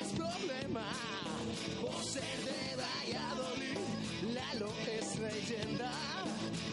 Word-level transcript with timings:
es 0.00 0.08
problema. 0.12 0.84
Por 1.80 2.02
ser 2.04 2.38
de 2.44 2.76
Valladolid, 2.76 3.78
Lalo 4.34 4.72
es 4.98 5.18
leyenda. 5.18 5.92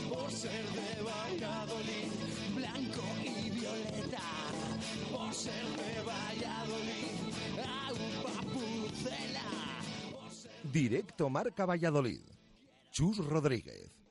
Por 0.09 0.31
ser 0.31 0.65
de 0.65 1.01
Valladolid, 1.01 2.11
blanco 2.55 3.03
y 3.23 3.49
violeta. 3.49 4.21
Por 5.11 5.33
ser 5.33 5.65
de 5.77 6.01
Valladolid, 6.01 7.15
agua 7.87 8.41
pucela. 8.53 9.49
Directo 10.71 11.29
Marca 11.29 11.65
Valladolid. 11.65 12.21
Chus 12.91 13.17
Rodríguez. 13.17 14.02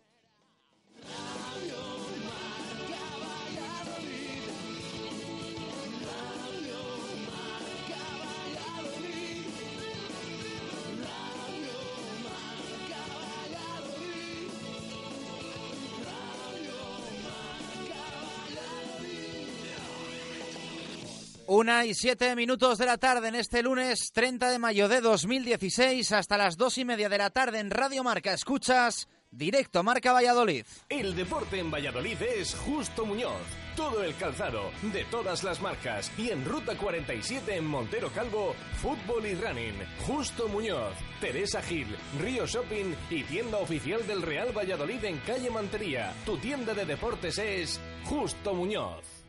Una 21.54 21.84
y 21.84 21.92
siete 21.92 22.34
minutos 22.34 22.78
de 22.78 22.86
la 22.86 22.96
tarde 22.96 23.28
en 23.28 23.34
este 23.34 23.62
lunes 23.62 24.10
30 24.14 24.48
de 24.48 24.58
mayo 24.58 24.88
de 24.88 25.02
2016 25.02 26.10
hasta 26.12 26.38
las 26.38 26.56
dos 26.56 26.78
y 26.78 26.86
media 26.86 27.10
de 27.10 27.18
la 27.18 27.28
tarde 27.28 27.58
en 27.58 27.70
Radio 27.70 28.02
Marca. 28.02 28.32
Escuchas 28.32 29.06
directo 29.30 29.82
Marca 29.82 30.14
Valladolid. 30.14 30.64
El 30.88 31.14
deporte 31.14 31.58
en 31.58 31.70
Valladolid 31.70 32.16
es 32.22 32.54
Justo 32.54 33.04
Muñoz. 33.04 33.42
Todo 33.76 34.02
el 34.02 34.16
calzado, 34.16 34.70
de 34.94 35.04
todas 35.04 35.44
las 35.44 35.60
marcas. 35.60 36.10
Y 36.16 36.30
en 36.30 36.42
Ruta 36.42 36.74
47 36.74 37.54
en 37.54 37.66
Montero 37.66 38.10
Calvo, 38.14 38.54
fútbol 38.80 39.26
y 39.26 39.34
running. 39.34 39.74
Justo 40.06 40.48
Muñoz, 40.48 40.94
Teresa 41.20 41.60
Gil, 41.60 41.94
Río 42.18 42.46
Shopping 42.46 42.94
y 43.10 43.24
tienda 43.24 43.58
oficial 43.58 44.06
del 44.06 44.22
Real 44.22 44.56
Valladolid 44.56 45.04
en 45.04 45.18
calle 45.18 45.50
Mantería. 45.50 46.14
Tu 46.24 46.38
tienda 46.38 46.72
de 46.72 46.86
deportes 46.86 47.36
es 47.36 47.78
Justo 48.04 48.54
Muñoz. 48.54 49.21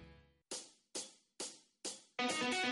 Thank 2.30 2.58
you. 2.58 2.63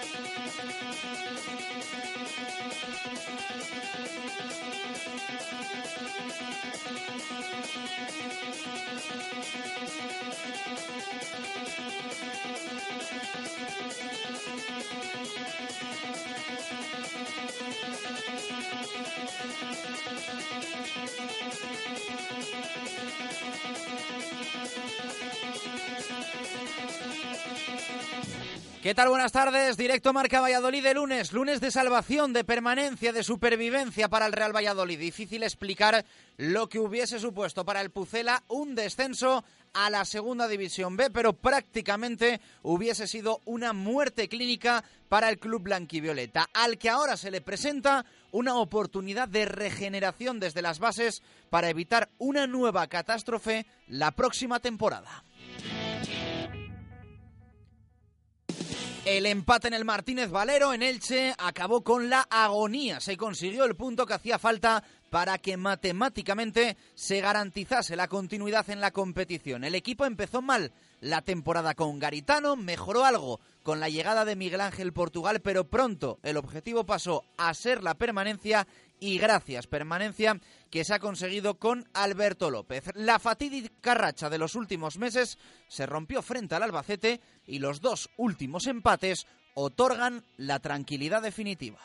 ¿Qué 28.81 28.95
tal? 28.95 29.09
Buenas 29.09 29.31
tardes. 29.31 29.77
Directo 29.77 30.11
Marca 30.11 30.41
Valladolid 30.41 30.81
de 30.81 30.95
lunes. 30.95 31.33
Lunes 31.33 31.61
de 31.61 31.69
salvación, 31.69 32.33
de 32.33 32.43
permanencia, 32.43 33.13
de 33.13 33.21
supervivencia 33.21 34.09
para 34.09 34.25
el 34.25 34.33
Real 34.33 34.55
Valladolid. 34.55 34.97
Difícil 34.97 35.43
explicar 35.43 36.03
lo 36.37 36.67
que 36.67 36.79
hubiese 36.79 37.19
supuesto 37.19 37.63
para 37.63 37.81
el 37.81 37.91
Pucela 37.91 38.41
un 38.47 38.73
descenso 38.73 39.43
a 39.75 39.91
la 39.91 40.03
segunda 40.03 40.47
división 40.47 40.97
B, 40.97 41.11
pero 41.11 41.33
prácticamente 41.33 42.41
hubiese 42.63 43.05
sido 43.05 43.41
una 43.45 43.71
muerte 43.71 44.27
clínica 44.27 44.83
para 45.09 45.29
el 45.29 45.37
club 45.37 45.61
blanquivioleta, 45.61 46.49
al 46.51 46.79
que 46.79 46.89
ahora 46.89 47.17
se 47.17 47.29
le 47.29 47.41
presenta 47.41 48.03
una 48.31 48.55
oportunidad 48.55 49.27
de 49.27 49.45
regeneración 49.45 50.39
desde 50.39 50.63
las 50.63 50.79
bases 50.79 51.21
para 51.51 51.69
evitar 51.69 52.09
una 52.17 52.47
nueva 52.47 52.87
catástrofe 52.87 53.67
la 53.87 54.09
próxima 54.09 54.59
temporada. 54.59 55.23
El 59.03 59.25
empate 59.25 59.67
en 59.67 59.73
el 59.73 59.83
Martínez 59.83 60.29
Valero 60.29 60.73
en 60.73 60.83
Elche 60.83 61.33
acabó 61.39 61.83
con 61.83 62.11
la 62.11 62.21
agonía. 62.29 62.99
Se 62.99 63.17
consiguió 63.17 63.65
el 63.65 63.75
punto 63.75 64.05
que 64.05 64.13
hacía 64.13 64.37
falta 64.37 64.83
para 65.09 65.39
que 65.39 65.57
matemáticamente 65.57 66.77
se 66.93 67.19
garantizase 67.19 67.95
la 67.95 68.07
continuidad 68.07 68.69
en 68.69 68.79
la 68.79 68.91
competición. 68.91 69.63
El 69.63 69.73
equipo 69.73 70.05
empezó 70.05 70.43
mal 70.43 70.71
la 70.99 71.23
temporada 71.23 71.73
con 71.73 71.97
Garitano, 71.97 72.55
mejoró 72.55 73.03
algo 73.03 73.39
con 73.63 73.79
la 73.79 73.89
llegada 73.89 74.23
de 74.23 74.35
Miguel 74.35 74.61
Ángel 74.61 74.93
Portugal, 74.93 75.41
pero 75.41 75.63
pronto 75.63 76.19
el 76.21 76.37
objetivo 76.37 76.85
pasó 76.85 77.23
a 77.37 77.51
ser 77.55 77.81
la 77.81 77.95
permanencia 77.95 78.67
y 79.01 79.17
gracias, 79.17 79.65
permanencia 79.65 80.39
que 80.69 80.85
se 80.85 80.93
ha 80.93 80.99
conseguido 80.99 81.57
con 81.57 81.89
Alberto 81.93 82.51
López. 82.51 82.83
La 82.93 83.17
fatídica 83.17 83.95
racha 83.95 84.29
de 84.29 84.37
los 84.37 84.55
últimos 84.55 84.99
meses 84.99 85.39
se 85.67 85.87
rompió 85.87 86.21
frente 86.21 86.53
al 86.53 86.63
Albacete 86.63 87.19
y 87.45 87.57
los 87.57 87.81
dos 87.81 88.11
últimos 88.15 88.67
empates 88.67 89.25
otorgan 89.55 90.23
la 90.37 90.59
tranquilidad 90.59 91.23
definitiva. 91.23 91.79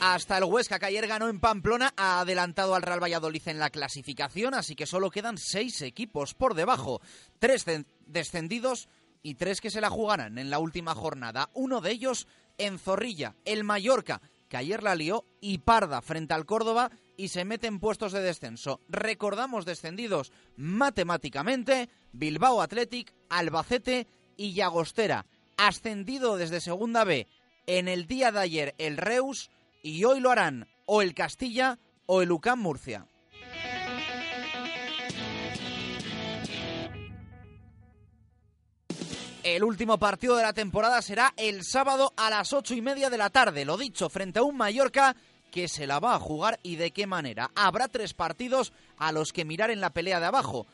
Hasta 0.00 0.36
el 0.36 0.44
Huesca, 0.44 0.78
que 0.78 0.86
ayer 0.86 1.06
ganó 1.06 1.28
en 1.28 1.40
Pamplona, 1.40 1.94
ha 1.96 2.20
adelantado 2.20 2.74
al 2.74 2.82
Real 2.82 3.02
Valladolid 3.02 3.40
en 3.46 3.58
la 3.58 3.70
clasificación, 3.70 4.52
así 4.52 4.74
que 4.74 4.86
solo 4.86 5.08
quedan 5.08 5.38
seis 5.38 5.80
equipos 5.80 6.34
por 6.34 6.54
debajo. 6.54 7.00
Tres 7.38 7.64
descendidos 8.06 8.88
y 9.24 9.34
tres 9.34 9.60
que 9.60 9.70
se 9.70 9.80
la 9.80 9.90
jugarán 9.90 10.38
en 10.38 10.50
la 10.50 10.60
última 10.60 10.94
jornada. 10.94 11.50
Uno 11.54 11.80
de 11.80 11.90
ellos 11.90 12.28
en 12.58 12.78
Zorrilla, 12.78 13.34
el 13.44 13.64
Mallorca, 13.64 14.20
que 14.48 14.58
ayer 14.58 14.82
la 14.82 14.94
lió 14.94 15.24
y 15.40 15.58
parda 15.58 16.02
frente 16.02 16.34
al 16.34 16.46
Córdoba 16.46 16.92
y 17.16 17.28
se 17.28 17.44
mete 17.44 17.66
en 17.66 17.80
puestos 17.80 18.12
de 18.12 18.20
descenso. 18.20 18.80
Recordamos 18.88 19.64
descendidos 19.64 20.30
matemáticamente 20.56 21.88
Bilbao 22.12 22.60
Athletic, 22.60 23.14
Albacete 23.30 24.06
y 24.36 24.52
Llagostera. 24.52 25.26
Ascendido 25.56 26.36
desde 26.36 26.60
Segunda 26.60 27.04
B 27.04 27.26
en 27.66 27.88
el 27.88 28.06
día 28.06 28.30
de 28.30 28.40
ayer 28.40 28.74
el 28.76 28.98
Reus 28.98 29.50
y 29.82 30.04
hoy 30.04 30.20
lo 30.20 30.30
harán 30.30 30.68
o 30.84 31.00
el 31.00 31.14
Castilla 31.14 31.78
o 32.06 32.20
el 32.20 32.30
UCAM 32.30 32.60
Murcia. 32.60 33.06
El 39.44 39.62
último 39.62 39.98
partido 39.98 40.36
de 40.36 40.42
la 40.42 40.54
temporada 40.54 41.02
será 41.02 41.34
el 41.36 41.64
sábado 41.64 42.14
a 42.16 42.30
las 42.30 42.54
ocho 42.54 42.72
y 42.72 42.80
media 42.80 43.10
de 43.10 43.18
la 43.18 43.28
tarde. 43.28 43.66
Lo 43.66 43.76
dicho, 43.76 44.08
frente 44.08 44.38
a 44.38 44.42
un 44.42 44.56
Mallorca 44.56 45.14
que 45.50 45.68
se 45.68 45.86
la 45.86 46.00
va 46.00 46.14
a 46.14 46.18
jugar 46.18 46.58
y 46.62 46.76
de 46.76 46.92
qué 46.92 47.06
manera. 47.06 47.50
Habrá 47.54 47.88
tres 47.88 48.14
partidos 48.14 48.72
a 48.96 49.12
los 49.12 49.34
que 49.34 49.44
mirar 49.44 49.70
en 49.70 49.82
la 49.82 49.90
pelea 49.90 50.18
de 50.18 50.24
abajo. 50.24 50.66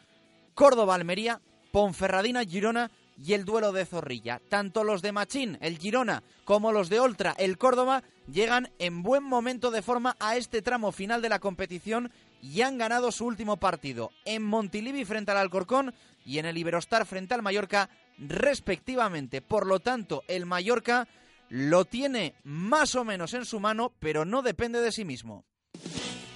Córdoba-Almería, 0.54 1.40
Ponferradina-Girona 1.72 2.92
y 3.20 3.32
el 3.32 3.44
duelo 3.44 3.72
de 3.72 3.86
Zorrilla. 3.86 4.40
Tanto 4.48 4.84
los 4.84 5.02
de 5.02 5.10
Machín, 5.10 5.58
el 5.60 5.76
Girona, 5.76 6.22
como 6.44 6.70
los 6.70 6.88
de 6.88 7.00
Oltra, 7.00 7.34
el 7.38 7.58
Córdoba, 7.58 8.04
llegan 8.32 8.70
en 8.78 9.02
buen 9.02 9.24
momento 9.24 9.72
de 9.72 9.82
forma 9.82 10.16
a 10.20 10.36
este 10.36 10.62
tramo 10.62 10.92
final 10.92 11.22
de 11.22 11.28
la 11.28 11.40
competición 11.40 12.12
y 12.40 12.62
han 12.62 12.78
ganado 12.78 13.10
su 13.10 13.26
último 13.26 13.56
partido 13.56 14.12
en 14.24 14.44
Montilivi 14.44 15.04
frente 15.04 15.32
al 15.32 15.38
Alcorcón 15.38 15.92
y 16.24 16.38
en 16.38 16.46
el 16.46 16.56
Iberostar 16.56 17.04
frente 17.04 17.34
al 17.34 17.42
Mallorca 17.42 17.90
respectivamente. 18.18 19.42
Por 19.42 19.66
lo 19.66 19.80
tanto, 19.80 20.22
el 20.28 20.46
Mallorca 20.46 21.08
lo 21.48 21.84
tiene 21.84 22.34
más 22.44 22.94
o 22.94 23.04
menos 23.04 23.34
en 23.34 23.44
su 23.44 23.60
mano, 23.60 23.92
pero 23.98 24.24
no 24.24 24.42
depende 24.42 24.80
de 24.80 24.92
sí 24.92 25.04
mismo. 25.04 25.44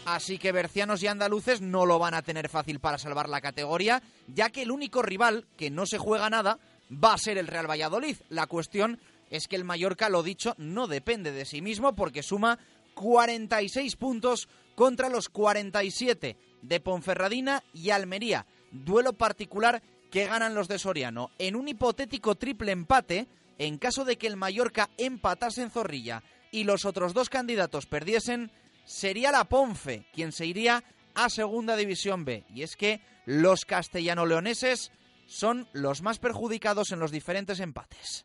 Así 0.05 0.39
que 0.39 0.53
bercianos 0.53 1.03
y 1.03 1.07
andaluces 1.07 1.63
no 1.63 1.87
lo 1.87 1.99
van 1.99 2.15
a 2.15 2.23
tener 2.23 2.49
fácil 2.51 2.79
para 2.79 2.99
salvar 2.99 3.29
la 3.29 3.41
categoría, 3.41 4.03
ya 4.27 4.51
que 4.51 4.63
el 4.63 4.71
único 4.71 5.01
rival 5.01 5.47
que 5.57 5.71
no 5.71 5.87
se 5.87 5.99
juega 5.99 6.29
nada 6.29 6.59
va 6.93 7.15
a 7.15 7.19
ser 7.19 7.39
el 7.39 7.47
Real 7.47 7.71
Valladolid. 7.71 8.17
La 8.29 8.47
cuestión 8.47 9.01
es 9.31 9.49
que 9.49 9.57
el 9.57 9.65
Mallorca, 9.65 10.11
lo 10.11 10.23
dicho, 10.23 10.55
no 10.59 10.89
depende 10.89 11.33
de 11.33 11.47
sí 11.47 11.63
mismo 11.63 11.95
porque 11.95 12.23
suma 12.23 12.59
46 12.95 13.97
puntos 13.97 14.49
contra 14.75 15.09
los 15.09 15.29
47 15.29 16.37
de 16.63 16.81
Ponferradina 16.81 17.63
y 17.73 17.91
Almería. 17.91 18.47
Duelo 18.71 19.15
particular 19.15 19.83
que 20.15 20.27
ganan 20.27 20.55
los 20.55 20.69
de 20.69 20.79
Soriano. 20.79 21.33
En 21.41 21.57
un 21.57 21.67
hipotético 21.67 22.37
triple 22.37 22.71
empate, 22.71 23.27
en 23.59 23.79
caso 23.79 24.05
de 24.05 24.17
que 24.17 24.29
el 24.29 24.37
Mallorca 24.37 24.89
empatase 24.97 25.61
en 25.61 25.73
Zorrilla 25.73 26.23
y 26.53 26.63
los 26.63 26.85
otros 26.85 27.15
dos 27.15 27.29
candidatos 27.29 27.87
perdiesen, 27.87 28.53
sería 28.85 29.33
la 29.33 29.47
Ponfe 29.47 30.07
quien 30.13 30.31
se 30.31 30.47
iría 30.47 30.85
a 31.17 31.29
Segunda 31.29 31.75
División 31.75 32.25
B. 32.25 32.45
Y 32.55 32.63
es 32.63 32.77
que 32.77 33.01
los 33.27 33.65
castellano-leoneses 33.65 34.93
son 35.27 35.67
los 35.73 36.01
más 36.01 36.21
perjudicados 36.21 36.93
en 36.93 37.01
los 37.01 37.11
diferentes 37.11 37.59
empates. 37.59 38.25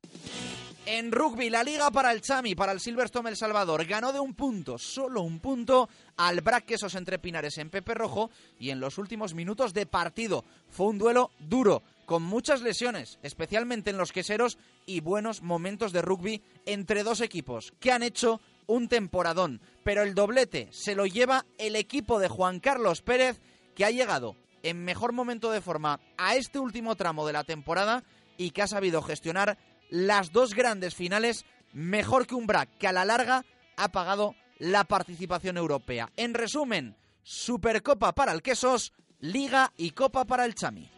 En 0.86 1.12
rugby, 1.12 1.50
la 1.50 1.64
liga 1.64 1.92
para 1.92 2.12
el 2.12 2.22
Chami, 2.22 2.56
para 2.56 2.72
el 2.72 2.80
Silverstone 2.80 3.30
El 3.30 3.38
Salvador, 3.38 3.86
ganó 3.86 4.12
de 4.12 4.20
un 4.20 4.34
punto, 4.34 4.78
solo 4.78 5.22
un 5.22 5.40
punto, 5.40 5.88
al 6.18 6.42
Braquesos 6.42 6.96
entre 6.96 7.20
Pinares 7.20 7.58
en 7.60 7.70
Pepe 7.70 7.94
Rojo 7.94 8.32
y 8.60 8.72
en 8.72 8.80
los 8.80 8.98
últimos 8.98 9.34
minutos 9.36 9.74
de 9.74 9.86
partido. 9.86 10.44
Fue 10.70 10.88
un 10.88 10.98
duelo 10.98 11.32
duro, 11.38 11.84
con 12.06 12.24
muchas 12.24 12.62
lesiones, 12.62 13.20
especialmente 13.22 13.92
en 13.92 13.98
los 13.98 14.12
queseros 14.12 14.58
y 14.88 15.02
buenos 15.02 15.44
momentos 15.44 15.92
de 15.92 16.02
rugby 16.02 16.42
entre 16.66 17.04
dos 17.04 17.22
equipos 17.22 17.72
que 17.80 17.92
han 17.92 18.02
hecho 18.02 18.42
un 18.66 18.88
temporadón. 18.88 19.62
Pero 19.84 20.02
el 20.02 20.16
doblete 20.16 20.70
se 20.72 20.96
lo 20.96 21.06
lleva 21.06 21.46
el 21.60 21.76
equipo 21.76 22.18
de 22.18 22.30
Juan 22.30 22.60
Carlos 22.60 23.04
Pérez, 23.04 23.40
que 23.76 23.86
ha 23.86 23.92
llegado 23.92 24.36
en 24.64 24.84
mejor 24.84 25.12
momento 25.14 25.52
de 25.52 25.62
forma 25.62 26.00
a 26.18 26.36
este 26.36 26.58
último 26.58 26.96
tramo 26.96 27.28
de 27.28 27.34
la 27.34 27.44
temporada 27.44 28.04
y 28.40 28.52
que 28.52 28.62
ha 28.62 28.68
sabido 28.68 29.02
gestionar 29.02 29.58
las 29.90 30.32
dos 30.32 30.54
grandes 30.54 30.96
finales 30.96 31.46
mejor 31.74 32.28
que 32.28 32.36
un 32.36 32.48
BRAC 32.48 32.70
que 32.78 32.88
a 32.88 32.94
la 32.94 33.06
larga 33.06 33.46
ha 33.76 33.92
pagado 33.92 34.36
la 34.58 34.84
participación 34.84 35.58
europea. 35.58 36.12
En 36.18 36.34
resumen, 36.34 36.96
Supercopa 37.24 38.14
para 38.14 38.32
el 38.34 38.42
Quesos, 38.42 38.94
Liga 39.20 39.72
y 39.78 39.92
Copa 39.92 40.26
para 40.26 40.46
el 40.46 40.56
Chami. 40.56 40.90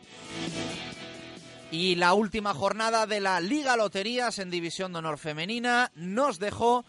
Y 1.71 1.95
la 1.95 2.13
última 2.13 2.53
jornada 2.53 3.07
de 3.07 3.21
la 3.21 3.39
Liga 3.39 3.77
Loterías 3.77 4.39
en 4.39 4.49
División 4.49 4.91
de 4.91 4.99
Honor 4.99 5.17
Femenina 5.17 5.91
nos 5.95 6.37
dejó 6.37 6.83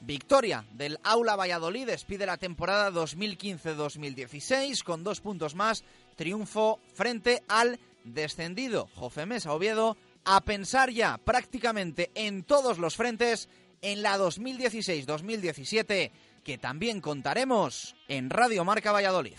victoria 0.00 0.64
del 0.72 0.98
Aula 1.02 1.34
Valladolid. 1.34 1.86
Despide 1.86 2.24
la 2.26 2.36
temporada 2.36 2.92
2015-2016 2.92 4.84
con 4.84 5.02
dos 5.02 5.20
puntos 5.20 5.56
más. 5.56 5.82
Triunfo 6.14 6.78
frente 6.94 7.42
al 7.48 7.80
descendido 8.04 8.88
Jofemesa 8.94 9.52
Oviedo 9.52 9.96
a 10.24 10.40
pensar 10.44 10.90
ya 10.90 11.18
prácticamente 11.18 12.10
en 12.14 12.42
todos 12.44 12.78
los 12.78 12.96
frentes 12.96 13.48
en 13.82 14.02
la 14.02 14.18
2016-2017, 14.18 16.10
que 16.44 16.58
también 16.58 17.00
contaremos 17.00 17.94
en 18.08 18.30
Radio 18.30 18.64
Marca 18.64 18.92
Valladolid. 18.92 19.36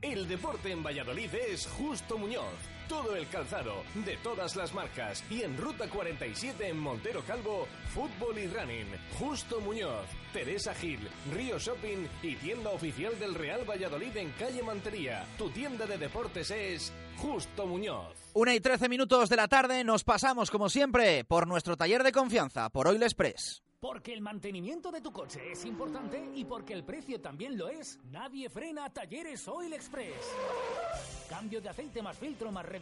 El 0.00 0.28
deporte 0.28 0.70
en 0.70 0.82
Valladolid 0.82 1.34
es 1.34 1.66
Justo 1.66 2.18
Muñoz. 2.18 2.52
Todo 2.92 3.16
el 3.16 3.26
calzado, 3.28 3.84
de 4.04 4.18
todas 4.18 4.54
las 4.54 4.74
marcas. 4.74 5.24
Y 5.30 5.40
en 5.44 5.56
Ruta 5.56 5.88
47 5.88 6.68
en 6.68 6.78
Montero 6.78 7.22
Calvo, 7.26 7.66
fútbol 7.88 8.38
y 8.38 8.46
running. 8.46 8.86
Justo 9.18 9.62
Muñoz, 9.62 10.04
Teresa 10.34 10.74
Gil, 10.74 11.00
Río 11.34 11.58
Shopping 11.58 12.06
y 12.22 12.34
tienda 12.36 12.68
oficial 12.68 13.18
del 13.18 13.34
Real 13.34 13.64
Valladolid 13.64 14.14
en 14.18 14.30
calle 14.32 14.62
Mantería. 14.62 15.24
Tu 15.38 15.48
tienda 15.48 15.86
de 15.86 15.96
deportes 15.96 16.50
es 16.50 16.92
Justo 17.16 17.66
Muñoz. 17.66 18.14
Una 18.34 18.54
y 18.54 18.60
trece 18.60 18.90
minutos 18.90 19.30
de 19.30 19.36
la 19.36 19.48
tarde 19.48 19.84
nos 19.84 20.04
pasamos 20.04 20.50
como 20.50 20.68
siempre 20.68 21.24
por 21.24 21.46
nuestro 21.46 21.78
taller 21.78 22.02
de 22.02 22.12
confianza, 22.12 22.68
por 22.68 22.88
Oil 22.88 23.02
Express. 23.02 23.62
Porque 23.82 24.12
el 24.12 24.20
mantenimiento 24.20 24.92
de 24.92 25.00
tu 25.00 25.10
coche 25.10 25.40
es 25.50 25.64
importante 25.64 26.24
y 26.36 26.44
porque 26.44 26.72
el 26.72 26.84
precio 26.84 27.20
también 27.20 27.58
lo 27.58 27.68
es, 27.68 27.98
nadie 28.12 28.48
frena 28.48 28.88
Talleres 28.92 29.48
Oil 29.48 29.72
Express. 29.72 30.14
Cambio 31.28 31.60
de 31.60 31.68
aceite 31.68 32.00
más 32.00 32.16
filtro 32.16 32.52
más 32.52 32.64
revisión 32.64 32.81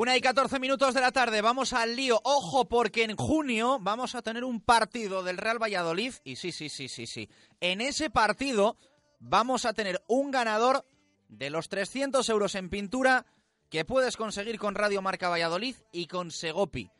Una 0.00 0.16
y 0.16 0.22
14 0.22 0.58
minutos 0.60 0.94
de 0.94 1.02
la 1.02 1.12
tarde, 1.12 1.42
vamos 1.42 1.74
al 1.74 1.94
lío. 1.94 2.22
Ojo, 2.24 2.66
porque 2.66 3.04
en 3.04 3.18
junio 3.18 3.76
vamos 3.82 4.14
a 4.14 4.22
tener 4.22 4.44
un 4.44 4.62
partido 4.62 5.22
del 5.22 5.36
Real 5.36 5.62
Valladolid. 5.62 6.14
Y 6.24 6.36
sí, 6.36 6.52
sí, 6.52 6.70
sí, 6.70 6.88
sí, 6.88 7.06
sí. 7.06 7.28
En 7.60 7.82
ese 7.82 8.08
partido 8.08 8.78
vamos 9.18 9.66
a 9.66 9.74
tener 9.74 10.02
un 10.06 10.30
ganador 10.30 10.86
de 11.28 11.50
los 11.50 11.68
300 11.68 12.26
euros 12.30 12.54
en 12.54 12.70
pintura 12.70 13.26
que 13.68 13.84
puedes 13.84 14.16
conseguir 14.16 14.58
con 14.58 14.74
Radio 14.74 15.02
Marca 15.02 15.28
Valladolid 15.28 15.76
y 15.92 16.06
con 16.06 16.30
Segopi. 16.30 16.90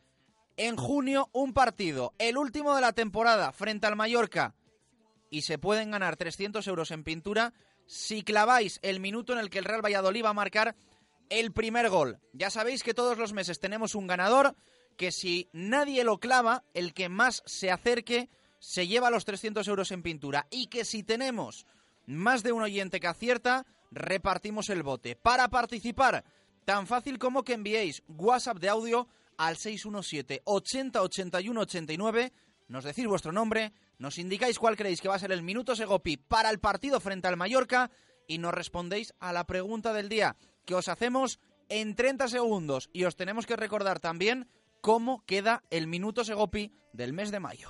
En 0.55 0.75
junio, 0.75 1.27
un 1.33 1.53
partido, 1.53 2.13
el 2.19 2.37
último 2.37 2.75
de 2.75 2.81
la 2.81 2.93
temporada, 2.93 3.51
frente 3.51 3.87
al 3.87 3.95
Mallorca. 3.95 4.53
Y 5.31 5.41
se 5.41 5.57
pueden 5.57 5.89
ganar 5.89 6.17
300 6.17 6.67
euros 6.67 6.91
en 6.91 7.03
pintura 7.03 7.51
si 7.87 8.21
claváis 8.21 8.77
el 8.83 8.99
minuto 8.99 9.33
en 9.33 9.39
el 9.39 9.49
que 9.49 9.57
el 9.57 9.65
Real 9.65 9.83
Valladolid 9.83 10.23
va 10.23 10.29
a 10.29 10.33
marcar 10.33 10.75
el 11.31 11.53
primer 11.53 11.89
gol. 11.89 12.19
Ya 12.33 12.51
sabéis 12.51 12.83
que 12.83 12.93
todos 12.93 13.17
los 13.17 13.33
meses 13.33 13.59
tenemos 13.59 13.95
un 13.95 14.05
ganador 14.05 14.55
que 14.97 15.11
si 15.11 15.49
nadie 15.53 16.03
lo 16.03 16.19
clava, 16.19 16.63
el 16.73 16.93
que 16.93 17.09
más 17.09 17.41
se 17.45 17.71
acerque 17.71 18.29
se 18.59 18.85
lleva 18.85 19.09
los 19.09 19.25
300 19.25 19.67
euros 19.67 19.91
en 19.91 20.03
pintura. 20.03 20.45
Y 20.51 20.67
que 20.67 20.85
si 20.85 21.01
tenemos 21.03 21.65
más 22.05 22.43
de 22.43 22.51
un 22.51 22.61
oyente 22.61 22.99
que 22.99 23.07
acierta, 23.07 23.65
repartimos 23.89 24.69
el 24.69 24.83
bote. 24.83 25.15
Para 25.15 25.47
participar, 25.47 26.23
tan 26.65 26.85
fácil 26.85 27.17
como 27.17 27.43
que 27.43 27.53
enviéis 27.53 28.03
WhatsApp 28.07 28.59
de 28.59 28.69
audio 28.69 29.07
al 29.37 29.57
617 29.57 30.41
80 30.43 31.01
81 31.01 31.61
89, 31.61 32.33
nos 32.67 32.83
decís 32.83 33.07
vuestro 33.07 33.31
nombre, 33.31 33.73
nos 33.97 34.17
indicáis 34.17 34.59
cuál 34.59 34.75
creéis 34.75 35.01
que 35.01 35.07
va 35.07 35.15
a 35.15 35.19
ser 35.19 35.31
el 35.31 35.43
minuto 35.43 35.75
Segopi 35.75 36.17
para 36.17 36.49
el 36.49 36.59
partido 36.59 36.99
frente 36.99 37.27
al 37.27 37.37
Mallorca 37.37 37.89
y 38.27 38.37
nos 38.37 38.53
respondéis 38.53 39.13
a 39.19 39.33
la 39.33 39.45
pregunta 39.45 39.93
del 39.93 40.09
día 40.09 40.35
que 40.65 40.75
os 40.75 40.87
hacemos 40.87 41.39
en 41.69 41.95
30 41.95 42.27
segundos. 42.27 42.89
Y 42.93 43.05
os 43.05 43.15
tenemos 43.15 43.45
que 43.45 43.55
recordar 43.55 43.99
también 43.99 44.47
cómo 44.81 45.23
queda 45.25 45.63
el 45.69 45.87
minuto 45.87 46.23
Segopi 46.23 46.71
del 46.93 47.13
mes 47.13 47.31
de 47.31 47.39
mayo. 47.39 47.69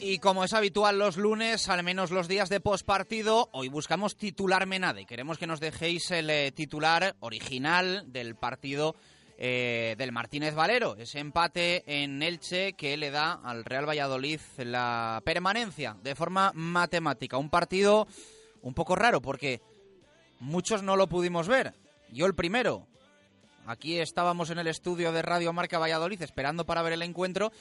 Y 0.00 0.18
como 0.18 0.44
es 0.44 0.52
habitual 0.52 0.98
los 0.98 1.16
lunes, 1.16 1.68
al 1.68 1.82
menos 1.84 2.10
los 2.10 2.28
días 2.28 2.48
de 2.48 2.60
postpartido, 2.60 3.48
hoy 3.52 3.68
buscamos 3.68 4.16
titular 4.16 4.66
Menade. 4.66 5.06
Queremos 5.06 5.38
que 5.38 5.46
nos 5.46 5.60
dejéis 5.60 6.10
el 6.10 6.28
eh, 6.28 6.52
titular 6.52 7.14
original 7.20 8.04
del 8.12 8.34
partido 8.34 8.96
eh, 9.38 9.94
del 9.96 10.12
Martínez 10.12 10.54
Valero. 10.54 10.96
Ese 10.96 11.18
empate 11.18 11.82
en 11.86 12.22
Elche 12.22 12.74
que 12.74 12.96
le 12.96 13.10
da 13.10 13.40
al 13.44 13.64
Real 13.64 13.88
Valladolid 13.88 14.40
la 14.58 15.22
permanencia 15.24 15.96
de 16.02 16.14
forma 16.14 16.52
matemática. 16.54 17.38
Un 17.38 17.48
partido 17.48 18.06
un 18.60 18.74
poco 18.74 18.96
raro 18.96 19.22
porque 19.22 19.60
muchos 20.40 20.82
no 20.82 20.96
lo 20.96 21.08
pudimos 21.08 21.48
ver. 21.48 21.74
Yo 22.10 22.26
el 22.26 22.34
primero. 22.34 22.86
Aquí 23.64 24.00
estábamos 24.00 24.50
en 24.50 24.58
el 24.58 24.66
estudio 24.66 25.12
de 25.12 25.22
Radio 25.22 25.52
Marca 25.52 25.78
Valladolid 25.78 26.20
esperando 26.22 26.66
para 26.66 26.82
ver 26.82 26.94
el 26.94 27.02
encuentro 27.02 27.52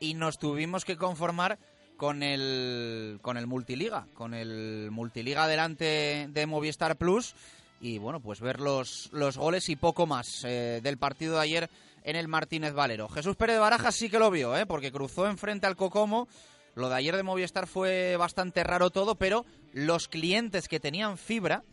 y 0.00 0.14
nos 0.14 0.38
tuvimos 0.38 0.84
que 0.84 0.96
conformar 0.96 1.58
con 1.96 2.22
el 2.22 3.18
con 3.22 3.36
el 3.36 3.46
multiliga, 3.46 4.06
con 4.14 4.34
el 4.34 4.90
multiliga 4.90 5.48
delante 5.48 6.28
de 6.30 6.46
Movistar 6.46 6.96
Plus 6.96 7.34
y 7.80 7.98
bueno, 7.98 8.20
pues 8.20 8.40
ver 8.40 8.60
los, 8.60 9.08
los 9.12 9.36
goles 9.36 9.68
y 9.68 9.76
poco 9.76 10.06
más 10.06 10.44
eh, 10.44 10.80
del 10.82 10.98
partido 10.98 11.34
de 11.34 11.42
ayer 11.42 11.70
en 12.02 12.16
el 12.16 12.28
Martínez 12.28 12.72
Valero. 12.72 13.08
Jesús 13.08 13.36
Pérez 13.36 13.58
Barajas 13.58 13.94
sí 13.94 14.08
que 14.08 14.18
lo 14.18 14.30
vio, 14.30 14.56
¿eh? 14.56 14.66
porque 14.66 14.92
cruzó 14.92 15.26
enfrente 15.26 15.66
al 15.66 15.76
Cocomo. 15.76 16.28
Lo 16.74 16.88
de 16.88 16.96
ayer 16.96 17.16
de 17.16 17.22
Movistar 17.22 17.66
fue 17.66 18.16
bastante 18.16 18.64
raro 18.64 18.90
todo, 18.90 19.16
pero 19.16 19.44
los 19.72 20.08
clientes 20.08 20.68
que 20.68 20.80
tenían 20.80 21.18
fibra, 21.18 21.64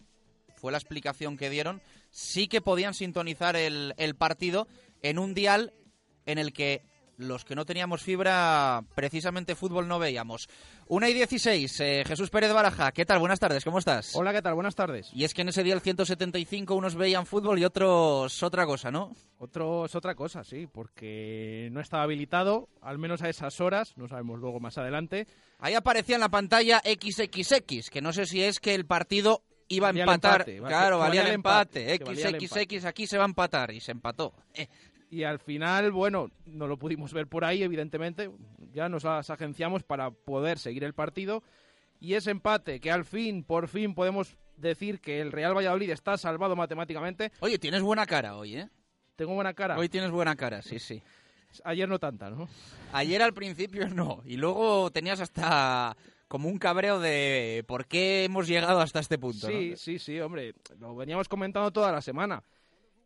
fue 0.55 0.71
la 0.71 0.77
explicación 0.77 1.37
que 1.37 1.49
dieron, 1.49 1.81
sí 2.11 2.47
que 2.47 2.61
podían 2.61 2.93
sintonizar 2.93 3.55
el, 3.55 3.93
el 3.97 4.15
partido 4.15 4.67
en 5.01 5.19
un 5.19 5.33
dial 5.33 5.73
en 6.25 6.39
el 6.39 6.53
que 6.53 6.81
los 7.17 7.45
que 7.45 7.55
no 7.55 7.65
teníamos 7.65 8.01
fibra, 8.01 8.83
precisamente 8.93 9.55
fútbol 9.55 9.87
no 9.87 9.99
veíamos. 9.99 10.49
Una 10.87 11.09
y 11.09 11.13
16, 11.13 11.79
eh, 11.79 12.03
Jesús 12.05 12.29
Pérez 12.29 12.53
Baraja, 12.53 12.91
¿qué 12.91 13.05
tal? 13.05 13.19
Buenas 13.19 13.39
tardes, 13.39 13.63
¿cómo 13.63 13.79
estás? 13.79 14.15
Hola, 14.15 14.33
¿qué 14.33 14.41
tal? 14.41 14.53
Buenas 14.55 14.75
tardes. 14.75 15.09
Y 15.13 15.23
es 15.23 15.33
que 15.33 15.41
en 15.41 15.49
ese 15.49 15.63
día 15.63 15.73
el 15.73 15.81
175 15.81 16.75
unos 16.75 16.95
veían 16.95 17.25
fútbol 17.25 17.59
y 17.59 17.65
otros 17.65 18.43
otra 18.43 18.65
cosa, 18.65 18.91
¿no? 18.91 19.15
Otros 19.37 19.95
otra 19.95 20.15
cosa, 20.15 20.43
sí, 20.43 20.67
porque 20.67 21.69
no 21.71 21.81
estaba 21.81 22.03
habilitado, 22.03 22.69
al 22.81 22.97
menos 22.97 23.21
a 23.21 23.29
esas 23.29 23.59
horas, 23.61 23.93
no 23.97 24.07
sabemos 24.07 24.39
luego 24.39 24.59
más 24.59 24.77
adelante. 24.77 25.27
Ahí 25.59 25.73
aparecía 25.73 26.15
en 26.15 26.21
la 26.21 26.29
pantalla 26.29 26.81
XXX, 26.85 27.89
que 27.89 28.01
no 28.01 28.13
sé 28.13 28.25
si 28.25 28.43
es 28.43 28.59
que 28.59 28.75
el 28.75 28.85
partido 28.85 29.43
iba 29.67 29.87
a 29.87 29.91
empatar. 29.91 30.45
claro, 30.45 30.99
valía, 30.99 31.23
el 31.23 31.33
empate. 31.33 31.97
XXX 31.97 32.85
aquí 32.85 33.07
se 33.07 33.17
va 33.17 33.23
a 33.23 33.27
empatar 33.27 33.71
y 33.71 33.79
se 33.79 33.91
empató. 33.91 34.33
Eh, 34.53 34.67
y 35.09 35.23
al 35.23 35.39
final, 35.39 35.91
bueno, 35.91 36.31
no 36.45 36.67
lo 36.67 36.77
pudimos 36.77 37.13
ver 37.13 37.27
por 37.27 37.45
ahí, 37.45 37.63
evidentemente, 37.63 38.29
ya 38.73 38.89
nos 38.89 39.03
las 39.03 39.29
agenciamos 39.29 39.83
para 39.83 40.11
poder 40.11 40.59
seguir 40.59 40.83
el 40.83 40.93
partido. 40.93 41.43
Y 41.99 42.13
ese 42.15 42.31
empate, 42.31 42.79
que 42.79 42.91
al 42.91 43.05
fin, 43.05 43.43
por 43.43 43.67
fin 43.67 43.93
podemos 43.93 44.37
decir 44.57 44.99
que 44.99 45.21
el 45.21 45.31
Real 45.31 45.55
Valladolid 45.55 45.89
está 45.89 46.17
salvado 46.17 46.55
matemáticamente. 46.55 47.31
Oye, 47.39 47.59
tienes 47.59 47.81
buena 47.81 48.05
cara 48.05 48.35
hoy, 48.35 48.57
¿eh? 48.57 48.69
Tengo 49.15 49.33
buena 49.33 49.53
cara. 49.53 49.77
Hoy 49.77 49.89
tienes 49.89 50.11
buena 50.11 50.35
cara, 50.35 50.61
sí, 50.61 50.79
sí. 50.79 51.01
Ayer 51.63 51.87
no 51.87 51.99
tanta, 51.99 52.29
¿no? 52.29 52.49
Ayer 52.91 53.21
al 53.21 53.33
principio 53.33 53.87
no. 53.89 54.21
Y 54.25 54.37
luego 54.37 54.91
tenías 54.91 55.21
hasta 55.21 55.95
como 56.27 56.49
un 56.49 56.57
cabreo 56.57 56.99
de 56.99 57.63
por 57.67 57.85
qué 57.85 58.25
hemos 58.25 58.47
llegado 58.47 58.81
hasta 58.81 58.99
este 58.99 59.17
punto. 59.17 59.47
Sí, 59.47 59.75
sí, 59.77 59.99
sí, 59.99 60.19
hombre. 60.19 60.53
Lo 60.79 60.95
veníamos 60.95 61.29
comentando 61.29 61.71
toda 61.71 61.91
la 61.91 62.01
semana 62.01 62.43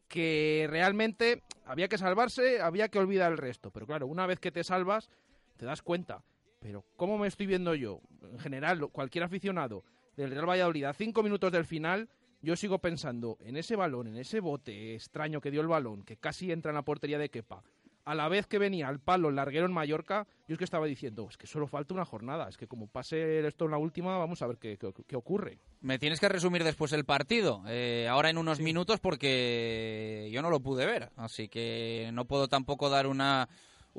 que 0.10 0.68
realmente 0.70 1.44
había 1.66 1.88
que 1.88 1.98
salvarse, 1.98 2.60
había 2.60 2.89
que 2.89 3.00
olvidar 3.00 3.32
el 3.32 3.38
resto. 3.38 3.72
Pero 3.72 3.86
claro, 3.86 4.08
una 4.08 4.25
vez 4.25 4.39
que 4.39 4.51
te 4.51 4.63
salvas, 4.66 5.10
te 5.56 5.66
das 5.66 5.82
cuenta. 5.82 6.24
Pero 6.60 6.84
¿cómo 6.98 7.18
me 7.18 7.28
estoy 7.28 7.46
viendo 7.46 7.74
yo? 7.75 8.01
En 8.24 8.39
general, 8.39 8.89
cualquier 8.89 9.24
aficionado 9.24 9.86
del 10.18 10.32
Real 10.32 10.50
Valladolid 10.50 10.84
a 10.84 10.94
cinco 10.94 11.24
minutos 11.24 11.51
del 11.51 11.63
final, 11.63 12.10
yo 12.42 12.56
sigo 12.56 12.80
pensando 12.80 13.38
en 13.39 13.56
ese 13.56 13.75
balón, 13.75 14.08
en 14.08 14.18
ese 14.18 14.42
bote 14.42 14.96
extraño 14.96 15.39
que 15.39 15.51
dio 15.51 15.62
el 15.62 15.68
balón, 15.68 16.04
que 16.04 16.18
casi 16.18 16.51
entra 16.51 16.72
en 16.72 16.75
la 16.75 16.84
portería 16.84 17.18
de 17.18 17.30
Kepa 17.30 17.63
a 18.10 18.16
la 18.16 18.28
vez 18.28 18.48
que 18.48 18.58
venía 18.58 18.88
al 18.88 19.00
palo 19.00 19.30
el 19.30 19.36
larguero 19.36 19.68
en 19.68 19.72
Mallorca, 19.72 20.25
yo 20.48 20.54
es 20.54 20.58
que 20.58 20.63
estaba 20.63 20.88
diciendo, 20.88 21.28
es 21.30 21.38
que 21.38 21.46
solo 21.46 21.68
falta 21.68 21.94
una 21.94 22.06
jornada, 22.06 22.50
es 22.50 22.58
que 22.58 22.66
como 22.66 22.88
pase 22.88 23.46
esto 23.46 23.66
en 23.66 23.72
la 23.72 23.78
última, 23.78 24.18
vamos 24.18 24.42
a 24.42 24.48
ver 24.48 24.58
qué, 24.58 25.16
ocurre. 25.16 25.60
Me 25.82 26.00
tienes 26.00 26.20
que 26.20 26.28
resumir 26.28 26.63
después 26.63 26.92
el 26.94 27.06
partido, 27.06 27.62
eh, 27.68 28.08
ahora 28.10 28.32
en 28.32 28.39
unos 28.39 28.62
minutos, 28.62 29.00
porque 29.00 30.28
yo 30.34 30.42
no 30.42 30.50
lo 30.50 30.60
pude 30.60 30.88
ver, 30.88 31.12
así 31.18 31.50
que 31.50 32.10
no 32.12 32.25
puedo 32.25 32.48
tampoco 32.48 32.89
dar 32.89 33.06
una, 33.06 33.48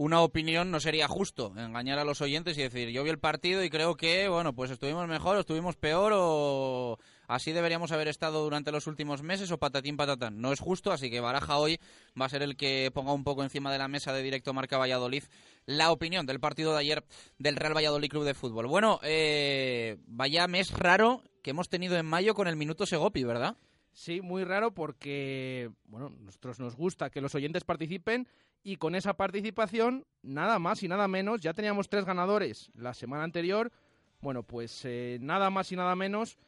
una 0.01 0.23
opinión, 0.23 0.71
no 0.71 0.81
sería 0.81 1.09
justo 1.09 1.53
engañar 1.59 1.99
a 1.99 2.05
los 2.05 2.23
oyentes 2.23 2.57
y 2.57 2.63
decir, 2.63 2.89
yo 2.89 3.05
vi 3.05 3.11
el 3.11 3.19
partido 3.19 3.63
y 3.63 3.69
creo 3.69 3.99
que, 3.99 4.31
bueno, 4.31 4.55
pues 4.55 4.71
estuvimos 4.71 5.07
mejor 5.07 5.37
o 5.37 5.41
estuvimos 5.41 5.77
peor 5.77 6.13
o 6.17 6.97
así 7.29 7.53
deberíamos 7.53 7.93
haber 7.93 8.09
estado 8.09 8.43
durante 8.43 8.73
los 8.73 8.87
últimos 8.87 9.23
meses 9.23 9.51
o 9.51 9.59
patatín 9.59 9.99
patatán. 9.99 10.41
No 10.41 10.55
es 10.55 10.61
justo, 10.61 10.91
así 10.91 11.11
que 11.11 11.21
Baraja 11.21 11.59
hoy 11.59 11.79
va 12.19 12.25
a 12.25 12.31
ser 12.31 12.41
el 12.43 12.57
que 12.57 12.91
ponga 12.95 13.13
un 13.13 13.25
poco 13.25 13.43
encima 13.43 13.71
de 13.71 13.77
la 13.77 13.89
mesa 13.89 14.15
de 14.15 14.23
directo 14.23 14.55
Marca 14.55 14.79
Valladolid 14.79 15.25
la 15.67 15.93
opinión 15.93 16.25
del 16.25 16.41
partido 16.41 16.73
de 16.73 16.79
ayer 16.79 17.05
del 17.37 17.57
Real 17.57 17.77
Valladolid 17.77 18.09
Club 18.09 18.25
de 18.25 18.33
Fútbol. 18.33 18.69
Bueno, 18.69 19.01
eh, 19.03 19.99
vaya 20.07 20.49
mes 20.49 20.71
raro 20.71 21.23
que 21.43 21.51
hemos 21.51 21.69
tenido 21.69 21.99
en 21.99 22.07
mayo 22.07 22.33
con 22.33 22.49
el 22.49 22.57
minuto 22.57 22.87
Segopi, 22.87 23.25
¿verdad? 23.25 23.59
Sí, 23.93 24.23
muy 24.23 24.45
raro 24.45 24.73
porque, 24.73 25.71
bueno, 25.85 26.09
nosotros 26.21 26.59
nos 26.59 26.75
gusta 26.75 27.11
que 27.11 27.21
los 27.21 27.35
oyentes 27.35 27.65
participen 27.65 28.29
y 28.63 28.77
con 28.77 28.95
esa 28.95 29.15
participación, 29.15 30.07
nada 30.23 30.59
más 30.59 30.83
y 30.83 30.89
nada 30.89 31.09
menos, 31.09 31.41
ya 31.41 31.55
teníamos 31.55 31.89
tres 31.89 32.05
ganadores 32.05 32.71
la 32.75 32.95
semana 32.95 33.25
anterior, 33.25 33.73
bueno, 34.21 34.43
pues 34.43 34.85
eh, 34.85 35.19
nada 35.21 35.51
más 35.51 35.73
y 35.73 35.77
nada 35.77 35.97
menos 35.97 36.39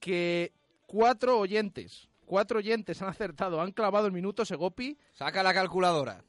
que 0.00 0.52
cuatro 0.86 1.38
oyentes, 1.38 2.08
cuatro 2.24 2.58
oyentes 2.58 3.02
han 3.02 3.08
acertado, 3.08 3.60
han 3.60 3.72
clavado 3.72 4.06
el 4.06 4.12
minuto 4.12 4.44
Segopi. 4.44 4.96
Saca 5.14 5.42
la 5.42 5.52
calculadora. 5.52 6.22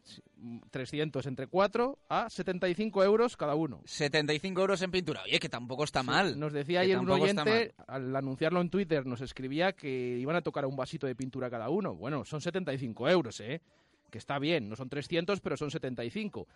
300 0.71 1.25
entre 1.25 1.47
cuatro 1.47 1.99
a 2.07 2.29
75 2.29 3.03
euros 3.03 3.35
cada 3.35 3.55
uno. 3.55 3.81
75 3.85 4.61
euros 4.61 4.81
en 4.81 4.91
pintura. 4.91 5.21
Oye, 5.23 5.39
que 5.39 5.49
tampoco 5.49 5.83
está 5.83 6.01
mal. 6.01 6.39
Nos 6.39 6.53
decía 6.53 6.79
ayer 6.79 6.97
un 6.97 7.09
oyente, 7.09 7.73
al 7.87 8.15
anunciarlo 8.15 8.61
en 8.61 8.69
Twitter, 8.69 9.05
nos 9.05 9.21
escribía 9.21 9.73
que 9.73 10.17
iban 10.17 10.37
a 10.37 10.41
tocar 10.41 10.65
un 10.65 10.77
vasito 10.77 11.07
de 11.07 11.15
pintura 11.15 11.49
cada 11.49 11.69
uno. 11.69 11.93
Bueno, 11.93 12.23
son 12.23 12.39
75 12.41 13.09
euros, 13.09 13.39
¿eh? 13.41 13.61
Que 14.11 14.17
está 14.17 14.39
bien, 14.39 14.69
no 14.69 14.75
son 14.75 14.89
300, 14.89 15.39
pero 15.41 15.57
son 15.57 15.71
75. 15.71 16.47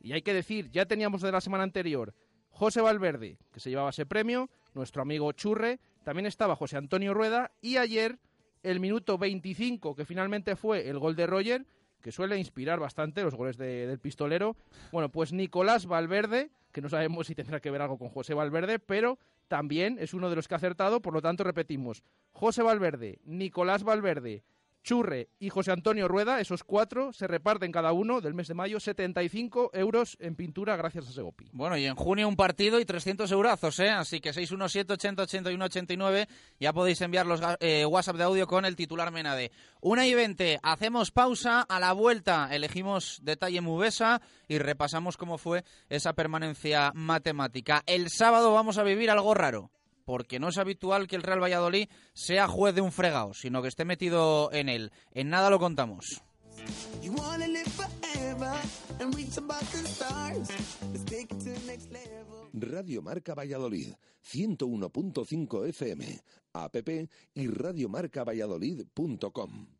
Y 0.00 0.12
hay 0.12 0.22
que 0.22 0.34
decir, 0.34 0.70
ya 0.70 0.86
teníamos 0.86 1.22
de 1.22 1.32
la 1.32 1.40
semana 1.40 1.64
anterior 1.64 2.14
José 2.50 2.80
Valverde, 2.80 3.38
que 3.52 3.60
se 3.60 3.70
llevaba 3.70 3.90
ese 3.90 4.06
premio, 4.06 4.50
nuestro 4.74 5.02
amigo 5.02 5.32
Churre, 5.32 5.80
también 6.04 6.26
estaba 6.26 6.56
José 6.56 6.76
Antonio 6.76 7.14
Rueda 7.14 7.52
y 7.60 7.76
ayer 7.76 8.18
el 8.62 8.80
minuto 8.80 9.18
25, 9.18 9.94
que 9.94 10.04
finalmente 10.04 10.56
fue 10.56 10.88
el 10.88 10.98
gol 10.98 11.16
de 11.16 11.26
Roger, 11.26 11.66
que 12.00 12.12
suele 12.12 12.38
inspirar 12.38 12.80
bastante 12.80 13.22
los 13.22 13.34
goles 13.34 13.56
del 13.56 13.98
pistolero. 13.98 14.56
Bueno, 14.92 15.10
pues 15.10 15.32
Nicolás 15.32 15.86
Valverde, 15.86 16.50
que 16.72 16.80
no 16.80 16.88
sabemos 16.88 17.26
si 17.26 17.34
tendrá 17.34 17.60
que 17.60 17.70
ver 17.70 17.82
algo 17.82 17.98
con 17.98 18.08
José 18.08 18.34
Valverde, 18.34 18.78
pero 18.78 19.18
también 19.48 19.98
es 19.98 20.14
uno 20.14 20.30
de 20.30 20.36
los 20.36 20.48
que 20.48 20.54
ha 20.54 20.58
acertado, 20.58 21.00
por 21.00 21.14
lo 21.14 21.22
tanto 21.22 21.44
repetimos, 21.44 22.02
José 22.32 22.62
Valverde, 22.62 23.18
Nicolás 23.24 23.82
Valverde, 23.82 24.44
Churre 24.82 25.28
y 25.38 25.50
José 25.50 25.72
Antonio 25.72 26.08
Rueda, 26.08 26.40
esos 26.40 26.64
cuatro, 26.64 27.12
se 27.12 27.26
reparten 27.26 27.72
cada 27.72 27.92
uno 27.92 28.20
del 28.20 28.34
mes 28.34 28.48
de 28.48 28.54
mayo 28.54 28.80
75 28.80 29.70
euros 29.74 30.16
en 30.20 30.36
pintura 30.36 30.76
gracias 30.76 31.08
a 31.08 31.12
Segopi. 31.12 31.48
Bueno, 31.52 31.76
y 31.76 31.86
en 31.86 31.94
junio 31.94 32.28
un 32.28 32.36
partido 32.36 32.80
y 32.80 32.84
300 32.84 33.30
eurazos, 33.32 33.78
¿eh? 33.80 33.90
Así 33.90 34.20
que 34.20 34.32
617 34.32 34.92
80 34.92 35.22
81 35.22 35.64
89 35.64 36.28
ya 36.58 36.72
podéis 36.72 37.00
enviar 37.00 37.26
los 37.26 37.40
eh, 37.60 37.84
WhatsApp 37.84 38.16
de 38.16 38.24
audio 38.24 38.46
con 38.46 38.64
el 38.64 38.76
titular 38.76 39.10
Menade. 39.12 39.50
Una 39.80 40.06
y 40.06 40.14
20, 40.14 40.60
hacemos 40.62 41.10
pausa, 41.10 41.62
a 41.62 41.80
la 41.80 41.92
vuelta 41.92 42.48
elegimos 42.50 43.20
detalle 43.22 43.60
Mubesa 43.60 44.20
y 44.48 44.58
repasamos 44.58 45.16
cómo 45.16 45.38
fue 45.38 45.64
esa 45.88 46.12
permanencia 46.14 46.92
matemática. 46.94 47.82
El 47.86 48.10
sábado 48.10 48.52
vamos 48.52 48.78
a 48.78 48.82
vivir 48.82 49.10
algo 49.10 49.34
raro 49.34 49.70
porque 50.10 50.40
no 50.40 50.48
es 50.48 50.58
habitual 50.58 51.06
que 51.06 51.14
el 51.14 51.22
Real 51.22 51.40
Valladolid 51.40 51.88
sea 52.14 52.48
juez 52.48 52.74
de 52.74 52.80
un 52.80 52.90
fregado, 52.90 53.32
sino 53.32 53.62
que 53.62 53.68
esté 53.68 53.84
metido 53.84 54.50
en 54.52 54.68
él. 54.68 54.90
En 55.12 55.30
nada 55.30 55.50
lo 55.50 55.60
contamos. 55.60 56.20
Radio 62.52 63.02
Marca 63.02 63.36
Valladolid, 63.36 63.92
101.5 64.28 65.68
FM, 65.68 66.20
app 66.54 66.88
y 67.34 67.46
radiomarcavalladolid.com. 67.46 69.79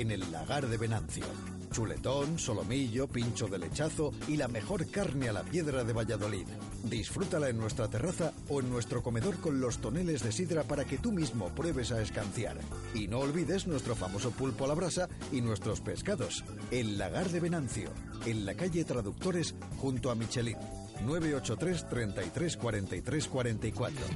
en 0.00 0.10
el 0.10 0.32
lagar 0.32 0.66
de 0.66 0.78
Venancio. 0.78 1.24
Chuletón, 1.70 2.38
solomillo, 2.38 3.06
pincho 3.06 3.46
de 3.46 3.58
lechazo 3.58 4.12
y 4.26 4.36
la 4.36 4.48
mejor 4.48 4.90
carne 4.90 5.28
a 5.28 5.32
la 5.32 5.42
piedra 5.42 5.84
de 5.84 5.92
Valladolid. 5.92 6.46
Disfrútala 6.84 7.50
en 7.50 7.58
nuestra 7.58 7.88
terraza 7.88 8.32
o 8.48 8.60
en 8.60 8.70
nuestro 8.70 9.02
comedor 9.02 9.36
con 9.36 9.60
los 9.60 9.78
toneles 9.78 10.22
de 10.22 10.32
sidra 10.32 10.64
para 10.64 10.86
que 10.86 10.98
tú 10.98 11.12
mismo 11.12 11.50
pruebes 11.50 11.92
a 11.92 12.00
escanciar. 12.00 12.56
Y 12.94 13.08
no 13.08 13.18
olvides 13.18 13.66
nuestro 13.66 13.94
famoso 13.94 14.30
pulpo 14.30 14.64
a 14.64 14.68
la 14.68 14.74
brasa 14.74 15.08
y 15.30 15.42
nuestros 15.42 15.80
pescados. 15.80 16.44
El 16.70 16.96
lagar 16.96 17.28
de 17.28 17.40
Venancio, 17.40 17.90
en 18.24 18.46
la 18.46 18.54
calle 18.54 18.84
Traductores 18.84 19.54
junto 19.78 20.10
a 20.10 20.14
Michelin. 20.14 20.56
983 21.04 21.88
33 21.88 22.56
43 22.56 23.28
44. 23.28 24.06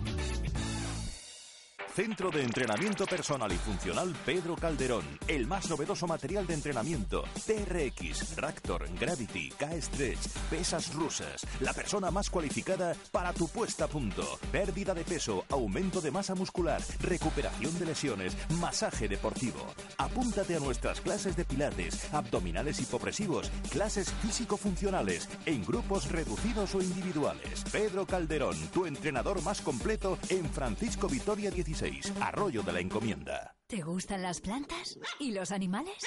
Centro 1.95 2.33
de 2.33 2.43
Entrenamiento 2.43 3.07
Personal 3.07 3.53
y 3.53 3.55
Funcional 3.55 4.13
Pedro 4.27 4.57
Calderón. 4.57 5.05
El 5.29 5.47
más 5.47 5.71
novedoso 5.71 6.09
material 6.09 6.45
de 6.45 6.55
entrenamiento. 6.55 7.23
TRX, 7.47 8.37
Raptor, 8.37 8.89
Gravity, 8.99 9.51
K-Stretch, 9.51 10.27
pesas 10.51 10.93
rusas. 10.93 11.47
La 11.61 11.73
persona 11.73 12.11
más 12.11 12.31
cualificada 12.31 12.97
para 13.13 13.33
tu 13.33 13.47
puesta 13.47 13.85
a 13.85 13.87
punto. 13.87 14.25
Pérdida 14.51 14.93
de 14.93 15.05
peso, 15.05 15.45
aumento 15.49 16.01
de 16.01 16.11
masa 16.11 16.35
muscular, 16.35 16.83
recuperación 16.99 17.79
de 17.79 17.87
lesiones, 17.87 18.37
masaje 18.59 19.07
deportivo. 19.07 19.65
Apúntate 19.97 20.57
a 20.57 20.61
nuestras 20.61 21.01
clases 21.01 21.37
de 21.37 21.45
pilates, 21.45 22.13
abdominales 22.13 22.81
hipopresivos, 22.81 23.53
clases 23.71 24.13
físico-funcionales, 24.15 25.29
en 25.47 25.65
grupos 25.65 26.11
reducidos 26.11 26.75
o 26.75 26.83
individuales. 26.83 27.63
Pedro 27.71 28.05
Calderón, 28.05 28.57
tu 28.73 28.85
entrenador 28.85 29.41
más 29.45 29.61
completo 29.61 30.19
en 30.29 30.45
Francisco 30.51 31.07
Vitoria 31.07 31.53
16. 31.53 31.84
Arroyo 32.21 32.63
de 32.63 32.73
la 32.73 32.81
Encomienda. 32.81 33.55
¿Te 33.67 33.83
gustan 33.83 34.23
las 34.23 34.41
plantas? 34.41 34.99
¿Y 35.19 35.33
los 35.33 35.51
animales? 35.51 35.99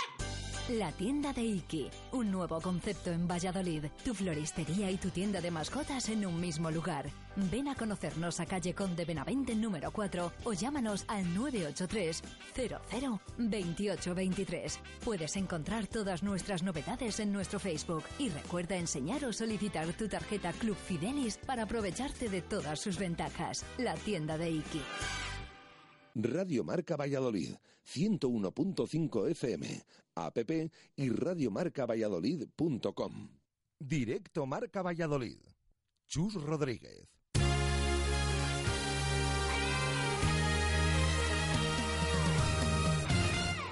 La 0.70 0.92
tienda 0.92 1.32
de 1.34 1.44
Iki, 1.44 1.90
un 2.12 2.32
nuevo 2.32 2.60
concepto 2.60 3.12
en 3.12 3.28
Valladolid. 3.28 3.86
Tu 4.04 4.14
floristería 4.14 4.90
y 4.90 4.98
tu 4.98 5.12
tienda 5.12 5.40
de 5.40 5.52
mascotas 5.52 6.10
en 6.10 6.26
un 6.26 6.42
mismo 6.42 6.72
lugar. 6.72 7.10
Ven 7.36 7.68
a 7.68 7.76
conocernos 7.76 8.40
a 8.40 8.46
calle 8.46 8.74
Conde 8.74 9.06
Benavente 9.06 9.56
número 9.56 9.92
4 9.92 10.34
o 10.44 10.54
llámanos 10.54 11.06
al 11.08 11.34
983 11.34 12.24
00 12.56 13.22
2823. 13.38 14.80
Puedes 15.06 15.36
encontrar 15.38 15.88
todas 15.88 16.24
nuestras 16.24 16.64
novedades 16.64 17.20
en 17.20 17.32
nuestro 17.32 17.60
Facebook 17.60 18.04
y 18.18 18.30
recuerda 18.30 18.76
enseñar 18.76 19.24
o 19.26 19.32
solicitar 19.32 19.88
tu 19.94 20.10
tarjeta 20.10 20.52
Club 20.54 20.76
Fidelis 20.76 21.38
para 21.38 21.64
aprovecharte 21.64 22.30
de 22.30 22.42
todas 22.42 22.82
sus 22.82 22.98
ventajas. 22.98 23.64
La 23.78 23.94
tienda 23.94 24.38
de 24.38 24.50
Iki. 24.50 24.82
Radio 26.20 26.64
Marca 26.64 26.96
Valladolid, 26.96 27.54
101.5 27.86 29.30
FM, 29.30 29.86
app 30.16 30.40
y 30.96 31.10
radiomarcavalladolid.com. 31.10 33.30
Directo 33.80 34.48
Marca 34.48 34.82
Valladolid. 34.82 35.38
Chus 36.08 36.34
Rodríguez. 36.34 37.08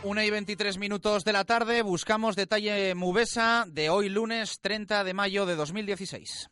Una 0.03 0.23
y 0.23 0.29
23 0.29 0.77
minutos 0.77 1.23
de 1.23 1.33
la 1.33 1.45
tarde, 1.45 1.81
buscamos 1.81 2.35
detalle 2.35 2.93
Mubesa 2.93 3.65
de 3.67 3.89
hoy 3.89 4.09
lunes 4.09 4.59
30 4.61 5.03
de 5.03 5.15
mayo 5.15 5.47
de 5.47 5.55
2016. 5.55 6.51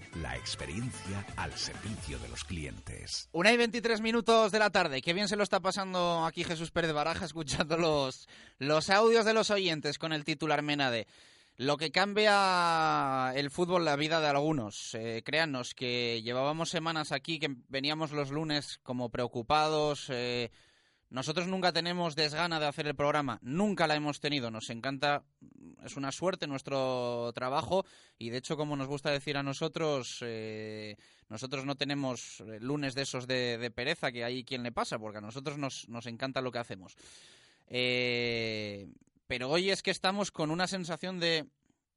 la 0.15 0.35
experiencia 0.35 1.25
al 1.37 1.53
servicio 1.53 2.19
de 2.19 2.29
los 2.29 2.43
clientes. 2.43 3.29
Una 3.31 3.51
y 3.51 3.57
23 3.57 4.01
minutos 4.01 4.51
de 4.51 4.59
la 4.59 4.69
tarde. 4.69 5.01
Qué 5.01 5.13
bien 5.13 5.27
se 5.27 5.35
lo 5.35 5.43
está 5.43 5.59
pasando 5.59 6.25
aquí 6.25 6.43
Jesús 6.43 6.71
Pérez 6.71 6.93
Baraja 6.93 7.25
escuchando 7.25 7.77
los, 7.77 8.27
los 8.57 8.89
audios 8.89 9.25
de 9.25 9.33
los 9.33 9.49
oyentes 9.51 9.97
con 9.97 10.13
el 10.13 10.25
titular 10.25 10.61
Menade. 10.61 11.07
Lo 11.57 11.77
que 11.77 11.91
cambia 11.91 13.33
el 13.35 13.51
fútbol, 13.51 13.85
la 13.85 13.95
vida 13.95 14.19
de 14.19 14.27
algunos. 14.27 14.95
Eh, 14.95 15.21
créanos 15.23 15.75
que 15.75 16.21
llevábamos 16.23 16.69
semanas 16.69 17.11
aquí, 17.11 17.39
que 17.39 17.55
veníamos 17.69 18.11
los 18.11 18.31
lunes 18.31 18.79
como 18.83 19.09
preocupados. 19.09 20.07
Eh, 20.09 20.49
nosotros 21.11 21.47
nunca 21.47 21.73
tenemos 21.73 22.15
desgana 22.15 22.59
de 22.59 22.67
hacer 22.67 22.87
el 22.87 22.95
programa, 22.95 23.37
nunca 23.41 23.85
la 23.85 23.95
hemos 23.95 24.21
tenido, 24.21 24.49
nos 24.49 24.69
encanta, 24.69 25.25
es 25.83 25.97
una 25.97 26.11
suerte 26.11 26.47
nuestro 26.47 27.31
trabajo 27.33 27.85
y 28.17 28.29
de 28.29 28.37
hecho 28.37 28.57
como 28.57 28.75
nos 28.75 28.87
gusta 28.87 29.11
decir 29.11 29.37
a 29.37 29.43
nosotros, 29.43 30.19
eh, 30.21 30.95
nosotros 31.29 31.65
no 31.65 31.75
tenemos 31.75 32.41
eh, 32.41 32.59
lunes 32.59 32.95
de 32.95 33.01
esos 33.03 33.27
de, 33.27 33.71
pereza 33.73 34.11
que 34.11 34.23
hay 34.23 34.43
quien 34.43 34.63
le 34.63 34.71
pasa, 34.71 34.99
porque 34.99 35.17
a 35.17 35.21
nosotros 35.21 35.57
nos, 35.57 35.87
nos 35.89 36.05
encanta 36.05 36.41
lo 36.41 36.51
que 36.51 36.59
hacemos. 36.59 36.95
Eh, 37.67 38.87
pero 39.27 39.49
hoy 39.49 39.69
es 39.69 39.81
que 39.81 39.91
estamos 39.91 40.31
con 40.31 40.51
una 40.51 40.67
sensación 40.67 41.19
de 41.19 41.45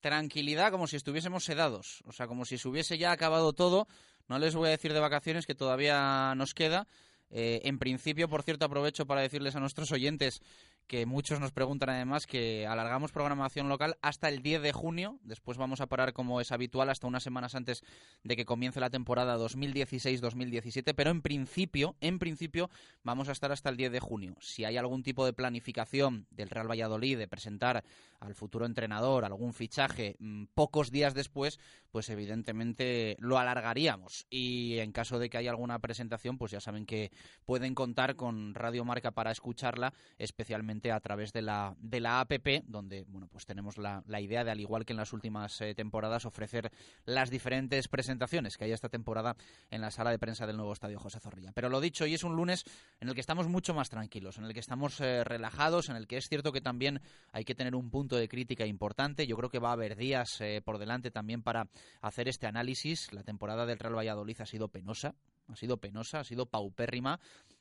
tranquilidad 0.00 0.70
como 0.70 0.86
si 0.86 0.96
estuviésemos 0.96 1.44
sedados, 1.44 2.02
o 2.06 2.12
sea, 2.12 2.26
como 2.26 2.44
si 2.44 2.58
se 2.58 2.68
hubiese 2.68 2.98
ya 2.98 3.12
acabado 3.12 3.52
todo. 3.52 3.88
No 4.28 4.38
les 4.38 4.54
voy 4.54 4.68
a 4.68 4.70
decir 4.70 4.92
de 4.92 5.00
vacaciones 5.00 5.46
que 5.46 5.54
todavía 5.54 6.34
nos 6.34 6.54
queda, 6.54 6.86
en 7.30 7.78
principio, 7.78 8.28
por 8.28 8.42
cierto, 8.42 8.64
aprovecho 8.64 9.06
para 9.06 9.20
decirles 9.20 9.56
a 9.56 9.60
nuestros 9.60 9.92
oyentes 9.92 10.40
que 10.86 11.06
muchos 11.06 11.40
nos 11.40 11.52
preguntan 11.52 11.90
además 11.90 12.26
que 12.26 12.66
alargamos 12.66 13.12
programación 13.12 13.68
local 13.68 13.96
hasta 14.02 14.28
el 14.28 14.42
10 14.42 14.62
de 14.62 14.72
junio. 14.72 15.18
Después 15.22 15.56
vamos 15.56 15.80
a 15.80 15.86
parar 15.86 16.12
como 16.12 16.40
es 16.40 16.52
habitual 16.52 16.90
hasta 16.90 17.06
unas 17.06 17.22
semanas 17.22 17.54
antes 17.54 17.82
de 18.22 18.36
que 18.36 18.44
comience 18.44 18.80
la 18.80 18.90
temporada 18.90 19.38
2016-2017, 19.38 20.94
pero 20.94 21.10
en 21.10 21.22
principio, 21.22 21.96
en 22.00 22.18
principio 22.18 22.70
vamos 23.02 23.28
a 23.28 23.32
estar 23.32 23.50
hasta 23.50 23.70
el 23.70 23.76
10 23.76 23.92
de 23.92 24.00
junio. 24.00 24.36
Si 24.40 24.64
hay 24.64 24.76
algún 24.76 25.02
tipo 25.02 25.24
de 25.24 25.32
planificación 25.32 26.26
del 26.30 26.50
Real 26.50 26.70
Valladolid 26.70 27.18
de 27.18 27.28
presentar 27.28 27.84
al 28.20 28.34
futuro 28.34 28.66
entrenador 28.66 29.24
algún 29.24 29.52
fichaje 29.52 30.16
mm, 30.18 30.44
pocos 30.54 30.90
días 30.90 31.14
después, 31.14 31.58
pues 31.90 32.08
evidentemente 32.08 33.16
lo 33.20 33.38
alargaríamos. 33.38 34.26
Y 34.30 34.78
en 34.78 34.92
caso 34.92 35.18
de 35.18 35.30
que 35.30 35.38
haya 35.38 35.50
alguna 35.50 35.78
presentación, 35.78 36.38
pues 36.38 36.52
ya 36.52 36.60
saben 36.60 36.86
que 36.86 37.10
pueden 37.46 37.74
contar 37.74 38.16
con 38.16 38.54
Radio 38.54 38.84
Marca 38.84 39.12
para 39.12 39.30
escucharla, 39.30 39.94
especialmente 40.18 40.73
a 40.92 41.00
través 41.00 41.32
de 41.32 41.42
la, 41.42 41.74
de 41.78 42.00
la 42.00 42.20
APP, 42.20 42.64
donde 42.66 43.04
bueno, 43.08 43.28
pues 43.28 43.46
tenemos 43.46 43.78
la, 43.78 44.02
la 44.06 44.20
idea 44.20 44.44
de, 44.44 44.50
al 44.50 44.60
igual 44.60 44.84
que 44.84 44.92
en 44.92 44.98
las 44.98 45.12
últimas 45.12 45.60
eh, 45.60 45.74
temporadas, 45.74 46.24
ofrecer 46.24 46.70
las 47.04 47.30
diferentes 47.30 47.88
presentaciones 47.88 48.56
que 48.56 48.64
hay 48.64 48.72
esta 48.72 48.88
temporada 48.88 49.36
en 49.70 49.80
la 49.80 49.90
sala 49.90 50.10
de 50.10 50.18
prensa 50.18 50.46
del 50.46 50.56
nuevo 50.56 50.72
estadio 50.72 50.98
José 50.98 51.20
Zorrilla. 51.20 51.52
Pero 51.52 51.68
lo 51.68 51.80
dicho, 51.80 52.04
hoy 52.04 52.14
es 52.14 52.24
un 52.24 52.36
lunes 52.36 52.64
en 53.00 53.08
el 53.08 53.14
que 53.14 53.20
estamos 53.20 53.48
mucho 53.48 53.74
más 53.74 53.90
tranquilos, 53.90 54.38
en 54.38 54.44
el 54.44 54.54
que 54.54 54.60
estamos 54.60 55.00
eh, 55.00 55.24
relajados, 55.24 55.88
en 55.88 55.96
el 55.96 56.06
que 56.06 56.16
es 56.16 56.28
cierto 56.28 56.52
que 56.52 56.60
también 56.60 57.00
hay 57.32 57.44
que 57.44 57.54
tener 57.54 57.74
un 57.74 57.90
punto 57.90 58.16
de 58.16 58.28
crítica 58.28 58.66
importante. 58.66 59.26
Yo 59.26 59.36
creo 59.36 59.50
que 59.50 59.58
va 59.58 59.70
a 59.70 59.74
haber 59.74 59.96
días 59.96 60.40
eh, 60.40 60.60
por 60.64 60.78
delante 60.78 61.10
también 61.10 61.42
para 61.42 61.68
hacer 62.00 62.28
este 62.28 62.46
análisis. 62.46 63.12
La 63.12 63.22
temporada 63.22 63.66
del 63.66 63.78
Real 63.78 63.96
Valladolid 63.96 64.40
ha 64.40 64.46
sido 64.46 64.68
penosa, 64.68 65.14
ha 65.48 65.56
sido 65.56 65.78
penosa, 65.78 66.20
ha 66.20 66.24
sido 66.24 66.46
paupérrima, 66.46 67.20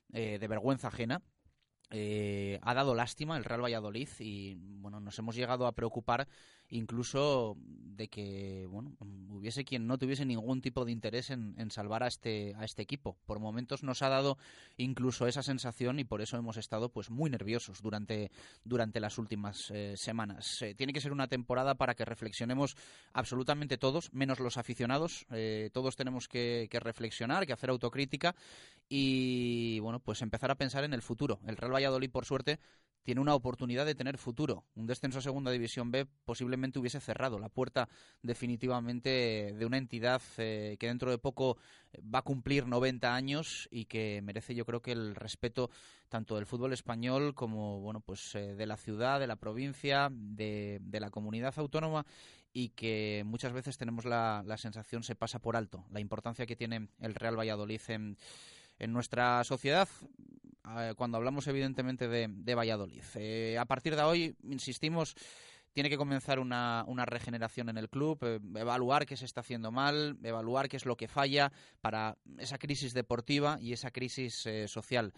de 0.10 0.48
vergüenza 0.48 0.90
ajena. 0.90 1.24
Ha 1.92 2.74
dado 2.74 2.96
lástima 2.96 3.38
el 3.38 3.44
Real 3.44 3.64
Valladolid 3.64 4.10
y 4.20 4.56
bueno 4.56 5.00
nos 5.00 5.18
hemos 5.20 5.36
llegado 5.36 5.68
a 5.68 5.74
preocupar 5.74 6.28
incluso 6.70 7.58
de 7.96 8.08
que 8.08 8.66
bueno 8.70 8.96
hubiese 9.30 9.64
quien 9.66 9.88
no 9.88 9.98
tuviese 9.98 10.26
ningún 10.26 10.62
tipo 10.62 10.86
de 10.86 10.92
interés 10.92 11.30
en, 11.30 11.70
salvar 11.70 12.04
a 12.04 12.08
este 12.08 12.56
a 12.56 12.66
este 12.66 12.82
equipo. 12.82 13.18
Por 13.26 13.40
momentos 13.40 13.84
nos 13.84 14.02
ha 14.02 14.10
dado 14.10 14.38
incluso 14.78 15.28
esa 15.28 15.44
sensación 15.44 16.00
y 16.00 16.04
por 16.04 16.22
eso 16.22 16.38
hemos 16.38 16.58
estado 16.58 16.90
pues 16.90 17.10
muy 17.10 17.30
nerviosos 17.30 17.82
durante 17.82 18.32
durante 18.64 19.00
las 19.00 19.18
últimas 19.18 19.70
eh, 19.72 19.96
semanas. 19.98 20.62
Eh, 20.62 20.76
tiene 20.76 20.94
que 20.94 21.02
ser 21.02 21.12
una 21.12 21.28
temporada 21.28 21.76
para 21.76 21.94
que 21.94 22.06
reflexionemos 22.06 22.76
absolutamente 23.14 23.78
todos 23.78 24.12
menos 24.14 24.40
los 24.40 24.58
aficionados. 24.58 25.26
Eh, 25.32 25.70
todos 25.74 25.96
tenemos 25.96 26.28
que, 26.28 26.68
que 26.70 26.80
reflexionar 26.80 27.46
que 27.46 27.54
hacer 27.54 27.70
autocrítica 27.70 28.36
y 28.90 29.80
bueno 29.80 30.00
pues 30.00 30.22
empezar 30.22 30.52
a 30.52 30.56
pensar 30.56 30.84
en 30.84 30.94
el 30.94 31.02
futuro. 31.02 31.40
El 31.46 31.58
Real 31.58 31.74
Valladolid 31.74 32.10
por 32.10 32.26
suerte 32.26 32.60
tiene 33.04 33.22
una 33.22 33.36
oportunidad 33.36 33.86
de 33.86 33.96
tener 33.96 34.18
futuro. 34.18 34.66
Un 34.76 34.88
descenso 34.88 35.20
a 35.20 35.22
Segunda 35.22 35.52
División 35.52 35.92
B 35.92 36.06
posiblemente 36.26 36.80
hubiese 36.80 37.00
cerrado 37.00 37.38
la 37.40 37.50
puerta 37.50 37.90
definitivamente 38.22 39.54
de 39.58 39.66
una 39.66 39.78
entidad 39.78 40.22
eh, 40.38 40.78
que 40.80 40.88
dentro 40.88 41.12
de 41.12 41.18
poco 41.18 41.58
va 42.02 42.20
a 42.20 42.24
cumplir 42.24 42.68
90 42.68 43.14
años 43.14 43.68
y 43.72 43.86
que 43.86 44.22
merece 44.24 44.56
yo 44.56 44.66
creo 44.66 44.82
que 44.82 44.94
el 44.94 45.16
respeto 45.16 45.70
tanto 46.10 46.36
del 46.36 46.46
fútbol 46.46 46.74
español 46.74 47.36
como 47.36 47.80
bueno 47.82 48.00
pues 48.00 48.34
eh, 48.36 48.56
de 48.56 48.66
la 48.66 48.78
ciudad, 48.78 49.20
de 49.20 49.28
la 49.28 49.36
provincia, 49.36 50.10
de, 50.12 50.80
la 50.92 51.10
comunidad 51.10 51.54
autónoma 51.58 52.06
y 52.54 52.70
que 52.70 53.24
muchas 53.26 53.52
veces 53.52 53.78
tenemos 53.78 54.06
la, 54.06 54.44
la 54.46 54.58
sensación 54.58 55.04
se 55.04 55.16
pasa 55.16 55.40
por 55.40 55.56
alto 55.56 55.84
la 55.92 56.00
importancia 56.00 56.46
que 56.46 56.56
tiene 56.56 56.88
el 57.00 57.16
Real 57.16 57.38
Valladolid 57.38 57.82
en 57.88 58.18
en 58.80 58.94
nuestra 58.94 59.44
sociedad 59.44 59.88
eh, 60.66 60.94
cuando 60.96 61.18
hablamos 61.18 61.48
evidentemente 61.48 62.08
de, 62.08 62.56
Valladolid. 62.56 63.04
Eh, 63.16 63.58
a 63.60 63.66
partir 63.66 63.96
de 63.96 64.02
hoy, 64.02 64.36
insistimos, 64.44 65.16
tiene 65.74 65.90
que 65.90 65.98
comenzar 65.98 66.40
una, 66.40 66.86
regeneración 67.06 67.70
en 67.70 67.78
el 67.78 67.90
club, 67.90 68.20
eh, 68.24 68.40
evaluar 68.56 69.06
qué 69.06 69.18
se 69.18 69.26
está 69.26 69.42
haciendo 69.42 69.72
mal, 69.72 70.18
evaluar 70.24 70.70
qué 70.70 70.78
es 70.78 70.86
lo 70.86 70.96
que 70.96 71.08
falla 71.08 71.52
para 71.82 72.18
esa 72.38 72.58
crisis 72.58 72.94
deportiva 72.94 73.58
y 73.60 73.74
esa 73.74 73.92
crisis 73.92 74.48
social. 74.68 75.14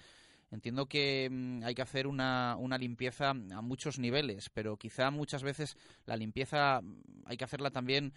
Entiendo 0.51 0.87
que 0.87 1.27
mm, 1.31 1.63
hay 1.63 1.75
que 1.75 1.81
hacer 1.81 2.07
una, 2.07 2.55
una, 2.59 2.77
limpieza 2.77 3.31
a 3.31 3.61
muchos 3.61 3.99
niveles, 3.99 4.49
pero 4.49 4.77
quizá 4.77 5.11
muchas 5.11 5.43
veces 5.43 5.75
la 6.05 6.15
limpieza 6.15 6.81
hay 7.25 7.37
que 7.37 7.43
hacerla 7.43 7.71
también 7.71 8.13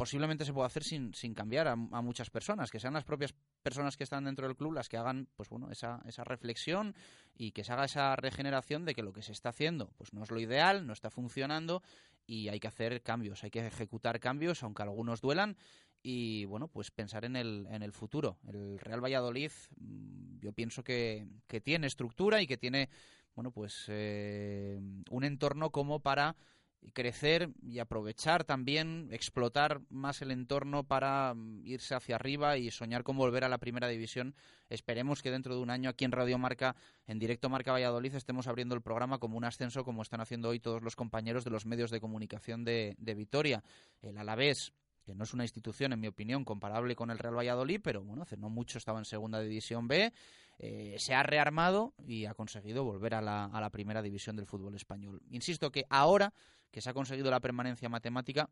posiblemente 0.00 0.46
se 0.46 0.54
pueda 0.54 0.66
hacer 0.66 0.82
sin, 0.82 1.12
sin 1.12 1.34
cambiar 1.34 1.68
a, 1.68 1.76
muchas 1.76 2.30
personas, 2.30 2.70
que 2.70 2.80
sean 2.80 2.94
las 2.94 3.04
propias 3.04 3.34
personas 3.62 3.96
que 3.96 4.04
están 4.04 4.24
dentro 4.24 4.46
del 4.46 4.56
club 4.56 4.72
las 4.72 4.88
que 4.88 4.96
hagan 4.96 5.28
pues 5.36 5.48
bueno 5.48 5.70
esa, 5.70 6.02
esa 6.06 6.24
reflexión 6.24 6.94
y 7.34 7.52
que 7.52 7.64
se 7.64 7.72
haga 7.72 7.84
esa 7.84 8.16
regeneración 8.16 8.84
de 8.84 8.94
que 8.94 9.02
lo 9.02 9.12
que 9.12 9.22
se 9.22 9.32
está 9.32 9.50
haciendo 9.50 9.90
pues 9.96 10.12
no 10.12 10.22
es 10.22 10.30
lo 10.30 10.40
ideal, 10.40 10.86
no 10.86 10.92
está 10.92 11.10
funcionando 11.10 11.82
y 12.26 12.48
hay 12.48 12.60
que 12.60 12.68
hacer 12.68 13.02
cambios, 13.02 13.42
hay 13.42 13.50
que 13.50 13.66
ejecutar 13.66 14.20
cambios, 14.20 14.62
aunque 14.62 14.82
algunos 14.82 15.20
duelan 15.20 15.56
y 16.02 16.44
bueno, 16.46 16.68
pues 16.68 16.90
pensar 16.90 17.24
en 17.24 17.36
el, 17.36 17.66
en 17.70 17.82
el 17.82 17.92
futuro. 17.92 18.38
El 18.46 18.78
Real 18.78 19.04
Valladolid 19.04 19.50
mm, 19.76 20.38
yo 20.40 20.52
pienso 20.52 20.82
que, 20.82 21.26
que 21.46 21.60
tiene 21.60 21.86
estructura 21.86 22.40
y 22.40 22.46
que 22.46 22.56
tiene 22.56 22.88
bueno 23.34 23.50
pues 23.52 23.84
eh, 23.88 24.80
un 25.10 25.24
entorno 25.24 25.70
como 25.70 26.00
para 26.00 26.36
crecer 26.92 27.50
y 27.62 27.78
aprovechar 27.78 28.44
también, 28.44 29.08
explotar 29.12 29.80
más 29.90 30.22
el 30.22 30.30
entorno 30.30 30.84
para 30.84 31.34
mm, 31.34 31.66
irse 31.66 31.94
hacia 31.94 32.16
arriba 32.16 32.56
y 32.56 32.70
soñar 32.70 33.02
con 33.02 33.16
volver 33.16 33.44
a 33.44 33.48
la 33.48 33.58
primera 33.58 33.88
división. 33.88 34.34
Esperemos 34.68 35.22
que 35.22 35.30
dentro 35.30 35.54
de 35.54 35.60
un 35.60 35.70
año 35.70 35.90
aquí 35.90 36.04
en 36.04 36.12
Radio 36.12 36.38
Marca, 36.38 36.76
en 37.06 37.18
directo 37.18 37.48
Marca 37.48 37.72
Valladolid, 37.72 38.14
estemos 38.14 38.46
abriendo 38.46 38.74
el 38.74 38.82
programa 38.82 39.18
como 39.18 39.36
un 39.36 39.44
ascenso, 39.44 39.84
como 39.84 40.02
están 40.02 40.20
haciendo 40.20 40.48
hoy 40.48 40.60
todos 40.60 40.82
los 40.82 40.96
compañeros 40.96 41.44
de 41.44 41.50
los 41.50 41.66
medios 41.66 41.90
de 41.90 42.00
comunicación 42.00 42.64
de, 42.64 42.94
de 42.98 43.14
Vitoria. 43.14 43.62
El 44.02 44.18
Alavés, 44.18 44.72
que 45.04 45.14
no 45.14 45.24
es 45.24 45.34
una 45.34 45.44
institución, 45.44 45.92
en 45.92 46.00
mi 46.00 46.08
opinión, 46.08 46.44
comparable 46.44 46.96
con 46.96 47.10
el 47.10 47.18
Real 47.18 47.36
Valladolid, 47.36 47.80
pero 47.82 48.02
bueno, 48.02 48.22
hace 48.22 48.36
no 48.36 48.48
mucho 48.48 48.78
estaba 48.78 48.98
en 48.98 49.04
Segunda 49.04 49.40
División 49.40 49.88
B, 49.88 50.12
eh, 50.58 50.96
se 50.98 51.14
ha 51.14 51.22
rearmado 51.22 51.94
y 52.06 52.26
ha 52.26 52.34
conseguido 52.34 52.84
volver 52.84 53.14
a 53.14 53.22
la, 53.22 53.46
a 53.46 53.60
la 53.60 53.70
primera 53.70 54.02
división 54.02 54.36
del 54.36 54.46
fútbol 54.46 54.74
español. 54.74 55.22
Insisto 55.30 55.72
que 55.72 55.86
ahora 55.88 56.34
que 56.70 56.80
se 56.80 56.90
ha 56.90 56.94
conseguido 56.94 57.30
la 57.30 57.40
permanencia 57.40 57.88
matemática, 57.88 58.48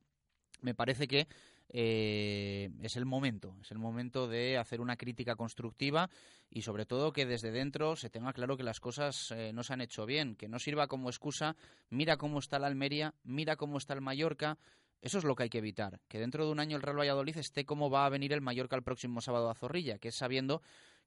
me 0.61 0.75
parece 0.75 1.07
que 1.07 1.29
eh, 1.71 2.71
es 2.83 2.97
el 2.97 3.05
momento, 3.05 3.55
es 3.61 3.71
el 3.71 3.79
momento 3.79 4.27
de 4.27 4.57
hacer 4.59 4.81
una 4.81 4.97
crítica 4.97 5.37
constructiva 5.37 6.09
y 6.51 6.63
sobre 6.63 6.87
todo 6.87 7.13
que 7.13 7.27
desde 7.27 7.51
dentro 7.51 7.95
se 7.95 8.11
tenga 8.11 8.33
claro 8.33 8.57
que 8.57 8.63
las 8.63 8.81
cosas 8.81 9.31
eh, 9.33 9.53
no 9.53 9.63
se 9.63 9.75
han 9.75 9.81
hecho 9.81 10.07
bien, 10.07 10.35
que 10.35 10.49
no 10.49 10.59
sirva 10.59 10.89
como 10.89 11.11
excusa, 11.11 11.57
mira 11.91 12.17
cómo 12.17 12.39
está 12.39 12.59
la 12.59 12.67
Almería, 12.67 13.15
mira 13.23 13.57
cómo 13.57 13.79
está 13.79 13.95
el 13.95 14.01
Mallorca, 14.01 14.59
eso 15.01 15.19
es 15.19 15.25
lo 15.25 15.37
que 15.37 15.45
hay 15.45 15.51
que 15.51 15.59
evitar, 15.59 16.01
que 16.09 16.19
dentro 16.19 16.45
de 16.45 16.53
un 16.53 16.59
año 16.59 16.77
el 16.77 16.83
Real 16.83 16.99
Valladolid 16.99 17.37
esté 17.37 17.65
como 17.65 17.91
va 17.91 18.07
a 18.07 18.11
venir 18.11 18.33
el 18.33 18.41
Mallorca 18.41 18.77
el 18.77 18.83
próximo 18.83 19.21
sábado 19.21 19.51
a 19.51 19.55
Zorrilla, 19.55 19.99
que 19.99 20.09
es 20.09 20.17
sabiendo 20.17 20.63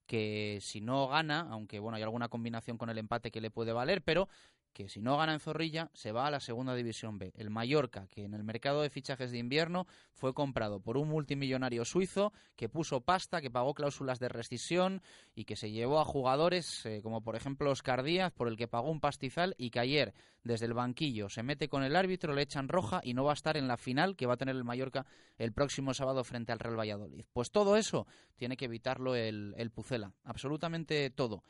que 0.05 0.59
si 0.61 0.81
no 0.81 1.07
gana, 1.07 1.47
aunque 1.49 1.79
bueno, 1.79 1.97
hay 1.97 2.03
alguna 2.03 2.29
combinación 2.29 2.77
con 2.77 2.89
el 2.89 2.97
empate 2.97 3.31
que 3.31 3.41
le 3.41 3.51
puede 3.51 3.73
valer, 3.73 4.01
pero 4.01 4.29
que 4.73 4.89
si 4.89 5.01
no 5.01 5.17
gana 5.17 5.33
en 5.33 5.39
Zorrilla 5.39 5.89
se 5.93 6.11
va 6.11 6.27
a 6.27 6.31
la 6.31 6.39
segunda 6.39 6.75
división 6.75 7.17
B. 7.17 7.33
El 7.35 7.49
Mallorca, 7.49 8.07
que 8.07 8.23
en 8.23 8.33
el 8.33 8.43
mercado 8.43 8.81
de 8.81 8.89
fichajes 8.89 9.31
de 9.31 9.37
invierno 9.37 9.87
fue 10.13 10.33
comprado 10.33 10.79
por 10.79 10.97
un 10.97 11.09
multimillonario 11.09 11.85
suizo 11.85 12.33
que 12.55 12.69
puso 12.69 13.01
pasta, 13.01 13.41
que 13.41 13.51
pagó 13.51 13.73
cláusulas 13.73 14.19
de 14.19 14.29
rescisión 14.29 15.01
y 15.35 15.45
que 15.45 15.55
se 15.55 15.71
llevó 15.71 15.99
a 15.99 16.05
jugadores 16.05 16.85
eh, 16.85 17.01
como 17.01 17.21
por 17.21 17.35
ejemplo 17.35 17.71
Oscar 17.71 18.03
Díaz, 18.03 18.31
por 18.31 18.47
el 18.47 18.57
que 18.57 18.67
pagó 18.67 18.89
un 18.89 18.99
pastizal 18.99 19.55
y 19.57 19.69
que 19.69 19.79
ayer 19.79 20.13
desde 20.43 20.65
el 20.65 20.73
banquillo 20.73 21.29
se 21.29 21.43
mete 21.43 21.69
con 21.69 21.83
el 21.83 21.95
árbitro, 21.95 22.33
le 22.33 22.41
echan 22.41 22.67
roja 22.67 23.01
y 23.03 23.13
no 23.13 23.23
va 23.23 23.31
a 23.31 23.33
estar 23.33 23.57
en 23.57 23.67
la 23.67 23.77
final 23.77 24.15
que 24.15 24.25
va 24.25 24.33
a 24.33 24.37
tener 24.37 24.55
el 24.55 24.63
Mallorca 24.63 25.05
el 25.37 25.53
próximo 25.53 25.93
sábado 25.93 26.23
frente 26.23 26.51
al 26.51 26.59
Real 26.59 26.79
Valladolid. 26.79 27.25
Pues 27.33 27.51
todo 27.51 27.77
eso 27.77 28.07
tiene 28.35 28.57
que 28.57 28.65
evitarlo 28.65 29.15
el, 29.15 29.53
el 29.57 29.71
Pucela, 29.71 30.13
absolutamente 30.23 31.09
todo. 31.09 31.43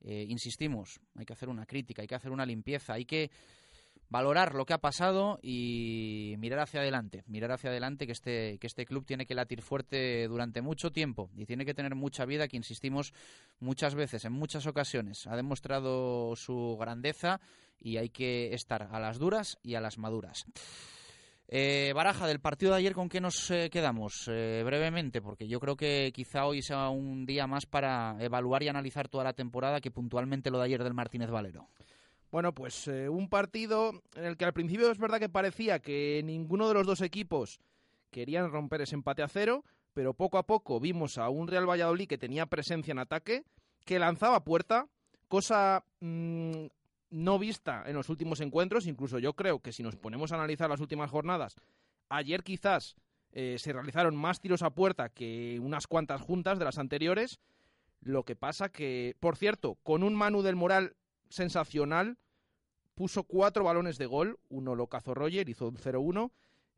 Eh, 0.00 0.26
insistimos, 0.28 1.00
hay 1.16 1.24
que 1.24 1.32
hacer 1.32 1.48
una 1.48 1.66
crítica, 1.66 2.02
hay 2.02 2.08
que 2.08 2.14
hacer 2.14 2.30
una 2.30 2.46
limpieza, 2.46 2.94
hay 2.94 3.04
que 3.04 3.30
valorar 4.10 4.54
lo 4.54 4.64
que 4.64 4.72
ha 4.72 4.78
pasado 4.78 5.38
y 5.42 6.34
mirar 6.38 6.60
hacia 6.60 6.80
adelante, 6.80 7.24
mirar 7.26 7.52
hacia 7.52 7.70
adelante 7.70 8.06
que 8.06 8.12
este, 8.12 8.58
que 8.58 8.66
este 8.66 8.86
club 8.86 9.04
tiene 9.04 9.26
que 9.26 9.34
latir 9.34 9.60
fuerte 9.60 10.26
durante 10.28 10.62
mucho 10.62 10.90
tiempo 10.90 11.30
y 11.36 11.46
tiene 11.46 11.66
que 11.66 11.74
tener 11.74 11.94
mucha 11.94 12.24
vida, 12.24 12.48
que 12.48 12.56
insistimos 12.56 13.12
muchas 13.60 13.94
veces, 13.94 14.24
en 14.24 14.32
muchas 14.32 14.66
ocasiones, 14.66 15.26
ha 15.26 15.36
demostrado 15.36 16.34
su 16.36 16.76
grandeza 16.80 17.40
y 17.80 17.98
hay 17.98 18.08
que 18.08 18.54
estar 18.54 18.88
a 18.90 18.98
las 18.98 19.18
duras 19.18 19.58
y 19.62 19.74
a 19.74 19.80
las 19.80 19.98
maduras. 19.98 20.46
Eh, 21.50 21.92
Baraja, 21.94 22.26
del 22.26 22.40
partido 22.40 22.72
de 22.72 22.78
ayer, 22.78 22.92
¿con 22.92 23.08
qué 23.08 23.22
nos 23.22 23.50
eh, 23.50 23.70
quedamos? 23.70 24.28
Eh, 24.28 24.62
brevemente, 24.66 25.22
porque 25.22 25.48
yo 25.48 25.58
creo 25.60 25.76
que 25.76 26.12
quizá 26.14 26.44
hoy 26.44 26.60
sea 26.60 26.90
un 26.90 27.24
día 27.24 27.46
más 27.46 27.64
para 27.64 28.16
evaluar 28.20 28.62
y 28.62 28.68
analizar 28.68 29.08
toda 29.08 29.24
la 29.24 29.32
temporada 29.32 29.80
que 29.80 29.90
puntualmente 29.90 30.50
lo 30.50 30.58
de 30.58 30.66
ayer 30.66 30.84
del 30.84 30.92
Martínez 30.92 31.30
Valero. 31.30 31.66
Bueno, 32.30 32.52
pues 32.52 32.86
un 32.86 33.30
partido 33.30 34.02
en 34.14 34.24
el 34.24 34.36
que 34.36 34.44
al 34.44 34.52
principio 34.52 34.90
es 34.90 34.98
verdad 34.98 35.18
que 35.18 35.30
parecía 35.30 35.78
que 35.78 36.20
ninguno 36.22 36.68
de 36.68 36.74
los 36.74 36.86
dos 36.86 37.00
equipos 37.00 37.58
querían 38.10 38.52
romper 38.52 38.82
ese 38.82 38.96
empate 38.96 39.22
a 39.22 39.28
cero, 39.28 39.64
pero 39.94 40.12
poco 40.12 40.36
a 40.36 40.46
poco 40.46 40.78
vimos 40.78 41.16
a 41.16 41.30
un 41.30 41.48
Real 41.48 41.66
Valladolid 41.66 42.06
que 42.06 42.18
tenía 42.18 42.44
presencia 42.44 42.92
en 42.92 42.98
ataque, 42.98 43.44
que 43.86 43.98
lanzaba 43.98 44.44
puerta, 44.44 44.86
cosa 45.26 45.82
mm, 46.00 46.66
no 47.10 47.38
vista 47.38 47.84
en 47.86 47.94
los 47.94 48.08
últimos 48.08 48.40
encuentros. 48.40 48.86
Incluso 48.86 49.18
yo 49.18 49.34
creo 49.34 49.60
que 49.60 49.72
si 49.72 49.82
nos 49.82 49.96
ponemos 49.96 50.32
a 50.32 50.36
analizar 50.36 50.68
las 50.68 50.80
últimas 50.80 51.10
jornadas, 51.10 51.56
ayer 52.08 52.42
quizás 52.42 52.96
eh, 53.32 53.56
se 53.58 53.72
realizaron 53.72 54.16
más 54.16 54.40
tiros 54.40 54.62
a 54.62 54.70
puerta 54.70 55.08
que 55.08 55.58
unas 55.60 55.86
cuantas 55.86 56.20
juntas 56.20 56.58
de 56.58 56.64
las 56.64 56.78
anteriores. 56.78 57.40
Lo 58.00 58.24
que 58.24 58.36
pasa 58.36 58.68
que, 58.68 59.16
por 59.20 59.36
cierto, 59.36 59.76
con 59.82 60.02
un 60.02 60.14
Manu 60.14 60.42
del 60.42 60.56
Moral 60.56 60.94
sensacional, 61.28 62.16
puso 62.94 63.24
cuatro 63.24 63.64
balones 63.64 63.98
de 63.98 64.06
gol, 64.06 64.38
uno 64.48 64.74
lo 64.74 64.86
cazó 64.86 65.14
Roger, 65.14 65.48
hizo 65.48 65.68
un 65.68 65.76
0-1, 65.76 66.32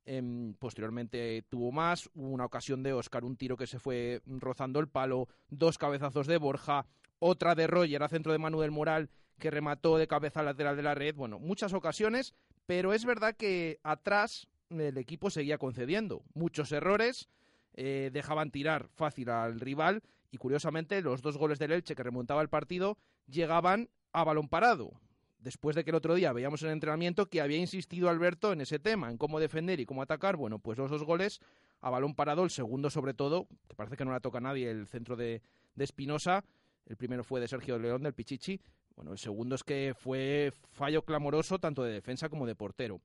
Em, 0.06 0.54
posteriormente 0.54 1.44
tuvo 1.48 1.72
más, 1.72 2.08
hubo 2.14 2.30
una 2.30 2.46
ocasión 2.46 2.82
de 2.82 2.92
Oscar, 2.92 3.24
un 3.24 3.36
tiro 3.36 3.56
que 3.56 3.66
se 3.66 3.78
fue 3.78 4.22
rozando 4.26 4.80
el 4.80 4.88
palo, 4.88 5.28
dos 5.50 5.78
cabezazos 5.78 6.26
de 6.26 6.38
Borja, 6.38 6.86
otra 7.20 7.54
de 7.54 7.68
Roger 7.68 8.02
a 8.02 8.08
centro 8.08 8.32
de 8.32 8.38
Manuel 8.38 8.72
Moral 8.72 9.10
que 9.38 9.50
remató 9.50 9.96
de 9.96 10.08
cabeza 10.08 10.42
lateral 10.42 10.76
de 10.76 10.82
la 10.82 10.94
red. 10.94 11.14
Bueno, 11.14 11.38
muchas 11.38 11.72
ocasiones, 11.72 12.34
pero 12.66 12.92
es 12.92 13.04
verdad 13.04 13.36
que 13.36 13.78
atrás 13.84 14.48
el 14.68 14.98
equipo 14.98 15.30
seguía 15.30 15.58
concediendo 15.58 16.22
muchos 16.34 16.72
errores, 16.72 17.28
eh, 17.74 18.10
dejaban 18.12 18.50
tirar 18.50 18.88
fácil 18.88 19.30
al 19.30 19.60
rival 19.60 20.02
y 20.30 20.38
curiosamente 20.38 21.00
los 21.02 21.22
dos 21.22 21.36
goles 21.36 21.58
del 21.58 21.72
Elche 21.72 21.94
que 21.94 22.02
remontaba 22.02 22.42
el 22.42 22.48
partido 22.48 22.98
llegaban 23.26 23.88
a 24.12 24.24
balón 24.24 24.48
parado. 24.48 24.92
Después 25.38 25.74
de 25.74 25.84
que 25.84 25.90
el 25.90 25.96
otro 25.96 26.14
día 26.14 26.34
veíamos 26.34 26.62
en 26.62 26.68
el 26.68 26.74
entrenamiento 26.74 27.30
que 27.30 27.40
había 27.40 27.56
insistido 27.56 28.10
Alberto 28.10 28.52
en 28.52 28.60
ese 28.60 28.78
tema, 28.78 29.10
en 29.10 29.16
cómo 29.16 29.40
defender 29.40 29.80
y 29.80 29.86
cómo 29.86 30.02
atacar, 30.02 30.36
bueno, 30.36 30.58
pues 30.58 30.76
los 30.76 30.90
dos 30.90 31.02
goles 31.02 31.40
a 31.80 31.88
balón 31.88 32.14
parado, 32.14 32.44
el 32.44 32.50
segundo 32.50 32.90
sobre 32.90 33.14
todo, 33.14 33.48
que 33.66 33.74
parece 33.74 33.96
que 33.96 34.04
no 34.04 34.12
la 34.12 34.20
toca 34.20 34.38
nadie, 34.40 34.70
el 34.70 34.86
centro 34.86 35.16
de, 35.16 35.40
de 35.74 35.84
Espinosa, 35.84 36.44
el 36.86 36.96
primero 36.96 37.24
fue 37.24 37.40
de 37.40 37.48
Sergio 37.48 37.78
León 37.78 38.02
del 38.02 38.14
Pichichi, 38.14 38.60
bueno, 39.00 39.12
el 39.12 39.18
segundo 39.18 39.54
es 39.54 39.64
que 39.64 39.94
fue 39.96 40.52
fallo 40.72 41.06
clamoroso 41.06 41.58
tanto 41.58 41.82
de 41.82 41.92
defensa 41.92 42.28
como 42.28 42.46
de 42.46 42.54
portero. 42.54 43.00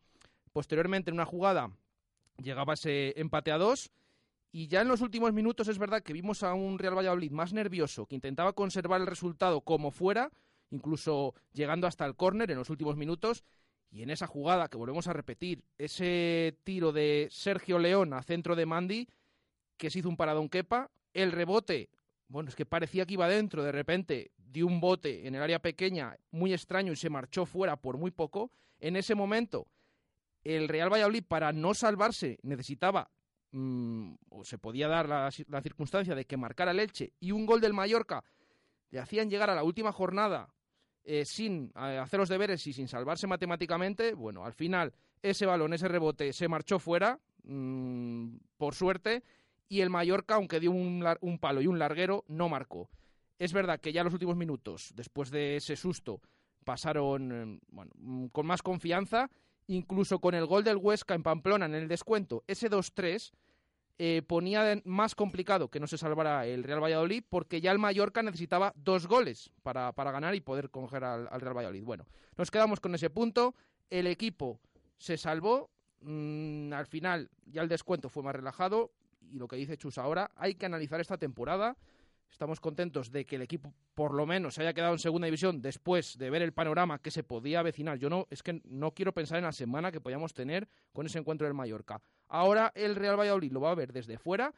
Posteriormente, 0.51 1.09
en 1.09 1.13
una 1.13 1.25
jugada, 1.25 1.71
llegaba 2.43 2.73
ese 2.73 3.17
empate 3.19 3.51
a 3.53 3.57
dos. 3.57 3.91
Y 4.51 4.67
ya 4.67 4.81
en 4.81 4.89
los 4.89 4.99
últimos 4.99 5.31
minutos 5.31 5.69
es 5.69 5.77
verdad 5.77 6.03
que 6.03 6.11
vimos 6.11 6.43
a 6.43 6.53
un 6.53 6.79
Real 6.79 6.97
Valladolid 6.97 7.31
más 7.31 7.53
nervioso, 7.53 8.05
que 8.07 8.15
intentaba 8.15 8.51
conservar 8.51 8.99
el 8.99 9.07
resultado 9.07 9.61
como 9.61 9.89
fuera, 9.91 10.31
incluso 10.69 11.33
llegando 11.53 11.87
hasta 11.87 12.05
el 12.05 12.17
córner 12.17 12.51
en 12.51 12.57
los 12.57 12.69
últimos 12.69 12.97
minutos. 12.97 13.45
Y 13.89 14.01
en 14.01 14.09
esa 14.09 14.27
jugada, 14.27 14.67
que 14.67 14.77
volvemos 14.77 15.07
a 15.07 15.13
repetir, 15.13 15.63
ese 15.77 16.57
tiro 16.65 16.91
de 16.91 17.29
Sergio 17.31 17.79
León 17.79 18.13
a 18.13 18.21
centro 18.21 18.57
de 18.57 18.65
Mandy, 18.65 19.07
que 19.77 19.89
se 19.89 19.99
hizo 19.99 20.09
un 20.09 20.17
paradón 20.17 20.49
quepa, 20.49 20.91
el 21.13 21.31
rebote, 21.31 21.89
bueno, 22.35 22.49
es 22.49 22.55
que 22.57 22.65
parecía 22.65 23.05
que 23.05 23.13
iba 23.13 23.29
dentro, 23.29 23.63
de 23.63 23.71
repente 23.71 24.31
dio 24.35 24.67
un 24.67 24.81
bote 24.81 25.25
en 25.25 25.35
el 25.35 25.41
área 25.41 25.59
pequeña 25.59 26.17
muy 26.31 26.51
extraño 26.51 26.91
y 26.91 26.97
se 26.97 27.09
marchó 27.09 27.45
fuera 27.45 27.77
por 27.77 27.97
muy 27.97 28.11
poco. 28.11 28.51
En 28.77 28.97
ese 28.97 29.15
momento, 29.15 29.67
el 30.43 30.67
Real 30.67 30.91
Valladolid, 30.91 31.23
para 31.25 31.53
no 31.53 31.73
salvarse, 31.73 32.37
necesitaba 32.43 33.09
mm, 33.53 34.15
o 34.31 34.43
se 34.43 34.57
podía 34.57 34.89
dar 34.89 35.07
la, 35.07 35.61
circunstancia 35.61 36.13
de 36.13 36.25
que 36.25 36.35
marcara 36.35 36.71
el 36.71 36.81
Elche 36.81 37.13
y 37.21 37.31
un 37.31 37.45
gol 37.45 37.61
del 37.61 37.71
Mallorca 37.71 38.21
le 38.89 38.99
hacían 38.99 39.29
llegar 39.29 39.49
a 39.49 39.55
la 39.55 39.63
última 39.63 39.93
jornada 39.93 40.53
eh, 41.05 41.23
sin 41.23 41.71
eh, 41.77 41.99
hacer 41.99 42.19
los 42.19 42.27
deberes 42.27 42.67
y 42.67 42.73
sin 42.73 42.89
salvarse 42.89 43.27
matemáticamente, 43.27 44.13
bueno, 44.13 44.43
al 44.43 44.51
final 44.51 44.93
ese 45.21 45.45
balón, 45.45 45.71
ese 45.71 45.87
rebote 45.87 46.33
se 46.33 46.49
marchó 46.49 46.79
fuera, 46.79 47.17
mm, 47.45 48.35
por 48.57 48.75
suerte, 48.75 49.23
y 49.67 49.81
el 49.81 49.89
Mallorca, 49.89 50.35
aunque 50.35 50.59
dio 50.59 50.71
un, 50.71 51.05
un, 51.21 51.39
palo 51.39 51.61
y 51.61 51.67
un 51.67 51.79
larguero, 51.79 52.23
no 52.27 52.49
marcó. 52.49 52.89
Es 53.39 53.53
verdad 53.53 53.79
que 53.79 53.91
ya 53.91 54.03
los 54.03 54.13
últimos 54.13 54.35
minutos, 54.35 54.91
después 54.95 55.31
de 55.31 55.57
ese 55.57 55.75
susto, 55.75 56.21
pasaron 56.63 57.31
eh, 57.31 57.59
bueno, 57.69 57.91
mm, 57.95 58.27
con 58.27 58.45
más 58.45 58.61
confianza, 58.61 59.29
incluso 59.67 60.19
con 60.19 60.35
el 60.35 60.45
gol 60.45 60.63
del 60.63 60.77
Huesca 60.77 61.15
en 61.15 61.23
Pamplona 61.23 61.65
en 61.65 61.75
el 61.75 61.87
descuento, 61.87 62.43
ese 62.47 62.69
2-3 62.69 63.31
eh, 63.97 64.23
ponía 64.27 64.81
más 64.83 65.15
complicado 65.15 65.69
que 65.69 65.79
no 65.79 65.87
se 65.87 65.97
salvara 65.97 66.45
el 66.45 66.63
Real 66.63 66.83
Valladolid, 66.83 67.23
porque 67.29 67.61
ya 67.61 67.71
el 67.71 67.79
Mallorca 67.79 68.21
necesitaba 68.21 68.73
dos 68.75 69.07
goles 69.07 69.51
para, 69.63 69.93
para 69.93 70.11
ganar 70.11 70.35
y 70.35 70.41
poder 70.41 70.69
coger 70.69 71.05
al, 71.05 71.29
Real 71.39 71.55
Valladolid. 71.55 71.83
Bueno, 71.83 72.05
nos 72.37 72.51
quedamos 72.51 72.81
con 72.81 72.93
ese 72.93 73.09
punto, 73.09 73.55
el 73.89 74.07
equipo 74.07 74.59
se 74.97 75.15
salvó, 75.15 75.69
mm, 76.01 76.73
al 76.73 76.87
final 76.87 77.29
ya 77.45 77.61
el 77.61 77.69
descuento 77.69 78.09
fue 78.09 78.21
más 78.21 78.35
relajado, 78.35 78.91
y 79.31 79.37
lo 79.37 79.47
que 79.47 79.55
dice 79.55 79.77
Chus 79.77 79.97
ahora, 79.97 80.31
hay 80.35 80.55
que 80.55 80.65
analizar 80.65 80.99
esta 80.99 81.17
temporada, 81.17 81.77
Estamos 82.35 82.59
contentos 82.59 83.11
de 83.11 83.25
que 83.25 83.37
el 83.37 83.43
equipo 83.43 83.73
por 83.93 84.13
lo 84.13 84.25
menos 84.25 84.55
se 84.55 84.61
haya 84.61 84.73
quedado 84.73 84.91
en 84.91 84.99
segunda 84.99 85.25
división 85.25 85.61
después 85.61 86.17
de 86.17 86.29
ver 86.29 86.41
el 86.41 86.51
panorama 86.51 86.99
que 86.99 87.09
se 87.09 87.23
podía 87.23 87.59
avecinar. 87.59 87.97
Yo 87.97 88.09
no, 88.09 88.27
es 88.29 88.43
que 88.43 88.61
no 88.65 88.91
quiero 88.91 89.13
pensar 89.13 89.37
en 89.37 89.45
la 89.45 89.53
semana 89.53 89.89
que 89.89 90.01
podíamos 90.01 90.33
tener 90.33 90.67
con 90.91 91.05
ese 91.05 91.17
encuentro 91.17 91.47
del 91.47 91.53
Mallorca. 91.53 92.01
Ahora 92.27 92.73
el 92.75 92.95
Real 92.95 93.17
Valladolid 93.17 93.53
lo 93.53 93.61
va 93.61 93.71
a 93.71 93.75
ver 93.75 93.93
desde 93.93 94.17
fuera, 94.17 94.53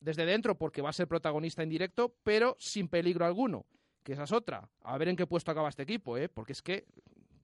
desde 0.00 0.26
dentro 0.26 0.56
porque 0.56 0.82
va 0.82 0.90
a 0.90 0.92
ser 0.92 1.06
protagonista 1.06 1.62
en 1.62 1.68
directo, 1.68 2.16
pero 2.24 2.56
sin 2.58 2.88
peligro 2.88 3.24
alguno. 3.24 3.64
Que 4.02 4.14
esa 4.14 4.24
es 4.24 4.32
otra. 4.32 4.68
A 4.82 4.98
ver 4.98 5.08
en 5.08 5.16
qué 5.16 5.26
puesto 5.26 5.52
acaba 5.52 5.68
este 5.68 5.84
equipo, 5.84 6.18
¿eh? 6.18 6.28
Porque 6.28 6.52
es 6.52 6.62
que 6.62 6.84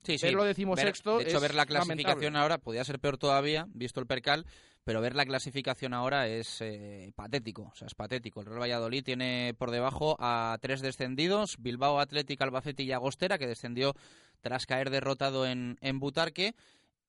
Sí, 0.02 0.18
sí. 0.18 0.30
lo 0.30 0.44
decimos 0.44 0.80
sexto. 0.80 1.18
De 1.18 1.24
hecho, 1.24 1.40
ver 1.40 1.54
la 1.54 1.66
clasificación 1.66 2.36
ahora 2.36 2.58
podía 2.58 2.84
ser 2.84 2.98
peor 2.98 3.18
todavía, 3.18 3.66
visto 3.68 4.00
el 4.00 4.06
percal, 4.06 4.46
pero 4.82 5.00
ver 5.00 5.14
la 5.14 5.26
clasificación 5.26 5.92
ahora 5.92 6.26
es 6.26 6.60
eh, 6.60 7.12
patético. 7.14 7.70
O 7.70 7.74
sea, 7.74 7.86
es 7.86 7.94
patético. 7.94 8.40
El 8.40 8.46
Real 8.46 8.62
Valladolid 8.62 9.04
tiene 9.04 9.54
por 9.58 9.70
debajo 9.70 10.16
a 10.18 10.56
tres 10.60 10.80
descendidos: 10.80 11.56
Bilbao, 11.58 12.00
Atlético, 12.00 12.44
Albacete 12.44 12.82
y 12.82 12.92
Agostera, 12.92 13.38
que 13.38 13.46
descendió 13.46 13.94
tras 14.40 14.66
caer 14.66 14.90
derrotado 14.90 15.46
en, 15.46 15.76
en 15.80 16.00
Butarque. 16.00 16.54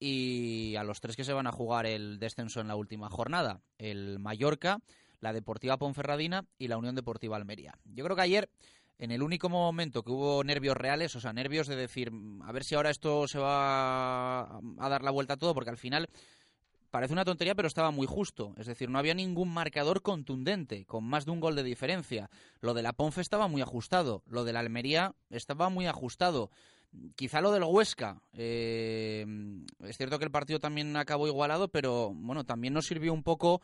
Y 0.04 0.75
a 0.75 0.84
los 0.84 0.99
tres 0.99 1.15
que 1.15 1.23
se 1.23 1.32
van 1.32 1.47
a 1.47 1.51
jugar 1.51 1.86
el 1.86 2.19
descenso 2.19 2.60
en 2.60 2.67
la 2.67 2.75
última 2.75 3.10
jornada: 3.10 3.62
el 3.77 4.19
Mallorca, 4.19 4.80
la 5.21 5.32
Deportiva 5.32 5.77
Ponferradina 5.77 6.43
y 6.58 6.67
la 6.67 6.77
Unión 6.77 6.95
Deportiva 6.95 7.38
Almería. 7.38 7.77
Yo 7.86 8.04
creo 8.04 8.15
que 8.15 8.23
ayer 8.23 8.49
en 9.02 9.10
el 9.10 9.24
único 9.24 9.50
momento 9.50 10.04
que 10.04 10.12
hubo 10.12 10.44
nervios 10.44 10.78
reales, 10.78 11.16
o 11.16 11.20
sea, 11.20 11.34
nervios 11.34 11.66
de 11.66 11.76
decir, 11.76 12.12
mm, 12.12 12.44
a 12.44 12.52
ver 12.52 12.64
si 12.64 12.76
ahora 12.76 12.92
esto 12.92 13.28
se 13.28 13.40
va 13.40 14.42
a 14.44 14.90
dar 14.90 15.02
la 15.02 15.10
vuelta 15.10 15.34
a 15.34 15.38
todo, 15.38 15.56
porque 15.56 15.72
al 15.72 15.78
final 15.78 16.08
parece 16.92 17.14
una 17.14 17.26
tontería, 17.26 17.56
pero 17.56 17.68
estaba 17.68 17.90
muy 17.90 18.06
justo. 18.06 18.54
Es 18.58 18.68
decir, 18.68 18.92
no 18.92 19.00
había 19.00 19.16
ningún 19.16 19.52
marcador 19.52 20.04
contundente, 20.04 20.86
con 20.86 21.04
más 21.04 21.26
de 21.26 21.32
un 21.32 21.40
gol 21.40 21.56
de 21.56 21.64
diferencia. 21.64 22.30
Lo 22.60 22.76
de 22.76 22.84
la 22.84 22.94
Ponfe 22.94 23.22
estaba 23.22 23.48
muy 23.48 23.64
ajustado, 23.64 24.22
lo 24.28 24.44
de 24.44 24.54
la 24.54 24.60
Almería 24.60 25.16
estaba 25.32 25.70
muy 25.70 25.88
ajustado. 25.88 26.52
Quizá 27.16 27.42
lo 27.42 27.52
del 27.52 27.64
Huesca. 27.64 28.22
Eh, 28.34 29.26
es 29.80 29.98
cierto 29.98 30.20
que 30.20 30.26
el 30.26 30.32
partido 30.32 30.60
también 30.60 30.96
acabó 30.96 31.26
igualado, 31.26 31.70
pero 31.70 32.12
bueno, 32.14 32.44
también 32.44 32.76
nos 32.76 32.86
sirvió 32.86 33.14
un 33.14 33.24
poco 33.24 33.62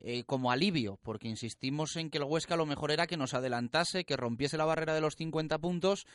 eh, 0.00 0.24
como 0.24 0.50
alivio, 0.50 0.98
porque 1.02 1.28
insistimos 1.28 1.96
en 1.96 2.10
que 2.10 2.18
el 2.18 2.24
Huesca 2.24 2.56
lo 2.56 2.66
mejor 2.66 2.90
era 2.90 3.06
que 3.06 3.16
nos 3.16 3.34
adelantase, 3.34 4.04
que 4.04 4.16
rompiese 4.16 4.56
la 4.56 4.64
barrera 4.64 4.94
de 4.94 5.00
los 5.00 5.14
50 5.16 5.58
puntos 5.58 6.06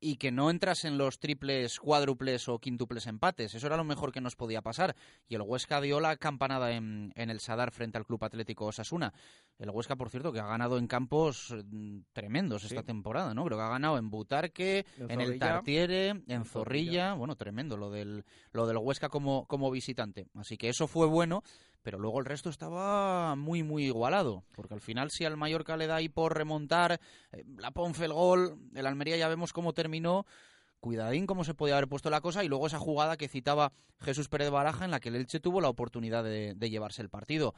y 0.00 0.16
que 0.16 0.30
no 0.30 0.50
entras 0.50 0.84
en 0.84 0.98
los 0.98 1.18
triples, 1.18 1.78
cuádruples 1.78 2.46
o 2.50 2.58
quíntuples 2.58 3.06
empates. 3.06 3.54
Eso 3.54 3.66
era 3.66 3.78
lo 3.78 3.84
mejor 3.84 4.12
que 4.12 4.20
nos 4.20 4.36
podía 4.36 4.60
pasar. 4.60 4.94
Y 5.28 5.34
el 5.34 5.40
Huesca 5.40 5.80
dio 5.80 5.98
la 5.98 6.16
campanada 6.16 6.72
en, 6.72 7.10
en 7.16 7.30
el 7.30 7.40
Sadar 7.40 7.70
frente 7.70 7.96
al 7.96 8.04
Club 8.04 8.22
Atlético 8.22 8.66
Osasuna. 8.66 9.14
El 9.58 9.70
Huesca, 9.70 9.96
por 9.96 10.10
cierto, 10.10 10.30
que 10.30 10.40
ha 10.40 10.46
ganado 10.46 10.76
en 10.76 10.88
campos 10.88 11.54
mm, 11.70 12.00
tremendos 12.12 12.64
esta 12.64 12.82
temporada, 12.82 13.32
¿no? 13.32 13.46
Creo 13.46 13.56
que 13.56 13.64
ha 13.64 13.70
ganado 13.70 13.96
en 13.96 14.10
Butarque, 14.10 14.84
en, 14.98 15.22
el 15.22 15.38
Tartiere, 15.38 16.22
en, 16.26 16.44
Zorrilla. 16.44 17.14
Bueno, 17.14 17.34
tremendo 17.36 17.78
lo 17.78 17.90
del, 17.90 18.26
lo 18.52 18.66
del 18.66 18.76
Huesca 18.76 19.08
como, 19.08 19.46
como 19.46 19.70
visitante. 19.70 20.26
Así 20.34 20.58
que 20.58 20.68
eso 20.68 20.86
fue 20.86 21.06
bueno 21.06 21.42
pero 21.84 21.98
luego 21.98 22.18
el 22.18 22.24
resto 22.24 22.48
estaba 22.48 23.36
muy, 23.36 23.62
muy 23.62 23.84
igualado, 23.84 24.42
porque 24.52 24.72
al 24.72 24.80
final 24.80 25.10
si 25.10 25.26
al 25.26 25.36
Mallorca 25.36 25.76
le 25.76 25.86
da 25.86 25.96
ahí 25.96 26.08
por 26.08 26.34
remontar, 26.34 26.98
eh, 27.30 27.44
la 27.58 27.72
Ponfe 27.72 28.06
el 28.06 28.14
gol, 28.14 28.58
el 28.74 28.86
Almería 28.86 29.18
ya 29.18 29.28
vemos 29.28 29.52
cómo 29.52 29.74
terminó, 29.74 30.24
cuidadín 30.80 31.26
cómo 31.26 31.44
se 31.44 31.52
podía 31.52 31.76
haber 31.76 31.88
puesto 31.88 32.08
la 32.08 32.22
cosa, 32.22 32.42
y 32.42 32.48
luego 32.48 32.66
esa 32.66 32.78
jugada 32.78 33.18
que 33.18 33.28
citaba 33.28 33.70
Jesús 34.00 34.30
Pérez 34.30 34.48
Baraja 34.50 34.86
en 34.86 34.92
la 34.92 34.98
que 34.98 35.10
el 35.10 35.16
Elche 35.16 35.40
tuvo 35.40 35.60
la 35.60 35.68
oportunidad 35.68 36.24
de, 36.24 36.70
llevarse 36.70 37.02
el 37.02 37.10
partido. 37.10 37.54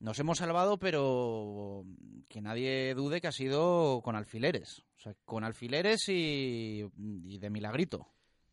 Nos 0.00 0.18
hemos 0.18 0.38
salvado, 0.38 0.78
pero 0.78 1.86
que 2.28 2.42
nadie 2.42 2.92
dude 2.94 3.22
que 3.22 3.28
ha 3.28 3.32
sido 3.32 4.02
con 4.02 4.16
alfileres, 4.16 4.84
o 4.98 5.00
sea, 5.00 5.14
con 5.24 5.44
alfileres 5.44 6.10
y, 6.10 6.84
y 7.24 7.38
de 7.38 7.48
milagrito. 7.48 8.06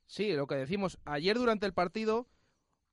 Sí, 0.05 0.31
lo 0.31 0.47
que 0.47 0.55
decimos, 0.55 0.97
ayer 1.03 1.37
durante 1.37 1.65
el 1.65 1.73
partido 1.73 2.25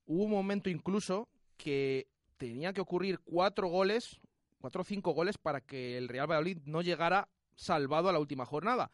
hubo 0.05 0.25
un 0.25 0.31
momento 0.31 0.69
incluso 0.69 1.29
que 1.57 2.07
tenía 2.37 2.73
que 2.73 2.81
ocurrir 2.81 3.19
cuatro 3.19 3.67
goles, 3.67 4.19
cuatro 4.59 4.81
o 4.81 4.85
cinco 4.85 5.11
goles 5.11 5.37
para 5.37 5.61
que 5.61 5.97
el 5.97 6.07
Real 6.07 6.27
Valladolid 6.27 6.59
no 6.65 6.81
llegara 6.81 7.27
salvado 7.55 8.09
a 8.09 8.13
la 8.13 8.19
última 8.19 8.45
jornada. 8.45 8.91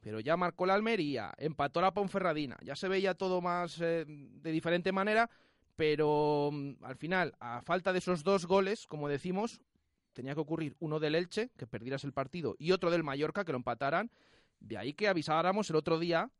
Pero 0.00 0.20
ya 0.20 0.36
marcó 0.36 0.66
la 0.66 0.74
Almería, 0.74 1.32
empató 1.38 1.80
la 1.80 1.94
Ponferradina, 1.94 2.58
ya 2.62 2.74
se 2.74 2.88
veía 2.88 3.14
todo 3.14 3.40
más 3.40 3.80
eh, 3.80 4.04
de 4.06 4.50
diferente 4.50 4.90
manera, 4.90 5.30
pero 5.76 6.50
mm, 6.52 6.84
al 6.84 6.96
final, 6.96 7.34
a 7.38 7.62
falta 7.62 7.92
de 7.92 8.00
esos 8.00 8.24
dos 8.24 8.46
goles, 8.46 8.86
como 8.86 9.08
decimos, 9.08 9.60
tenía 10.12 10.34
que 10.34 10.40
ocurrir 10.40 10.76
uno 10.80 10.98
del 10.98 11.14
Elche, 11.14 11.50
que 11.56 11.66
perdieras 11.66 12.04
el 12.04 12.12
partido, 12.12 12.56
y 12.58 12.72
otro 12.72 12.90
del 12.90 13.04
Mallorca, 13.04 13.44
que 13.44 13.52
lo 13.52 13.58
empataran. 13.58 14.10
De 14.58 14.76
ahí 14.76 14.92
que 14.92 15.08
avisáramos 15.08 15.70
el 15.70 15.76
otro 15.76 15.98
día 15.98 16.30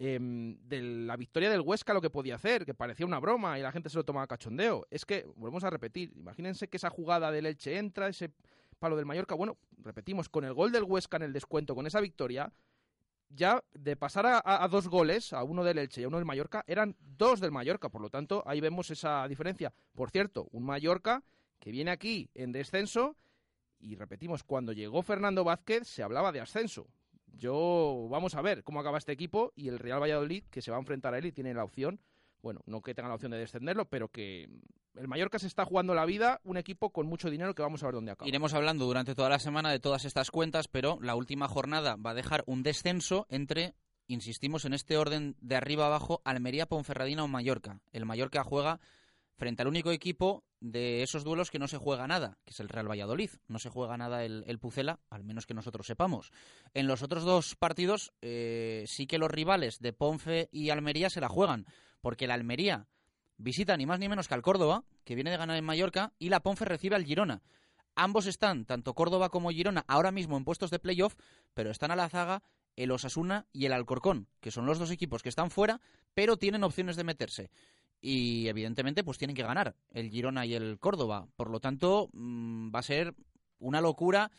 Em, 0.00 0.56
de 0.68 0.80
la 0.80 1.16
victoria 1.16 1.50
del 1.50 1.60
Huesca 1.60 1.92
lo 1.92 2.00
que 2.00 2.08
podía 2.08 2.36
hacer, 2.36 2.64
que 2.64 2.72
parecía 2.72 3.04
una 3.04 3.18
broma 3.18 3.58
y 3.58 3.62
la 3.62 3.72
gente 3.72 3.88
se 3.88 3.96
lo 3.96 4.04
tomaba 4.04 4.28
cachondeo. 4.28 4.86
Es 4.90 5.04
que, 5.04 5.26
volvemos 5.34 5.64
a 5.64 5.70
repetir, 5.70 6.12
imagínense 6.16 6.68
que 6.68 6.76
esa 6.76 6.88
jugada 6.88 7.32
del 7.32 7.46
Elche 7.46 7.76
entra, 7.78 8.06
ese 8.06 8.30
palo 8.78 8.96
del 8.96 9.06
Mallorca, 9.06 9.34
bueno, 9.34 9.58
repetimos, 9.78 10.28
con 10.28 10.44
el 10.44 10.54
gol 10.54 10.70
del 10.70 10.84
Huesca 10.84 11.16
en 11.16 11.24
el 11.24 11.32
descuento, 11.32 11.74
con 11.74 11.84
esa 11.84 12.00
victoria, 12.00 12.52
ya 13.28 13.64
de 13.72 13.96
pasar 13.96 14.24
a, 14.26 14.40
a, 14.44 14.68
dos 14.68 14.86
goles, 14.86 15.32
a 15.32 15.42
uno 15.42 15.64
del 15.64 15.78
Elche 15.78 16.00
y 16.00 16.04
a 16.04 16.08
uno 16.08 16.18
del 16.18 16.26
Mallorca, 16.26 16.62
eran 16.68 16.94
dos 17.00 17.40
del 17.40 17.50
Mallorca. 17.50 17.88
Por 17.88 18.00
lo 18.00 18.08
tanto, 18.08 18.44
ahí 18.46 18.60
vemos 18.60 18.92
esa 18.92 19.26
diferencia. 19.26 19.72
Por 19.96 20.10
cierto, 20.10 20.46
un 20.52 20.64
Mallorca 20.64 21.24
que 21.58 21.72
viene 21.72 21.90
aquí 21.90 22.30
en 22.34 22.52
descenso 22.52 23.16
y 23.80 23.96
repetimos, 23.96 24.42
cuando 24.42 24.72
llegó 24.72 25.02
Fernando 25.02 25.44
Vázquez 25.44 25.86
se 25.86 26.02
hablaba 26.02 26.32
de 26.32 26.40
ascenso. 26.40 26.86
Yo 27.38 28.08
vamos 28.10 28.34
a 28.34 28.42
ver 28.42 28.64
cómo 28.64 28.80
acaba 28.80 28.98
este 28.98 29.12
equipo 29.12 29.52
y 29.54 29.68
el 29.68 29.78
Real 29.78 30.02
Valladolid 30.02 30.44
que 30.50 30.60
se 30.60 30.70
va 30.70 30.76
a 30.76 30.80
enfrentar 30.80 31.14
a 31.14 31.18
él 31.18 31.26
y 31.26 31.32
tiene 31.32 31.54
la 31.54 31.64
opción, 31.64 32.00
bueno, 32.42 32.60
no 32.66 32.82
que 32.82 32.94
tenga 32.94 33.08
la 33.08 33.14
opción 33.14 33.30
de 33.30 33.38
descenderlo, 33.38 33.86
pero 33.88 34.08
que 34.08 34.48
el 34.96 35.06
Mallorca 35.06 35.38
se 35.38 35.46
está 35.46 35.64
jugando 35.64 35.94
la 35.94 36.04
vida, 36.04 36.40
un 36.42 36.56
equipo 36.56 36.90
con 36.90 37.06
mucho 37.06 37.30
dinero 37.30 37.54
que 37.54 37.62
vamos 37.62 37.82
a 37.82 37.86
ver 37.86 37.94
dónde 37.94 38.10
acaba. 38.10 38.28
Iremos 38.28 38.54
hablando 38.54 38.86
durante 38.86 39.14
toda 39.14 39.28
la 39.28 39.38
semana 39.38 39.70
de 39.70 39.78
todas 39.78 40.04
estas 40.04 40.32
cuentas, 40.32 40.66
pero 40.66 40.98
la 41.00 41.14
última 41.14 41.46
jornada 41.46 41.94
va 41.96 42.10
a 42.10 42.14
dejar 42.14 42.42
un 42.46 42.64
descenso 42.64 43.26
entre, 43.30 43.74
insistimos 44.08 44.64
en 44.64 44.74
este 44.74 44.96
orden 44.96 45.36
de 45.40 45.54
arriba 45.54 45.86
abajo, 45.86 46.20
Almería, 46.24 46.66
Ponferradina 46.66 47.22
o 47.22 47.28
Mallorca. 47.28 47.80
El 47.92 48.04
Mallorca 48.04 48.42
juega 48.42 48.80
frente 49.36 49.62
al 49.62 49.68
único 49.68 49.92
equipo 49.92 50.42
de 50.60 51.02
esos 51.02 51.24
duelos 51.24 51.50
que 51.50 51.58
no 51.58 51.68
se 51.68 51.78
juega 51.78 52.06
nada, 52.06 52.38
que 52.44 52.52
es 52.52 52.60
el 52.60 52.68
Real 52.68 52.90
Valladolid. 52.90 53.30
No 53.46 53.58
se 53.58 53.70
juega 53.70 53.96
nada 53.96 54.24
el, 54.24 54.44
el 54.46 54.58
Pucela, 54.58 55.00
al 55.10 55.24
menos 55.24 55.46
que 55.46 55.54
nosotros 55.54 55.86
sepamos. 55.86 56.32
En 56.74 56.86
los 56.86 57.02
otros 57.02 57.24
dos 57.24 57.54
partidos 57.56 58.12
eh, 58.22 58.84
sí 58.86 59.06
que 59.06 59.18
los 59.18 59.30
rivales 59.30 59.80
de 59.80 59.92
Ponfe 59.92 60.48
y 60.52 60.70
Almería 60.70 61.10
se 61.10 61.20
la 61.20 61.28
juegan, 61.28 61.66
porque 62.00 62.26
la 62.26 62.34
Almería 62.34 62.86
visita 63.36 63.76
ni 63.76 63.86
más 63.86 64.00
ni 64.00 64.08
menos 64.08 64.28
que 64.28 64.34
al 64.34 64.42
Córdoba, 64.42 64.84
que 65.04 65.14
viene 65.14 65.30
de 65.30 65.36
ganar 65.36 65.56
en 65.56 65.64
Mallorca, 65.64 66.12
y 66.18 66.28
la 66.28 66.40
Ponfe 66.40 66.64
recibe 66.64 66.96
al 66.96 67.04
Girona. 67.04 67.42
Ambos 67.94 68.26
están, 68.26 68.64
tanto 68.64 68.94
Córdoba 68.94 69.28
como 69.28 69.50
Girona, 69.50 69.84
ahora 69.88 70.12
mismo 70.12 70.36
en 70.36 70.44
puestos 70.44 70.70
de 70.70 70.78
playoff, 70.78 71.16
pero 71.54 71.70
están 71.70 71.90
a 71.90 71.96
la 71.96 72.08
zaga 72.08 72.42
el 72.76 72.92
Osasuna 72.92 73.46
y 73.52 73.66
el 73.66 73.72
Alcorcón, 73.72 74.28
que 74.40 74.52
son 74.52 74.64
los 74.64 74.78
dos 74.78 74.92
equipos 74.92 75.22
que 75.22 75.28
están 75.28 75.50
fuera, 75.50 75.80
pero 76.14 76.36
tienen 76.36 76.62
opciones 76.62 76.94
de 76.94 77.02
meterse 77.02 77.50
y 78.00 78.48
evidentemente 78.48 79.04
pues 79.04 79.18
tienen 79.18 79.36
que 79.36 79.42
ganar 79.42 79.74
el 79.90 80.10
Girona 80.10 80.46
y 80.46 80.54
el 80.54 80.78
Córdoba. 80.78 81.26
Por 81.36 81.50
lo 81.50 81.60
tanto, 81.60 82.08
mmm, 82.12 82.70
va 82.74 82.80
a 82.80 82.82
ser 82.82 83.14
una 83.58 83.80
locura 83.80 84.30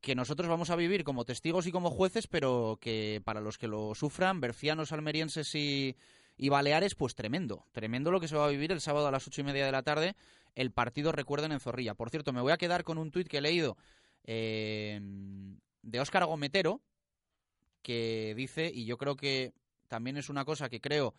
que 0.00 0.14
nosotros 0.14 0.48
vamos 0.48 0.70
a 0.70 0.76
vivir 0.76 1.04
como 1.04 1.24
testigos 1.24 1.66
y 1.66 1.72
como 1.72 1.90
jueces, 1.90 2.26
pero 2.26 2.78
que 2.80 3.20
para 3.24 3.40
los 3.40 3.58
que 3.58 3.68
lo 3.68 3.94
sufran, 3.94 4.40
bercianos, 4.40 4.92
almerienses 4.92 5.54
y, 5.54 5.94
y 6.38 6.48
Baleares, 6.48 6.94
pues 6.94 7.14
tremendo. 7.14 7.66
Tremendo 7.72 8.10
lo 8.10 8.18
que 8.18 8.28
se 8.28 8.36
va 8.36 8.46
a 8.46 8.50
vivir 8.50 8.72
el 8.72 8.80
sábado 8.80 9.08
a 9.08 9.10
las 9.10 9.26
ocho 9.26 9.42
y 9.42 9.44
media 9.44 9.66
de 9.66 9.72
la 9.72 9.82
tarde. 9.82 10.16
El 10.54 10.72
partido, 10.72 11.12
recuerden, 11.12 11.52
en 11.52 11.60
Zorrilla. 11.60 11.94
Por 11.94 12.08
cierto, 12.08 12.32
me 12.32 12.40
voy 12.40 12.52
a 12.52 12.56
quedar 12.56 12.82
con 12.82 12.96
un 12.96 13.10
tuit 13.10 13.28
que 13.28 13.38
he 13.38 13.42
leído 13.42 13.76
eh, 14.24 15.00
de 15.82 16.00
Óscar 16.00 16.24
Gometero, 16.24 16.80
que 17.82 18.34
dice, 18.34 18.70
y 18.72 18.86
yo 18.86 18.96
creo 18.96 19.16
que 19.16 19.52
también 19.88 20.16
es 20.16 20.30
una 20.30 20.46
cosa 20.46 20.70
que 20.70 20.80
creo 20.80 21.14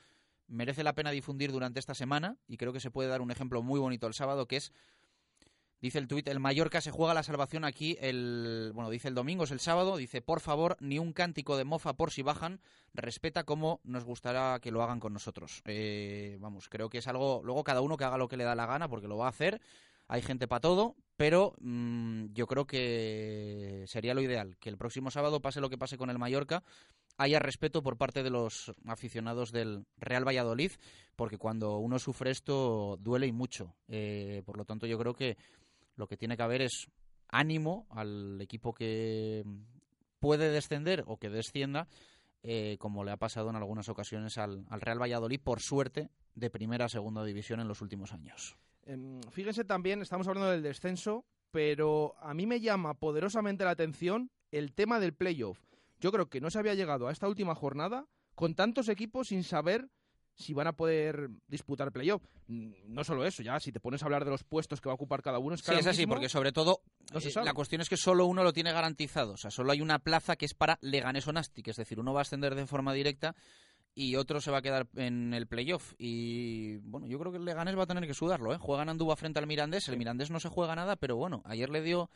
merece 0.52 0.84
la 0.84 0.94
pena 0.94 1.12
difundir 1.12 1.52
durante 1.52 1.80
esta 1.80 1.96
semana 1.96 2.38
y 2.48 2.58
creo 2.58 2.74
que 2.74 2.80
se 2.80 2.92
puede 2.92 3.10
dar 3.10 3.22
un 3.22 3.32
ejemplo 3.32 3.64
muy 3.64 3.80
bonito 3.80 4.08
el 4.08 4.14
sábado 4.14 4.48
que 4.48 4.58
es 4.58 4.72
Dice 5.82 5.98
el 5.98 6.08
tuit, 6.08 6.28
el 6.28 6.40
Mallorca 6.40 6.80
se 6.80 6.92
juega 6.92 7.16
la 7.16 7.24
salvación 7.24 7.66
aquí 7.66 7.98
el, 8.00 8.72
bueno, 8.76 8.92
dice 8.92 9.08
el 9.08 9.16
domingo, 9.16 9.46
es 9.46 9.52
el 9.52 9.60
sábado, 9.60 9.98
dice, 9.98 10.22
por 10.22 10.40
favor, 10.40 10.78
ni 10.80 11.00
un 11.00 11.12
cántico 11.12 11.58
de 11.58 11.64
mofa 11.64 11.94
por 11.94 12.12
si 12.12 12.22
bajan, 12.22 12.62
respeta 12.94 13.46
como 13.46 13.82
nos 13.84 14.06
gustará 14.06 14.60
que 14.62 14.70
lo 14.70 14.84
hagan 14.84 15.00
con 15.00 15.12
nosotros. 15.12 15.64
Eh, 15.66 16.38
vamos, 16.40 16.70
creo 16.70 16.90
que 16.90 17.00
es 17.00 17.08
algo, 17.08 17.42
luego 17.44 17.64
cada 17.64 17.82
uno 17.82 17.98
que 17.98 18.04
haga 18.04 18.20
lo 18.20 18.28
que 18.28 18.38
le 18.38 18.44
da 18.44 18.54
la 18.54 18.68
gana, 18.68 18.90
porque 18.90 19.08
lo 19.08 19.18
va 19.18 19.26
a 19.26 19.30
hacer, 19.30 19.60
hay 20.08 20.22
gente 20.22 20.48
para 20.48 20.60
todo, 20.60 20.96
pero 21.18 21.56
mmm, 21.62 22.26
yo 22.32 22.46
creo 22.46 22.68
que 22.68 23.84
sería 23.88 24.14
lo 24.14 24.22
ideal, 24.22 24.58
que 24.60 24.70
el 24.70 24.78
próximo 24.78 25.10
sábado, 25.10 25.42
pase 25.42 25.62
lo 25.62 25.70
que 25.72 25.80
pase 25.80 25.98
con 25.98 26.12
el 26.12 26.20
Mallorca, 26.20 26.64
haya 27.22 27.40
respeto 27.40 27.84
por 27.84 27.98
parte 27.98 28.24
de 28.24 28.30
los 28.30 28.74
aficionados 28.86 29.52
del 29.52 29.86
Real 29.98 30.28
Valladolid, 30.28 30.72
porque 31.16 31.38
cuando 31.38 31.78
uno 31.78 32.00
sufre 32.00 32.32
esto 32.32 32.98
duele 33.00 33.28
y 33.28 33.32
mucho. 33.32 33.76
Eh, 33.88 34.42
por 34.46 34.58
lo 34.58 34.66
tanto, 34.66 34.88
yo 34.88 34.98
creo 34.98 35.14
que 35.14 35.38
lo 35.96 36.08
que 36.08 36.18
tiene 36.18 36.36
que 36.36 36.44
haber 36.44 36.62
es 36.64 36.88
ánimo 37.30 37.86
al 37.92 38.42
equipo 38.42 38.74
que 38.74 39.44
puede 40.20 40.50
descender 40.50 41.04
o 41.08 41.18
que 41.18 41.30
descienda, 41.30 41.88
eh, 42.44 42.78
como 42.80 43.04
le 43.04 43.12
ha 43.12 43.18
pasado 43.18 43.50
en 43.50 43.56
algunas 43.56 43.88
ocasiones 43.90 44.38
al, 44.38 44.66
al, 44.70 44.82
Real 44.82 45.02
Valladolid, 45.02 45.40
por 45.40 45.62
suerte, 45.62 46.10
de 46.34 46.50
primera 46.50 46.86
a 46.86 46.90
segunda 46.90 47.24
división 47.24 47.60
en 47.60 47.68
los 47.68 47.82
últimos 47.82 48.14
años. 48.14 48.58
Eh, 48.86 49.22
fíjense 49.30 49.64
también, 49.64 50.02
estamos 50.02 50.28
hablando 50.28 50.50
del 50.50 50.64
descenso, 50.64 51.26
pero 51.52 52.16
a 52.20 52.34
mí 52.34 52.48
me 52.48 52.60
llama 52.60 52.96
poderosamente 52.96 53.64
la 53.64 53.72
atención 53.72 54.32
el 54.52 54.74
tema 54.74 55.00
del 55.00 55.14
playoff. 55.14 55.60
Yo 56.02 56.12
creo 56.12 56.28
que 56.28 56.42
no 56.42 56.50
se 56.50 56.60
había 56.60 56.74
llegado 56.74 57.08
a 57.08 57.12
esta 57.12 57.28
última 57.28 57.56
jornada 57.56 58.08
con 58.36 58.56
tantos 58.56 58.90
equipos 58.90 59.30
sin 59.30 59.44
saber 59.44 59.90
si 60.34 60.54
van 60.54 60.68
a 60.68 60.74
poder 60.74 61.30
disputar 61.48 61.92
playoff. 61.92 62.24
No 62.48 63.04
solo 63.04 63.26
eso, 63.26 63.44
ya 63.44 63.60
si 63.60 63.72
te 63.72 63.80
pones 63.80 64.02
a 64.02 64.06
hablar 64.06 64.26
de 64.26 64.32
los 64.32 64.44
puestos 64.44 64.82
que 64.82 64.90
va 64.90 64.94
a 64.94 64.96
ocupar 64.96 65.22
cada 65.22 65.40
uno. 65.40 65.56
Es 65.56 65.62
que 65.62 65.74
sí, 65.74 65.80
es 65.80 65.88
así, 65.88 66.08
porque 66.08 66.28
sobre 66.28 66.52
todo 66.52 66.82
no 67.14 67.20
eh, 67.20 67.32
la 67.44 67.54
cuestión 67.54 67.82
es 67.82 67.90
que 67.90 67.98
solo 67.98 68.26
uno 68.26 68.44
lo 68.44 68.52
tiene 68.52 68.74
garantizado. 68.74 69.34
O 69.34 69.38
sea, 69.38 69.52
solo 69.52 69.72
hay 69.72 69.82
una 69.82 70.00
plaza 70.00 70.36
que 70.36 70.46
es 70.46 70.54
para 70.54 70.80
Leganés 70.82 71.28
o 71.28 71.34
Nastic, 71.34 71.68
es 71.68 71.76
decir, 71.76 72.00
uno 72.00 72.14
va 72.14 72.22
a 72.22 72.24
ascender 72.24 72.56
de 72.56 72.66
forma 72.66 72.94
directa 72.94 73.36
y 73.94 74.16
otro 74.16 74.40
se 74.40 74.52
va 74.52 74.60
a 74.60 74.62
quedar 74.62 74.88
en 74.96 75.34
el 75.34 75.48
playoff. 75.48 75.94
Y 75.98 76.78
bueno, 76.78 77.08
yo 77.08 77.20
creo 77.20 77.32
que 77.32 77.38
el 77.38 77.46
Leganés 77.46 77.78
va 77.78 77.84
a 77.84 77.88
tener 77.88 78.08
que 78.08 78.14
sudarlo. 78.14 78.54
¿eh? 78.54 78.58
Juegan 78.58 78.90
Andúba 78.90 79.16
frente 79.16 79.40
al 79.40 79.48
Mirandés. 79.48 79.88
El 79.90 79.98
Mirandés 79.98 80.32
no 80.32 80.40
se 80.40 80.50
juega 80.50 80.76
nada, 80.76 80.96
pero 80.96 81.16
bueno, 81.16 81.42
ayer 81.46 81.70
le 81.70 81.82
dio. 81.82 82.10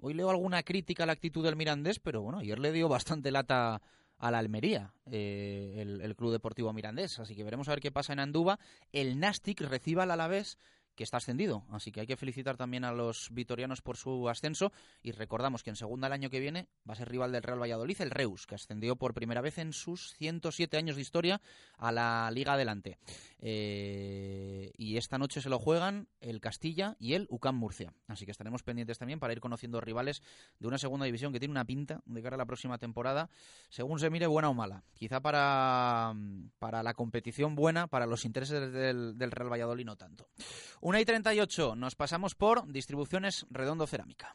Hoy 0.00 0.14
leo 0.14 0.30
alguna 0.30 0.62
crítica 0.62 1.04
a 1.04 1.06
la 1.06 1.12
actitud 1.12 1.44
del 1.44 1.56
Mirandés, 1.56 1.98
pero 1.98 2.22
bueno, 2.22 2.38
ayer 2.38 2.58
le 2.58 2.72
dio 2.72 2.88
bastante 2.88 3.30
lata 3.30 3.80
a 4.18 4.30
la 4.30 4.38
Almería, 4.38 4.94
eh, 5.10 5.74
el, 5.78 6.14
Club 6.16 6.30
Deportivo 6.30 6.72
Mirandés. 6.72 7.18
Así 7.18 7.34
que 7.34 7.42
veremos 7.42 7.68
a 7.68 7.72
ver 7.72 7.80
qué 7.80 7.90
pasa 7.90 8.12
en 8.12 8.20
Andúba. 8.20 8.60
El 8.92 9.18
Nastic 9.18 9.60
reciba 9.60 10.04
al 10.04 10.12
Alavés 10.12 10.58
que 10.94 11.04
está 11.04 11.16
ascendido. 11.16 11.64
Así 11.70 11.90
que 11.90 12.00
hay 12.00 12.06
que 12.06 12.16
felicitar 12.16 12.56
también 12.56 12.84
a 12.84 12.92
los 12.92 13.28
vitorianos 13.32 13.82
por 13.82 13.96
su 13.96 14.28
ascenso. 14.28 14.72
Y 15.02 15.12
recordamos 15.12 15.62
que 15.62 15.70
en 15.70 15.76
segunda 15.76 16.06
el 16.06 16.12
año 16.12 16.30
que 16.30 16.40
viene 16.40 16.68
va 16.88 16.94
a 16.94 16.96
ser 16.96 17.08
rival 17.08 17.32
del 17.32 17.42
Real 17.42 17.60
Valladolid, 17.60 18.00
el 18.00 18.10
Reus, 18.10 18.46
que 18.46 18.54
ascendió 18.54 18.96
por 18.96 19.14
primera 19.14 19.40
vez 19.40 19.58
en 19.58 19.72
sus 19.72 20.12
107 20.14 20.76
años 20.76 20.96
de 20.96 21.02
historia 21.02 21.40
a 21.78 21.92
la 21.92 22.30
Liga 22.32 22.54
Adelante. 22.54 22.98
Eh, 23.38 24.72
y 24.76 24.96
esta 24.96 25.18
noche 25.18 25.40
se 25.40 25.48
lo 25.48 25.58
juegan 25.58 26.08
el 26.20 26.40
Castilla 26.40 26.96
y 26.98 27.14
el 27.14 27.26
UCAM 27.30 27.56
Murcia. 27.56 27.92
Así 28.06 28.24
que 28.24 28.30
estaremos 28.30 28.62
pendientes 28.62 28.98
también 28.98 29.18
para 29.18 29.32
ir 29.32 29.40
conociendo 29.40 29.80
rivales 29.80 30.22
de 30.58 30.68
una 30.68 30.78
segunda 30.78 31.06
división 31.06 31.32
que 31.32 31.40
tiene 31.40 31.52
una 31.52 31.64
pinta 31.64 32.02
de 32.04 32.22
cara 32.22 32.34
a 32.34 32.38
la 32.38 32.46
próxima 32.46 32.78
temporada, 32.78 33.30
según 33.68 33.98
se 33.98 34.10
mire, 34.10 34.26
buena 34.26 34.48
o 34.48 34.54
mala. 34.54 34.84
Quizá 34.94 35.20
para, 35.20 36.14
para 36.58 36.82
la 36.82 36.94
competición 36.94 37.54
buena, 37.54 37.86
para 37.86 38.06
los 38.06 38.24
intereses 38.24 38.72
del, 38.72 39.18
del 39.18 39.30
Real 39.30 39.50
Valladolid 39.50 39.86
no 39.86 39.96
tanto. 39.96 40.28
Una 40.84 41.00
y 41.00 41.04
38, 41.04 41.76
nos 41.76 41.94
pasamos 41.94 42.34
por 42.34 42.66
Distribuciones 42.66 43.46
Redondo 43.50 43.86
Cerámica. 43.86 44.34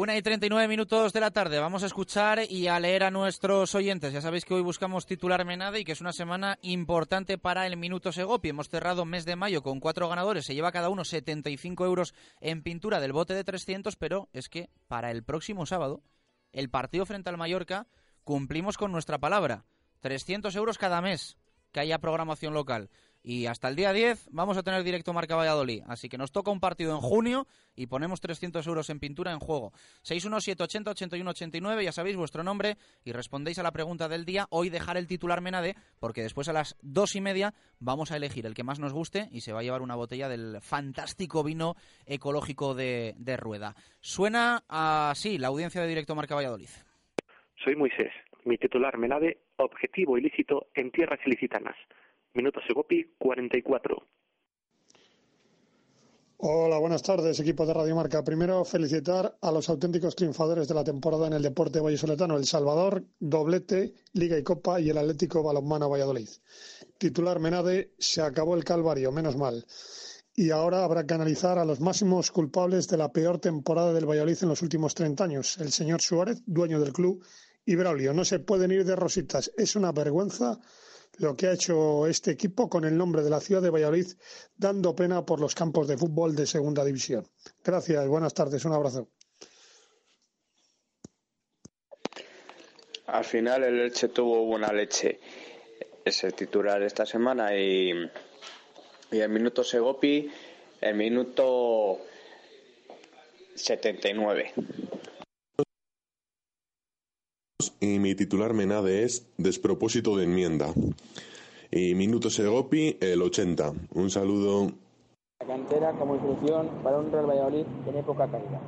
Una 0.00 0.16
y 0.16 0.22
39 0.22 0.66
minutos 0.66 1.12
de 1.12 1.20
la 1.20 1.30
tarde. 1.30 1.58
Vamos 1.58 1.82
a 1.82 1.86
escuchar 1.86 2.40
y 2.48 2.68
a 2.68 2.80
leer 2.80 3.04
a 3.04 3.10
nuestros 3.10 3.74
oyentes. 3.74 4.14
Ya 4.14 4.22
sabéis 4.22 4.46
que 4.46 4.54
hoy 4.54 4.62
buscamos 4.62 5.04
titular 5.04 5.44
Menada 5.44 5.78
y 5.78 5.84
que 5.84 5.92
es 5.92 6.00
una 6.00 6.14
semana 6.14 6.58
importante 6.62 7.36
para 7.36 7.66
el 7.66 7.76
Minuto 7.76 8.10
Segopi. 8.10 8.48
Hemos 8.48 8.70
cerrado 8.70 9.04
mes 9.04 9.26
de 9.26 9.36
mayo 9.36 9.62
con 9.62 9.78
cuatro 9.78 10.08
ganadores. 10.08 10.46
Se 10.46 10.54
lleva 10.54 10.72
cada 10.72 10.88
uno 10.88 11.04
75 11.04 11.84
euros 11.84 12.14
en 12.40 12.62
pintura 12.62 12.98
del 12.98 13.12
bote 13.12 13.34
de 13.34 13.44
300, 13.44 13.96
pero 13.96 14.30
es 14.32 14.48
que 14.48 14.70
para 14.88 15.10
el 15.10 15.22
próximo 15.22 15.66
sábado, 15.66 16.02
el 16.52 16.70
partido 16.70 17.04
frente 17.04 17.28
al 17.28 17.36
Mallorca, 17.36 17.86
cumplimos 18.24 18.78
con 18.78 18.92
nuestra 18.92 19.18
palabra. 19.18 19.66
300 20.00 20.56
euros 20.56 20.78
cada 20.78 21.02
mes 21.02 21.36
que 21.72 21.80
haya 21.80 21.98
programación 21.98 22.54
local. 22.54 22.88
Y 23.22 23.46
hasta 23.46 23.68
el 23.68 23.76
día 23.76 23.92
10 23.92 24.28
vamos 24.32 24.56
a 24.56 24.62
tener 24.62 24.82
directo 24.82 25.12
Marca 25.12 25.36
Valladolid. 25.36 25.82
Así 25.86 26.08
que 26.08 26.16
nos 26.16 26.32
toca 26.32 26.50
un 26.50 26.60
partido 26.60 26.94
en 26.94 27.00
junio 27.00 27.46
y 27.76 27.86
ponemos 27.86 28.20
300 28.20 28.66
euros 28.66 28.88
en 28.88 28.98
pintura 28.98 29.32
en 29.32 29.38
juego. 29.38 29.72
617808189, 30.04 31.82
ya 31.82 31.92
sabéis 31.92 32.16
vuestro 32.16 32.42
nombre 32.42 32.76
y 33.04 33.12
respondéis 33.12 33.58
a 33.58 33.62
la 33.62 33.72
pregunta 33.72 34.08
del 34.08 34.24
día. 34.24 34.46
Hoy 34.50 34.70
dejar 34.70 34.96
el 34.96 35.06
titular 35.06 35.40
Menade, 35.42 35.76
porque 35.98 36.22
después 36.22 36.48
a 36.48 36.52
las 36.52 36.76
dos 36.80 37.14
y 37.14 37.20
media 37.20 37.52
vamos 37.78 38.10
a 38.10 38.16
elegir 38.16 38.46
el 38.46 38.54
que 38.54 38.64
más 38.64 38.80
nos 38.80 38.92
guste 38.92 39.28
y 39.30 39.42
se 39.42 39.52
va 39.52 39.60
a 39.60 39.62
llevar 39.62 39.82
una 39.82 39.96
botella 39.96 40.28
del 40.28 40.60
fantástico 40.62 41.44
vino 41.44 41.74
ecológico 42.06 42.74
de, 42.74 43.14
de 43.18 43.36
Rueda. 43.36 43.74
Suena 44.00 44.64
así 44.68 45.36
la 45.36 45.48
audiencia 45.48 45.82
de 45.82 45.88
directo 45.88 46.14
Marca 46.14 46.34
Valladolid. 46.34 46.68
Soy 47.62 47.76
Moisés. 47.76 48.12
Mi 48.44 48.56
titular 48.56 48.96
Menade, 48.96 49.38
objetivo 49.56 50.16
ilícito 50.16 50.68
en 50.74 50.90
tierras 50.90 51.20
ilicitanas. 51.26 51.76
Minuto 52.32 52.60
Segopi, 52.64 53.16
44. 53.18 54.06
Hola, 56.36 56.78
buenas 56.78 57.02
tardes, 57.02 57.40
equipo 57.40 57.66
de 57.66 57.74
Radio 57.74 57.96
Marca. 57.96 58.22
Primero, 58.22 58.64
felicitar 58.64 59.36
a 59.42 59.50
los 59.50 59.68
auténticos 59.68 60.14
triunfadores 60.14 60.68
de 60.68 60.74
la 60.74 60.84
temporada 60.84 61.26
en 61.26 61.32
el 61.32 61.42
deporte 61.42 61.80
vallisoletano, 61.80 62.36
El 62.36 62.46
Salvador, 62.46 63.04
doblete, 63.18 63.94
Liga 64.12 64.38
y 64.38 64.44
Copa 64.44 64.80
y 64.80 64.90
el 64.90 64.98
Atlético 64.98 65.42
Balonmano 65.42 65.90
Valladolid. 65.90 66.28
Titular 66.98 67.40
Menade, 67.40 67.94
se 67.98 68.22
acabó 68.22 68.54
el 68.54 68.62
calvario, 68.62 69.10
menos 69.10 69.36
mal. 69.36 69.66
Y 70.32 70.50
ahora 70.50 70.84
habrá 70.84 71.04
que 71.04 71.14
analizar 71.14 71.58
a 71.58 71.64
los 71.64 71.80
máximos 71.80 72.30
culpables 72.30 72.86
de 72.86 72.96
la 72.96 73.12
peor 73.12 73.40
temporada 73.40 73.92
del 73.92 74.08
Valladolid 74.08 74.38
en 74.40 74.50
los 74.50 74.62
últimos 74.62 74.94
30 74.94 75.24
años. 75.24 75.58
El 75.58 75.72
señor 75.72 76.00
Suárez, 76.00 76.44
dueño 76.46 76.78
del 76.78 76.92
club, 76.92 77.24
y 77.66 77.74
Braulio. 77.74 78.14
No 78.14 78.24
se 78.24 78.38
pueden 78.38 78.70
ir 78.70 78.84
de 78.84 78.94
rositas. 78.94 79.50
Es 79.56 79.74
una 79.74 79.90
vergüenza 79.90 80.60
lo 81.20 81.36
que 81.36 81.48
ha 81.48 81.52
hecho 81.52 82.06
este 82.06 82.30
equipo 82.30 82.68
con 82.70 82.84
el 82.84 82.96
nombre 82.96 83.22
de 83.22 83.28
la 83.28 83.40
ciudad 83.40 83.60
de 83.60 83.68
Valladolid, 83.68 84.06
dando 84.56 84.96
pena 84.96 85.24
por 85.24 85.38
los 85.38 85.54
campos 85.54 85.86
de 85.86 85.98
fútbol 85.98 86.34
de 86.34 86.46
segunda 86.46 86.82
división. 86.82 87.26
Gracias, 87.62 88.08
buenas 88.08 88.32
tardes, 88.32 88.64
un 88.64 88.72
abrazo. 88.72 89.08
Al 93.06 93.24
final 93.24 93.64
el 93.64 93.80
Elche 93.80 94.08
tuvo 94.08 94.46
buena 94.46 94.72
leche. 94.72 95.20
ese 96.04 96.32
titular 96.32 96.82
esta 96.82 97.04
semana 97.04 97.54
y, 97.54 97.92
y 99.12 99.18
el 99.18 99.28
minuto 99.28 99.62
Segopi, 99.62 100.30
el 100.80 100.94
minuto 100.94 101.98
79. 103.54 104.52
Y 107.80 107.98
mi 107.98 108.14
titular 108.14 108.54
Menade 108.54 109.04
es 109.04 109.26
Despropósito 109.36 110.16
de 110.16 110.24
enmienda. 110.24 110.72
Y 111.70 111.94
Minuto 111.94 112.30
Segopi, 112.30 112.96
el 113.00 113.22
80. 113.22 113.72
Un 113.94 114.10
saludo. 114.10 114.72
La 115.40 115.46
cantera 115.46 115.92
como 115.92 116.14
instrucción 116.14 116.68
para 116.82 116.98
un 116.98 117.12
Real 117.12 117.26
Valladolid 117.26 117.66
en 117.86 117.96
época 117.96 118.30
caída. 118.30 118.60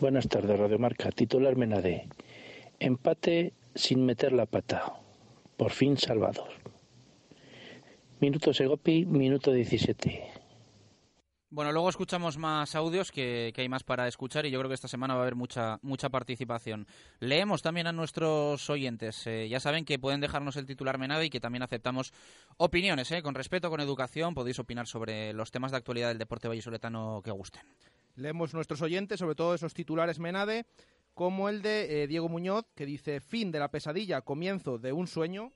Buenas 0.00 0.28
tardes, 0.28 0.58
Radio 0.58 0.78
Marca. 0.78 1.10
Titular 1.10 1.56
Menade. 1.56 2.08
Empate 2.78 3.52
sin 3.74 4.04
meter 4.04 4.32
la 4.32 4.46
pata. 4.46 4.94
Por 5.56 5.70
fin 5.70 5.96
salvados. 5.96 6.48
Minuto 8.20 8.52
Segopi, 8.52 9.04
minuto 9.06 9.52
17. 9.52 10.41
Bueno, 11.52 11.70
luego 11.70 11.90
escuchamos 11.90 12.38
más 12.38 12.74
audios 12.74 13.12
que, 13.12 13.52
que, 13.54 13.60
hay 13.60 13.68
más 13.68 13.84
para 13.84 14.08
escuchar 14.08 14.46
y 14.46 14.50
yo 14.50 14.58
creo 14.58 14.70
que 14.70 14.74
esta 14.74 14.88
semana 14.88 15.12
va 15.12 15.20
a 15.20 15.22
haber 15.24 15.34
mucha 15.34 15.78
mucha 15.82 16.08
participación. 16.08 16.86
Leemos 17.20 17.60
también 17.60 17.86
a 17.86 17.92
nuestros 17.92 18.70
oyentes. 18.70 19.26
Eh, 19.26 19.50
ya 19.50 19.60
saben 19.60 19.84
que 19.84 19.98
pueden 19.98 20.22
dejarnos 20.22 20.56
el 20.56 20.64
titular 20.64 20.96
menado 20.96 21.22
y 21.22 21.28
que 21.28 21.40
también 21.40 21.62
aceptamos 21.62 22.14
opiniones. 22.56 23.10
Eh, 23.12 23.22
con 23.22 23.34
respeto, 23.34 23.68
con 23.68 23.80
educación, 23.80 24.32
podéis 24.32 24.58
opinar 24.60 24.86
sobre 24.86 25.34
los 25.34 25.50
temas 25.50 25.72
de 25.72 25.76
actualidad 25.76 26.08
del 26.08 26.16
deporte 26.16 26.48
vallisoletano 26.48 27.20
que 27.22 27.32
gusten. 27.32 27.64
Leemos 28.16 28.54
nuestros 28.54 28.80
oyentes, 28.80 29.18
sobre 29.18 29.34
todo 29.34 29.54
esos 29.54 29.74
titulares 29.74 30.18
Menade, 30.18 30.64
como 31.12 31.50
el 31.50 31.60
de 31.60 32.04
eh, 32.04 32.06
Diego 32.06 32.30
Muñoz, 32.30 32.64
que 32.74 32.86
dice 32.86 33.20
fin 33.20 33.52
de 33.52 33.58
la 33.58 33.70
pesadilla, 33.70 34.22
comienzo 34.22 34.78
de 34.78 34.94
un 34.94 35.06
sueño. 35.06 35.52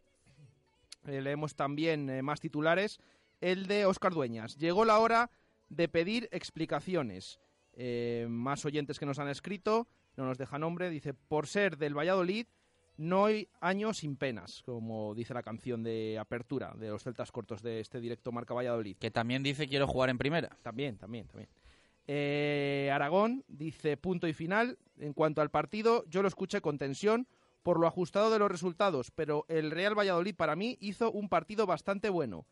Leemos 1.07 1.55
también 1.55 2.23
más 2.23 2.41
titulares. 2.41 2.99
El 3.41 3.67
de 3.67 3.87
Óscar 3.87 4.13
Dueñas. 4.13 4.59
Llegó 4.59 4.85
la 4.85 4.99
hora 4.99 5.31
de 5.69 5.89
pedir 5.89 6.29
explicaciones. 6.33 7.41
Eh, 7.75 8.27
más 8.29 8.65
oyentes 8.65 8.99
que 8.99 9.07
nos 9.07 9.19
han 9.19 9.29
escrito, 9.29 9.87
no 10.17 10.25
nos 10.25 10.39
deja 10.39 10.59
nombre, 10.59 10.89
dice, 10.89 11.13
por 11.15 11.47
ser 11.47 11.77
del 11.77 11.97
Valladolid, 11.97 12.47
no 12.97 13.27
hay 13.27 13.49
años 13.61 13.99
sin 13.99 14.17
penas, 14.17 14.63
como 14.65 15.15
dice 15.15 15.35
la 15.35 15.43
canción 15.43 15.83
de 15.83 16.19
apertura 16.19 16.75
de 16.79 16.89
los 16.89 17.03
Celtas 17.03 17.31
Cortos 17.31 17.63
de 17.63 17.81
este 17.81 18.01
directo 18.01 18.33
Marca 18.33 18.55
Valladolid. 18.55 18.97
Que 18.97 19.11
también 19.11 19.43
dice 19.43 19.69
quiero 19.69 19.87
jugar 19.87 20.09
en 20.09 20.17
primera. 20.17 20.57
También, 20.63 20.97
también, 20.97 21.27
también. 21.27 21.51
Eh, 22.07 22.91
Aragón 22.93 23.45
dice 23.49 23.97
punto 23.97 24.27
y 24.27 24.33
final. 24.33 24.79
En 24.99 25.13
cuanto 25.13 25.43
al 25.43 25.51
partido, 25.51 26.05
yo 26.09 26.23
lo 26.23 26.29
escuché 26.29 26.63
con 26.63 26.79
tensión 26.79 27.29
por 27.63 27.81
lo 27.81 27.89
ajustado 27.89 28.31
de 28.31 28.39
los 28.39 28.51
resultados, 28.51 29.11
pero 29.11 29.45
el 29.49 29.73
Real 29.73 29.99
Valladolid 29.99 30.37
para 30.37 30.55
mí 30.55 30.79
hizo 30.81 31.11
un 31.11 31.29
partido 31.29 31.67
bastante 31.67 32.09
bueno. 32.09 32.47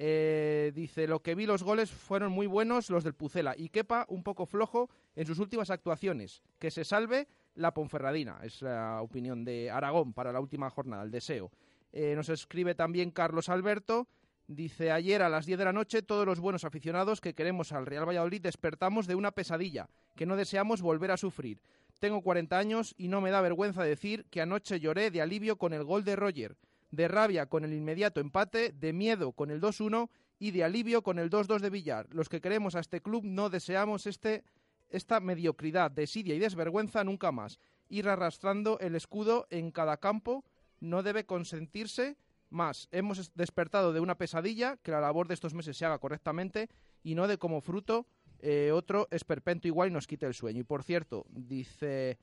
Eh, 0.00 0.70
dice, 0.74 1.08
lo 1.08 1.20
que 1.20 1.34
vi 1.34 1.44
los 1.44 1.64
goles 1.64 1.90
fueron 1.90 2.30
muy 2.30 2.46
buenos 2.46 2.88
los 2.88 3.02
del 3.02 3.14
Pucela 3.14 3.54
y 3.56 3.68
Kepa 3.68 4.06
un 4.08 4.22
poco 4.22 4.46
flojo 4.46 4.88
en 5.16 5.26
sus 5.26 5.40
últimas 5.40 5.70
actuaciones. 5.70 6.42
Que 6.58 6.70
se 6.70 6.84
salve 6.84 7.26
la 7.56 7.74
Ponferradina, 7.74 8.38
es 8.44 8.62
la 8.62 9.02
opinión 9.02 9.44
de 9.44 9.70
Aragón 9.70 10.12
para 10.12 10.32
la 10.32 10.40
última 10.40 10.70
jornada, 10.70 11.02
el 11.02 11.10
deseo. 11.10 11.50
Eh, 11.92 12.14
nos 12.14 12.28
escribe 12.28 12.76
también 12.76 13.10
Carlos 13.10 13.48
Alberto, 13.48 14.06
dice, 14.46 14.92
ayer 14.92 15.20
a 15.22 15.28
las 15.28 15.46
10 15.46 15.58
de 15.58 15.64
la 15.64 15.72
noche 15.72 16.02
todos 16.02 16.24
los 16.24 16.38
buenos 16.38 16.64
aficionados 16.64 17.20
que 17.20 17.34
queremos 17.34 17.72
al 17.72 17.86
Real 17.86 18.08
Valladolid 18.08 18.40
despertamos 18.40 19.06
de 19.08 19.16
una 19.16 19.32
pesadilla 19.32 19.88
que 20.14 20.26
no 20.26 20.36
deseamos 20.36 20.80
volver 20.80 21.10
a 21.10 21.16
sufrir. 21.16 21.60
Tengo 21.98 22.22
40 22.22 22.56
años 22.56 22.94
y 22.96 23.08
no 23.08 23.20
me 23.20 23.30
da 23.30 23.40
vergüenza 23.40 23.82
decir 23.82 24.26
que 24.30 24.40
anoche 24.40 24.78
lloré 24.78 25.10
de 25.10 25.22
alivio 25.22 25.56
con 25.56 25.72
el 25.72 25.82
gol 25.82 26.04
de 26.04 26.14
Roger 26.14 26.56
de 26.90 27.08
rabia 27.08 27.46
con 27.46 27.64
el 27.64 27.72
inmediato 27.72 28.20
empate, 28.20 28.72
de 28.72 28.92
miedo 28.92 29.32
con 29.32 29.50
el 29.50 29.60
2-1 29.60 30.08
y 30.38 30.52
de 30.52 30.64
alivio 30.64 31.02
con 31.02 31.18
el 31.18 31.30
2-2 31.30 31.60
de 31.60 31.70
Villar. 31.70 32.06
Los 32.12 32.28
que 32.28 32.40
queremos 32.40 32.74
a 32.74 32.80
este 32.80 33.00
club 33.00 33.24
no 33.24 33.50
deseamos 33.50 34.06
este, 34.06 34.44
esta 34.88 35.20
mediocridad, 35.20 35.90
desidia 35.90 36.34
y 36.34 36.38
desvergüenza 36.38 37.04
nunca 37.04 37.32
más. 37.32 37.58
Ir 37.88 38.08
arrastrando 38.08 38.78
el 38.80 38.94
escudo 38.94 39.46
en 39.50 39.70
cada 39.70 39.96
campo 39.98 40.44
no 40.80 41.02
debe 41.02 41.26
consentirse 41.26 42.16
más. 42.50 42.88
Hemos 42.92 43.34
despertado 43.34 43.92
de 43.92 44.00
una 44.00 44.16
pesadilla, 44.16 44.76
que 44.78 44.92
la 44.92 45.00
labor 45.00 45.28
de 45.28 45.34
estos 45.34 45.54
meses 45.54 45.76
se 45.76 45.84
haga 45.84 45.98
correctamente 45.98 46.68
y 47.02 47.14
no 47.14 47.26
de 47.26 47.38
como 47.38 47.60
fruto 47.60 48.06
eh, 48.40 48.70
otro 48.72 49.08
esperpento 49.10 49.66
igual 49.66 49.88
y 49.88 49.92
nos 49.92 50.06
quite 50.06 50.26
el 50.26 50.34
sueño. 50.34 50.60
Y 50.60 50.64
por 50.64 50.84
cierto, 50.84 51.26
dice, 51.30 52.18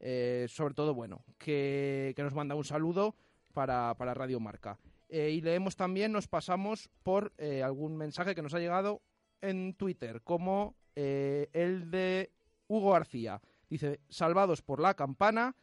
eh, 0.00 0.46
sobre 0.48 0.74
todo, 0.74 0.94
bueno, 0.94 1.24
que, 1.38 2.12
que 2.16 2.22
nos 2.22 2.34
manda 2.34 2.54
un 2.54 2.64
saludo 2.64 3.14
para, 3.52 3.94
para 3.94 4.14
Radio 4.14 4.40
Marca. 4.40 4.78
Eh, 5.10 5.30
y 5.30 5.40
leemos 5.40 5.74
también, 5.74 6.12
nos 6.12 6.28
pasamos 6.28 6.88
por 7.02 7.32
eh, 7.36 7.64
algún 7.64 7.96
mensaje 7.96 8.34
que 8.34 8.42
nos 8.42 8.54
ha 8.54 8.60
llegado 8.60 9.02
en 9.40 9.74
Twitter, 9.74 10.22
como 10.22 10.76
eh, 10.94 11.48
el 11.52 11.90
de 11.90 12.30
Hugo 12.68 12.92
García. 12.92 13.40
Dice, 13.68 14.00
salvados 14.08 14.62
por 14.62 14.80
la 14.80 14.94
campana, 14.94 15.56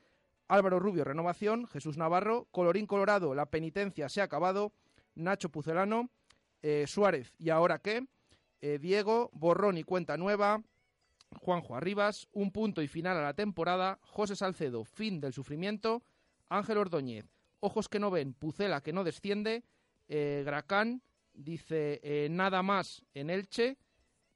Álvaro 0.50 0.80
Rubio, 0.80 1.06
renovación, 1.06 1.66
Jesús 1.68 1.98
Navarro, 1.98 2.48
Colorín 2.52 2.88
Colorado, 2.88 3.36
la 3.36 3.46
penitencia 3.46 4.10
se 4.10 4.20
ha 4.20 4.26
acabado, 4.26 4.74
Nacho 5.16 5.50
Pucelano, 5.50 6.10
Suárez, 6.86 7.34
¿y 7.38 7.50
ahora 7.50 7.80
qué? 7.80 8.06
Diego, 8.80 9.30
borrón 9.34 9.78
y 9.78 9.84
cuenta 9.84 10.18
nueva, 10.18 10.62
Juanjo 11.36 11.76
Arribas, 11.76 12.28
un 12.32 12.52
punto 12.52 12.82
y 12.82 12.88
final 12.88 13.18
a 13.18 13.22
la 13.22 13.34
temporada, 13.34 14.00
José 14.04 14.36
Salcedo, 14.36 14.84
fin 14.86 15.20
del 15.20 15.34
sufrimiento, 15.34 16.04
Ángel 16.50 16.78
Ordóñez, 16.78 17.37
Ojos 17.60 17.90
que 17.90 18.00
no 18.00 18.12
ven, 18.12 18.34
Pucela 18.34 18.82
que 18.82 18.94
no 18.94 19.04
desciende, 19.04 19.64
eh, 20.08 20.44
Gracán 20.46 21.02
dice 21.34 22.00
eh, 22.04 22.28
nada 22.30 22.64
más 22.64 23.04
en 23.14 23.30
Elche 23.30 23.78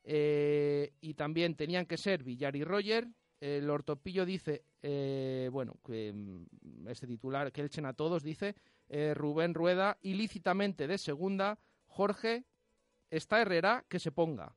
eh, 0.03 0.93
y 1.01 1.13
también 1.13 1.55
tenían 1.55 1.85
que 1.85 1.97
ser 1.97 2.23
Villar 2.23 2.55
y 2.55 2.63
Roger. 2.63 3.07
El 3.39 3.69
Ortopillo 3.69 4.23
dice, 4.23 4.65
bueno, 5.51 5.77
que 5.83 6.13
mm, 6.13 6.87
este 6.87 7.07
titular 7.07 7.51
que 7.51 7.61
Elchen 7.61 7.85
a 7.87 7.93
todos 7.93 8.23
dice 8.23 8.55
Rubén 9.15 9.53
Rueda 9.55 9.97
ilícitamente 10.01 10.85
de 10.85 10.97
segunda, 10.97 11.57
Jorge 11.87 12.43
está 13.09 13.41
Herrera 13.41 13.83
que 13.87 13.99
se 13.99 14.11
ponga. 14.11 14.55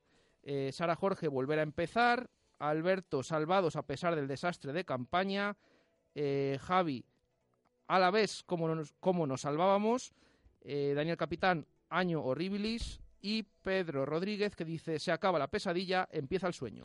Sara 0.71 0.95
Jorge 0.95 1.27
volver 1.27 1.57
a 1.57 1.63
empezar, 1.63 2.29
Alberto 2.59 3.23
salvados 3.23 3.75
a 3.75 3.87
pesar 3.87 4.15
del 4.15 4.27
desastre 4.27 4.71
de 4.71 4.85
campaña, 4.85 5.57
Javi 6.59 7.05
a 7.87 7.99
la 7.99 8.11
vez 8.11 8.43
cómo 8.45 8.67
nos, 8.73 8.93
cómo 8.99 9.27
nos 9.27 9.41
salvábamos, 9.41 10.13
eh, 10.61 10.93
Daniel 10.95 11.17
Capitán, 11.17 11.67
año 11.89 12.21
horribilis, 12.21 12.99
y 13.25 13.41
Pedro 13.41 14.05
Rodríguez 14.05 14.55
que 14.55 14.63
dice, 14.63 14.99
se 14.99 15.11
acaba 15.11 15.39
la 15.39 15.47
pesadilla, 15.47 16.07
empieza 16.11 16.45
el 16.45 16.53
sueño. 16.53 16.83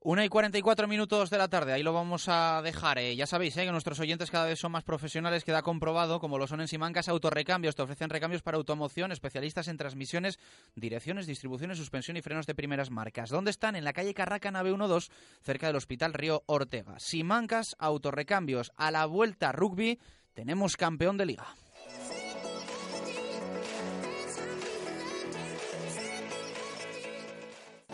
Una 0.00 0.24
y 0.24 0.28
44 0.28 0.88
minutos 0.88 1.30
de 1.30 1.38
la 1.38 1.48
tarde, 1.48 1.72
ahí 1.72 1.82
lo 1.84 1.92
vamos 1.92 2.28
a 2.28 2.60
dejar. 2.62 2.98
eh. 2.98 3.14
Ya 3.14 3.26
sabéis 3.26 3.56
eh, 3.56 3.64
que 3.64 3.72
nuestros 3.72 4.00
oyentes 4.00 4.30
cada 4.30 4.46
vez 4.46 4.58
son 4.58 4.72
más 4.72 4.82
profesionales, 4.82 5.44
queda 5.44 5.62
comprobado, 5.62 6.18
como 6.20 6.38
lo 6.38 6.46
son 6.48 6.60
en 6.60 6.68
Simancas 6.68 7.08
Autorrecambios. 7.08 7.76
Te 7.76 7.82
ofrecen 7.82 8.10
recambios 8.10 8.42
para 8.42 8.56
automoción, 8.56 9.12
especialistas 9.12 9.68
en 9.68 9.76
transmisiones, 9.76 10.38
direcciones, 10.74 11.26
distribuciones, 11.26 11.78
suspensión 11.78 12.16
y 12.16 12.22
frenos 12.22 12.46
de 12.46 12.54
primeras 12.54 12.90
marcas. 12.90 13.30
¿Dónde 13.30 13.52
están? 13.52 13.74
En 13.76 13.84
la 13.84 13.92
calle 13.92 14.14
Carraca, 14.14 14.50
nave 14.50 14.70
12, 14.70 15.10
cerca 15.40 15.68
del 15.68 15.76
Hospital 15.76 16.14
Río 16.14 16.42
Ortega. 16.46 16.98
Simancas 16.98 17.76
Autorrecambios. 17.78 18.72
A 18.76 18.90
la 18.90 19.06
vuelta 19.06 19.52
rugby 19.52 19.98
tenemos 20.36 20.76
campeón 20.76 21.16
de 21.16 21.24
liga. 21.24 21.46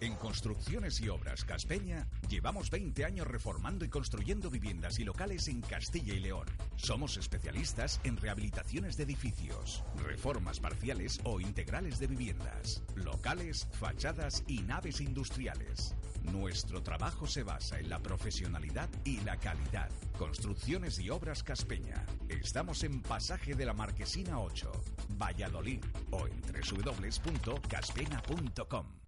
En 0.00 0.14
Construcciones 0.14 0.98
y 1.02 1.10
Obras 1.10 1.44
Caspeña 1.44 2.08
llevamos 2.26 2.70
20 2.70 3.04
años 3.04 3.26
reformando 3.26 3.84
y 3.84 3.90
construyendo 3.90 4.48
viviendas 4.48 4.98
y 4.98 5.04
locales 5.04 5.46
en 5.48 5.60
Castilla 5.60 6.14
y 6.14 6.20
León. 6.20 6.46
Somos 6.76 7.18
especialistas 7.18 8.00
en 8.04 8.16
rehabilitaciones 8.16 8.96
de 8.96 9.02
edificios, 9.02 9.84
reformas 10.02 10.58
parciales 10.58 11.20
o 11.24 11.38
integrales 11.38 11.98
de 11.98 12.06
viviendas, 12.06 12.82
locales, 12.94 13.68
fachadas 13.72 14.42
y 14.46 14.62
naves 14.62 15.02
industriales. 15.02 15.94
Nuestro 16.22 16.82
trabajo 16.82 17.26
se 17.26 17.42
basa 17.42 17.78
en 17.78 17.90
la 17.90 17.98
profesionalidad 17.98 18.88
y 19.04 19.20
la 19.20 19.36
calidad. 19.36 19.90
Construcciones 20.18 20.98
y 20.98 21.10
Obras 21.10 21.42
Caspeña. 21.42 22.06
Estamos 22.30 22.84
en 22.84 23.02
Pasaje 23.02 23.54
de 23.54 23.66
la 23.66 23.74
Marquesina 23.74 24.40
8, 24.40 24.72
Valladolid 25.18 25.84
o 26.10 26.26
en 26.26 26.40
www.caspena.com. 26.40 28.99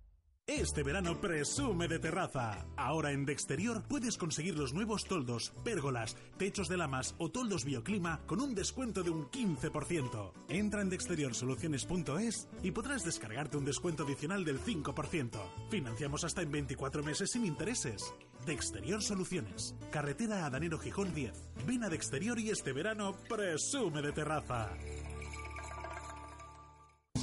Este 0.59 0.82
verano 0.82 1.18
presume 1.18 1.88
de 1.88 1.98
terraza. 1.98 2.66
Ahora 2.76 3.12
en 3.12 3.24
De 3.24 3.32
Exterior 3.32 3.82
puedes 3.88 4.18
conseguir 4.18 4.59
los 4.59 4.74
nuevos 4.74 5.05
toldos, 5.05 5.55
pérgolas, 5.64 6.14
techos 6.36 6.68
de 6.68 6.76
lamas 6.76 7.14
o 7.18 7.30
toldos 7.30 7.64
bioclima 7.64 8.20
con 8.26 8.38
un 8.40 8.55
descuento 8.55 9.03
de 9.03 9.09
un 9.09 9.30
15%. 9.30 10.32
Entra 10.50 10.82
en 10.82 10.90
deexteriorsoluciones.es 10.90 12.48
y 12.62 12.70
podrás 12.70 13.03
descargarte 13.03 13.57
un 13.57 13.64
descuento 13.64 14.05
adicional 14.05 14.44
del 14.44 14.61
5%. 14.61 15.40
Financiamos 15.70 16.22
hasta 16.22 16.42
en 16.42 16.53
24 16.53 17.03
meses 17.03 17.30
sin 17.30 17.46
intereses. 17.46 18.14
De 18.44 18.53
Exterior 18.53 19.03
Soluciones. 19.03 19.74
Carretera 19.90 20.44
Adanero 20.44 20.78
Gijón 20.78 21.14
10. 21.14 21.32
Ven 21.66 21.82
a 21.82 21.88
De 21.88 21.96
Exterior 21.96 22.38
y 22.38 22.50
este 22.50 22.74
verano 22.74 23.16
presume 23.26 24.03
de 24.03 24.12
terraza. 24.12 24.70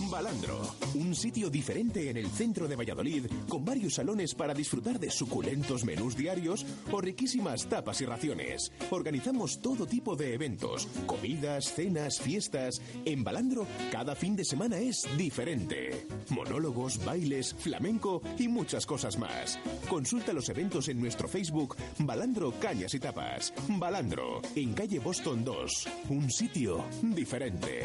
Balandro, 0.10 0.60
un 0.96 1.14
sitio 1.14 1.50
diferente 1.50 2.10
en 2.10 2.18
el 2.18 2.30
centro 2.30 2.68
de 2.68 2.76
Valladolid, 2.76 3.28
con 3.48 3.64
varios 3.64 3.96
salones 3.96 4.34
para 4.34 4.54
disfrutar 4.54 5.00
de 5.00 5.12
suculentos 5.12 5.86
menús 5.86 6.18
diarios 6.18 6.66
o 6.92 7.00
riquísimas 7.00 7.68
tapas 7.68 8.02
y 8.02 8.06
raciones. 8.06 8.72
Organizamos 8.90 9.62
todo 9.62 9.86
tipo 9.86 10.16
de 10.16 10.34
eventos, 10.34 10.88
comidas, 11.06 11.74
cenas, 11.74 12.20
fiestas. 12.20 12.82
En 13.06 13.24
Balandro, 13.24 13.68
cada 13.92 14.16
fin 14.16 14.36
de 14.36 14.46
semana 14.46 14.80
es 14.80 15.08
diferente. 15.18 16.08
Monólogos, 16.30 17.04
bailes, 17.06 17.54
flamenco 17.54 18.22
y 18.38 18.48
muchas 18.48 18.86
cosas 18.86 19.18
más. 19.18 19.60
Consulta 19.90 20.34
los 20.34 20.50
eventos 20.50 20.90
en 20.90 21.00
nuestro 21.00 21.28
Facebook 21.28 21.76
Balandro 22.00 22.52
Cañas 22.60 22.94
y 22.94 23.00
Tapas. 23.00 23.54
Balandro, 23.68 24.42
en 24.56 24.74
calle 24.74 25.00
Boston 25.00 25.44
2, 25.44 25.88
un 26.10 26.32
sitio 26.32 26.84
diferente. 27.02 27.84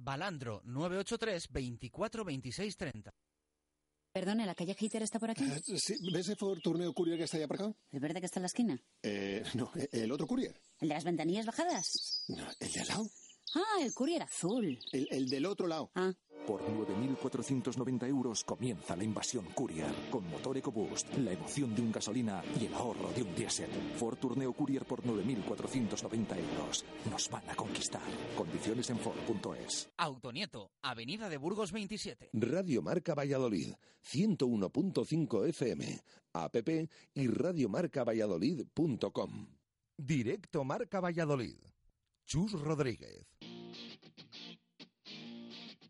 Balandro 0.00 0.62
983 0.64 1.48
24 1.52 2.24
26 2.24 2.76
30. 2.76 3.10
Perdone, 4.12 4.44
¿la 4.44 4.56
calle 4.56 4.76
Hitter 4.78 5.02
está 5.04 5.20
por 5.20 5.30
aquí? 5.30 5.44
Eh, 5.44 5.78
sí, 5.78 5.94
¿Ves 6.12 6.26
ese 6.26 6.34
Ford 6.36 6.58
Tourneo 6.60 6.92
Courier 6.92 7.16
que 7.16 7.24
está 7.24 7.36
allá 7.36 7.46
por 7.46 7.56
acá? 7.62 7.72
¿El 7.92 8.00
verde 8.00 8.18
que 8.18 8.26
está 8.26 8.40
en 8.40 8.42
la 8.42 8.46
esquina? 8.48 8.82
Eh, 9.02 9.44
no, 9.54 9.70
el 9.92 10.10
otro 10.10 10.26
Courier. 10.26 10.60
¿El 10.80 10.88
de 10.88 10.94
las 10.94 11.04
ventanillas 11.04 11.46
bajadas? 11.46 12.24
No, 12.28 12.44
el 12.58 12.72
de 12.72 12.80
al 12.80 12.88
lado. 12.88 13.06
Ah, 13.54 13.78
el 13.82 13.92
Courier 13.94 14.22
azul. 14.22 14.78
El, 14.92 15.08
el 15.10 15.28
del 15.28 15.46
otro 15.46 15.66
lado. 15.66 15.90
Ah. 15.94 16.12
Por 16.46 16.62
9.490 16.62 18.08
euros 18.08 18.44
comienza 18.44 18.96
la 18.96 19.04
invasión 19.04 19.44
Courier 19.54 19.92
con 20.10 20.28
motor 20.28 20.56
EcoBoost, 20.56 21.14
la 21.18 21.32
emoción 21.32 21.74
de 21.74 21.82
un 21.82 21.92
gasolina 21.92 22.42
y 22.60 22.66
el 22.66 22.74
ahorro 22.74 23.10
de 23.12 23.22
un 23.22 23.34
diésel. 23.34 23.70
Ford 23.96 24.18
Tourneo 24.18 24.52
Courier 24.52 24.84
por 24.84 25.02
9.490 25.02 26.38
euros. 26.38 26.84
Nos 27.10 27.30
van 27.30 27.48
a 27.48 27.54
conquistar. 27.54 28.02
Condiciones 28.36 28.90
en 28.90 28.98
Ford.es. 28.98 29.88
Autonieto, 29.96 30.72
Avenida 30.82 31.28
de 31.28 31.36
Burgos 31.36 31.70
27. 31.72 32.30
Radio 32.32 32.82
Marca 32.82 33.14
Valladolid, 33.14 33.74
101.5 34.02 35.48
FM, 35.48 36.00
app 36.32 36.56
y 37.14 37.26
radiomarcavalladolid.com. 37.28 39.46
Directo 39.96 40.64
Marca 40.64 41.00
Valladolid. 41.00 41.56
Chus 42.30 42.52
Rodríguez. 42.52 43.26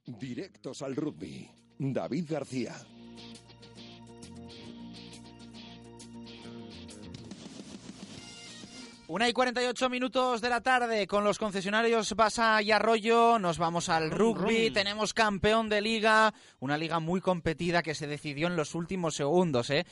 Directos 0.06 0.80
al 0.80 0.96
rugby. 0.96 1.50
David 1.76 2.24
García. 2.30 2.74
Una 9.08 9.28
y 9.28 9.34
48 9.34 9.90
minutos 9.90 10.40
de 10.40 10.48
la 10.48 10.62
tarde 10.62 11.06
con 11.06 11.24
los 11.24 11.38
concesionarios 11.38 12.16
Basa 12.16 12.62
y 12.62 12.70
Arroyo. 12.70 13.38
Nos 13.38 13.58
vamos 13.58 13.90
al 13.90 14.10
rugby. 14.10 14.70
Tenemos 14.70 15.12
campeón 15.12 15.68
de 15.68 15.82
liga. 15.82 16.32
Una 16.60 16.78
liga 16.78 17.00
muy 17.00 17.20
competida 17.20 17.82
que 17.82 17.94
se 17.94 18.06
decidió 18.06 18.46
en 18.46 18.56
los 18.56 18.74
últimos 18.74 19.14
segundos, 19.14 19.68
¿eh? 19.68 19.84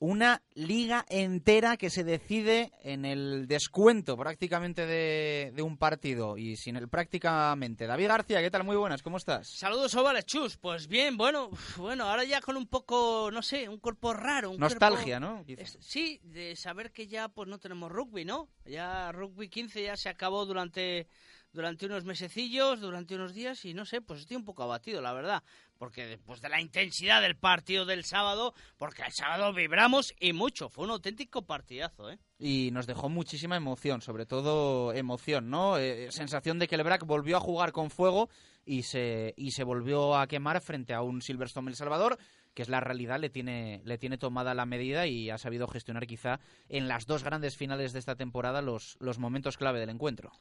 Una 0.00 0.42
liga 0.54 1.04
entera 1.08 1.76
que 1.76 1.90
se 1.90 2.04
decide 2.04 2.70
en 2.84 3.04
el 3.04 3.48
descuento 3.48 4.16
prácticamente 4.16 4.86
de, 4.86 5.52
de, 5.52 5.62
un 5.62 5.76
partido 5.76 6.38
y 6.38 6.54
sin 6.56 6.76
el 6.76 6.88
prácticamente. 6.88 7.88
David 7.88 8.06
García, 8.06 8.40
¿qué 8.40 8.48
tal? 8.48 8.62
Muy 8.62 8.76
buenas, 8.76 9.02
¿cómo 9.02 9.16
estás? 9.16 9.48
Saludos, 9.48 9.96
Ovales, 9.96 10.24
Chus. 10.24 10.56
Pues 10.56 10.86
bien, 10.86 11.16
bueno, 11.16 11.50
bueno, 11.76 12.04
ahora 12.04 12.22
ya 12.22 12.40
con 12.40 12.56
un 12.56 12.68
poco, 12.68 13.30
no 13.32 13.42
sé, 13.42 13.68
un 13.68 13.78
cuerpo 13.78 14.14
raro. 14.14 14.52
Un 14.52 14.60
Nostalgia, 14.60 15.18
cuerpo, 15.18 15.44
¿no? 15.48 15.54
Es, 15.60 15.76
sí, 15.80 16.20
de 16.22 16.54
saber 16.54 16.92
que 16.92 17.08
ya 17.08 17.28
pues 17.28 17.48
no 17.48 17.58
tenemos 17.58 17.90
rugby, 17.90 18.24
¿no? 18.24 18.48
Ya 18.66 19.10
rugby 19.10 19.48
15 19.48 19.82
ya 19.82 19.96
se 19.96 20.08
acabó 20.08 20.46
durante 20.46 21.08
durante 21.52 21.86
unos 21.86 22.04
mesecillos, 22.04 22.80
durante 22.80 23.14
unos 23.14 23.34
días 23.34 23.64
y 23.64 23.74
no 23.74 23.84
sé, 23.84 24.00
pues 24.00 24.20
estoy 24.20 24.36
un 24.36 24.44
poco 24.44 24.62
abatido, 24.62 25.00
la 25.00 25.12
verdad, 25.12 25.42
porque 25.78 26.06
después 26.06 26.40
de 26.40 26.48
la 26.48 26.60
intensidad 26.60 27.22
del 27.22 27.36
partido 27.36 27.86
del 27.86 28.04
sábado, 28.04 28.54
porque 28.76 29.02
el 29.02 29.12
sábado 29.12 29.52
vibramos 29.52 30.14
y 30.20 30.32
mucho, 30.32 30.68
fue 30.68 30.84
un 30.84 30.90
auténtico 30.90 31.42
partidazo, 31.42 32.10
¿eh? 32.10 32.18
Y 32.38 32.70
nos 32.72 32.86
dejó 32.86 33.08
muchísima 33.08 33.56
emoción, 33.56 34.00
sobre 34.02 34.26
todo 34.26 34.92
emoción, 34.92 35.50
¿no? 35.50 35.78
Eh, 35.78 36.10
sensación 36.10 36.58
de 36.58 36.68
que 36.68 36.76
el 36.76 36.84
BRAC 36.84 37.04
volvió 37.04 37.36
a 37.36 37.40
jugar 37.40 37.72
con 37.72 37.90
fuego 37.90 38.28
y 38.64 38.82
se, 38.82 39.34
y 39.36 39.52
se 39.52 39.64
volvió 39.64 40.16
a 40.16 40.26
quemar 40.26 40.60
frente 40.60 40.94
a 40.94 41.02
un 41.02 41.22
Silverstone 41.22 41.70
El 41.70 41.76
Salvador 41.76 42.18
que 42.58 42.62
es 42.62 42.68
la 42.68 42.80
realidad, 42.80 43.20
le 43.20 43.30
tiene, 43.30 43.80
le 43.84 43.98
tiene 43.98 44.18
tomada 44.18 44.52
la 44.52 44.66
medida 44.66 45.06
y 45.06 45.30
ha 45.30 45.38
sabido 45.38 45.68
gestionar 45.68 46.08
quizá 46.08 46.40
en 46.68 46.88
las 46.88 47.06
dos 47.06 47.22
grandes 47.22 47.56
finales 47.56 47.92
de 47.92 48.00
esta 48.00 48.16
temporada 48.16 48.62
los, 48.62 48.96
los 48.98 49.20
momentos 49.20 49.56
clave 49.56 49.78
del 49.78 49.90
encuentro. 49.90 50.32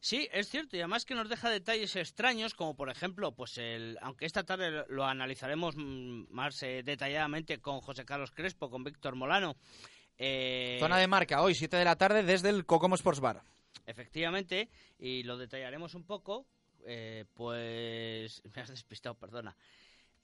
Sí, 0.00 0.28
es 0.32 0.48
cierto, 0.48 0.76
y 0.76 0.80
además 0.80 1.04
que 1.04 1.14
nos 1.14 1.28
deja 1.28 1.50
detalles 1.50 1.96
extraños, 1.96 2.54
como 2.54 2.76
por 2.76 2.88
ejemplo, 2.88 3.32
pues 3.32 3.58
el, 3.58 3.98
aunque 4.00 4.26
esta 4.26 4.44
tarde 4.44 4.84
lo 4.88 5.04
analizaremos 5.04 5.74
más 5.76 6.62
eh, 6.62 6.82
detalladamente 6.84 7.58
con 7.58 7.80
José 7.80 8.04
Carlos 8.04 8.30
Crespo, 8.30 8.70
con 8.70 8.84
Víctor 8.84 9.16
Molano. 9.16 9.56
Eh... 10.16 10.78
Zona 10.80 10.98
de 10.98 11.08
marca, 11.08 11.42
hoy, 11.42 11.54
7 11.54 11.76
de 11.76 11.84
la 11.84 11.96
tarde, 11.96 12.22
desde 12.22 12.50
el 12.50 12.64
Cocomo 12.64 12.94
Sports 12.94 13.20
Bar. 13.20 13.42
efectivamente, 13.86 14.68
y 14.98 15.24
lo 15.24 15.36
detallaremos 15.36 15.94
un 15.94 16.04
poco, 16.04 16.46
eh, 16.86 17.24
pues 17.34 18.42
me 18.54 18.62
has 18.62 18.68
despistado, 18.68 19.16
perdona. 19.16 19.56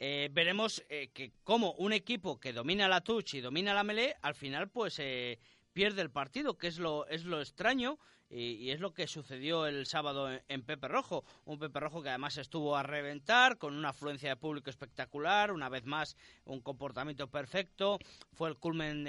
Eh, 0.01 0.29
veremos 0.33 0.85
eh, 0.89 1.11
que 1.15 1.33
como 1.45 1.73
un 1.73 1.93
equipo 1.93 2.41
que 2.41 2.53
domina 2.53 2.89
la 2.89 3.01
touch 3.03 3.35
y 3.35 3.41
domina 3.41 3.75
la 3.75 3.85
melee, 3.85 4.17
al 4.23 4.35
final 4.35 4.69
pues 4.69 4.99
eh, 4.99 5.39
pierde 5.73 6.03
el 6.03 6.11
partido, 6.11 6.59
que 6.59 6.67
es 6.67 6.79
lo, 6.79 7.07
es 7.07 7.25
lo 7.25 7.41
extraño 7.41 7.99
y, 8.35 8.71
es 8.71 8.81
lo 8.81 8.93
que 8.93 9.07
sucedió 9.07 9.67
el 9.67 9.87
sábado 9.87 10.29
en, 10.49 10.63
Pepe 10.63 10.89
Rojo. 10.89 11.25
Un 11.45 11.59
Pepe 11.59 11.79
Rojo 11.79 12.03
que 12.03 12.09
además 12.09 12.37
estuvo 12.37 12.77
a 12.77 12.83
reventar, 12.83 13.59
con 13.59 13.77
una 13.77 13.91
afluencia 13.91 14.29
de 14.31 14.37
público 14.37 14.71
espectacular, 14.71 15.53
una 15.53 15.69
vez 15.69 15.85
más 15.85 16.17
un 16.45 16.61
comportamiento 16.61 17.29
perfecto, 17.29 17.99
fue 18.33 18.49
el 18.49 18.57
culmen... 18.57 19.09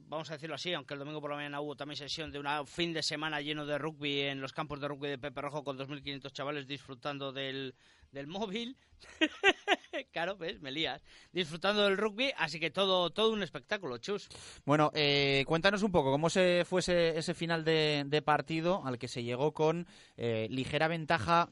Vamos 0.00 0.30
a 0.30 0.34
decirlo 0.34 0.54
así, 0.54 0.72
aunque 0.72 0.94
el 0.94 1.00
domingo 1.00 1.20
por 1.20 1.30
la 1.30 1.36
mañana 1.36 1.60
hubo 1.60 1.74
también 1.74 1.96
sesión 1.96 2.30
de 2.30 2.38
un 2.38 2.66
fin 2.68 2.92
de 2.92 3.02
semana 3.02 3.40
lleno 3.40 3.66
de 3.66 3.78
rugby 3.78 4.20
en 4.20 4.40
los 4.40 4.52
campos 4.52 4.80
de 4.80 4.86
rugby 4.86 5.08
de 5.08 5.18
Pepe 5.18 5.40
Rojo 5.40 5.64
con 5.64 5.76
2.500 5.76 6.32
chavales 6.32 6.68
disfrutando 6.68 7.32
del, 7.32 7.74
del 8.12 8.28
móvil. 8.28 8.76
claro, 10.12 10.36
ves, 10.36 10.60
me 10.60 10.70
lías. 10.70 11.02
Disfrutando 11.32 11.84
del 11.84 11.96
rugby, 11.96 12.32
así 12.36 12.60
que 12.60 12.70
todo, 12.70 13.10
todo 13.10 13.32
un 13.32 13.42
espectáculo, 13.42 13.98
chus. 13.98 14.28
Bueno, 14.64 14.90
eh, 14.94 15.44
cuéntanos 15.46 15.82
un 15.82 15.92
poco 15.92 16.10
cómo 16.10 16.30
se 16.30 16.64
fue 16.64 16.80
ese, 16.80 17.18
ese 17.18 17.34
final 17.34 17.64
de, 17.64 18.04
de 18.06 18.22
partido 18.22 18.82
al 18.84 18.98
que 18.98 19.08
se 19.08 19.22
llegó 19.22 19.52
con 19.52 19.86
eh, 20.16 20.46
ligera 20.50 20.88
ventaja 20.88 21.50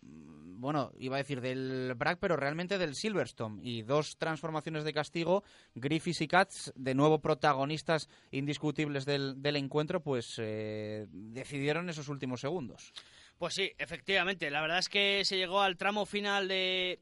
bueno, 0.59 0.91
iba 0.99 1.17
a 1.17 1.19
decir 1.19 1.41
del 1.41 1.95
BRAC, 1.97 2.19
pero 2.19 2.37
realmente 2.37 2.79
del 2.79 2.95
Silverstone. 2.95 3.61
Y 3.63 3.83
dos 3.83 4.17
transformaciones 4.17 4.85
de 4.85 4.93
castigo, 4.93 5.45
Griffiths 5.75 6.23
y 6.23 6.29
Katz, 6.29 6.73
de 6.75 6.95
nuevo 6.95 7.21
protagonistas 7.21 8.09
indiscutibles 8.31 9.05
del, 9.05 9.43
del 9.43 9.57
encuentro, 9.57 10.03
pues 10.03 10.35
eh, 10.39 11.07
decidieron 11.11 11.89
esos 11.89 12.09
últimos 12.09 12.41
segundos. 12.41 12.93
Pues 13.39 13.55
sí, 13.55 13.71
efectivamente. 13.79 14.51
La 14.51 14.63
verdad 14.63 14.79
es 14.79 14.89
que 14.89 15.25
se 15.25 15.37
llegó 15.37 15.61
al 15.61 15.77
tramo 15.77 16.07
final 16.07 16.49
de 16.49 17.01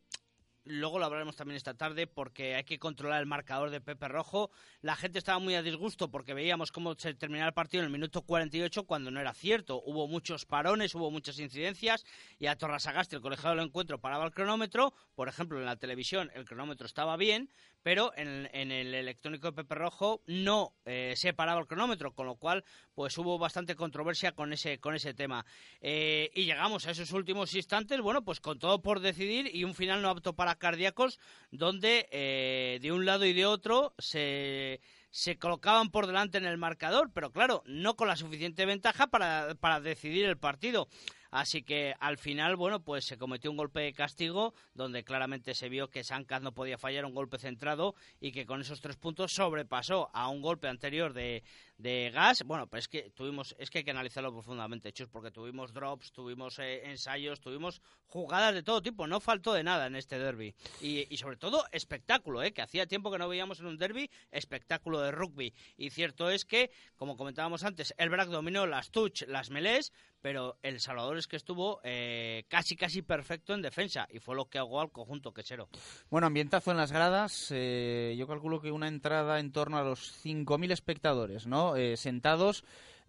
luego 0.64 0.98
lo 0.98 1.04
hablaremos 1.04 1.36
también 1.36 1.56
esta 1.56 1.74
tarde 1.74 2.06
porque 2.06 2.54
hay 2.54 2.64
que 2.64 2.78
controlar 2.78 3.20
el 3.20 3.26
marcador 3.26 3.70
de 3.70 3.80
Pepe 3.80 4.08
Rojo. 4.08 4.50
La 4.80 4.96
gente 4.96 5.18
estaba 5.18 5.38
muy 5.38 5.54
a 5.54 5.62
disgusto 5.62 6.10
porque 6.10 6.34
veíamos 6.34 6.72
cómo 6.72 6.94
se 6.94 7.14
terminaba 7.14 7.48
el 7.48 7.54
partido 7.54 7.82
en 7.82 7.86
el 7.86 7.92
minuto 7.92 8.22
48 8.22 8.84
cuando 8.84 9.10
no 9.10 9.20
era 9.20 9.34
cierto. 9.34 9.82
Hubo 9.84 10.08
muchos 10.08 10.46
parones, 10.46 10.94
hubo 10.94 11.10
muchas 11.10 11.38
incidencias 11.38 12.04
y 12.38 12.46
a 12.46 12.56
Torrasagasti, 12.56 13.16
el 13.16 13.22
colegiado 13.22 13.56
del 13.56 13.66
encuentro, 13.66 13.98
paraba 13.98 14.24
el 14.24 14.32
cronómetro. 14.32 14.92
Por 15.14 15.28
ejemplo, 15.28 15.58
en 15.58 15.66
la 15.66 15.76
televisión 15.76 16.30
el 16.34 16.44
cronómetro 16.44 16.86
estaba 16.86 17.16
bien, 17.16 17.50
pero 17.84 18.12
en, 18.16 18.48
en 18.54 18.72
el 18.72 18.94
electrónico 18.94 19.48
de 19.48 19.52
Pepe 19.52 19.74
Rojo 19.74 20.22
no 20.26 20.72
eh, 20.86 21.12
se 21.16 21.34
paraba 21.34 21.60
el 21.60 21.66
cronómetro, 21.66 22.14
con 22.14 22.26
lo 22.26 22.36
cual 22.36 22.64
pues 22.94 23.16
hubo 23.18 23.38
bastante 23.38 23.76
controversia 23.76 24.32
con 24.32 24.54
ese, 24.54 24.78
con 24.78 24.96
ese 24.96 25.12
tema. 25.12 25.44
Eh, 25.82 26.30
y 26.34 26.46
llegamos 26.46 26.86
a 26.86 26.92
esos 26.92 27.12
últimos 27.12 27.54
instantes, 27.54 28.00
bueno, 28.00 28.24
pues 28.24 28.40
con 28.40 28.58
todo 28.58 28.80
por 28.80 29.00
decidir 29.00 29.54
y 29.54 29.64
un 29.64 29.74
final 29.74 30.00
no 30.00 30.08
apto 30.08 30.32
para 30.32 30.54
cardíacos, 30.54 31.20
donde 31.50 32.08
eh, 32.10 32.78
de 32.80 32.90
un 32.90 33.04
lado 33.04 33.26
y 33.26 33.34
de 33.34 33.44
otro 33.44 33.94
se, 33.98 34.80
se 35.10 35.38
colocaban 35.38 35.90
por 35.90 36.06
delante 36.06 36.38
en 36.38 36.46
el 36.46 36.56
marcador, 36.56 37.10
pero 37.12 37.32
claro, 37.32 37.62
no 37.66 37.96
con 37.96 38.08
la 38.08 38.16
suficiente 38.16 38.64
ventaja 38.64 39.08
para, 39.08 39.54
para 39.60 39.80
decidir 39.80 40.24
el 40.24 40.38
partido. 40.38 40.88
Así 41.34 41.64
que 41.64 41.96
al 41.98 42.16
final, 42.16 42.54
bueno, 42.54 42.84
pues 42.84 43.06
se 43.06 43.18
cometió 43.18 43.50
un 43.50 43.56
golpe 43.56 43.80
de 43.80 43.92
castigo 43.92 44.54
donde 44.72 45.02
claramente 45.02 45.52
se 45.54 45.68
vio 45.68 45.90
que 45.90 46.04
Sancaz 46.04 46.42
no 46.42 46.54
podía 46.54 46.78
fallar 46.78 47.04
un 47.04 47.12
golpe 47.12 47.38
centrado 47.38 47.96
y 48.20 48.30
que 48.30 48.46
con 48.46 48.60
esos 48.60 48.80
tres 48.80 48.96
puntos 48.96 49.32
sobrepasó 49.32 50.10
a 50.14 50.28
un 50.28 50.42
golpe 50.42 50.68
anterior 50.68 51.12
de, 51.12 51.42
de 51.76 52.12
gas. 52.14 52.44
Bueno, 52.44 52.68
pues 52.68 52.84
es 52.84 52.88
que 52.88 53.10
tuvimos, 53.10 53.56
es 53.58 53.68
que 53.68 53.78
hay 53.78 53.84
que 53.84 53.90
analizarlo 53.90 54.32
profundamente, 54.32 54.92
Chus, 54.92 55.08
porque 55.08 55.32
tuvimos 55.32 55.72
drops, 55.72 56.12
tuvimos 56.12 56.60
eh, 56.60 56.88
ensayos, 56.88 57.40
tuvimos 57.40 57.82
jugadas 58.06 58.54
de 58.54 58.62
todo 58.62 58.80
tipo, 58.80 59.08
no 59.08 59.18
faltó 59.18 59.54
de 59.54 59.64
nada 59.64 59.88
en 59.88 59.96
este 59.96 60.20
derby. 60.20 60.54
Y, 60.80 61.12
y 61.12 61.16
sobre 61.16 61.36
todo 61.36 61.64
espectáculo, 61.72 62.44
¿eh? 62.44 62.52
que 62.52 62.62
hacía 62.62 62.86
tiempo 62.86 63.10
que 63.10 63.18
no 63.18 63.28
veíamos 63.28 63.58
en 63.58 63.66
un 63.66 63.76
derby 63.76 64.08
espectáculo 64.30 65.00
de 65.00 65.10
rugby. 65.10 65.52
Y 65.76 65.90
cierto 65.90 66.30
es 66.30 66.44
que, 66.44 66.70
como 66.94 67.16
comentábamos 67.16 67.64
antes, 67.64 67.92
el 67.98 68.08
Brack 68.08 68.28
dominó 68.28 68.66
las 68.68 68.92
touch, 68.92 69.22
las 69.26 69.50
melés, 69.50 69.92
pero 70.20 70.58
El 70.62 70.80
Salvador 70.80 71.18
que 71.26 71.36
estuvo 71.36 71.80
eh, 71.84 72.44
casi 72.48 72.76
casi 72.76 73.02
perfecto 73.02 73.54
en 73.54 73.62
defensa 73.62 74.06
y 74.10 74.18
fue 74.18 74.34
lo 74.34 74.46
que 74.46 74.58
ahogó 74.58 74.80
al 74.80 74.90
conjunto 74.90 75.32
quechero. 75.32 75.68
Bueno, 76.10 76.26
ambientazo 76.26 76.70
en 76.70 76.76
las 76.76 76.92
gradas, 76.92 77.48
eh, 77.50 78.14
yo 78.18 78.26
calculo 78.26 78.60
que 78.60 78.70
una 78.70 78.88
entrada 78.88 79.40
en 79.40 79.52
torno 79.52 79.78
a 79.78 79.82
los 79.82 80.12
5.000 80.24 80.72
espectadores, 80.72 81.46
¿no? 81.46 81.76
Eh, 81.76 81.96
sentados. 81.96 82.64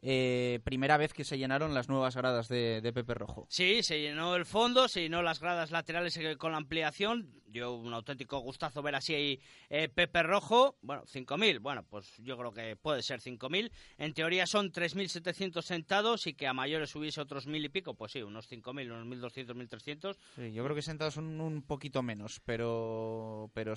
Eh, 0.07 0.59
primera 0.63 0.97
vez 0.97 1.13
que 1.13 1.23
se 1.23 1.35
llenaron 1.35 1.73
las 1.73 1.89
nuevas 1.89 2.15
gradas 2.15 2.47
de, 2.47 2.79
de, 2.79 2.93
Pepe 2.93 3.15
Rojo. 3.15 3.47
Sí, 3.49 3.81
se 3.81 3.99
llenó 3.99 4.35
el 4.35 4.45
fondo, 4.45 4.87
se 4.87 5.01
llenó 5.01 5.23
las 5.23 5.39
gradas 5.39 5.71
laterales 5.71 6.15
eh, 6.17 6.37
con 6.37 6.51
la 6.51 6.59
ampliación. 6.59 7.31
Dio 7.47 7.73
un 7.73 7.91
auténtico 7.91 8.37
gustazo 8.37 8.83
ver 8.83 8.93
así 8.93 9.15
ahí 9.15 9.41
eh, 9.71 9.89
Pepe 9.89 10.21
Rojo. 10.21 10.77
Bueno, 10.83 11.05
5.000, 11.05 11.59
bueno, 11.59 11.83
pues 11.89 12.17
yo 12.19 12.37
creo 12.37 12.53
que 12.53 12.75
puede 12.75 13.01
ser 13.01 13.19
5.000. 13.19 13.71
En 13.97 14.13
teoría 14.13 14.45
son 14.45 14.71
3.700 14.71 15.63
sentados 15.63 16.27
y 16.27 16.35
que 16.35 16.45
a 16.45 16.53
mayores 16.53 16.95
hubiese 16.95 17.19
otros 17.19 17.47
mil 17.47 17.65
y 17.65 17.69
pico, 17.69 17.95
pues 17.95 18.11
sí, 18.11 18.21
unos 18.21 18.47
5.000, 18.51 18.91
unos 18.91 19.07
1.200, 19.07 19.55
1.300. 19.55 20.17
Sí, 20.35 20.53
yo 20.53 20.63
creo 20.63 20.75
que 20.75 20.83
sentados 20.83 21.15
son 21.15 21.41
un 21.41 21.63
poquito 21.63 22.03
menos, 22.03 22.41
pero, 22.45 23.49
pero 23.55 23.73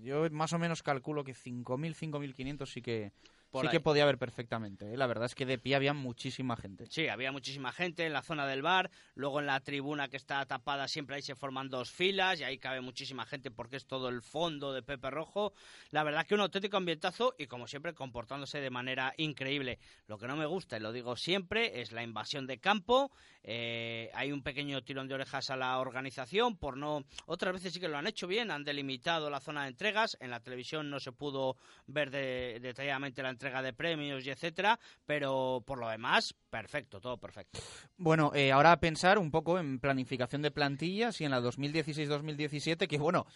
yo 0.00 0.30
más 0.30 0.54
o 0.54 0.58
menos 0.58 0.82
calculo 0.82 1.22
que 1.22 1.34
5.000, 1.34 1.94
5.500 1.94 2.66
sí 2.66 2.80
que 2.80 3.12
Por 3.56 3.62
sí 3.62 3.68
ahí. 3.68 3.72
que 3.72 3.80
podía 3.80 4.02
haber 4.04 4.18
perfectamente. 4.18 4.92
¿eh? 4.92 4.96
La 4.96 5.06
verdad 5.06 5.26
es 5.26 5.34
que 5.34 5.46
de 5.46 5.58
pie 5.58 5.74
había 5.76 5.92
muchísima 5.92 6.56
gente. 6.56 6.86
Sí, 6.90 7.08
había 7.08 7.32
muchísima 7.32 7.72
gente 7.72 8.06
en 8.06 8.12
la 8.12 8.22
zona 8.22 8.46
del 8.46 8.62
bar, 8.62 8.90
luego 9.14 9.40
en 9.40 9.46
la 9.46 9.60
tribuna 9.60 10.08
que 10.08 10.16
está 10.16 10.44
tapada 10.46 10.88
siempre 10.88 11.16
ahí 11.16 11.22
se 11.22 11.34
forman 11.34 11.68
dos 11.68 11.90
filas 11.90 12.40
y 12.40 12.44
ahí 12.44 12.58
cabe 12.58 12.80
muchísima 12.80 13.26
gente 13.26 13.50
porque 13.50 13.76
es 13.76 13.86
todo 13.86 14.08
el 14.08 14.22
fondo 14.22 14.72
de 14.72 14.82
Pepe 14.82 15.10
Rojo. 15.10 15.52
La 15.90 16.02
verdad 16.04 16.26
que 16.26 16.34
un 16.34 16.40
auténtico 16.40 16.76
ambientazo 16.76 17.34
y 17.38 17.46
como 17.46 17.66
siempre 17.66 17.94
comportándose 17.94 18.60
de 18.60 18.70
manera 18.70 19.12
increíble. 19.16 19.78
Lo 20.06 20.18
que 20.18 20.26
no 20.26 20.36
me 20.36 20.46
gusta, 20.46 20.76
y 20.76 20.80
lo 20.80 20.92
digo 20.92 21.16
siempre, 21.16 21.80
es 21.80 21.92
la 21.92 22.02
invasión 22.02 22.46
de 22.46 22.58
campo. 22.58 23.10
Eh, 23.42 24.10
hay 24.14 24.32
un 24.32 24.42
pequeño 24.42 24.82
tirón 24.82 25.06
de 25.08 25.14
orejas 25.14 25.50
a 25.50 25.56
la 25.56 25.78
organización 25.78 26.56
por 26.56 26.76
no... 26.76 27.04
Otras 27.26 27.54
veces 27.54 27.72
sí 27.72 27.80
que 27.80 27.88
lo 27.88 27.96
han 27.96 28.06
hecho 28.08 28.26
bien, 28.26 28.50
han 28.50 28.64
delimitado 28.64 29.30
la 29.30 29.40
zona 29.40 29.62
de 29.62 29.68
entregas. 29.68 30.16
En 30.20 30.30
la 30.30 30.40
televisión 30.40 30.90
no 30.90 30.98
se 30.98 31.12
pudo 31.12 31.56
ver 31.86 32.10
de- 32.10 32.58
detalladamente 32.60 33.22
la 33.22 33.30
entrega 33.30 33.45
de 33.62 33.72
premios 33.72 34.26
y 34.26 34.30
etcétera, 34.30 34.78
pero 35.04 35.62
por 35.66 35.78
lo 35.78 35.88
demás, 35.88 36.34
perfecto, 36.50 37.00
todo 37.00 37.16
perfecto. 37.18 37.60
Bueno, 37.96 38.32
eh, 38.34 38.52
ahora 38.52 38.72
a 38.72 38.80
pensar 38.80 39.18
un 39.18 39.30
poco 39.30 39.58
en 39.58 39.78
planificación 39.78 40.42
de 40.42 40.50
plantillas 40.50 41.20
y 41.20 41.24
en 41.24 41.30
la 41.30 41.40
2016-2017, 41.40 42.86
que 42.86 42.98
bueno, 42.98 43.26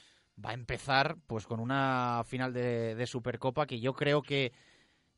va 0.45 0.51
a 0.51 0.55
empezar 0.55 1.17
pues 1.27 1.47
con 1.47 1.61
una 1.61 2.23
final 2.27 2.53
de, 2.53 3.05
Supercopa 3.07 3.67
que 3.67 3.81
yo 3.81 3.93
creo 3.93 4.23
que 4.23 4.53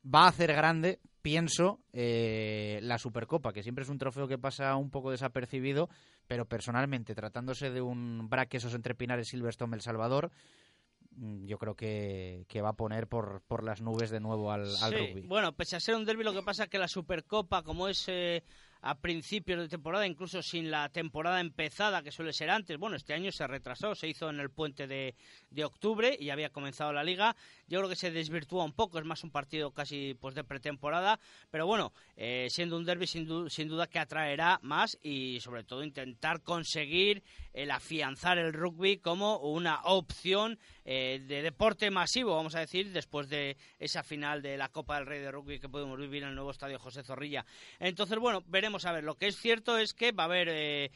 va 0.05 0.25
a 0.25 0.29
hacer 0.29 0.53
grande, 0.53 1.01
pienso, 1.23 1.81
eh, 1.93 2.81
la 2.83 2.99
Supercopa, 2.99 3.53
que 3.53 3.63
siempre 3.63 3.85
es 3.85 3.89
un 3.89 3.99
trofeo 3.99 4.27
que 4.27 4.39
pasa 4.39 4.75
un 4.77 4.91
poco 4.91 5.11
desapercibido, 5.11 5.89
pero 6.27 6.47
personalmente, 6.47 7.15
tratándose 7.15 7.71
de 7.71 7.81
un 7.81 8.29
Braquesos 8.29 8.75
entre 8.75 8.95
Pinares 8.95 9.29
Silverstone 9.29 9.77
El 9.77 9.83
Salvador, 9.83 10.33
yo 11.17 11.59
creo 11.59 11.75
que, 11.77 12.45
que 12.49 12.63
va 12.63 12.71
a 12.71 12.77
poner 12.77 13.07
por, 13.09 13.43
por 13.43 13.63
las 13.65 13.81
nubes 13.81 14.11
de 14.11 14.21
nuevo 14.21 14.51
al, 14.51 14.63
al 14.63 14.93
Sí, 14.93 14.97
rugby. 14.97 15.21
Bueno, 15.23 15.53
pese 15.55 15.77
a 15.77 15.81
ser 15.81 15.95
un 15.95 16.05
derby, 16.05 16.25
lo 16.25 16.33
que 16.33 16.43
pasa 16.43 16.65
es 16.65 16.69
que 16.71 16.79
la 16.79 16.89
Supercopa, 16.89 17.63
como 17.63 17.89
es 17.89 18.05
eh, 18.09 18.43
a 18.83 18.97
principios 18.97 19.61
de 19.61 19.69
temporada, 19.69 20.07
incluso 20.07 20.43
sin 20.43 20.71
la 20.71 20.89
temporada 20.89 21.41
empezada, 21.41 22.03
que 22.03 22.11
suele 22.11 22.33
ser 22.33 22.51
antes, 22.51 22.77
bueno, 22.79 22.97
este 22.97 23.15
año 23.15 23.31
se 23.33 23.47
retrasó, 23.47 23.95
se 23.95 24.09
hizo 24.09 24.29
en 24.29 24.41
el 24.41 24.51
puente 24.51 24.87
de, 24.87 25.15
de 25.51 25.65
octubre 25.65 26.17
y 26.19 26.31
había 26.31 26.51
comenzado 26.51 26.93
la 26.93 27.05
liga. 27.05 27.37
Yo 27.69 27.79
creo 27.79 27.89
que 27.89 27.97
se 27.97 28.11
desvirtúa 28.11 28.65
un 28.65 28.73
poco, 28.73 28.99
es 28.99 29.05
más 29.05 29.23
un 29.23 29.31
partido 29.31 29.71
casi 29.71 30.15
pues 30.21 30.35
de 30.35 30.43
pretemporada, 30.43 31.21
pero 31.51 31.65
bueno, 31.67 31.93
eh, 32.17 32.49
siendo 32.51 32.77
un 32.77 32.85
derby 32.85 33.07
sin, 33.07 33.25
du- 33.27 33.49
sin 33.49 33.69
duda 33.69 33.87
que 33.87 34.01
atraerá 34.01 34.59
más 34.63 34.99
y 35.01 35.39
sobre 35.41 35.63
todo 35.63 35.85
intentar 35.85 36.43
conseguir 36.43 37.23
el 37.53 37.71
afianzar 37.71 38.39
el 38.39 38.53
rugby 38.53 38.99
como 38.99 39.37
una 39.37 39.83
opción 39.85 40.59
eh, 40.85 41.23
de 41.29 41.43
deporte 41.43 41.91
masivo, 41.91 42.35
vamos 42.35 42.57
a 42.57 42.61
decir, 42.61 42.91
después 42.93 43.29
de 43.29 43.57
esa 43.79 44.03
final 44.03 44.43
de 44.43 44.57
la 44.57 44.71
Copa 44.71 44.97
del 44.97 45.07
Rey 45.07 45.21
de 45.21 45.31
Rugby 45.31 45.61
que 45.61 45.69
podemos 45.69 45.99
vivir 46.01 46.25
en 46.25 46.31
el 46.31 46.35
nuevo 46.35 46.51
estadio 46.51 46.79
José 46.81 47.05
Zorrilla. 47.05 47.45
Entonces, 47.79 48.19
bueno, 48.19 48.43
veremos 48.49 48.72
a 48.73 48.93
ver. 48.93 49.05
Lo 49.05 49.17
que 49.17 49.29
es 49.29 49.37
cierto 49.37 49.79
es 49.79 49.95
que 49.95 50.13
va 50.13 50.25
a 50.25 50.27
haber, 50.27 50.49
eh, 50.51 50.91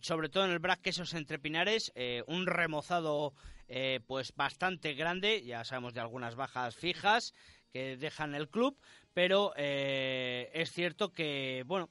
sobre 0.00 0.28
todo 0.28 0.44
en 0.44 0.50
el 0.50 0.58
Brac 0.58 0.80
Quesos 0.80 1.14
entre 1.14 1.38
Pinares, 1.38 1.92
eh, 1.94 2.22
un 2.26 2.46
remozado 2.46 3.34
eh, 3.68 4.00
pues 4.06 4.34
bastante 4.34 4.94
grande. 4.94 5.42
Ya 5.42 5.64
sabemos 5.64 5.94
de 5.94 6.00
algunas 6.00 6.34
bajas 6.34 6.74
fijas 6.74 7.32
que 7.72 7.96
dejan 7.96 8.34
el 8.34 8.48
club, 8.48 8.76
pero 9.14 9.54
es 9.54 10.72
cierto 10.72 11.12
que, 11.12 11.62
bueno, 11.66 11.88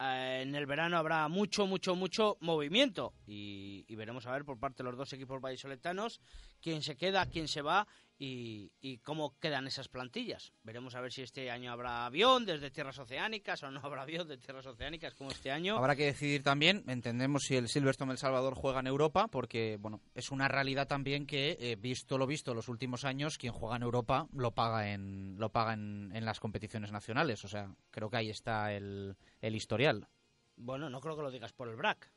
en 0.00 0.54
el 0.54 0.64
verano 0.64 0.96
habrá 0.96 1.28
mucho, 1.28 1.66
mucho, 1.66 1.94
mucho 1.94 2.38
movimiento 2.40 3.12
y, 3.26 3.84
y 3.88 3.94
veremos 3.94 4.26
a 4.26 4.32
ver 4.32 4.46
por 4.46 4.58
parte 4.58 4.82
de 4.82 4.88
los 4.88 4.96
dos 4.96 5.12
equipos 5.12 5.40
vallisoletanos 5.42 6.22
quién 6.62 6.82
se 6.82 6.96
queda, 6.96 7.26
quién 7.26 7.46
se 7.46 7.60
va 7.60 7.86
y, 8.18 8.72
y 8.80 8.98
cómo 8.98 9.38
quedan 9.38 9.66
esas 9.66 9.88
plantillas. 9.88 10.52
Veremos 10.62 10.94
a 10.94 11.00
ver 11.00 11.12
si 11.12 11.22
este 11.22 11.50
año 11.50 11.70
habrá 11.70 12.06
avión 12.06 12.44
desde 12.44 12.70
tierras 12.70 12.98
oceánicas 12.98 13.62
o 13.62 13.70
no 13.70 13.80
habrá 13.82 14.02
avión 14.02 14.26
de 14.26 14.38
tierras 14.38 14.66
oceánicas 14.66 15.14
como 15.14 15.30
este 15.30 15.50
año. 15.50 15.76
Habrá 15.76 15.94
que 15.94 16.06
decidir 16.06 16.42
también, 16.42 16.84
entendemos 16.88 17.44
si 17.44 17.56
el 17.56 17.68
Silverstone 17.68 18.12
El 18.12 18.18
Salvador 18.18 18.54
juega 18.54 18.80
en 18.80 18.88
Europa, 18.88 19.28
porque 19.28 19.76
bueno, 19.80 20.00
es 20.14 20.30
una 20.30 20.48
realidad 20.48 20.88
también 20.88 21.26
que, 21.26 21.56
eh, 21.60 21.76
visto 21.76 22.18
lo 22.18 22.26
visto 22.26 22.54
los 22.54 22.68
últimos 22.68 23.04
años, 23.04 23.38
quien 23.38 23.52
juega 23.52 23.76
en 23.76 23.82
Europa 23.82 24.26
lo 24.32 24.52
paga 24.52 24.90
en, 24.90 25.38
lo 25.38 25.50
paga 25.50 25.74
en, 25.74 26.10
en 26.14 26.24
las 26.24 26.40
competiciones 26.40 26.90
nacionales. 26.90 27.44
O 27.44 27.48
sea, 27.48 27.72
creo 27.90 28.10
que 28.10 28.16
ahí 28.16 28.30
está 28.30 28.72
el, 28.72 29.16
el 29.40 29.54
historial. 29.54 30.08
Bueno, 30.56 30.90
no 30.90 31.00
creo 31.00 31.16
que 31.16 31.22
lo 31.22 31.30
digas 31.30 31.52
por 31.52 31.68
el 31.68 31.76
BRAC. 31.76 32.10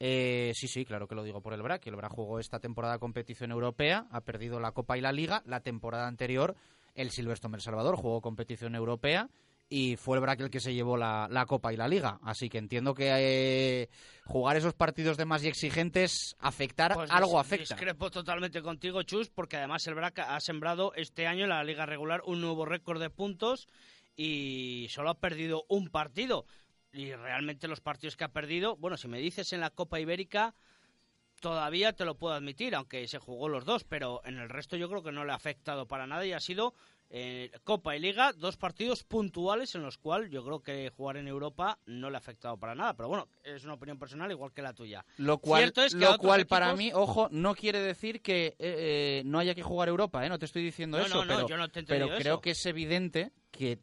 Eh, 0.00 0.52
sí, 0.54 0.68
sí, 0.68 0.84
claro 0.84 1.08
que 1.08 1.14
lo 1.14 1.24
digo 1.24 1.40
por 1.40 1.52
el 1.52 1.62
BRAC. 1.62 1.86
El 1.86 1.96
BRAC 1.96 2.12
jugó 2.12 2.38
esta 2.38 2.60
temporada 2.60 2.98
competición 2.98 3.50
europea, 3.50 4.06
ha 4.10 4.20
perdido 4.20 4.60
la 4.60 4.72
Copa 4.72 4.96
y 4.96 5.00
la 5.00 5.12
Liga. 5.12 5.42
La 5.46 5.60
temporada 5.60 6.06
anterior, 6.06 6.54
el 6.94 7.10
Silverstone 7.10 7.56
El 7.56 7.62
Salvador 7.62 7.96
jugó 7.96 8.20
competición 8.20 8.74
europea 8.74 9.28
y 9.70 9.96
fue 9.96 10.16
el 10.16 10.22
BRAC 10.22 10.40
el 10.40 10.50
que 10.50 10.60
se 10.60 10.72
llevó 10.72 10.96
la, 10.96 11.28
la 11.30 11.46
Copa 11.46 11.72
y 11.72 11.76
la 11.76 11.88
Liga. 11.88 12.18
Así 12.22 12.48
que 12.48 12.58
entiendo 12.58 12.94
que 12.94 13.10
eh, 13.10 13.88
jugar 14.24 14.56
esos 14.56 14.74
partidos 14.74 15.16
de 15.16 15.26
más 15.26 15.44
y 15.44 15.48
exigentes, 15.48 16.36
afectar, 16.38 16.94
Pues 16.94 17.10
algo 17.10 17.38
afecta. 17.38 17.74
Discrepo 17.74 18.10
totalmente 18.10 18.62
contigo, 18.62 19.02
Chus, 19.02 19.28
porque 19.28 19.56
además 19.56 19.86
el 19.86 19.94
BRAC 19.94 20.20
ha 20.20 20.40
sembrado 20.40 20.92
este 20.94 21.26
año 21.26 21.44
en 21.44 21.50
la 21.50 21.64
liga 21.64 21.86
regular 21.86 22.22
un 22.24 22.40
nuevo 22.40 22.64
récord 22.64 23.00
de 23.00 23.10
puntos 23.10 23.68
y 24.16 24.88
solo 24.90 25.10
ha 25.10 25.14
perdido 25.14 25.64
un 25.68 25.88
partido. 25.90 26.46
Y 26.92 27.12
realmente 27.12 27.68
los 27.68 27.80
partidos 27.80 28.16
que 28.16 28.24
ha 28.24 28.32
perdido, 28.32 28.76
bueno, 28.76 28.96
si 28.96 29.08
me 29.08 29.18
dices 29.18 29.52
en 29.52 29.60
la 29.60 29.70
Copa 29.70 30.00
Ibérica, 30.00 30.54
todavía 31.40 31.92
te 31.92 32.04
lo 32.04 32.16
puedo 32.16 32.34
admitir, 32.34 32.74
aunque 32.74 33.06
se 33.08 33.18
jugó 33.18 33.48
los 33.48 33.64
dos, 33.64 33.84
pero 33.84 34.22
en 34.24 34.38
el 34.38 34.48
resto 34.48 34.76
yo 34.76 34.88
creo 34.88 35.02
que 35.02 35.12
no 35.12 35.24
le 35.24 35.32
ha 35.32 35.36
afectado 35.36 35.86
para 35.86 36.06
nada 36.06 36.24
y 36.26 36.32
ha 36.32 36.40
sido 36.40 36.74
eh, 37.10 37.50
Copa 37.64 37.96
y 37.96 38.00
Liga, 38.00 38.32
dos 38.32 38.56
partidos 38.56 39.02
puntuales 39.02 39.74
en 39.74 39.82
los 39.82 39.96
cuales 39.98 40.30
yo 40.30 40.44
creo 40.44 40.60
que 40.60 40.90
jugar 40.90 41.16
en 41.16 41.28
Europa 41.28 41.78
no 41.86 42.10
le 42.10 42.16
ha 42.16 42.18
afectado 42.18 42.56
para 42.58 42.74
nada. 42.74 42.94
Pero 42.94 43.08
bueno, 43.08 43.28
es 43.42 43.64
una 43.64 43.74
opinión 43.74 43.98
personal 43.98 44.30
igual 44.30 44.52
que 44.52 44.62
la 44.62 44.74
tuya. 44.74 45.04
Lo 45.16 45.38
cual, 45.38 45.72
es 45.74 45.94
que 45.94 46.00
lo 46.00 46.18
cual 46.18 46.46
para 46.46 46.74
mí, 46.74 46.90
ojo, 46.92 47.28
no 47.30 47.54
quiere 47.54 47.80
decir 47.80 48.20
que 48.20 48.48
eh, 48.48 48.56
eh, 48.58 49.22
no 49.24 49.38
haya 49.38 49.54
que 49.54 49.62
jugar 49.62 49.88
Europa, 49.88 50.24
¿eh? 50.24 50.28
No 50.28 50.38
te 50.38 50.46
estoy 50.46 50.62
diciendo 50.62 50.98
No, 50.98 51.06
eso, 51.06 51.24
no, 51.24 51.24
no, 51.24 51.34
pero, 51.36 51.48
yo 51.48 51.56
no 51.56 51.68
te 51.68 51.82
pero 51.84 52.08
creo 52.08 52.34
eso. 52.34 52.40
que 52.40 52.50
es 52.50 52.66
evidente 52.66 53.32
que 53.50 53.78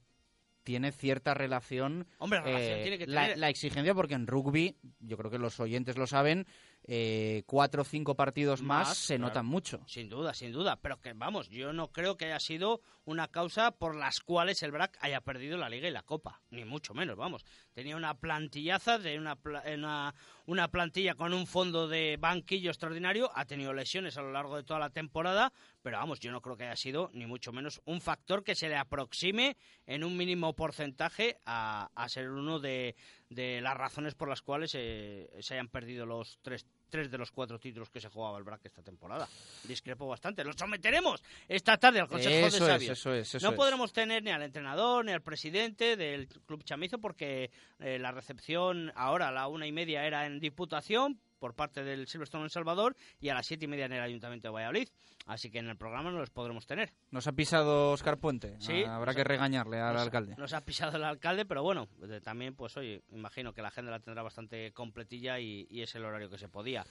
tiene 0.66 0.92
cierta 0.92 1.34
relación, 1.34 2.08
Hombre, 2.18 2.42
relación 2.42 2.80
eh, 2.80 2.82
tiene 2.82 2.98
que 2.98 3.08
la, 3.08 3.22
tener. 3.22 3.38
la 3.38 3.50
exigencia, 3.50 3.94
porque 3.94 4.16
en 4.16 4.28
rugby, 4.28 4.76
yo 5.00 5.16
creo 5.16 5.32
que 5.32 5.38
los 5.38 5.58
oyentes 5.62 5.96
lo 5.98 6.08
saben, 6.08 6.46
eh, 6.88 7.44
cuatro 7.48 7.84
o 7.84 7.86
cinco 7.86 8.16
partidos 8.16 8.62
más, 8.62 8.98
se 8.98 9.16
claro. 9.16 9.30
notan 9.30 9.46
mucho. 9.46 9.82
Sin 9.88 10.10
duda, 10.10 10.34
sin 10.34 10.52
duda. 10.52 10.76
Pero 10.82 11.00
que 11.00 11.14
vamos, 11.14 11.50
yo 11.50 11.72
no 11.74 11.92
creo 11.92 12.18
que 12.18 12.26
haya 12.26 12.40
sido 12.40 12.82
una 13.06 13.28
causa 13.28 13.72
por 13.72 13.96
las 13.96 14.20
cuales 14.20 14.62
el 14.64 14.72
BRAC 14.72 14.98
haya 15.02 15.22
perdido 15.22 15.58
la 15.58 15.70
Liga 15.70 15.88
y 15.88 15.92
la 15.92 16.04
Copa. 16.04 16.42
Ni 16.52 16.66
mucho 16.66 16.94
menos, 16.94 17.16
vamos. 17.16 17.44
Tenía 17.74 17.96
una 17.96 18.16
plantillaza 18.20 18.98
de 19.00 19.18
una, 19.18 19.36
pla- 19.36 19.64
una, 19.74 20.14
una 20.46 20.68
plantilla 20.70 21.16
con 21.16 21.34
un 21.34 21.48
fondo 21.48 21.88
de 21.88 22.18
banquillo 22.20 22.70
extraordinario. 22.70 23.32
Ha 23.36 23.46
tenido 23.46 23.74
lesiones 23.74 24.18
a 24.18 24.22
lo 24.22 24.32
largo 24.32 24.56
de 24.58 24.64
toda 24.64 24.80
la 24.80 24.90
temporada. 24.92 25.54
Pero 25.86 25.98
vamos, 26.00 26.20
yo 26.20 26.32
no 26.32 26.42
creo 26.42 26.58
que 26.58 26.64
haya 26.64 26.76
sido 26.76 27.12
ni 27.14 27.28
mucho 27.28 27.52
menos 27.54 27.80
un 27.86 28.02
factor 28.02 28.44
que 28.44 28.56
se 28.56 28.68
le 28.68 28.76
aproxime 28.76 29.56
en 29.86 30.04
un 30.04 30.18
mínimo 30.18 30.54
porcentaje 30.54 31.38
a, 31.46 31.92
a 31.94 32.10
ser 32.10 32.32
uno 32.32 32.58
de, 32.60 32.96
de 33.30 33.62
las 33.62 33.78
razones 33.78 34.16
por 34.16 34.28
las 34.28 34.42
cuales 34.42 34.72
eh, 34.74 35.30
se 35.42 35.54
hayan 35.54 35.68
perdido 35.68 36.08
los 36.08 36.40
tres, 36.42 36.66
tres 36.90 37.12
de 37.12 37.20
los 37.20 37.30
cuatro 37.30 37.60
títulos 37.60 37.92
que 37.92 38.02
se 38.02 38.10
jugaba 38.10 38.40
el 38.40 38.44
BRAC 38.44 38.66
esta 38.66 38.82
temporada. 38.82 39.28
Discrepo 39.68 40.08
bastante. 40.08 40.44
Lo 40.44 40.54
someteremos 40.54 41.22
esta 41.48 41.78
tarde 41.78 42.00
al 42.00 42.08
Consejo 42.08 42.48
Eso 42.48 42.66
de 42.66 42.72
es, 42.72 42.80
Sabios. 42.80 42.98
eso 43.00 43.14
es, 43.14 43.36
eso 43.36 43.46
no 43.46 43.52
es. 43.52 43.56
podremos 43.56 43.94
tener 43.94 44.24
ni 44.24 44.32
al 44.32 44.42
entrenador 44.42 45.06
ni 45.06 45.12
al 45.12 45.22
presidente 45.22 45.96
del 45.96 46.28
Club 46.48 46.64
Chamizo 46.64 46.98
porque 46.98 47.52
eh, 47.80 48.00
la 48.00 48.12
recepción 48.12 48.92
ahora 48.96 49.28
a 49.28 49.32
la 49.32 49.48
una 49.48 49.68
y 49.68 49.72
media 49.72 50.04
era 50.08 50.26
en 50.26 50.40
Diputación 50.40 51.20
por 51.40 51.54
parte 51.54 51.84
del 51.84 52.08
Silverstone 52.08 52.44
en 52.46 52.50
Salvador 52.50 52.96
y 53.20 53.30
a 53.30 53.34
las 53.36 53.46
siete 53.46 53.66
y 53.66 53.68
media 53.68 53.86
en 53.86 53.94
el 53.94 54.02
Ayuntamiento 54.02 54.48
de 54.48 54.54
Valladolid. 54.54 54.88
Así 55.28 55.50
que 55.50 55.60
en 55.60 55.68
el 55.70 55.76
programa 55.78 56.12
no 56.12 56.20
los 56.20 56.30
podremos 56.30 56.66
tener. 56.68 56.92
Nos 57.12 57.26
ha 57.28 57.32
pisado 57.32 57.92
Oscar 57.92 58.18
Puente. 58.18 58.56
Sí, 58.60 58.84
Ah, 58.86 58.96
Habrá 58.98 59.14
que 59.16 59.22
ha- 59.22 59.26
regañarle 59.26 59.80
al 59.80 59.94
nos 59.94 60.04
alcalde. 60.04 60.36
Nos 60.38 60.54
ha 60.54 60.62
pisado 60.62 60.98
el 60.98 61.04
alcalde, 61.04 61.46
pero 61.46 61.64
bueno, 61.64 61.88
también, 62.24 62.56
pues 62.56 62.78
oye, 62.78 63.02
imagino 63.12 63.54
que 63.54 63.62
la 63.62 63.70
agenda 63.70 63.92
la 63.92 64.00
tendrá 64.00 64.22
bastante 64.22 64.72
completilla 64.74 65.40
y, 65.40 65.68
y 65.70 65.82
es 65.82 65.96
el 65.96 66.06
horario 66.06 66.30
que 66.30 66.38
se 66.38 66.48
podía. 66.48 66.86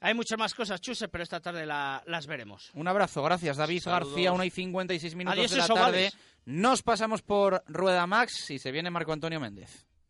Hay 0.00 0.12
muchas 0.12 0.38
más 0.38 0.52
cosas, 0.54 0.78
Chuse, 0.82 1.08
pero 1.08 1.24
esta 1.24 1.40
tarde 1.40 1.64
la- 1.64 2.02
las 2.06 2.26
veremos. 2.26 2.70
Un 2.74 2.86
abrazo, 2.86 3.22
gracias 3.22 3.56
David 3.56 3.80
Saludos. 3.80 4.10
García, 4.10 4.32
1 4.32 4.44
y 4.44 4.50
56 4.50 5.14
minutos 5.14 5.38
Adiós, 5.38 5.50
de 5.52 5.56
la 5.56 5.66
tarde. 5.68 6.12
Nos 6.44 6.82
pasamos 6.82 7.22
por 7.22 7.62
Rueda 7.66 8.06
Max 8.06 8.50
y 8.50 8.58
se 8.58 8.70
viene 8.70 8.90
Marco 8.90 9.12
Antonio 9.14 9.40
Méndez. 9.40 9.86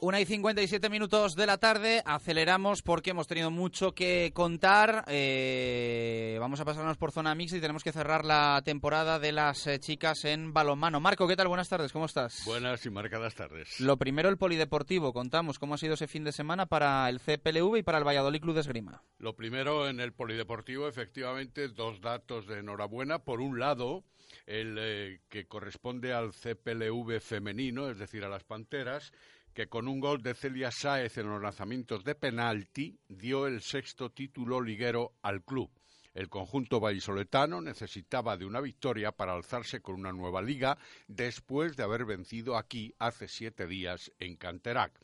1 0.00 0.20
y 0.20 0.24
57 0.26 0.90
minutos 0.90 1.34
de 1.34 1.44
la 1.44 1.58
tarde, 1.58 2.02
aceleramos 2.04 2.82
porque 2.82 3.10
hemos 3.10 3.26
tenido 3.26 3.50
mucho 3.50 3.92
que 3.92 4.30
contar. 4.32 5.04
Eh, 5.08 6.36
vamos 6.38 6.60
a 6.60 6.64
pasarnos 6.64 6.96
por 6.96 7.10
zona 7.10 7.34
mix 7.34 7.52
y 7.52 7.60
tenemos 7.60 7.82
que 7.82 7.90
cerrar 7.90 8.24
la 8.24 8.62
temporada 8.64 9.18
de 9.18 9.32
las 9.32 9.66
eh, 9.66 9.80
chicas 9.80 10.24
en 10.24 10.52
balonmano. 10.52 11.00
Marco, 11.00 11.26
¿qué 11.26 11.34
tal? 11.34 11.48
Buenas 11.48 11.68
tardes, 11.68 11.92
¿cómo 11.92 12.04
estás? 12.04 12.44
Buenas 12.46 12.86
y 12.86 12.90
marcadas 12.90 13.34
tardes. 13.34 13.80
Lo 13.80 13.96
primero, 13.96 14.28
el 14.28 14.38
polideportivo. 14.38 15.12
Contamos 15.12 15.58
cómo 15.58 15.74
ha 15.74 15.78
sido 15.78 15.94
ese 15.94 16.06
fin 16.06 16.22
de 16.22 16.30
semana 16.30 16.66
para 16.66 17.08
el 17.08 17.18
CPLV 17.18 17.78
y 17.78 17.82
para 17.82 17.98
el 17.98 18.06
Valladolid 18.06 18.40
Club 18.40 18.54
de 18.54 18.60
Esgrima. 18.60 19.02
Lo 19.18 19.34
primero 19.34 19.88
en 19.88 19.98
el 19.98 20.12
polideportivo, 20.12 20.86
efectivamente, 20.86 21.66
dos 21.68 22.00
datos 22.00 22.46
de 22.46 22.60
enhorabuena. 22.60 23.18
Por 23.18 23.40
un 23.40 23.58
lado, 23.58 24.04
el 24.48 24.78
eh, 24.78 25.20
que 25.28 25.46
corresponde 25.46 26.14
al 26.14 26.32
CPLV 26.32 27.20
femenino, 27.20 27.90
es 27.90 27.98
decir, 27.98 28.24
a 28.24 28.30
las 28.30 28.44
Panteras, 28.44 29.12
que 29.52 29.68
con 29.68 29.88
un 29.88 30.00
gol 30.00 30.22
de 30.22 30.34
Celia 30.34 30.70
Sáez 30.70 31.18
en 31.18 31.28
los 31.28 31.42
lanzamientos 31.42 32.02
de 32.02 32.14
penalti 32.14 32.98
dio 33.08 33.46
el 33.46 33.60
sexto 33.60 34.10
título 34.10 34.62
liguero 34.62 35.12
al 35.20 35.42
club. 35.44 35.70
El 36.14 36.30
conjunto 36.30 36.80
vallisoletano 36.80 37.60
necesitaba 37.60 38.38
de 38.38 38.46
una 38.46 38.60
victoria 38.60 39.12
para 39.12 39.34
alzarse 39.34 39.82
con 39.82 39.96
una 39.96 40.12
nueva 40.12 40.40
liga 40.40 40.78
después 41.06 41.76
de 41.76 41.82
haber 41.82 42.06
vencido 42.06 42.56
aquí 42.56 42.94
hace 42.98 43.28
siete 43.28 43.66
días 43.66 44.10
en 44.18 44.36
Canterac. 44.36 44.98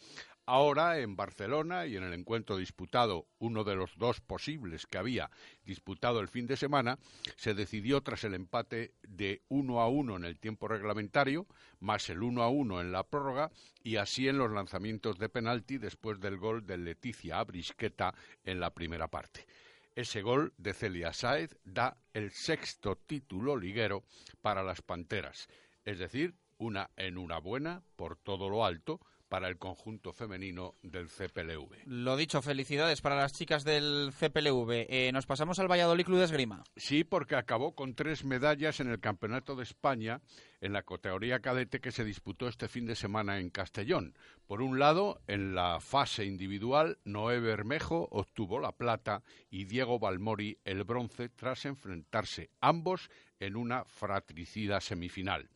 Ahora 0.46 0.98
en 0.98 1.16
Barcelona 1.16 1.86
y 1.86 1.96
en 1.96 2.02
el 2.02 2.12
encuentro 2.12 2.58
disputado, 2.58 3.26
uno 3.38 3.64
de 3.64 3.76
los 3.76 3.96
dos 3.96 4.20
posibles 4.20 4.86
que 4.86 4.98
había 4.98 5.30
disputado 5.64 6.20
el 6.20 6.28
fin 6.28 6.46
de 6.46 6.58
semana, 6.58 6.98
se 7.36 7.54
decidió 7.54 8.02
tras 8.02 8.24
el 8.24 8.34
empate 8.34 8.92
de 9.08 9.40
uno 9.48 9.80
a 9.80 9.88
uno 9.88 10.16
en 10.16 10.24
el 10.24 10.38
tiempo 10.38 10.68
reglamentario, 10.68 11.46
más 11.80 12.10
el 12.10 12.22
uno 12.22 12.42
a 12.42 12.50
uno 12.50 12.82
en 12.82 12.92
la 12.92 13.04
prórroga 13.04 13.50
y 13.82 13.96
así 13.96 14.28
en 14.28 14.36
los 14.36 14.50
lanzamientos 14.50 15.18
de 15.18 15.30
penalti 15.30 15.78
después 15.78 16.20
del 16.20 16.36
gol 16.36 16.66
de 16.66 16.76
Leticia 16.76 17.38
Abrisqueta 17.38 18.14
en 18.44 18.60
la 18.60 18.68
primera 18.74 19.08
parte. 19.08 19.46
Ese 19.96 20.20
gol 20.20 20.52
de 20.58 20.74
Celia 20.74 21.14
Sáez 21.14 21.56
da 21.64 21.96
el 22.12 22.32
sexto 22.32 22.96
título 22.96 23.56
liguero 23.56 24.04
para 24.42 24.62
las 24.62 24.82
Panteras, 24.82 25.48
es 25.86 25.98
decir, 25.98 26.34
una 26.58 26.90
enhorabuena 26.96 27.82
por 27.96 28.16
todo 28.16 28.50
lo 28.50 28.66
alto 28.66 29.00
para 29.34 29.48
el 29.48 29.58
conjunto 29.58 30.12
femenino 30.12 30.76
del 30.84 31.08
CPLV. 31.08 31.86
Lo 31.86 32.16
dicho, 32.16 32.40
felicidades 32.40 33.00
para 33.00 33.16
las 33.16 33.32
chicas 33.32 33.64
del 33.64 34.12
CPLV. 34.16 34.86
Eh, 34.88 35.10
nos 35.12 35.26
pasamos 35.26 35.58
al 35.58 35.68
Valladolid 35.68 36.04
Club 36.04 36.18
de 36.18 36.26
Esgrima. 36.26 36.62
Sí, 36.76 37.02
porque 37.02 37.34
acabó 37.34 37.74
con 37.74 37.96
tres 37.96 38.24
medallas 38.24 38.78
en 38.78 38.90
el 38.90 39.00
Campeonato 39.00 39.56
de 39.56 39.64
España 39.64 40.20
en 40.60 40.72
la 40.72 40.84
categoría 40.84 41.40
cadete 41.40 41.80
que 41.80 41.90
se 41.90 42.04
disputó 42.04 42.46
este 42.46 42.68
fin 42.68 42.86
de 42.86 42.94
semana 42.94 43.40
en 43.40 43.50
Castellón. 43.50 44.16
Por 44.46 44.62
un 44.62 44.78
lado, 44.78 45.20
en 45.26 45.56
la 45.56 45.80
fase 45.80 46.24
individual, 46.24 46.98
Noé 47.02 47.40
Bermejo 47.40 48.06
obtuvo 48.12 48.60
la 48.60 48.70
plata 48.70 49.24
y 49.50 49.64
Diego 49.64 49.98
Balmori 49.98 50.58
el 50.64 50.84
bronce 50.84 51.28
tras 51.28 51.64
enfrentarse 51.64 52.50
ambos 52.60 53.10
en 53.40 53.56
una 53.56 53.84
fratricida 53.84 54.80
semifinal. 54.80 55.50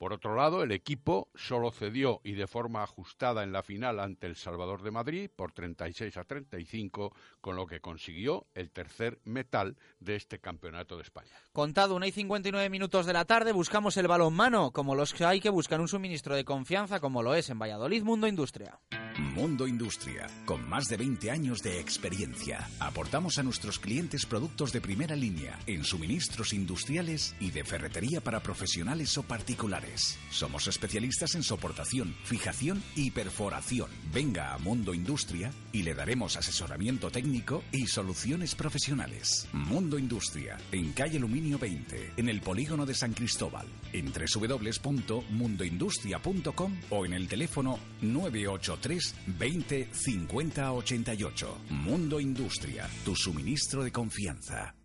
Por 0.00 0.14
otro 0.14 0.34
lado, 0.34 0.62
el 0.62 0.72
equipo 0.72 1.28
solo 1.34 1.70
cedió 1.70 2.22
y 2.24 2.32
de 2.32 2.46
forma 2.46 2.82
ajustada 2.82 3.44
en 3.44 3.52
la 3.52 3.62
final 3.62 4.00
ante 4.00 4.26
el 4.26 4.34
Salvador 4.34 4.80
de 4.80 4.90
Madrid 4.90 5.28
por 5.36 5.52
36 5.52 6.16
a 6.16 6.24
35, 6.24 7.14
con 7.42 7.54
lo 7.54 7.66
que 7.66 7.80
consiguió 7.80 8.46
el 8.54 8.70
tercer 8.70 9.20
metal 9.24 9.76
de 9.98 10.16
este 10.16 10.38
campeonato 10.38 10.96
de 10.96 11.02
España. 11.02 11.36
Contado 11.52 11.96
una 11.96 12.06
y 12.06 12.12
59 12.12 12.70
minutos 12.70 13.04
de 13.04 13.12
la 13.12 13.26
tarde, 13.26 13.52
buscamos 13.52 13.94
el 13.98 14.08
balonmano, 14.08 14.70
como 14.70 14.94
los 14.94 15.12
que 15.12 15.26
hay 15.26 15.38
que 15.38 15.50
buscar 15.50 15.82
un 15.82 15.88
suministro 15.88 16.34
de 16.34 16.46
confianza, 16.46 16.98
como 16.98 17.22
lo 17.22 17.34
es 17.34 17.50
en 17.50 17.58
Valladolid 17.58 18.02
Mundo 18.02 18.26
Industria. 18.26 18.80
Mundo 19.18 19.66
Industria, 19.66 20.28
con 20.46 20.66
más 20.66 20.88
de 20.88 20.96
20 20.96 21.30
años 21.30 21.62
de 21.62 21.78
experiencia, 21.78 22.66
aportamos 22.80 23.38
a 23.38 23.42
nuestros 23.42 23.78
clientes 23.78 24.24
productos 24.24 24.72
de 24.72 24.80
primera 24.80 25.14
línea 25.14 25.58
en 25.66 25.84
suministros 25.84 26.54
industriales 26.54 27.36
y 27.38 27.50
de 27.50 27.64
ferretería 27.64 28.22
para 28.22 28.40
profesionales 28.40 29.16
o 29.18 29.22
particulares. 29.22 29.89
Somos 30.30 30.68
especialistas 30.68 31.34
en 31.34 31.42
soportación, 31.42 32.14
fijación 32.24 32.82
y 32.94 33.10
perforación. 33.10 33.90
Venga 34.12 34.54
a 34.54 34.58
Mundo 34.58 34.94
Industria 34.94 35.50
y 35.72 35.82
le 35.82 35.94
daremos 35.94 36.36
asesoramiento 36.36 37.10
técnico 37.10 37.64
y 37.72 37.86
soluciones 37.86 38.54
profesionales. 38.54 39.48
Mundo 39.52 39.98
Industria, 39.98 40.58
en 40.72 40.92
calle 40.92 41.18
Aluminio 41.18 41.58
20, 41.58 42.12
en 42.16 42.28
el 42.28 42.40
polígono 42.40 42.86
de 42.86 42.94
San 42.94 43.12
Cristóbal, 43.12 43.66
en 43.92 44.12
www.mundoindustria.com 44.12 46.80
o 46.90 47.04
en 47.04 47.12
el 47.12 47.26
teléfono 47.28 47.78
983 48.00 49.14
20 49.38 49.88
50 49.92 50.72
88. 50.72 51.58
Mundo 51.70 52.20
Industria, 52.20 52.88
tu 53.04 53.16
suministro 53.16 53.82
de 53.84 53.92
confianza. 53.92 54.79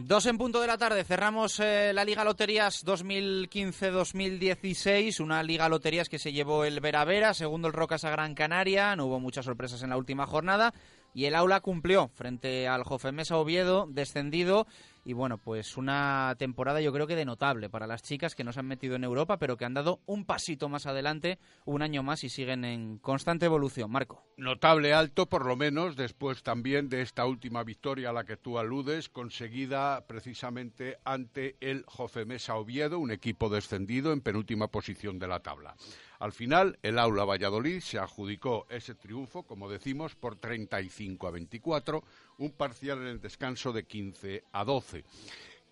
Dos 0.00 0.26
en 0.26 0.38
punto 0.38 0.60
de 0.60 0.68
la 0.68 0.78
tarde, 0.78 1.02
cerramos 1.02 1.58
eh, 1.58 1.90
la 1.92 2.04
Liga 2.04 2.22
Loterías 2.22 2.86
2015-2016, 2.86 5.18
una 5.18 5.42
Liga 5.42 5.68
Loterías 5.68 6.08
que 6.08 6.20
se 6.20 6.32
llevó 6.32 6.64
el 6.64 6.78
Vera 6.78 7.04
Vera, 7.04 7.34
segundo 7.34 7.66
el 7.66 7.74
Rocas 7.74 8.04
a 8.04 8.10
Gran 8.10 8.36
Canaria, 8.36 8.94
no 8.94 9.06
hubo 9.06 9.18
muchas 9.18 9.44
sorpresas 9.44 9.82
en 9.82 9.90
la 9.90 9.96
última 9.96 10.24
jornada. 10.24 10.72
Y 11.14 11.24
el 11.24 11.34
Aula 11.34 11.58
cumplió 11.58 12.12
frente 12.14 12.68
al 12.68 12.84
Jofemesa 12.84 13.38
Oviedo, 13.38 13.88
descendido 13.90 14.68
y 15.04 15.12
bueno, 15.12 15.38
pues 15.38 15.76
una 15.76 16.34
temporada 16.38 16.80
yo 16.80 16.92
creo 16.92 17.06
que 17.06 17.16
de 17.16 17.24
notable 17.24 17.68
para 17.68 17.86
las 17.86 18.02
chicas 18.02 18.34
que 18.34 18.44
no 18.44 18.52
se 18.52 18.60
han 18.60 18.66
metido 18.66 18.96
en 18.96 19.04
Europa, 19.04 19.38
pero 19.38 19.56
que 19.56 19.64
han 19.64 19.74
dado 19.74 20.00
un 20.06 20.24
pasito 20.24 20.68
más 20.68 20.86
adelante, 20.86 21.38
un 21.64 21.82
año 21.82 22.02
más 22.02 22.24
y 22.24 22.28
siguen 22.28 22.64
en 22.64 22.98
constante 22.98 23.46
evolución. 23.46 23.90
Marco. 23.90 24.22
Notable 24.36 24.94
alto, 24.94 25.26
por 25.26 25.46
lo 25.46 25.56
menos, 25.56 25.96
después 25.96 26.42
también 26.42 26.88
de 26.88 27.02
esta 27.02 27.26
última 27.26 27.64
victoria 27.64 28.10
a 28.10 28.12
la 28.12 28.24
que 28.24 28.36
tú 28.36 28.58
aludes, 28.58 29.08
conseguida 29.08 30.06
precisamente 30.06 30.98
ante 31.04 31.56
el 31.60 31.84
Jofemesa 31.86 32.56
Oviedo, 32.56 32.98
un 32.98 33.10
equipo 33.10 33.48
descendido 33.48 34.12
en 34.12 34.20
penúltima 34.20 34.68
posición 34.68 35.18
de 35.18 35.28
la 35.28 35.40
tabla. 35.40 35.74
Al 36.18 36.32
final, 36.32 36.78
el 36.82 36.98
Aula 36.98 37.24
Valladolid 37.24 37.80
se 37.80 37.98
adjudicó 37.98 38.66
ese 38.70 38.96
triunfo, 38.96 39.44
como 39.44 39.70
decimos, 39.70 40.16
por 40.16 40.34
35 40.34 41.28
a 41.28 41.30
24, 41.30 42.02
un 42.38 42.52
parcial 42.52 42.98
en 42.98 43.08
el 43.08 43.20
descanso 43.20 43.72
de 43.72 43.84
15 43.84 44.44
a 44.52 44.64
12. 44.64 45.04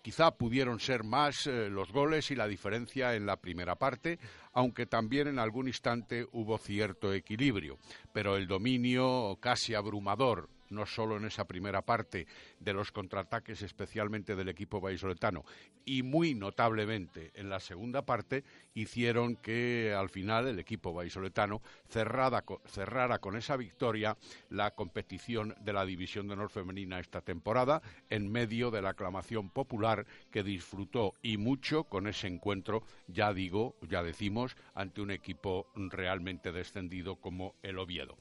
Quizá 0.01 0.31
pudieron 0.31 0.79
ser 0.79 1.03
más 1.03 1.47
eh, 1.47 1.69
los 1.69 1.91
goles 1.91 2.31
y 2.31 2.35
la 2.35 2.47
diferencia 2.47 3.15
en 3.15 3.25
la 3.25 3.37
primera 3.37 3.75
parte, 3.75 4.19
aunque 4.53 4.85
también 4.85 5.27
en 5.27 5.39
algún 5.39 5.67
instante 5.67 6.25
hubo 6.31 6.57
cierto 6.57 7.13
equilibrio. 7.13 7.77
Pero 8.13 8.37
el 8.37 8.47
dominio 8.47 9.37
casi 9.41 9.73
abrumador 9.73 10.49
no 10.69 10.85
solo 10.85 11.17
en 11.17 11.25
esa 11.25 11.45
primera 11.45 11.81
parte 11.81 12.27
de 12.59 12.73
los 12.73 12.91
contraataques, 12.91 13.61
especialmente 13.61 14.35
del 14.35 14.49
equipo 14.49 14.81
vallisoletano, 14.81 15.43
y 15.85 16.03
muy 16.03 16.35
notablemente 16.35 17.31
en 17.35 17.49
la 17.49 17.59
segunda 17.59 18.05
parte, 18.05 18.43
hicieron 18.73 19.35
que 19.35 19.93
al 19.97 20.09
final 20.09 20.47
el 20.47 20.59
equipo 20.59 20.93
vallisoletano 20.93 21.61
cerrara, 21.87 22.43
cerrara 22.65 23.19
con 23.19 23.35
esa 23.35 23.57
victoria 23.57 24.17
la 24.49 24.71
competición 24.71 25.55
de 25.61 25.73
la 25.73 25.85
División 25.85 26.27
de 26.27 26.33
Honor 26.33 26.49
Femenina 26.49 26.99
esta 26.99 27.21
temporada, 27.21 27.81
en 28.09 28.31
medio 28.31 28.71
de 28.71 28.81
la 28.81 28.89
aclamación 28.89 29.49
popular 29.49 30.05
que 30.31 30.43
disfrutó 30.43 31.13
y 31.21 31.37
mucho 31.37 31.85
con 31.85 32.07
ese 32.07 32.27
encuentro, 32.27 32.83
ya 33.07 33.33
digo, 33.33 33.75
ya 33.81 34.03
decimos, 34.03 34.55
ante 34.73 35.01
un 35.01 35.11
equipo 35.11 35.67
realmente 35.75 36.51
descendido 36.51 37.15
como 37.15 37.55
el 37.63 37.79
Oviedo. 37.79 38.17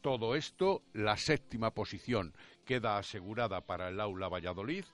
Todo 0.00 0.34
esto, 0.34 0.82
la 0.92 1.16
séptima 1.16 1.72
posición 1.72 2.34
queda 2.64 2.98
asegurada 2.98 3.60
para 3.62 3.88
el 3.88 4.00
Aula 4.00 4.28
Valladolid 4.28 4.84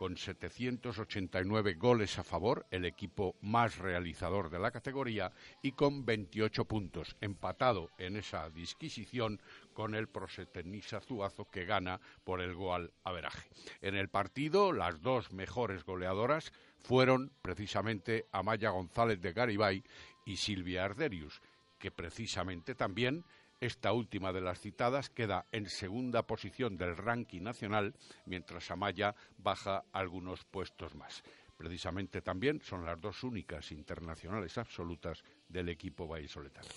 con 0.00 0.16
789 0.16 1.74
goles 1.74 2.18
a 2.18 2.24
favor, 2.24 2.64
el 2.70 2.86
equipo 2.86 3.36
más 3.42 3.76
realizador 3.76 4.48
de 4.48 4.58
la 4.58 4.70
categoría, 4.70 5.30
y 5.60 5.72
con 5.72 6.06
28 6.06 6.64
puntos, 6.64 7.18
empatado 7.20 7.90
en 7.98 8.16
esa 8.16 8.48
disquisición 8.48 9.42
con 9.74 9.94
el 9.94 10.08
Prosetenisa 10.08 11.02
Zuazo 11.02 11.50
que 11.50 11.66
gana 11.66 12.00
por 12.24 12.40
el 12.40 12.54
gol 12.54 12.94
averaje. 13.04 13.50
En 13.82 13.94
el 13.94 14.08
partido, 14.08 14.72
las 14.72 15.02
dos 15.02 15.34
mejores 15.34 15.84
goleadoras 15.84 16.50
fueron 16.78 17.30
precisamente 17.42 18.24
Amaya 18.32 18.70
González 18.70 19.20
de 19.20 19.34
Garibay 19.34 19.84
y 20.24 20.38
Silvia 20.38 20.86
Arderius, 20.86 21.42
que 21.78 21.90
precisamente 21.90 22.74
también 22.74 23.26
esta 23.60 23.92
última 23.92 24.32
de 24.32 24.40
las 24.40 24.60
citadas 24.60 25.10
queda 25.10 25.46
en 25.52 25.68
segunda 25.68 26.22
posición 26.22 26.76
del 26.76 26.96
ranking 26.96 27.42
nacional, 27.42 27.94
mientras 28.24 28.70
Amaya 28.70 29.14
baja 29.38 29.84
algunos 29.92 30.44
puestos 30.44 30.94
más. 30.94 31.22
Precisamente 31.56 32.22
también 32.22 32.62
son 32.62 32.86
las 32.86 32.98
dos 32.98 33.22
únicas 33.22 33.70
internacionales 33.70 34.56
absolutas 34.56 35.22
del 35.46 35.68
equipo 35.68 36.08
vallisoletano. 36.08 36.68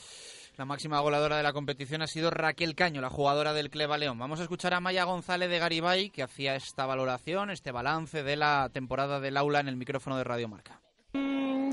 La 0.58 0.66
máxima 0.66 1.00
goleadora 1.00 1.38
de 1.38 1.44
la 1.44 1.54
competición 1.54 2.02
ha 2.02 2.08
sido 2.08 2.30
Raquel 2.30 2.76
Caño, 2.76 3.00
la 3.00 3.10
jugadora 3.10 3.54
del 3.54 3.70
Cleva 3.70 3.98
León. 3.98 4.20
Vamos 4.20 4.42
a 4.42 4.44
escuchar 4.44 4.74
a 4.74 4.82
Maya 4.82 5.06
González 5.06 5.50
de 5.50 5.58
Garibay, 5.58 6.10
que 6.10 6.22
hacía 6.22 6.56
esta 6.56 6.86
valoración, 6.86 7.50
este 7.50 7.72
balance 7.72 8.24
de 8.24 8.36
la 8.36 8.70
temporada 8.74 9.22
del 9.22 9.38
aula 9.38 9.62
en 9.62 9.70
el 9.70 9.78
micrófono 9.78 10.18
de 10.18 10.26
Radio 10.26 10.50
Marca. 10.50 10.82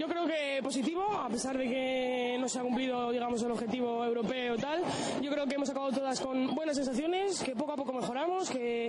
Yo 0.00 0.08
creo 0.08 0.26
que 0.26 0.60
positivo, 0.62 1.02
a 1.12 1.28
pesar 1.28 1.58
de 1.58 1.68
que 1.68 2.36
no 2.40 2.48
se 2.48 2.58
ha 2.58 2.62
cumplido, 2.62 3.12
digamos, 3.12 3.42
el 3.42 3.50
objetivo 3.50 4.02
europeo 4.02 4.56
tal. 4.56 4.80
Yo 5.20 5.30
creo 5.30 5.44
que 5.44 5.56
hemos 5.56 5.68
acabado 5.68 5.92
todas 5.92 6.18
con 6.20 6.54
buenas 6.54 6.74
sensaciones, 6.76 7.42
que 7.42 7.54
poco 7.54 7.72
a 7.72 7.76
poco 7.76 7.92
mejoramos, 7.92 8.48
que 8.48 8.88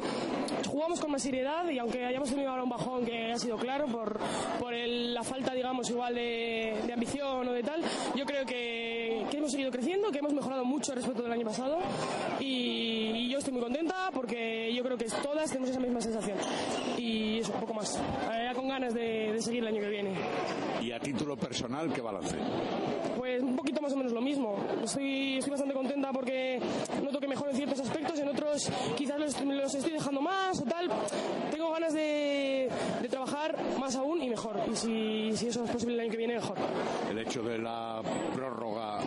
jugamos 0.69 1.01
con 1.01 1.11
más 1.11 1.21
seriedad 1.21 1.67
y 1.69 1.79
aunque 1.79 2.05
hayamos 2.05 2.29
tenido 2.29 2.49
ahora 2.49 2.63
un 2.63 2.69
bajón 2.69 3.05
que 3.05 3.33
ha 3.33 3.37
sido 3.37 3.57
claro 3.57 3.87
por, 3.87 4.17
por 4.57 4.73
el- 4.73 5.13
la 5.13 5.23
falta, 5.23 5.53
digamos, 5.53 5.89
igual 5.89 6.15
de, 6.15 6.75
de 6.87 6.93
ambición 6.93 7.45
o 7.45 7.51
de 7.51 7.61
tal, 7.63 7.81
yo 8.15 8.25
creo 8.25 8.45
que, 8.45 9.00
que 9.00 9.00
hemos 9.51 9.57
seguido 9.57 9.71
creciendo, 9.71 10.11
que 10.11 10.19
hemos 10.19 10.33
mejorado 10.33 10.63
mucho 10.63 10.95
respecto 10.95 11.23
del 11.23 11.31
año 11.33 11.45
pasado 11.45 11.79
y, 12.39 13.11
y 13.15 13.29
yo 13.29 13.39
estoy 13.39 13.51
muy 13.51 13.61
contenta 13.61 14.09
porque 14.13 14.73
yo 14.73 14.81
creo 14.81 14.97
que 14.97 15.05
todas 15.21 15.49
tenemos 15.49 15.69
esa 15.71 15.79
misma 15.81 15.99
sensación 15.99 16.37
y 16.97 17.39
eso, 17.39 17.51
un 17.53 17.59
poco 17.59 17.73
más. 17.73 17.95
Eh, 18.31 18.45
Ya 18.45 18.53
con 18.53 18.67
ganas 18.69 18.93
de, 18.93 19.33
de 19.33 19.41
seguir 19.41 19.61
el 19.63 19.67
año 19.67 19.81
que 19.81 19.89
viene. 19.89 20.13
Y 20.81 20.91
a 20.91 20.99
título 20.99 21.35
personal, 21.37 21.91
¿qué 21.93 22.01
balance? 22.01 22.35
Pues 23.17 23.41
un 23.41 23.55
poquito 23.55 23.81
más 23.81 23.93
o 23.93 23.97
menos 23.97 24.11
lo 24.13 24.21
mismo. 24.21 24.55
Estoy, 24.83 25.37
estoy 25.37 25.51
bastante 25.51 25.73
contenta 25.73 26.11
porque 26.11 26.59
noto 27.03 27.19
que 27.19 27.27
mejoro 27.27 27.49
en 27.51 27.55
ciertos 27.57 27.79
aspectos, 27.79 28.19
en 28.19 28.27
otros 28.29 28.69
quizás 28.97 29.19
los, 29.19 29.39
los 29.41 29.75
estoy 29.75 29.93
dejando 29.93 30.21
más 30.21 30.59
o 30.59 30.63
tal. 30.63 30.89
Tengo 31.51 31.71
ganas 31.71 31.93
de, 31.93 32.69
de 33.01 33.07
trabajar 33.09 33.55
más 33.79 33.95
aún 33.95 34.21
y 34.21 34.29
mejor. 34.29 34.59
Y 34.71 34.75
si, 34.75 35.31
si 35.35 35.47
eso 35.47 35.63
es 35.63 35.71
posible 35.71 35.95
el 35.95 35.99
año 36.01 36.11
que 36.11 36.17
viene, 36.17 36.35
mejor. 36.35 36.57
El 37.09 37.19
hecho 37.19 37.41
de 37.43 37.57
la 37.57 38.01
prórroga 38.35 38.99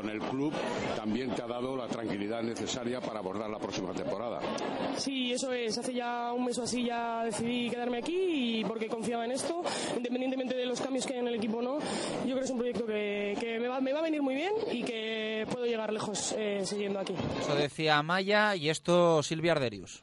con 0.00 0.08
el 0.08 0.18
club 0.20 0.54
también 0.96 1.30
te 1.30 1.42
ha 1.42 1.46
dado 1.46 1.76
la 1.76 1.86
tranquilidad 1.86 2.42
necesaria 2.42 3.00
para 3.00 3.18
abordar 3.18 3.50
la 3.50 3.58
próxima 3.58 3.92
temporada. 3.92 4.40
Sí, 4.96 5.32
eso 5.32 5.52
es. 5.52 5.76
Hace 5.76 5.92
ya 5.92 6.32
un 6.32 6.46
mes 6.46 6.56
o 6.58 6.62
así 6.62 6.84
ya 6.84 7.24
decidí 7.24 7.68
quedarme 7.68 7.98
aquí 7.98 8.60
y 8.60 8.64
porque 8.64 8.88
confiaba 8.88 9.26
en 9.26 9.32
esto, 9.32 9.62
independientemente 9.94 10.56
de 10.56 10.64
los 10.64 10.80
cambios 10.80 11.06
que 11.06 11.14
hay 11.14 11.18
en 11.18 11.28
el 11.28 11.34
equipo 11.34 11.58
o 11.58 11.62
no. 11.62 11.78
Yo 12.24 12.24
creo 12.24 12.38
que 12.38 12.44
es 12.44 12.50
un 12.50 12.58
proyecto 12.58 12.86
que, 12.86 13.36
que 13.38 13.60
me, 13.60 13.68
va, 13.68 13.80
me 13.80 13.92
va 13.92 13.98
a 13.98 14.02
venir 14.02 14.22
muy 14.22 14.34
bien 14.34 14.52
y 14.72 14.82
que 14.82 15.46
puedo 15.52 15.66
llegar 15.66 15.92
lejos 15.92 16.34
eh, 16.38 16.62
siguiendo 16.64 16.98
aquí. 16.98 17.14
Eso 17.38 17.54
decía 17.54 17.98
Amaya 17.98 18.56
y 18.56 18.70
esto 18.70 19.22
Silvia 19.22 19.52
Arderius. 19.52 20.02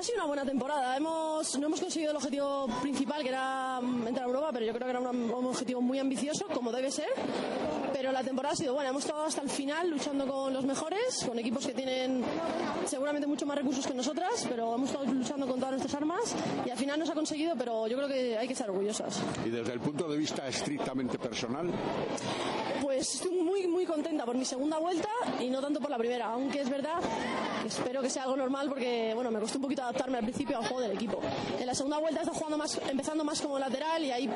Ha 0.00 0.02
sido 0.02 0.16
una 0.16 0.26
buena 0.28 0.44
temporada. 0.46 0.96
Hemos, 0.96 1.58
no 1.58 1.66
hemos 1.66 1.78
conseguido 1.78 2.12
el 2.12 2.16
objetivo 2.16 2.66
principal, 2.80 3.22
que 3.22 3.28
era 3.28 3.78
entrar 3.82 4.24
a 4.24 4.28
Europa, 4.28 4.48
pero 4.50 4.64
yo 4.64 4.72
creo 4.72 4.86
que 4.86 4.90
era 4.92 5.00
una- 5.00 5.10
un 5.10 5.44
objetivo 5.44 5.82
muy 5.82 5.98
ambicioso, 5.98 6.46
como 6.54 6.72
debe 6.72 6.90
ser. 6.90 7.08
Pero 7.92 8.10
la 8.10 8.22
temporada 8.24 8.54
ha 8.54 8.56
sido 8.56 8.72
buena. 8.72 8.88
Hemos 8.88 9.04
estado 9.04 9.24
hasta 9.26 9.42
el 9.42 9.50
final 9.50 9.90
luchando 9.90 10.26
con 10.26 10.54
los 10.54 10.64
mejores, 10.64 11.22
con 11.28 11.38
equipos 11.38 11.66
que 11.66 11.74
tienen 11.74 12.24
seguramente 12.86 13.26
mucho 13.26 13.44
más 13.44 13.58
recursos 13.58 13.86
que 13.86 13.92
nosotras, 13.92 14.46
pero 14.48 14.74
hemos 14.74 14.88
estado 14.88 15.04
luchando 15.04 15.46
con 15.46 15.56
todas 15.60 15.72
nuestras 15.72 15.94
armas 15.96 16.34
y 16.64 16.70
al 16.70 16.78
final 16.78 16.98
nos 16.98 17.10
ha 17.10 17.14
conseguido, 17.14 17.54
pero 17.58 17.86
yo 17.86 17.98
creo 17.98 18.08
que 18.08 18.38
hay 18.38 18.46
que 18.46 18.54
estar 18.54 18.70
orgullosas. 18.70 19.20
Y 19.44 19.50
desde 19.50 19.74
el 19.74 19.80
punto 19.80 20.08
de 20.08 20.16
vista 20.16 20.48
estrictamente 20.48 21.18
personal, 21.18 21.70
Pues 22.80 23.14
estoy 23.14 23.32
muy, 23.32 23.66
muy 23.66 23.84
contenta 23.84 24.24
por 24.24 24.36
mi 24.36 24.44
segunda 24.44 24.78
vuelta 24.78 25.08
y 25.40 25.48
no 25.48 25.60
tanto 25.60 25.80
por 25.80 25.90
la 25.90 25.98
primera, 25.98 26.32
aunque 26.32 26.60
es 26.60 26.70
verdad 26.70 27.00
espero 27.66 28.02
que 28.02 28.10
sea 28.10 28.24
algo 28.24 28.36
normal 28.36 28.68
porque 28.68 29.12
bueno, 29.14 29.30
me 29.30 29.38
costó 29.38 29.58
un 29.58 29.62
poquito 29.62 29.82
adaptarme 29.82 30.18
al 30.18 30.24
principio 30.24 30.58
al 30.58 30.64
juego 30.66 30.80
del 30.80 30.92
equipo. 30.92 31.20
En 31.58 31.66
la 31.66 31.74
segunda 31.74 31.98
vuelta 31.98 32.22
he 32.22 32.26
jugando 32.26 32.58
más, 32.58 32.80
empezando 32.88 33.24
más 33.24 33.40
como 33.40 33.58
lateral 33.58 34.02
y 34.04 34.10
ahí 34.10 34.28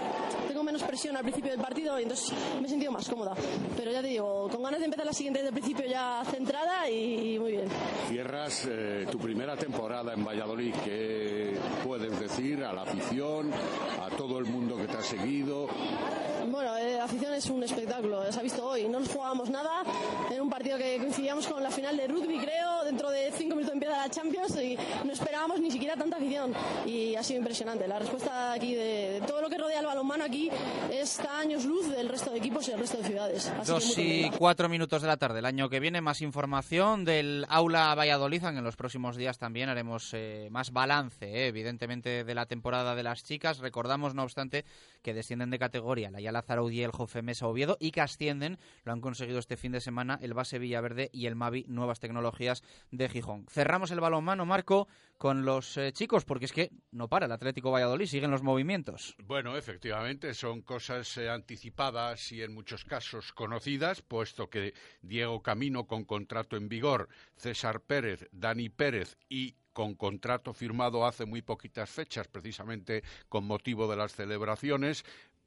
tengo 0.49 0.62
menos 0.62 0.82
presión 0.82 1.16
al 1.16 1.22
principio 1.22 1.51
del 1.51 1.61
partido 1.61 1.99
y 1.99 2.03
entonces 2.03 2.32
me 2.61 2.66
he 2.66 2.70
sentido 2.70 2.92
más 2.92 3.09
cómoda. 3.09 3.34
Pero 3.76 3.90
ya 3.90 4.03
te 4.03 4.09
digo, 4.09 4.49
con 4.49 4.62
ganas 4.62 4.80
de 4.80 4.86
empezar 4.86 5.07
la 5.07 5.12
siguiente 5.12 5.40
desde 5.40 5.49
el 5.49 5.55
principio 5.55 5.86
ya 5.90 6.22
centrada 6.30 6.88
y, 6.90 7.38
muy 7.38 7.53
bien. 7.53 7.68
Cierras 8.09 8.66
eh, 8.70 9.07
tu 9.11 9.18
primera 9.18 9.57
temporada 9.57 10.12
en 10.12 10.24
Valladolid, 10.24 10.74
¿qué 10.84 11.59
puedes 11.84 12.18
decir 12.18 12.64
a 12.64 12.72
la 12.72 12.82
afición, 12.82 13.51
a 14.01 14.14
todo 14.16 14.38
el 14.38 14.45
mundo 14.47 14.76
que 14.76 14.86
te 14.86 14.97
ha 14.97 15.03
seguido? 15.03 15.68
Bueno, 16.51 16.76
eh, 16.76 16.97
la 16.99 17.05
afición 17.05 17.32
es 17.32 17.47
un 17.47 17.62
espectáculo, 17.62 18.30
se 18.30 18.38
ha 18.38 18.42
visto 18.42 18.66
hoy. 18.66 18.88
No 18.88 19.01
nos 19.01 19.09
jugábamos 19.09 19.49
nada 19.51 19.82
en 20.30 20.40
un 20.40 20.51
partido 20.51 20.76
que 20.76 20.99
coincidíamos 20.99 21.47
con 21.47 21.62
la 21.62 21.70
final 21.70 21.97
de 21.97 22.07
rugby, 22.07 22.38
creo. 22.38 22.84
Dentro 22.84 23.11
de 23.11 23.32
cinco 23.32 23.55
minutos 23.55 23.72
empieza 23.72 23.97
la 23.97 24.11
Champions 24.11 24.57
y 24.61 24.76
no 25.05 25.12
esperábamos 25.12 25.61
ni 25.61 25.70
siquiera 25.70 25.97
tanta 25.97 26.16
afición. 26.16 26.53
Y 26.84 27.14
ha 27.14 27.22
sido 27.22 27.38
impresionante. 27.38 27.88
La 27.88 27.99
respuesta 27.99 28.53
aquí 28.53 28.74
de, 28.74 29.22
todo 29.26 29.40
lo 29.40 29.49
que 29.49 29.57
rodea 29.57 29.80
el 29.80 29.86
balonmano 29.86 30.24
aquí 30.24 30.51
está 30.90 31.38
años 31.38 31.64
luz 31.64 31.88
del 31.88 32.09
resto 32.09 32.30
de 32.30 32.38
equipos 32.38 32.68
y 32.68 32.72
el 32.72 32.78
resto 32.78 32.99
de 32.99 33.05
ciudades. 33.05 33.53
Dos 33.66 33.97
y 33.97 34.30
cuatro 34.36 34.68
minutos 34.68 35.01
de 35.03 35.09
la 35.09 35.16
tarde. 35.16 35.38
El 35.38 35.47
año 35.47 35.68
que 35.68 35.80
viene, 35.80 36.01
más 36.01 36.20
información 36.20 37.05
del 37.05 37.47
Aula 37.49 37.95
Valladolid. 37.95 38.45
En 38.45 38.64
los 38.64 38.76
próximos 38.76 39.16
días 39.16 39.38
también 39.38 39.68
haremos 39.68 40.11
eh, 40.12 40.49
más 40.51 40.72
balance, 40.72 41.24
eh, 41.24 41.47
evidentemente, 41.47 42.24
de 42.24 42.34
la 42.34 42.47
temporada 42.47 42.95
de 42.95 43.03
las 43.03 43.24
chicas. 43.24 43.59
Recordamos, 43.59 44.14
no 44.14 44.24
obstante, 44.24 44.64
que 45.03 45.14
descienden 45.14 45.51
de 45.51 45.59
categoría 45.59 46.11
la 46.11 46.20
Yala 46.35 46.43
Zaraudí, 46.43 46.82
el 46.82 46.91
Jofe 46.91 47.22
Mesa 47.22 47.47
Oviedo 47.47 47.76
y 47.78 47.93
que 47.93 48.01
ascienden, 48.01 48.59
lo 48.85 48.93
han 48.93 49.01
conseguido 49.01 49.39
este 49.39 49.57
fin 49.57 49.70
de 49.70 49.80
semana, 49.80 50.18
el 50.20 50.35
Base 50.35 50.59
Villaverde 50.59 51.11
y 51.12 51.26
el 51.26 51.37
Mavi 51.37 51.64
Nuevas 51.68 52.01
Tecnologías 52.01 52.64
de 52.91 53.09
Gijón. 53.09 53.47
Cerramos 53.49 53.93
el 53.93 54.01
balonmano, 54.01 54.45
Marco, 54.45 54.89
con 55.16 55.45
los 55.45 55.76
eh, 55.76 55.93
chicos, 55.93 56.24
porque 56.24 56.47
es 56.47 56.53
que 56.53 56.72
no 56.91 57.09
para 57.09 57.26
el 57.26 57.32
Atlético 57.32 57.70
Valladolid, 57.70 58.07
siguen 58.07 58.32
los 58.32 58.43
movimientos. 58.43 59.14
Bueno, 59.24 59.57
efectivamente, 59.57 60.35
son 60.35 60.62
cosas 60.62 61.16
eh, 61.18 61.30
anticipadas 61.30 62.32
y 62.32 62.43
en 62.43 62.53
muchos 62.53 62.85
casos 62.85 63.32
conocidas, 63.32 64.03
puesto 64.03 64.51
que 64.51 64.74
Diego 65.03 65.41
Camino 65.41 65.87
con 65.87 66.05
contrato 66.05 66.57
en 66.57 66.68
vigor, 66.68 67.09
César 67.37 67.80
Pérez, 67.80 68.28
Dani 68.32 68.70
Pérez 68.70 69.16
y 69.28 69.55
con 69.74 69.95
contrato 69.95 70.55
firmado 70.55 71.05
hace 71.05 71.26
muy 71.26 71.43
poquitas 71.43 71.91
fechas, 71.91 72.28
precisamente 72.28 73.03
con 73.28 73.45
motivo 73.45 73.91
de 73.91 73.97
las 73.97 74.14
celebraciones, 74.14 75.05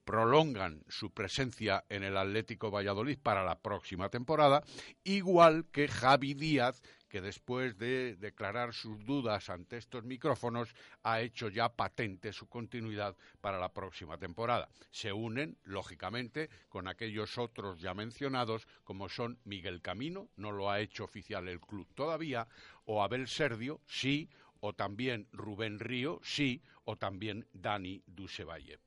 prolongan 0.08 0.86
su 0.88 1.12
presencia 1.12 1.84
en 1.89 2.01
el 2.01 2.16
Atlético 2.16 2.72
Valladolid 2.72 3.20
para 3.22 3.43
la 3.43 3.60
próxima 3.60 4.08
temporada, 4.08 4.64
igual 5.03 5.66
que 5.70 5.89
Javi 5.89 6.34
Díaz, 6.34 6.82
que 7.10 7.20
después 7.20 7.78
de 7.78 8.16
declarar 8.16 8.74
sus 8.74 9.03
dudas 9.05 9.49
ante 9.49 9.76
estos 9.76 10.05
micrófonos 10.05 10.74
ha 11.03 11.20
hecho 11.20 11.49
ya 11.49 11.76
patente 11.76 12.32
su 12.32 12.47
continuidad 12.47 13.18
para 13.41 13.60
la 13.60 13.74
próxima 13.74 14.18
temporada. 14.18 14.70
Se 14.91 15.12
unen, 15.12 15.58
lógicamente, 15.64 16.49
con 16.70 16.88
aquellos 16.88 17.38
otros 17.38 17.82
ya 17.82 17.93
mencionados, 17.93 18.66
como 18.86 19.10
son 19.10 19.38
Miguel 19.43 19.82
Camino, 19.82 20.30
no 20.38 20.53
lo 20.53 20.72
ha 20.72 20.80
hecho 20.80 21.03
oficial 21.03 21.49
el 21.49 21.60
club 21.60 21.86
todavía, 21.95 22.47
o 22.86 23.03
Abel 23.03 23.28
Serdio, 23.28 23.82
sí, 23.86 24.30
o 24.62 24.72
también 24.72 25.28
Rubén 25.34 25.80
Río, 25.80 26.22
sí, 26.24 26.62
o 26.86 26.95
también 26.95 27.45
Dani 27.51 28.01
Dusevalle. 28.08 28.80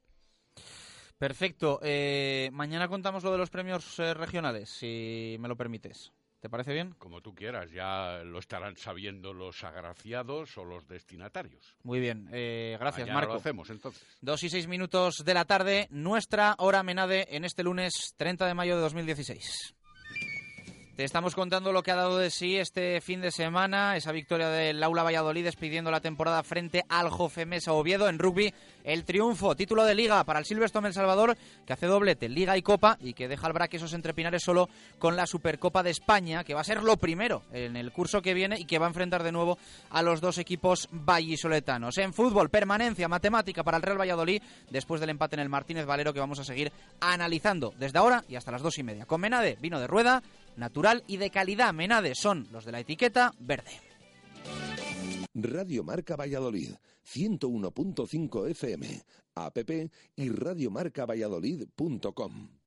Perfecto. 1.21 1.79
Eh, 1.83 2.49
mañana 2.51 2.89
contamos 2.89 3.23
lo 3.23 3.31
de 3.31 3.37
los 3.37 3.51
premios 3.51 3.99
eh, 3.99 4.15
regionales, 4.15 4.71
si 4.71 5.37
me 5.39 5.49
lo 5.49 5.57
permites. 5.57 6.11
¿Te 6.41 6.49
parece 6.49 6.73
bien? 6.73 6.95
Como 6.97 7.21
tú 7.21 7.35
quieras, 7.35 7.71
ya 7.71 8.23
lo 8.25 8.39
estarán 8.39 8.75
sabiendo 8.79 9.35
los 9.35 9.63
agraciados 9.63 10.57
o 10.57 10.65
los 10.65 10.89
destinatarios. 10.89 11.77
Muy 11.83 12.01
bien, 12.01 12.31
eh, 12.33 12.75
gracias 12.81 13.07
Mañana 13.07 13.21
Marco. 13.21 13.35
lo 13.35 13.41
hacemos 13.41 13.69
entonces. 13.69 14.03
Dos 14.23 14.43
y 14.45 14.49
seis 14.49 14.67
minutos 14.67 15.23
de 15.23 15.35
la 15.35 15.45
tarde, 15.45 15.89
nuestra 15.91 16.55
hora 16.57 16.83
Menade 16.83 17.27
en 17.37 17.45
este 17.45 17.65
lunes 17.65 18.15
30 18.17 18.47
de 18.47 18.55
mayo 18.55 18.77
de 18.77 18.81
2016. 18.81 19.75
Te 21.01 21.05
estamos 21.05 21.35
contando 21.35 21.73
lo 21.73 21.83
que 21.83 21.93
ha 21.93 21.97
dado 21.97 22.19
de 22.19 22.29
sí 22.29 22.59
este 22.59 23.01
fin 23.01 23.23
de 23.23 23.31
semana, 23.31 23.97
esa 23.97 24.13
victoria 24.13 24.51
del 24.51 24.83
Aula 24.83 25.03
Valladolid 25.03 25.45
despidiendo 25.45 25.91
la 25.91 26.03
temporada 26.03 26.43
frente 26.43 26.85
al 26.91 27.09
Jofemesa 27.09 27.73
Oviedo 27.73 28.07
en 28.11 28.19
rugby. 28.19 28.53
El 28.85 29.07
triunfo, 29.07 29.57
título 29.57 29.87
de 29.87 29.95
liga 29.95 30.23
para 30.25 30.41
el 30.41 30.45
Silverstone 30.45 30.89
El 30.89 30.93
Salvador, 30.93 31.39
que 31.65 31.73
hace 31.73 31.87
doblete, 31.87 32.29
liga 32.29 32.55
y 32.59 32.63
copa, 32.63 32.99
y 33.01 33.15
que 33.15 33.29
deja 33.29 33.47
al 33.47 33.55
braque 33.55 33.79
esos 33.79 33.95
entrepinares 33.95 34.43
solo 34.43 34.69
con 34.99 35.17
la 35.17 35.27
Supercopa 35.27 35.83
de 35.83 35.89
España, 35.89 36.45
que 36.45 36.53
va 36.53 36.61
a 36.61 36.65
ser 36.65 36.83
lo 36.83 36.99
primero 36.99 37.45
en 37.51 37.77
el 37.77 37.93
curso 37.93 38.21
que 38.21 38.35
viene 38.35 38.59
y 38.59 38.67
que 38.67 38.79
va 38.79 38.85
a 38.85 38.89
enfrentar 38.89 39.23
de 39.23 39.33
nuevo 39.33 39.57
a 39.89 40.03
los 40.03 40.21
dos 40.21 40.37
equipos 40.37 40.87
vallisoletanos. 40.93 41.97
En 41.97 42.13
fútbol, 42.13 42.51
permanencia 42.51 43.09
matemática 43.09 43.65
para 43.65 43.79
el 43.79 43.83
Real 43.83 44.01
Valladolid, 44.01 44.43
después 44.69 45.01
del 45.01 45.09
empate 45.09 45.37
en 45.37 45.41
el 45.41 45.49
Martínez 45.49 45.87
Valero, 45.87 46.13
que 46.13 46.21
vamos 46.21 46.41
a 46.41 46.45
seguir 46.45 46.71
analizando 47.01 47.73
desde 47.79 47.99
ahora 47.99 48.23
y 48.29 48.37
hasta 48.37 48.53
las 48.53 48.61
dos 48.61 48.79
y 48.79 48.83
media. 48.83 49.07
Con 49.07 49.23
Menade, 49.23 49.57
vino 49.63 49.81
de 49.81 49.87
rueda, 49.87 50.23
natural 50.61 51.03
y 51.09 51.17
de 51.17 51.31
calidad. 51.31 51.75
Menade 51.75 52.15
son 52.15 52.47
los 52.53 52.65
de 52.65 52.73
la 52.73 52.79
etiqueta 52.79 53.33
verde. 53.41 53.73
Radio 55.35 55.83
Marca 55.83 56.15
Valladolid, 56.17 56.75
101.5 57.05 58.49
FM, 58.51 59.03
app 59.35 59.59
y 60.17 60.29
radiomarcavalladolid.com. 60.29 62.60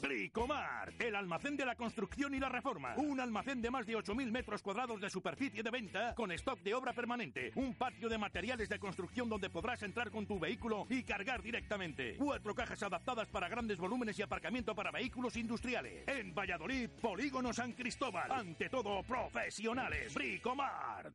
Bricomar, 0.00 0.92
el 0.98 1.14
almacén 1.14 1.56
de 1.56 1.64
la 1.64 1.74
construcción 1.74 2.34
y 2.34 2.40
la 2.40 2.48
reforma. 2.48 2.94
Un 2.96 3.20
almacén 3.20 3.60
de 3.60 3.70
más 3.70 3.86
de 3.86 3.96
8.000 3.96 4.30
metros 4.30 4.62
cuadrados 4.62 5.00
de 5.00 5.10
superficie 5.10 5.62
de 5.62 5.70
venta 5.70 6.14
con 6.14 6.30
stock 6.32 6.60
de 6.60 6.74
obra 6.74 6.92
permanente. 6.92 7.52
Un 7.54 7.74
patio 7.74 8.08
de 8.08 8.18
materiales 8.18 8.68
de 8.68 8.78
construcción 8.78 9.28
donde 9.28 9.50
podrás 9.50 9.82
entrar 9.82 10.10
con 10.10 10.26
tu 10.26 10.38
vehículo 10.38 10.86
y 10.88 11.02
cargar 11.02 11.42
directamente. 11.42 12.16
Cuatro 12.16 12.54
cajas 12.54 12.82
adaptadas 12.82 13.28
para 13.28 13.48
grandes 13.48 13.78
volúmenes 13.78 14.18
y 14.18 14.22
aparcamiento 14.22 14.74
para 14.74 14.90
vehículos 14.90 15.36
industriales. 15.36 16.06
En 16.08 16.34
Valladolid, 16.34 16.90
Polígono 17.00 17.52
San 17.52 17.72
Cristóbal. 17.72 18.30
Ante 18.30 18.68
todo, 18.68 19.02
profesionales. 19.02 20.14
Bricomar. 20.14 21.12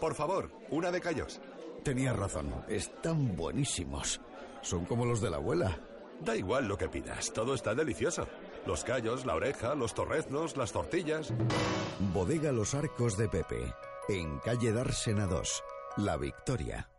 Por 0.00 0.14
favor, 0.14 0.50
una 0.70 0.90
de 0.90 1.00
callos. 1.00 1.40
Tenías 1.82 2.16
razón, 2.16 2.52
están 2.68 3.36
buenísimos. 3.36 4.20
Son 4.62 4.86
como 4.86 5.04
los 5.04 5.20
de 5.20 5.30
la 5.30 5.36
abuela. 5.36 5.78
Da 6.20 6.36
igual 6.36 6.68
lo 6.68 6.78
que 6.78 6.88
pidas, 6.88 7.32
todo 7.32 7.54
está 7.54 7.74
delicioso. 7.74 8.26
Los 8.66 8.84
callos, 8.84 9.26
la 9.26 9.34
oreja, 9.34 9.74
los 9.74 9.94
torreznos, 9.94 10.56
las 10.56 10.72
tortillas. 10.72 11.32
Bodega 12.12 12.52
Los 12.52 12.74
Arcos 12.74 13.16
de 13.16 13.28
Pepe, 13.28 13.74
en 14.08 14.38
calle 14.38 14.72
Dársena 14.72 15.26
2, 15.26 15.62
La 15.98 16.16
Victoria. 16.16 16.93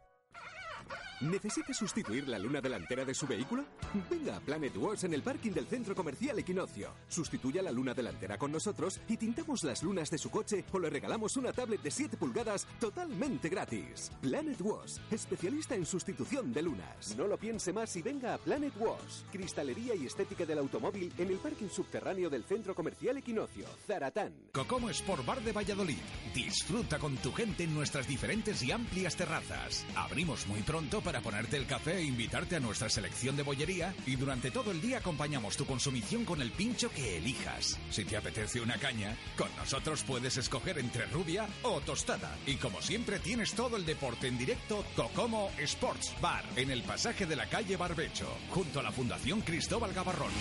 ¿Necesita 1.22 1.74
sustituir 1.74 2.28
la 2.28 2.38
luna 2.38 2.60
delantera 2.60 3.06
de 3.06 3.14
su 3.14 3.26
vehículo? 3.26 3.64
Venga 4.10 4.36
a 4.36 4.40
Planet 4.42 4.76
Wash 4.76 5.06
en 5.06 5.14
el 5.14 5.22
parking 5.22 5.52
del 5.52 5.66
centro 5.66 5.96
comercial 5.96 6.38
Equinoccio. 6.40 6.90
Sustituya 7.08 7.62
la 7.62 7.72
luna 7.72 7.94
delantera 7.94 8.38
con 8.38 8.52
nosotros 8.52 9.00
y 9.08 9.16
tintamos 9.16 9.64
las 9.64 9.82
lunas 9.82 10.10
de 10.10 10.18
su 10.18 10.30
coche 10.30 10.66
o 10.74 10.80
le 10.80 10.90
regalamos 10.90 11.38
una 11.38 11.54
tablet 11.54 11.82
de 11.82 11.90
7 11.90 12.18
pulgadas 12.18 12.68
totalmente 12.82 13.48
gratis. 13.48 14.12
Planet 14.20 14.60
Wash, 14.60 14.98
especialista 15.10 15.74
en 15.76 15.86
sustitución 15.86 16.52
de 16.52 16.64
lunas. 16.64 17.16
No 17.18 17.28
lo 17.28 17.38
piense 17.38 17.72
más 17.72 17.96
y 17.96 18.02
venga 18.02 18.34
a 18.34 18.38
Planet 18.38 18.74
Wash. 18.78 19.24
Cristalería 19.32 19.96
y 19.96 20.08
estética 20.08 20.46
del 20.46 20.60
automóvil 20.60 21.14
en 21.18 21.30
el 21.30 21.38
parking 21.38 21.70
subterráneo 21.70 22.30
del 22.30 22.44
centro 22.44 22.76
comercial 22.76 23.18
Equinoccio, 23.18 23.66
Zaratán. 23.88 24.34
Cocomo 24.52 24.90
Sport 24.90 25.26
Bar 25.26 25.42
de 25.42 25.54
Valladolid. 25.54 25.96
Disfruta 26.34 27.00
con 27.00 27.16
tu 27.18 27.32
gente 27.32 27.64
en 27.64 27.74
nuestras 27.74 28.06
diferentes 28.06 28.62
y 28.64 28.74
amplias 28.74 29.16
terrazas. 29.16 29.86
Abrimos 29.96 30.46
muy 30.48 30.62
pronto 30.62 31.04
para 31.06 31.15
ponerte 31.22 31.58
el 31.58 31.66
café 31.66 31.98
e 31.98 32.04
invitarte 32.04 32.56
a 32.56 32.60
nuestra 32.60 32.90
selección 32.90 33.36
de 33.36 33.44
bollería 33.44 33.94
y 34.06 34.16
durante 34.16 34.52
todo 34.52 34.72
el 34.72 34.82
día 34.82 35.00
acompañamos 35.00 35.58
tu 35.58 35.66
consumición 35.66 36.26
con 36.26 36.42
el 36.42 36.52
pincho 36.52 36.90
que 36.90 37.18
elijas. 37.18 37.80
Si 37.90 38.06
te 38.06 38.18
apetece 38.18 38.62
una 38.62 38.78
caña, 38.78 39.18
con 39.38 39.54
nosotros 39.56 40.04
puedes 40.04 40.38
escoger 40.38 40.80
entre 40.80 41.06
rubia 41.08 41.48
o 41.64 41.82
tostada. 41.82 42.38
Y 42.46 42.56
como 42.56 42.82
siempre 42.82 43.20
tienes 43.20 43.54
todo 43.54 43.78
el 43.78 43.86
deporte 43.86 44.28
en 44.28 44.38
directo 44.38 44.84
Cocomo 44.96 45.50
Sports 45.60 46.14
Bar 46.22 46.44
en 46.56 46.72
el 46.72 46.84
pasaje 46.84 47.26
de 47.26 47.36
la 47.36 47.48
calle 47.48 47.78
Barbecho, 47.78 48.28
junto 48.50 48.80
a 48.80 48.84
la 48.84 48.92
Fundación 48.92 49.42
Cristóbal 49.42 49.94
Gavarrón. 49.94 50.32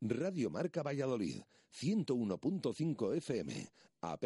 Radio 0.00 0.48
Marca 0.48 0.82
Valladolid, 0.82 1.42
101.5 1.72 3.16
FM, 3.16 3.68
app 4.02 4.24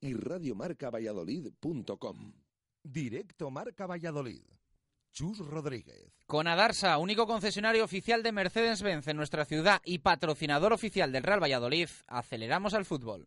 y 0.00 0.12
radiomarcavalladolid.com. 0.12 2.32
Directo 2.82 3.50
Marca 3.50 3.86
Valladolid. 3.86 4.55
Chus 5.16 5.38
Rodríguez. 5.38 6.12
Con 6.26 6.46
Adarsa, 6.46 6.98
único 6.98 7.26
concesionario 7.26 7.84
oficial 7.84 8.22
de 8.22 8.32
Mercedes-Benz 8.32 9.08
en 9.08 9.16
nuestra 9.16 9.46
ciudad 9.46 9.80
y 9.82 10.00
patrocinador 10.00 10.74
oficial 10.74 11.10
del 11.10 11.22
Real 11.22 11.42
Valladolid, 11.42 11.88
aceleramos 12.06 12.74
al 12.74 12.84
fútbol. 12.84 13.26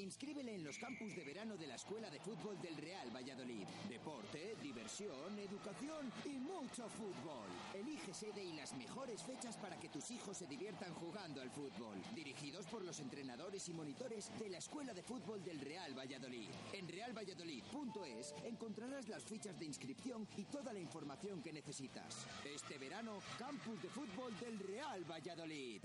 Inscríbele 0.00 0.54
en 0.54 0.64
los 0.64 0.78
campus 0.78 1.14
de 1.14 1.24
verano 1.24 1.58
de 1.58 1.66
la 1.66 1.74
Escuela 1.74 2.08
de 2.08 2.18
Fútbol 2.18 2.58
del 2.62 2.74
Real 2.78 3.14
Valladolid. 3.14 3.66
Deporte, 3.86 4.56
diversión, 4.62 5.38
educación 5.38 6.10
y 6.24 6.38
mucho 6.38 6.88
fútbol. 6.88 7.46
Elige 7.74 8.14
sede 8.14 8.42
y 8.42 8.54
las 8.54 8.72
mejores 8.76 9.22
fechas 9.22 9.58
para 9.58 9.78
que 9.78 9.90
tus 9.90 10.10
hijos 10.10 10.38
se 10.38 10.46
diviertan 10.46 10.94
jugando 10.94 11.42
al 11.42 11.50
fútbol. 11.50 11.98
Dirigidos 12.14 12.66
por 12.66 12.82
los 12.82 12.98
entrenadores 13.00 13.68
y 13.68 13.74
monitores 13.74 14.30
de 14.38 14.48
la 14.48 14.58
Escuela 14.58 14.94
de 14.94 15.02
Fútbol 15.02 15.44
del 15.44 15.60
Real 15.60 15.96
Valladolid. 15.96 16.48
En 16.72 16.88
realvalladolid.es 16.88 18.34
encontrarás 18.44 19.06
las 19.06 19.24
fichas 19.24 19.58
de 19.58 19.66
inscripción 19.66 20.26
y 20.38 20.44
toda 20.44 20.72
la 20.72 20.80
información 20.80 21.42
que 21.42 21.52
necesitas. 21.52 22.26
Este 22.44 22.78
verano, 22.78 23.18
campus 23.38 23.82
de 23.82 23.90
fútbol 23.90 24.32
del 24.40 24.58
Real 24.60 25.04
Valladolid. 25.04 25.84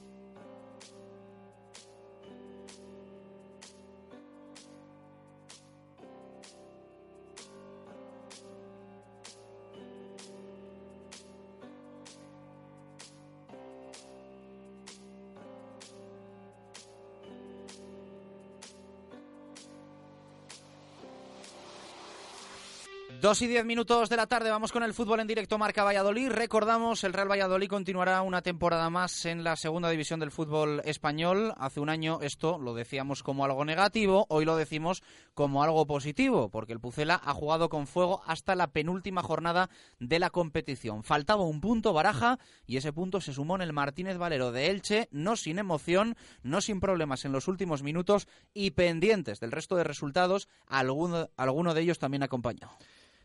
Dos 23.31 23.41
y 23.43 23.47
diez 23.47 23.63
minutos 23.63 24.09
de 24.09 24.17
la 24.17 24.27
tarde, 24.27 24.49
vamos 24.49 24.73
con 24.73 24.83
el 24.83 24.93
fútbol 24.93 25.21
en 25.21 25.27
directo 25.27 25.57
Marca 25.57 25.85
Valladolid. 25.85 26.31
Recordamos, 26.31 27.05
el 27.05 27.13
Real 27.13 27.31
Valladolid 27.31 27.69
continuará 27.69 28.21
una 28.23 28.41
temporada 28.41 28.89
más 28.89 29.25
en 29.25 29.45
la 29.45 29.55
segunda 29.55 29.89
división 29.89 30.19
del 30.19 30.31
fútbol 30.31 30.81
español. 30.83 31.53
Hace 31.55 31.79
un 31.79 31.87
año 31.87 32.19
esto 32.21 32.59
lo 32.59 32.73
decíamos 32.73 33.23
como 33.23 33.45
algo 33.45 33.63
negativo, 33.63 34.25
hoy 34.27 34.43
lo 34.43 34.57
decimos 34.57 35.01
como 35.33 35.63
algo 35.63 35.87
positivo, 35.87 36.49
porque 36.49 36.73
el 36.73 36.81
Pucela 36.81 37.21
ha 37.23 37.33
jugado 37.33 37.69
con 37.69 37.87
fuego 37.87 38.21
hasta 38.25 38.53
la 38.53 38.67
penúltima 38.67 39.23
jornada 39.23 39.69
de 39.97 40.19
la 40.19 40.29
competición. 40.29 41.05
Faltaba 41.05 41.45
un 41.45 41.61
punto 41.61 41.93
baraja 41.93 42.37
y 42.65 42.75
ese 42.75 42.91
punto 42.91 43.21
se 43.21 43.31
sumó 43.31 43.55
en 43.55 43.61
el 43.61 43.71
Martínez 43.71 44.17
Valero 44.17 44.51
de 44.51 44.71
Elche, 44.71 45.07
no 45.09 45.37
sin 45.37 45.57
emoción, 45.57 46.17
no 46.43 46.59
sin 46.59 46.81
problemas 46.81 47.23
en 47.23 47.31
los 47.31 47.47
últimos 47.47 47.81
minutos 47.81 48.27
y 48.53 48.71
pendientes 48.71 49.39
del 49.39 49.53
resto 49.53 49.77
de 49.77 49.85
resultados, 49.85 50.49
alguno, 50.67 51.29
alguno 51.37 51.73
de 51.73 51.79
ellos 51.79 51.97
también 51.97 52.23
acompañado. 52.23 52.77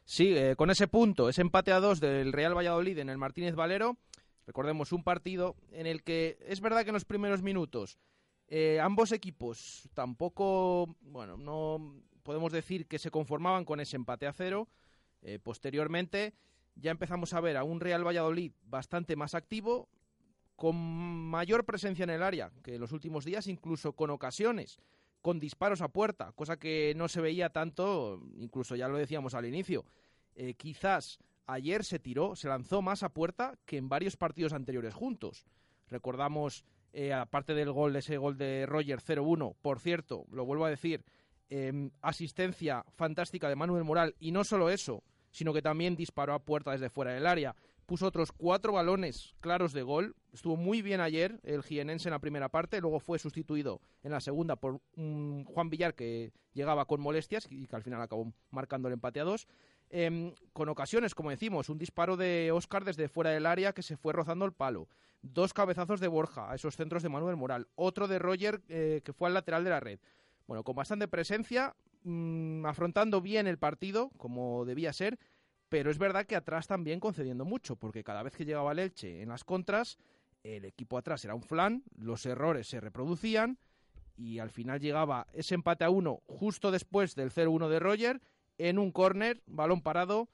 Sí, 0.09 0.37
eh, 0.37 0.55
con 0.55 0.71
ese 0.71 0.87
punto, 0.87 1.29
ese 1.29 1.41
empate 1.41 1.73
a 1.73 1.81
dos 1.81 1.99
del 1.99 2.33
Real 2.33 2.57
Valladolid 2.57 2.97
en 2.99 3.09
el 3.09 3.19
Martínez 3.19 3.57
Valero, 3.57 3.97
recordemos 4.47 4.93
un 4.93 5.03
partido 5.03 5.57
en 5.73 5.89
el 5.89 6.05
que 6.05 6.39
es 6.47 6.61
verdad 6.61 6.85
que 6.85 6.91
en 6.91 6.95
los 6.95 7.05
primeros 7.05 7.43
minutos 7.43 7.99
eh, 8.47 8.79
ambos 8.81 9.11
equipos 9.11 9.89
tampoco, 9.95 10.95
bueno, 11.01 11.37
no 11.37 11.97
podemos 12.23 12.53
decir 12.53 12.87
que 12.87 13.01
se 13.01 13.11
conformaban 13.11 13.65
con 13.65 13.81
ese 13.81 13.97
empate 13.97 14.29
a 14.29 14.33
cero. 14.33 14.69
Eh, 15.23 15.41
posteriormente 15.43 16.35
ya 16.77 16.93
empezamos 16.93 17.33
a 17.35 17.41
ver 17.41 17.57
a 17.57 17.65
un 17.65 17.81
Real 17.81 18.07
Valladolid 18.07 18.53
bastante 18.63 19.17
más 19.17 19.35
activo, 19.35 19.89
con 20.55 20.77
mayor 20.77 21.65
presencia 21.65 22.05
en 22.05 22.11
el 22.11 22.23
área 22.23 22.53
que 22.63 22.77
en 22.77 22.81
los 22.81 22.93
últimos 22.93 23.25
días, 23.25 23.49
incluso 23.49 23.95
con 23.95 24.11
ocasiones 24.11 24.79
con 25.27 25.41
disparos 25.41 25.81
a 25.81 25.89
puerta, 25.89 26.31
cosa 26.37 26.57
que 26.57 26.95
no 26.95 27.09
se 27.09 27.21
veía 27.21 27.51
tanto, 27.51 28.23
incluso 28.39 28.77
ya 28.77 28.87
lo 28.87 28.97
decíamos 28.97 29.35
al 29.35 29.45
inicio. 29.45 29.85
Eh, 30.37 30.55
quizás 30.55 31.19
ayer 31.47 31.83
se 31.83 31.99
tiró, 31.99 32.37
se 32.37 32.47
lanzó 32.47 32.81
más 32.81 33.03
a 33.03 33.09
puerta 33.09 33.59
que 33.65 33.77
en 33.77 33.89
varios 33.89 34.17
partidos 34.17 34.53
anteriores 34.53 34.95
juntos. 34.95 35.45
Recordamos, 35.89 36.65
eh, 36.93 37.13
aparte 37.13 37.55
del 37.55 37.73
gol, 37.73 37.97
ese 37.97 38.19
gol 38.19 38.39
de 38.39 38.67
Roger 38.67 39.01
0-1, 39.01 39.57
por 39.61 39.81
cierto, 39.81 40.27
lo 40.31 40.45
vuelvo 40.45 40.65
a 40.65 40.71
decir, 40.71 41.05
em, 41.51 41.91
asistencia 42.03 42.85
fantástica 42.95 43.49
de 43.49 43.57
Manuel 43.57 43.83
Moral, 43.83 44.15
y 44.21 44.31
no 44.31 44.45
solo 44.45 44.71
eso, 44.71 45.03
sino 45.33 45.53
que 45.53 45.61
también 45.61 45.97
disparó 45.97 46.35
a 46.35 46.45
puerta 46.45 46.71
desde 46.71 46.89
fuera 46.89 47.11
del 47.11 47.27
área 47.27 47.57
puso 47.87 48.07
otros 48.07 48.33
cuatro 48.33 48.73
balones 48.73 49.35
claros 49.41 49.73
de 49.73 49.83
gol. 49.83 50.15
Estuvo 50.33 50.57
muy 50.57 50.83
bien 50.83 51.01
ayer 51.01 51.41
el 51.45 51.63
jienense 51.63 52.09
en 52.09 52.13
la 52.13 52.19
primera 52.19 52.49
parte, 52.49 52.81
luego 52.81 53.01
fue 53.01 53.19
sustituido 53.19 53.81
en 54.03 54.11
la 54.11 54.21
segunda 54.21 54.57
por 54.57 54.81
Juan 54.97 55.71
Villar 55.71 55.95
que 55.95 56.33
llegaba 56.53 56.87
con 56.87 57.01
molestias 57.01 57.47
y 57.51 57.67
que 57.67 57.77
al 57.77 57.83
final 57.83 58.03
acabó 58.03 58.33
marcando 58.51 58.89
el 58.89 58.95
empate 58.95 59.21
a 59.21 59.25
dos. 59.25 59.47
Em, 59.89 60.35
con 60.53 60.69
ocasiones, 60.69 61.15
como 61.15 61.31
decimos, 61.31 61.69
un 61.69 61.79
disparo 61.79 62.17
de 62.17 62.51
Oscar 62.53 62.85
desde 62.85 63.09
fuera 63.09 63.31
del 63.31 63.47
área 63.47 63.73
que 63.73 63.83
se 63.83 63.97
fue 63.97 64.13
rozando 64.13 64.45
el 64.45 64.53
palo. 64.53 64.89
Dos 65.23 65.55
cabezazos 65.55 66.01
de 66.01 66.09
Borja 66.09 66.51
a 66.51 66.57
esos 66.57 66.77
centros 66.77 67.03
de 67.03 67.09
Manuel 67.09 67.37
Moral. 67.37 67.69
Otro 67.77 68.09
de 68.09 68.19
Roger 68.19 68.63
eh, 68.69 69.01
que 69.05 69.13
fue 69.13 69.29
al 69.29 69.35
lateral 69.35 69.65
de 69.65 69.71
la 69.71 69.81
red. 69.81 70.01
Bueno, 70.47 70.65
con 70.65 70.75
bastante 70.75 71.09
presencia, 71.09 71.77
mm, 72.03 72.67
afrontando 72.67 73.21
bien 73.21 73.47
el 73.47 73.59
partido, 73.59 74.11
como 74.17 74.65
debía 74.65 74.93
ser, 74.93 75.19
pero 75.69 75.91
es 75.91 75.99
verdad 75.99 76.27
que 76.27 76.37
atrás 76.37 76.67
también 76.67 77.01
concediendo 77.01 77.45
mucho, 77.45 77.77
porque 77.77 78.05
cada 78.05 78.23
vez 78.23 78.35
que 78.37 78.45
llegaba 78.45 78.73
el 78.73 78.79
Elche 78.79 79.23
en 79.23 79.29
las 79.29 79.45
contras, 79.45 79.99
el 80.43 80.65
equipo 80.65 80.99
atrás 80.99 81.25
era 81.25 81.35
un 81.35 81.43
flan, 81.43 81.83
los 81.97 82.25
errores 82.27 82.69
se 82.69 82.81
reproducían 82.81 83.59
y 84.17 84.39
al 84.39 84.51
final 84.51 84.81
llegaba 84.81 85.27
ese 85.33 85.55
empate 85.55 85.85
a 85.85 85.91
uno 85.91 86.21
justo 86.27 86.71
después 86.71 87.15
del 87.15 87.31
0-1 87.31 87.69
de 87.69 87.81
Roger 87.81 88.21
en 88.59 88.79
un 88.79 88.93
córner, 88.93 89.43
balón 89.47 89.83
parado. 89.83 90.29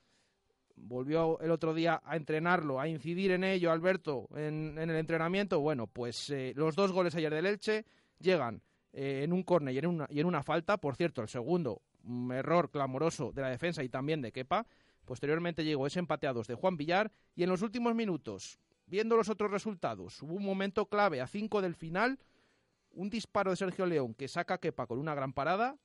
Volvió 0.74 1.38
el 1.40 1.50
otro 1.50 1.74
día 1.74 2.00
a 2.04 2.16
entrenarlo, 2.16 2.80
a 2.80 2.88
incidir 2.88 3.30
en 3.32 3.44
ello 3.44 3.70
Alberto 3.70 4.28
en, 4.34 4.78
el 4.78 4.90
entrenamiento. 4.90 5.60
Bueno, 5.60 5.86
pues 5.86 6.30
eh, 6.30 6.52
los 6.56 6.74
dos 6.74 6.92
goles 6.92 7.14
ayer 7.14 7.32
del 7.32 7.46
Elche 7.46 7.84
llegan 8.18 8.62
eh, 8.92 9.22
en 9.24 9.32
un 9.32 9.42
córner 9.42 9.74
y 9.74 9.78
en, 9.78 9.86
una, 9.86 10.06
y 10.08 10.20
en 10.20 10.26
una 10.26 10.42
falta. 10.42 10.78
Por 10.78 10.96
cierto, 10.96 11.20
el 11.22 11.28
segundo, 11.28 11.82
un 12.04 12.32
error 12.32 12.70
clamoroso 12.70 13.32
de 13.32 13.42
la 13.42 13.50
defensa 13.50 13.82
y 13.82 13.88
también 13.88 14.22
de 14.22 14.32
Kepa. 14.32 14.66
Posteriormente 15.04 15.64
llegó 15.64 15.86
ese 15.86 15.98
empate 15.98 16.28
de 16.32 16.54
Juan 16.54 16.76
Villar 16.76 17.10
y 17.34 17.42
en 17.42 17.50
los 17.50 17.62
últimos 17.62 17.94
minutos, 17.94 18.58
viendo 18.86 19.16
los 19.16 19.28
otros 19.28 19.50
resultados, 19.50 20.22
hubo 20.22 20.34
un 20.34 20.44
momento 20.44 20.86
clave 20.86 21.20
a 21.20 21.26
cinco 21.26 21.60
del 21.60 21.74
final, 21.74 22.18
un 22.92 23.10
disparo 23.10 23.50
de 23.50 23.56
Sergio 23.56 23.86
León 23.86 24.14
que 24.14 24.28
saca 24.28 24.54
a 24.54 24.58
Kepa 24.58 24.86
con 24.86 24.98
una 24.98 25.14
gran 25.14 25.32
parada. 25.32 25.76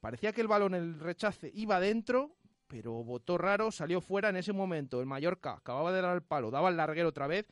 Parecía 0.00 0.32
que 0.32 0.40
el 0.40 0.48
balón, 0.48 0.74
el 0.74 0.98
rechace, 0.98 1.50
iba 1.54 1.78
dentro, 1.80 2.36
pero 2.66 3.04
votó 3.04 3.38
raro, 3.38 3.70
salió 3.70 4.00
fuera 4.00 4.30
en 4.30 4.36
ese 4.36 4.52
momento. 4.52 5.00
El 5.00 5.06
Mallorca 5.06 5.52
acababa 5.52 5.92
de 5.92 6.02
dar 6.02 6.14
el 6.14 6.22
palo, 6.22 6.50
daba 6.50 6.68
el 6.68 6.76
larguero 6.76 7.08
otra 7.08 7.26
vez. 7.26 7.46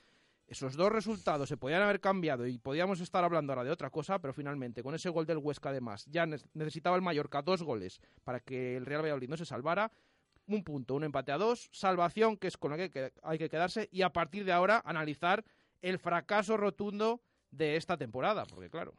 Esos 0.48 0.76
dos 0.76 0.92
resultados 0.92 1.48
se 1.48 1.56
podían 1.56 1.82
haber 1.82 2.00
cambiado 2.00 2.46
y 2.46 2.58
podíamos 2.58 3.00
estar 3.00 3.24
hablando 3.24 3.52
ahora 3.52 3.64
de 3.64 3.70
otra 3.70 3.88
cosa, 3.88 4.18
pero 4.18 4.34
finalmente 4.34 4.82
con 4.82 4.94
ese 4.94 5.08
gol 5.08 5.24
del 5.24 5.38
Huesca 5.38 5.70
además 5.70 6.04
ya 6.10 6.26
necesitaba 6.26 6.96
el 6.96 7.02
Mallorca 7.02 7.40
dos 7.40 7.62
goles 7.62 8.00
para 8.24 8.40
que 8.40 8.76
el 8.76 8.84
Real 8.84 9.02
Valladolid 9.02 9.30
no 9.30 9.36
se 9.36 9.46
salvara 9.46 9.90
un 10.46 10.64
punto, 10.64 10.94
un 10.94 11.04
empate 11.04 11.32
a 11.32 11.38
dos, 11.38 11.68
salvación, 11.72 12.36
que 12.36 12.48
es 12.48 12.56
con 12.56 12.70
la 12.72 12.88
que 12.88 13.12
hay 13.22 13.38
que 13.38 13.48
quedarse, 13.48 13.88
y 13.92 14.02
a 14.02 14.12
partir 14.12 14.44
de 14.44 14.52
ahora 14.52 14.82
analizar 14.84 15.44
el 15.80 15.98
fracaso 15.98 16.56
rotundo 16.56 17.20
de 17.50 17.76
esta 17.76 17.96
temporada, 17.96 18.44
porque 18.46 18.70
claro, 18.70 18.94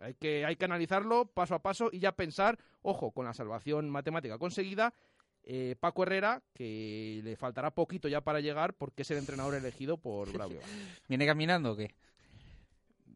hay 0.00 0.14
que, 0.14 0.44
hay 0.44 0.56
que 0.56 0.64
analizarlo 0.64 1.26
paso 1.26 1.54
a 1.54 1.62
paso 1.62 1.90
y 1.92 1.98
ya 2.00 2.12
pensar, 2.12 2.58
ojo, 2.82 3.12
con 3.12 3.24
la 3.24 3.34
salvación 3.34 3.90
matemática 3.90 4.38
conseguida, 4.38 4.94
eh, 5.46 5.76
Paco 5.78 6.04
Herrera, 6.04 6.42
que 6.54 7.20
le 7.22 7.36
faltará 7.36 7.70
poquito 7.70 8.08
ya 8.08 8.22
para 8.22 8.40
llegar 8.40 8.74
porque 8.74 9.02
es 9.02 9.10
el 9.10 9.18
entrenador 9.18 9.54
elegido 9.54 9.98
por 9.98 10.32
Braulio. 10.32 10.60
¿Viene 11.08 11.26
caminando 11.26 11.72
o 11.72 11.76
qué? 11.76 11.94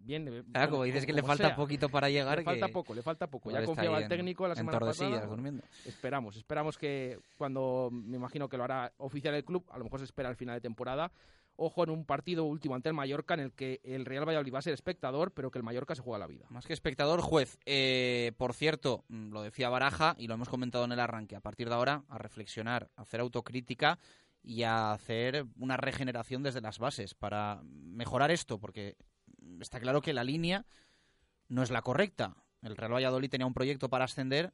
Bien, 0.09 0.45
claro, 0.53 0.71
como 0.71 0.85
dices 0.85 1.05
que 1.05 1.13
le 1.13 1.23
falta 1.23 1.55
poquito 1.55 1.91
para 1.91 2.09
llegar. 2.09 2.39
Le 2.39 2.45
falta 2.45 2.69
poco, 2.69 2.95
le 2.95 3.03
falta 3.03 3.27
poco. 3.27 3.51
Ya 3.51 3.63
confiaba 3.63 3.99
el 3.99 4.09
técnico 4.09 4.49
la 4.49 4.55
semana 4.55 4.81
pasada. 4.81 5.27
Durmiendo. 5.27 5.63
Esperamos, 5.85 6.37
esperamos 6.37 6.79
que 6.79 7.21
cuando 7.37 7.91
me 7.93 8.17
imagino 8.17 8.49
que 8.49 8.57
lo 8.57 8.65
hará 8.65 8.91
oficial 8.97 9.35
el 9.35 9.45
club, 9.45 9.67
a 9.71 9.77
lo 9.77 9.85
mejor 9.85 10.01
se 10.01 10.07
espera 10.07 10.31
al 10.31 10.37
final 10.37 10.57
de 10.57 10.63
temporada 10.63 11.13
ojo 11.59 11.83
en 11.83 11.91
un 11.91 12.05
partido 12.05 12.45
último 12.45 12.77
ante 12.77 12.89
el 12.89 12.95
Mallorca 12.95 13.35
en 13.35 13.41
el 13.41 13.53
que 13.53 13.81
el 13.83 14.07
Real 14.07 14.27
Valladolid 14.27 14.55
va 14.55 14.61
a 14.61 14.63
ser 14.63 14.75
espectador, 14.75 15.33
pero 15.33 15.51
que 15.51 15.59
el 15.59 15.65
Mallorca 15.65 15.95
se 15.95 16.03
juega 16.03 16.19
la 16.19 16.29
vida. 16.29 16.47
Más 16.51 16.65
que 16.65 16.73
espectador, 16.73 17.21
juez. 17.21 17.59
Eh, 17.67 18.33
por 18.39 18.55
cierto, 18.55 19.05
mm, 19.09 19.33
lo 19.33 19.43
decía 19.43 19.69
Baraja 19.69 20.15
y 20.19 20.29
lo 20.29 20.35
hemos 20.35 20.49
comentado 20.49 20.85
en 20.85 20.93
el 20.93 21.01
arranque. 21.01 21.35
A 21.35 21.41
partir 21.41 21.69
de 21.69 21.75
ahora, 21.75 22.05
a 22.09 22.17
reflexionar, 22.17 22.89
a 22.97 23.03
hacer 23.03 23.19
autocrítica 23.19 23.99
y 24.41 24.63
a 24.63 24.93
hacer 24.93 25.47
una 25.59 25.77
regeneración 25.77 26.45
desde 26.45 26.61
las 26.61 26.79
bases 26.79 27.15
para 27.15 27.61
mejorar 27.65 28.31
esto, 28.31 28.59
porque 28.59 28.97
está 29.61 29.81
claro 29.81 30.01
que 30.01 30.13
la 30.13 30.25
línea 30.25 30.67
no 31.49 31.63
es 31.63 31.71
la 31.71 31.83
correcta. 31.83 32.37
El 32.63 32.77
Real 32.77 32.95
Valladolid 32.95 33.31
tenía 33.31 33.47
un 33.47 33.55
proyecto 33.55 33.89
para 33.89 34.05
ascender 34.05 34.53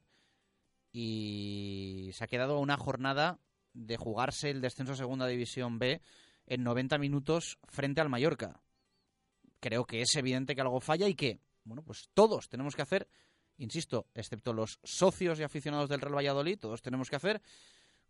y 0.91 2.09
se 2.13 2.23
ha 2.23 2.27
quedado 2.27 2.59
una 2.59 2.77
jornada 2.77 3.39
de 3.73 3.97
jugarse 3.97 4.49
el 4.49 4.61
descenso 4.61 4.93
a 4.93 4.95
Segunda 4.95 5.27
División 5.27 5.77
B 5.79 6.01
en 6.47 6.63
90 6.63 6.97
minutos 6.97 7.57
frente 7.65 8.01
al 8.01 8.09
Mallorca. 8.09 8.61
Creo 9.59 9.85
que 9.85 10.01
es 10.01 10.15
evidente 10.15 10.55
que 10.55 10.61
algo 10.61 10.79
falla 10.79 11.07
y 11.07 11.15
que, 11.15 11.39
bueno, 11.63 11.83
pues 11.83 12.09
todos 12.13 12.47
tenemos 12.47 12.75
que 12.75 12.81
hacer, 12.81 13.07
insisto, 13.57 14.07
excepto 14.13 14.53
los 14.53 14.79
socios 14.83 15.39
y 15.39 15.43
aficionados 15.43 15.89
del 15.89 16.01
Real 16.01 16.15
Valladolid, 16.15 16.59
todos 16.59 16.81
tenemos 16.81 17.09
que 17.09 17.15
hacer 17.15 17.41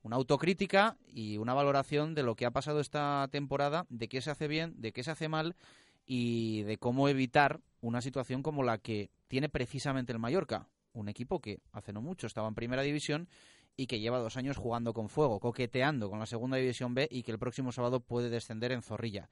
una 0.04 0.18
autocrítica 0.18 0.98
y 1.08 1.38
una 1.38 1.56
valoración 1.56 2.14
de 2.14 2.22
lo 2.22 2.36
que 2.36 2.46
ha 2.46 2.52
pasado 2.52 2.80
esta 2.80 3.28
temporada, 3.32 3.88
de 3.90 4.08
qué 4.08 4.22
se 4.22 4.30
hace 4.30 4.48
bien, 4.48 4.80
de 4.80 4.92
qué 4.92 5.04
se 5.04 5.12
hace 5.12 5.28
mal 5.28 5.56
y 6.06 6.64
de 6.64 6.78
cómo 6.78 7.10
evitar 7.10 7.62
una 7.82 8.02
situación 8.02 8.44
como 8.44 8.64
la 8.64 8.78
que 8.78 9.10
tiene 9.28 9.50
precisamente 9.50 10.12
el 10.12 10.20
Mallorca, 10.20 10.68
un 10.94 11.10
equipo 11.10 11.42
que 11.42 11.60
hace 11.72 11.94
no 11.94 12.02
mucho 12.02 12.28
estaba 12.28 12.48
en 12.48 12.56
primera 12.56 12.82
división 12.82 13.28
y 13.78 13.88
que 13.88 14.00
lleva 14.00 14.20
dos 14.20 14.38
años 14.38 14.58
jugando 14.58 14.94
con 14.94 15.10
fuego, 15.10 15.40
coqueteando 15.40 16.10
con 16.10 16.20
la 16.20 16.26
segunda 16.26 16.58
división 16.58 16.94
B 16.94 17.08
y 17.12 17.24
que 17.24 17.32
el 17.32 17.40
próximo 17.40 17.72
sábado 17.72 18.00
puede 18.00 18.30
descender 18.30 18.72
en 18.72 18.82
Zorrilla. 18.82 19.30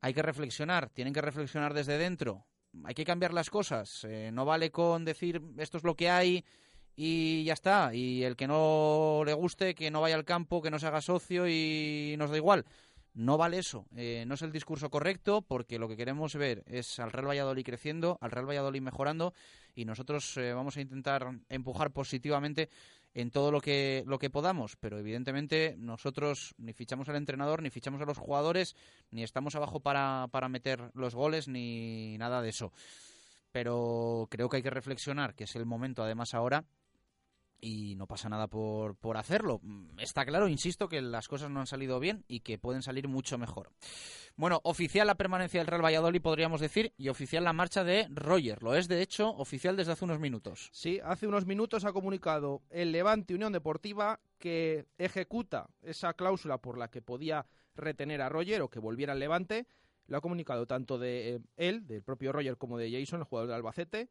Hay 0.00 0.14
que 0.14 0.22
reflexionar, 0.22 0.88
tienen 0.90 1.12
que 1.12 1.20
reflexionar 1.20 1.74
desde 1.74 1.98
dentro, 1.98 2.46
hay 2.84 2.94
que 2.94 3.04
cambiar 3.04 3.34
las 3.34 3.50
cosas, 3.50 4.04
eh, 4.04 4.30
no 4.32 4.44
vale 4.44 4.70
con 4.70 5.04
decir 5.04 5.42
esto 5.58 5.78
es 5.78 5.84
lo 5.84 5.96
que 5.96 6.08
hay 6.08 6.44
y 6.96 7.44
ya 7.44 7.52
está, 7.52 7.94
y 7.94 8.24
el 8.24 8.36
que 8.36 8.48
no 8.48 9.22
le 9.24 9.32
guste, 9.32 9.74
que 9.74 9.90
no 9.90 10.00
vaya 10.00 10.16
al 10.16 10.24
campo, 10.24 10.62
que 10.62 10.70
no 10.70 10.78
se 10.78 10.86
haga 10.86 11.00
socio 11.00 11.46
y 11.48 12.16
nos 12.18 12.30
da 12.30 12.36
igual. 12.36 12.64
No 13.14 13.36
vale 13.36 13.58
eso, 13.58 13.86
eh, 13.96 14.24
no 14.26 14.34
es 14.34 14.42
el 14.42 14.52
discurso 14.52 14.90
correcto 14.90 15.42
porque 15.42 15.78
lo 15.78 15.88
que 15.88 15.96
queremos 15.96 16.34
ver 16.34 16.62
es 16.66 17.00
al 17.00 17.10
Real 17.10 17.28
Valladolid 17.28 17.64
creciendo, 17.64 18.18
al 18.20 18.30
Real 18.30 18.48
Valladolid 18.48 18.80
mejorando 18.80 19.34
y 19.74 19.84
nosotros 19.84 20.36
eh, 20.36 20.52
vamos 20.52 20.76
a 20.76 20.80
intentar 20.80 21.28
empujar 21.48 21.90
positivamente 21.90 22.68
en 23.14 23.30
todo 23.30 23.50
lo 23.50 23.60
que, 23.60 24.04
lo 24.06 24.18
que 24.18 24.30
podamos, 24.30 24.76
pero 24.76 24.98
evidentemente 24.98 25.74
nosotros 25.78 26.54
ni 26.58 26.72
fichamos 26.72 27.08
al 27.08 27.16
entrenador, 27.16 27.62
ni 27.62 27.70
fichamos 27.70 28.00
a 28.00 28.04
los 28.04 28.18
jugadores, 28.18 28.76
ni 29.10 29.24
estamos 29.24 29.56
abajo 29.56 29.80
para, 29.80 30.28
para 30.30 30.48
meter 30.48 30.90
los 30.94 31.14
goles, 31.14 31.48
ni 31.48 32.16
nada 32.18 32.42
de 32.42 32.50
eso. 32.50 32.72
Pero 33.50 34.28
creo 34.30 34.48
que 34.48 34.58
hay 34.58 34.62
que 34.62 34.70
reflexionar, 34.70 35.34
que 35.34 35.44
es 35.44 35.56
el 35.56 35.66
momento 35.66 36.02
además 36.02 36.34
ahora, 36.34 36.64
y 37.60 37.94
no 37.96 38.06
pasa 38.06 38.28
nada 38.28 38.46
por, 38.46 38.96
por 38.96 39.16
hacerlo. 39.16 39.60
Está 39.98 40.24
claro, 40.24 40.48
insisto, 40.48 40.88
que 40.88 41.00
las 41.00 41.28
cosas 41.28 41.50
no 41.50 41.60
han 41.60 41.66
salido 41.66 42.00
bien 42.00 42.24
y 42.28 42.40
que 42.40 42.58
pueden 42.58 42.82
salir 42.82 43.08
mucho 43.08 43.38
mejor. 43.38 43.70
Bueno, 44.36 44.60
oficial 44.62 45.06
la 45.06 45.16
permanencia 45.16 45.60
del 45.60 45.66
Real 45.66 45.84
Valladolid, 45.84 46.22
podríamos 46.22 46.60
decir, 46.60 46.92
y 46.96 47.08
oficial 47.08 47.44
la 47.44 47.52
marcha 47.52 47.82
de 47.82 48.06
Roger. 48.10 48.62
Lo 48.62 48.74
es, 48.74 48.86
de 48.86 49.02
hecho, 49.02 49.30
oficial 49.30 49.76
desde 49.76 49.92
hace 49.92 50.04
unos 50.04 50.20
minutos. 50.20 50.70
Sí, 50.72 51.00
hace 51.04 51.26
unos 51.26 51.44
minutos 51.44 51.84
ha 51.84 51.92
comunicado 51.92 52.62
el 52.70 52.92
Levante 52.92 53.34
Unión 53.34 53.52
Deportiva 53.52 54.20
que 54.38 54.86
ejecuta 54.96 55.68
esa 55.82 56.14
cláusula 56.14 56.58
por 56.58 56.78
la 56.78 56.88
que 56.88 57.02
podía 57.02 57.46
retener 57.74 58.22
a 58.22 58.28
Roger 58.28 58.62
o 58.62 58.70
que 58.70 58.78
volviera 58.78 59.12
al 59.12 59.18
Levante. 59.18 59.66
Lo 60.06 60.16
ha 60.16 60.20
comunicado 60.20 60.66
tanto 60.66 60.98
de 60.98 61.34
eh, 61.34 61.40
él, 61.56 61.86
del 61.86 62.02
propio 62.02 62.32
Roger, 62.32 62.56
como 62.56 62.78
de 62.78 62.90
Jason, 62.90 63.20
el 63.20 63.26
jugador 63.26 63.48
de 63.48 63.54
Albacete. 63.56 64.08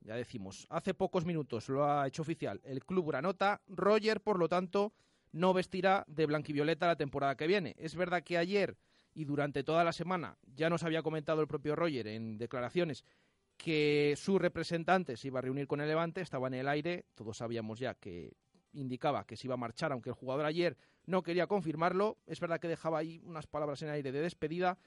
Ya 0.00 0.14
decimos, 0.14 0.66
hace 0.70 0.94
pocos 0.94 1.24
minutos 1.24 1.68
lo 1.68 1.84
ha 1.84 2.06
hecho 2.06 2.22
oficial 2.22 2.60
el 2.64 2.84
club 2.84 3.08
Granota. 3.08 3.60
Roger, 3.68 4.20
por 4.20 4.38
lo 4.38 4.48
tanto, 4.48 4.92
no 5.32 5.52
vestirá 5.52 6.04
de 6.06 6.26
blanquivioleta 6.26 6.86
la 6.86 6.96
temporada 6.96 7.36
que 7.36 7.46
viene. 7.46 7.74
Es 7.78 7.94
verdad 7.94 8.22
que 8.22 8.38
ayer 8.38 8.76
y 9.14 9.24
durante 9.24 9.64
toda 9.64 9.84
la 9.84 9.92
semana 9.92 10.38
ya 10.54 10.70
nos 10.70 10.82
había 10.84 11.02
comentado 11.02 11.40
el 11.40 11.48
propio 11.48 11.76
Roger 11.76 12.06
en 12.06 12.38
declaraciones 12.38 13.04
que 13.56 14.14
su 14.16 14.38
representante 14.38 15.16
se 15.16 15.28
iba 15.28 15.40
a 15.40 15.42
reunir 15.42 15.66
con 15.66 15.80
el 15.80 15.88
Levante, 15.88 16.20
estaba 16.20 16.46
en 16.46 16.54
el 16.54 16.68
aire, 16.68 17.04
todos 17.14 17.38
sabíamos 17.38 17.80
ya 17.80 17.94
que 17.94 18.36
indicaba 18.72 19.26
que 19.26 19.36
se 19.36 19.48
iba 19.48 19.54
a 19.54 19.58
marchar, 19.58 19.90
aunque 19.92 20.10
el 20.10 20.14
jugador 20.14 20.46
ayer 20.46 20.76
no 21.06 21.22
quería 21.22 21.48
confirmarlo. 21.48 22.18
Es 22.26 22.38
verdad 22.38 22.60
que 22.60 22.68
dejaba 22.68 22.98
ahí 22.98 23.20
unas 23.24 23.46
palabras 23.46 23.82
en 23.82 23.90
aire 23.90 24.12
de 24.12 24.20
despedida, 24.20 24.78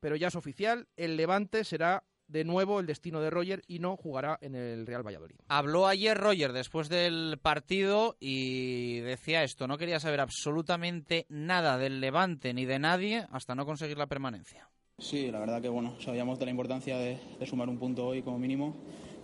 pero 0.00 0.16
ya 0.16 0.28
es 0.28 0.36
oficial, 0.36 0.88
el 0.96 1.16
Levante 1.16 1.64
será 1.64 2.04
de 2.30 2.44
nuevo 2.44 2.80
el 2.80 2.86
destino 2.86 3.20
de 3.20 3.30
Roger 3.30 3.62
y 3.66 3.78
no 3.78 3.96
jugará 3.96 4.38
en 4.40 4.54
el 4.54 4.86
Real 4.86 5.06
Valladolid. 5.06 5.36
Habló 5.48 5.86
ayer 5.86 6.16
Roger 6.16 6.52
después 6.52 6.88
del 6.88 7.38
partido 7.42 8.16
y 8.20 9.00
decía 9.00 9.42
esto, 9.42 9.66
no 9.66 9.78
quería 9.78 10.00
saber 10.00 10.20
absolutamente 10.20 11.26
nada 11.28 11.78
del 11.78 12.00
Levante 12.00 12.54
ni 12.54 12.64
de 12.64 12.78
nadie 12.78 13.26
hasta 13.30 13.54
no 13.54 13.66
conseguir 13.66 13.98
la 13.98 14.06
permanencia. 14.06 14.68
Sí, 14.98 15.30
la 15.30 15.40
verdad 15.40 15.62
que 15.62 15.68
bueno, 15.68 15.96
sabíamos 16.00 16.38
de 16.38 16.44
la 16.44 16.50
importancia 16.50 16.98
de, 16.98 17.18
de 17.38 17.46
sumar 17.46 17.68
un 17.68 17.78
punto 17.78 18.06
hoy 18.06 18.22
como 18.22 18.38
mínimo 18.38 18.76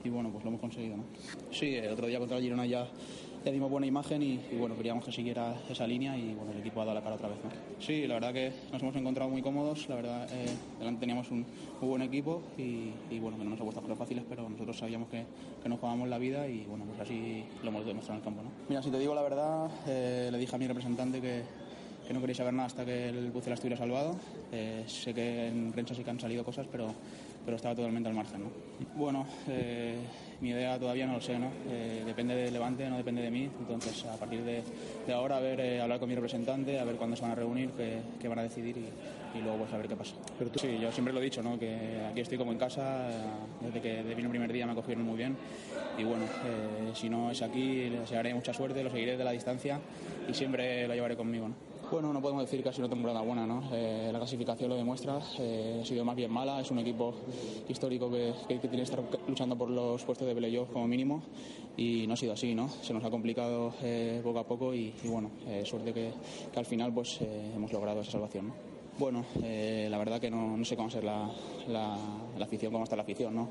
y 0.02 0.08
bueno, 0.08 0.30
pues 0.30 0.44
lo 0.44 0.48
hemos 0.48 0.60
conseguido. 0.60 0.96
¿no? 0.96 1.04
Sí, 1.50 1.74
el 1.74 1.90
otro 1.90 2.06
día 2.06 2.18
contra 2.18 2.38
el 2.38 2.42
Girona 2.42 2.66
ya 2.66 2.88
ya 3.46 3.52
dimos 3.52 3.70
buena 3.70 3.86
imagen 3.86 4.24
y, 4.24 4.40
y, 4.50 4.56
bueno, 4.58 4.76
queríamos 4.76 5.04
que 5.04 5.12
siguiera 5.12 5.54
esa 5.70 5.86
línea 5.86 6.18
y 6.18 6.34
bueno, 6.34 6.50
el 6.50 6.58
equipo 6.58 6.80
ha 6.80 6.84
dado 6.84 6.96
la 6.96 7.00
cara 7.00 7.14
otra 7.14 7.28
vez. 7.28 7.38
¿no? 7.44 7.50
Sí, 7.78 8.04
la 8.08 8.14
verdad 8.14 8.32
que 8.32 8.52
nos 8.72 8.82
hemos 8.82 8.96
encontrado 8.96 9.30
muy 9.30 9.40
cómodos, 9.40 9.88
la 9.88 9.94
verdad, 9.94 10.28
eh, 10.32 10.48
delante 10.80 10.98
teníamos 10.98 11.30
un 11.30 11.46
muy 11.80 11.88
buen 11.88 12.02
equipo 12.02 12.42
y, 12.58 12.90
y, 13.08 13.20
bueno, 13.20 13.38
que 13.38 13.44
no 13.44 13.50
nos 13.50 13.60
ha 13.60 13.62
puesto 13.62 13.80
cosas 13.80 13.98
fáciles, 13.98 14.24
pero 14.28 14.48
nosotros 14.48 14.76
sabíamos 14.76 15.08
que, 15.10 15.24
que 15.62 15.68
nos 15.68 15.78
jugábamos 15.78 16.08
la 16.08 16.18
vida 16.18 16.48
y 16.48 16.64
bueno, 16.64 16.86
pues 16.86 16.98
así 17.02 17.44
lo 17.62 17.68
hemos 17.68 17.86
demostrado 17.86 18.14
en 18.14 18.18
el 18.18 18.24
campo. 18.24 18.42
¿no? 18.42 18.50
Mira, 18.68 18.82
si 18.82 18.90
te 18.90 18.98
digo 18.98 19.14
la 19.14 19.22
verdad, 19.22 19.70
eh, 19.86 20.28
le 20.32 20.38
dije 20.38 20.56
a 20.56 20.58
mi 20.58 20.66
representante 20.66 21.20
que, 21.20 21.42
que 22.06 22.14
no 22.14 22.20
quería 22.20 22.34
saber 22.34 22.52
nada 22.52 22.66
hasta 22.66 22.84
que 22.84 23.10
el 23.10 23.30
Pucela 23.30 23.54
estuviera 23.54 23.76
salvado. 23.76 24.16
Eh, 24.50 24.82
sé 24.88 25.14
que 25.14 25.46
en 25.46 25.70
prensa 25.70 25.94
sí 25.94 26.02
que 26.02 26.10
han 26.10 26.18
salido 26.18 26.44
cosas, 26.44 26.66
pero, 26.70 26.92
pero 27.44 27.56
estaba 27.56 27.76
totalmente 27.76 28.08
al 28.08 28.14
margen. 28.16 28.42
¿no? 28.42 28.50
Bueno, 28.96 29.24
eh, 29.46 29.98
mi 30.40 30.50
idea 30.50 30.78
todavía 30.78 31.06
no 31.06 31.14
lo 31.14 31.20
sé, 31.20 31.38
¿no? 31.38 31.50
Eh, 31.68 32.02
depende 32.04 32.34
del 32.34 32.52
Levante, 32.52 32.88
no 32.88 32.96
depende 32.96 33.22
de 33.22 33.30
mí. 33.30 33.48
Entonces, 33.58 34.04
a 34.04 34.16
partir 34.16 34.42
de, 34.42 34.62
de 35.06 35.12
ahora, 35.12 35.38
a 35.38 35.40
ver, 35.40 35.60
eh, 35.60 35.80
hablar 35.80 35.98
con 35.98 36.08
mi 36.08 36.14
representante, 36.14 36.78
a 36.78 36.84
ver 36.84 36.96
cuándo 36.96 37.16
se 37.16 37.22
van 37.22 37.32
a 37.32 37.34
reunir, 37.34 37.70
qué, 37.70 37.98
qué 38.20 38.28
van 38.28 38.38
a 38.40 38.42
decidir 38.42 38.76
y, 38.76 39.38
y, 39.38 39.42
luego 39.42 39.58
pues 39.58 39.72
a 39.72 39.78
ver 39.78 39.88
qué 39.88 39.96
pasa. 39.96 40.14
Pero 40.38 40.50
tú... 40.50 40.58
Sí, 40.58 40.78
yo 40.80 40.92
siempre 40.92 41.12
lo 41.12 41.20
he 41.20 41.24
dicho, 41.24 41.42
¿no? 41.42 41.58
Que 41.58 42.02
aquí 42.10 42.20
estoy 42.20 42.38
como 42.38 42.52
en 42.52 42.58
casa, 42.58 43.08
desde 43.60 43.80
que 43.80 44.02
vine 44.02 44.22
el 44.22 44.30
primer 44.30 44.52
día 44.52 44.66
me 44.66 44.72
acogieron 44.72 45.04
muy 45.04 45.16
bien 45.16 45.36
y 45.98 46.04
bueno, 46.04 46.24
eh, 46.24 46.90
si 46.94 47.08
no 47.08 47.30
es 47.30 47.42
aquí, 47.42 47.88
les 47.88 48.12
haré 48.12 48.34
mucha 48.34 48.52
suerte, 48.52 48.82
lo 48.82 48.90
seguiré 48.90 49.16
de 49.16 49.24
la 49.24 49.30
distancia 49.30 49.80
y 50.28 50.34
siempre 50.34 50.86
lo 50.86 50.94
llevaré 50.94 51.16
conmigo, 51.16 51.48
¿no? 51.48 51.54
Bueno, 51.88 52.12
no 52.12 52.20
podemos 52.20 52.42
decir 52.42 52.64
que 52.64 52.68
ha 52.68 52.72
sido 52.72 52.86
una 52.86 52.94
temporada 52.94 53.20
buena, 53.20 53.46
¿no? 53.46 53.62
Eh, 53.72 54.10
la 54.12 54.18
clasificación 54.18 54.68
lo 54.68 54.74
demuestra, 54.74 55.20
eh, 55.38 55.78
ha 55.80 55.86
sido 55.86 56.04
más 56.04 56.16
bien 56.16 56.32
mala, 56.32 56.60
es 56.60 56.68
un 56.72 56.80
equipo 56.80 57.14
histórico 57.68 58.10
que, 58.10 58.34
tiene 58.48 58.76
que 58.76 58.82
estar 58.82 59.00
luchando 59.28 59.56
por 59.56 59.70
los 59.70 60.02
puestos 60.02 60.26
de 60.26 60.34
playoff 60.34 60.68
como 60.72 60.88
mínimo 60.88 61.22
y 61.76 62.04
no 62.08 62.14
ha 62.14 62.16
sido 62.16 62.32
así, 62.32 62.56
¿no? 62.56 62.68
Se 62.68 62.92
nos 62.92 63.04
ha 63.04 63.10
complicado 63.10 63.72
eh, 63.82 64.20
poco 64.24 64.40
a 64.40 64.44
poco 64.44 64.74
y, 64.74 64.92
bueno, 65.04 65.30
suerte 65.64 65.92
que, 65.92 66.10
al 66.56 66.66
final 66.66 66.92
pues 66.92 67.20
hemos 67.20 67.72
logrado 67.72 68.00
esa 68.00 68.12
salvación, 68.12 68.48
¿no? 68.48 68.54
Bueno, 68.98 69.24
la 69.40 69.98
verdad 69.98 70.20
que 70.20 70.30
no, 70.30 70.64
sé 70.64 70.74
cómo 70.74 70.90
ser 70.90 71.04
la, 71.04 71.30
la, 71.68 71.96
la, 72.36 72.44
afición, 72.46 72.72
cómo 72.72 72.84
está 72.84 72.96
la 72.96 73.02
afición, 73.02 73.34
¿no? 73.34 73.48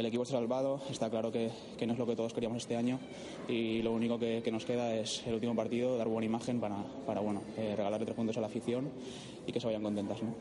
El 0.00 0.06
equipo 0.06 0.22
está 0.22 0.36
salvado, 0.36 0.80
está 0.88 1.10
claro 1.10 1.30
que, 1.30 1.50
no 1.86 1.92
es 1.92 1.98
lo 1.98 2.06
que 2.06 2.16
todos 2.16 2.32
queríamos 2.32 2.62
este 2.62 2.74
año 2.74 2.98
y 3.46 3.82
lo 3.82 3.92
único 3.92 4.18
que, 4.18 4.42
nos 4.50 4.64
queda 4.64 4.94
es 4.94 5.22
el 5.26 5.34
último 5.34 5.54
partido, 5.54 5.98
dar 5.98 6.08
buena 6.08 6.24
imagen 6.24 6.58
para, 6.58 6.82
para 7.06 7.20
bueno, 7.20 7.42
eh, 7.58 7.74
regalarle 7.76 8.06
tres 8.06 8.16
puntos 8.16 8.38
a 8.38 8.40
la 8.40 8.46
afición 8.46 8.90
y 9.46 9.52
que 9.52 9.60
se 9.60 9.66
vayan 9.66 9.82
contentas, 9.82 10.22
¿no? 10.22 10.34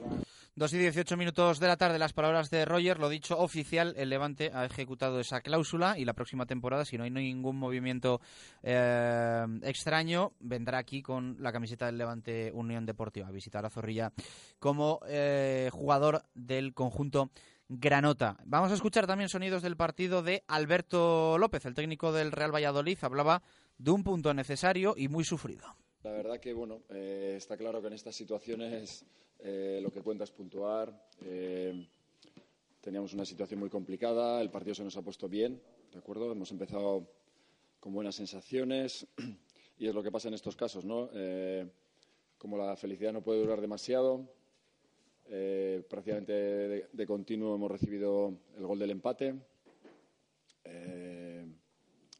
2 0.55 0.73
y 0.73 0.77
18 0.77 1.15
minutos 1.15 1.59
de 1.59 1.67
la 1.67 1.77
tarde, 1.77 1.99
las 1.99 2.11
palabras 2.11 2.49
de 2.49 2.65
Roger, 2.65 2.99
lo 2.99 3.07
dicho 3.07 3.37
oficial, 3.37 3.93
el 3.97 4.09
Levante 4.09 4.51
ha 4.53 4.65
ejecutado 4.65 5.19
esa 5.19 5.41
cláusula 5.41 5.97
y 5.97 6.05
la 6.05 6.13
próxima 6.13 6.45
temporada, 6.45 6.83
si 6.85 6.97
no 6.97 7.03
hay 7.03 7.11
ningún 7.11 7.57
movimiento 7.57 8.19
eh, 8.63 9.45
extraño, 9.63 10.33
vendrá 10.39 10.77
aquí 10.77 11.01
con 11.01 11.37
la 11.39 11.51
camiseta 11.51 11.85
del 11.85 11.97
Levante 11.97 12.51
Unión 12.53 12.85
Deportiva 12.85 13.27
a 13.27 13.31
visitar 13.31 13.65
a 13.65 13.69
Zorrilla 13.69 14.11
como 14.59 14.99
eh, 15.07 15.69
jugador 15.71 16.23
del 16.33 16.73
conjunto 16.73 17.29
Granota. 17.69 18.35
Vamos 18.45 18.71
a 18.71 18.73
escuchar 18.73 19.05
también 19.05 19.29
sonidos 19.29 19.61
del 19.61 19.77
partido 19.77 20.23
de 20.23 20.43
Alberto 20.47 21.37
López, 21.37 21.65
el 21.65 21.75
técnico 21.75 22.11
del 22.11 22.31
Real 22.31 22.53
Valladolid, 22.53 22.97
hablaba 23.01 23.43
de 23.77 23.91
un 23.91 24.03
punto 24.03 24.33
necesario 24.33 24.95
y 24.97 25.07
muy 25.07 25.23
sufrido. 25.23 25.67
La 26.01 26.11
verdad 26.11 26.39
que, 26.39 26.51
bueno, 26.51 26.81
eh, 26.89 27.35
está 27.37 27.57
claro 27.57 27.79
que 27.79 27.87
en 27.87 27.93
estas 27.93 28.15
situaciones 28.15 29.05
eh, 29.37 29.79
lo 29.83 29.91
que 29.91 30.01
cuenta 30.01 30.23
es 30.23 30.31
puntuar. 30.31 31.09
Eh, 31.21 31.87
teníamos 32.81 33.13
una 33.13 33.23
situación 33.23 33.59
muy 33.59 33.69
complicada, 33.69 34.41
el 34.41 34.49
partido 34.49 34.73
se 34.73 34.83
nos 34.83 34.97
ha 34.97 35.03
puesto 35.03 35.29
bien, 35.29 35.61
¿de 35.91 35.99
acuerdo? 35.99 36.31
Hemos 36.31 36.49
empezado 36.51 37.07
con 37.79 37.93
buenas 37.93 38.15
sensaciones 38.15 39.05
y 39.77 39.87
es 39.87 39.93
lo 39.93 40.01
que 40.01 40.11
pasa 40.11 40.27
en 40.27 40.33
estos 40.33 40.55
casos, 40.55 40.85
¿no? 40.85 41.09
Como 42.39 42.57
la 42.57 42.75
felicidad 42.77 43.13
no 43.13 43.21
puede 43.21 43.41
durar 43.41 43.61
demasiado, 43.61 44.27
Eh, 45.31 45.83
prácticamente 45.87 46.33
de, 46.91 47.05
continuo 47.05 47.53
hemos 47.53 47.69
recibido 47.69 48.33
el 48.57 48.65
gol 48.65 48.79
del 48.79 48.89
empate. 48.89 49.35
Eh, 50.63 51.45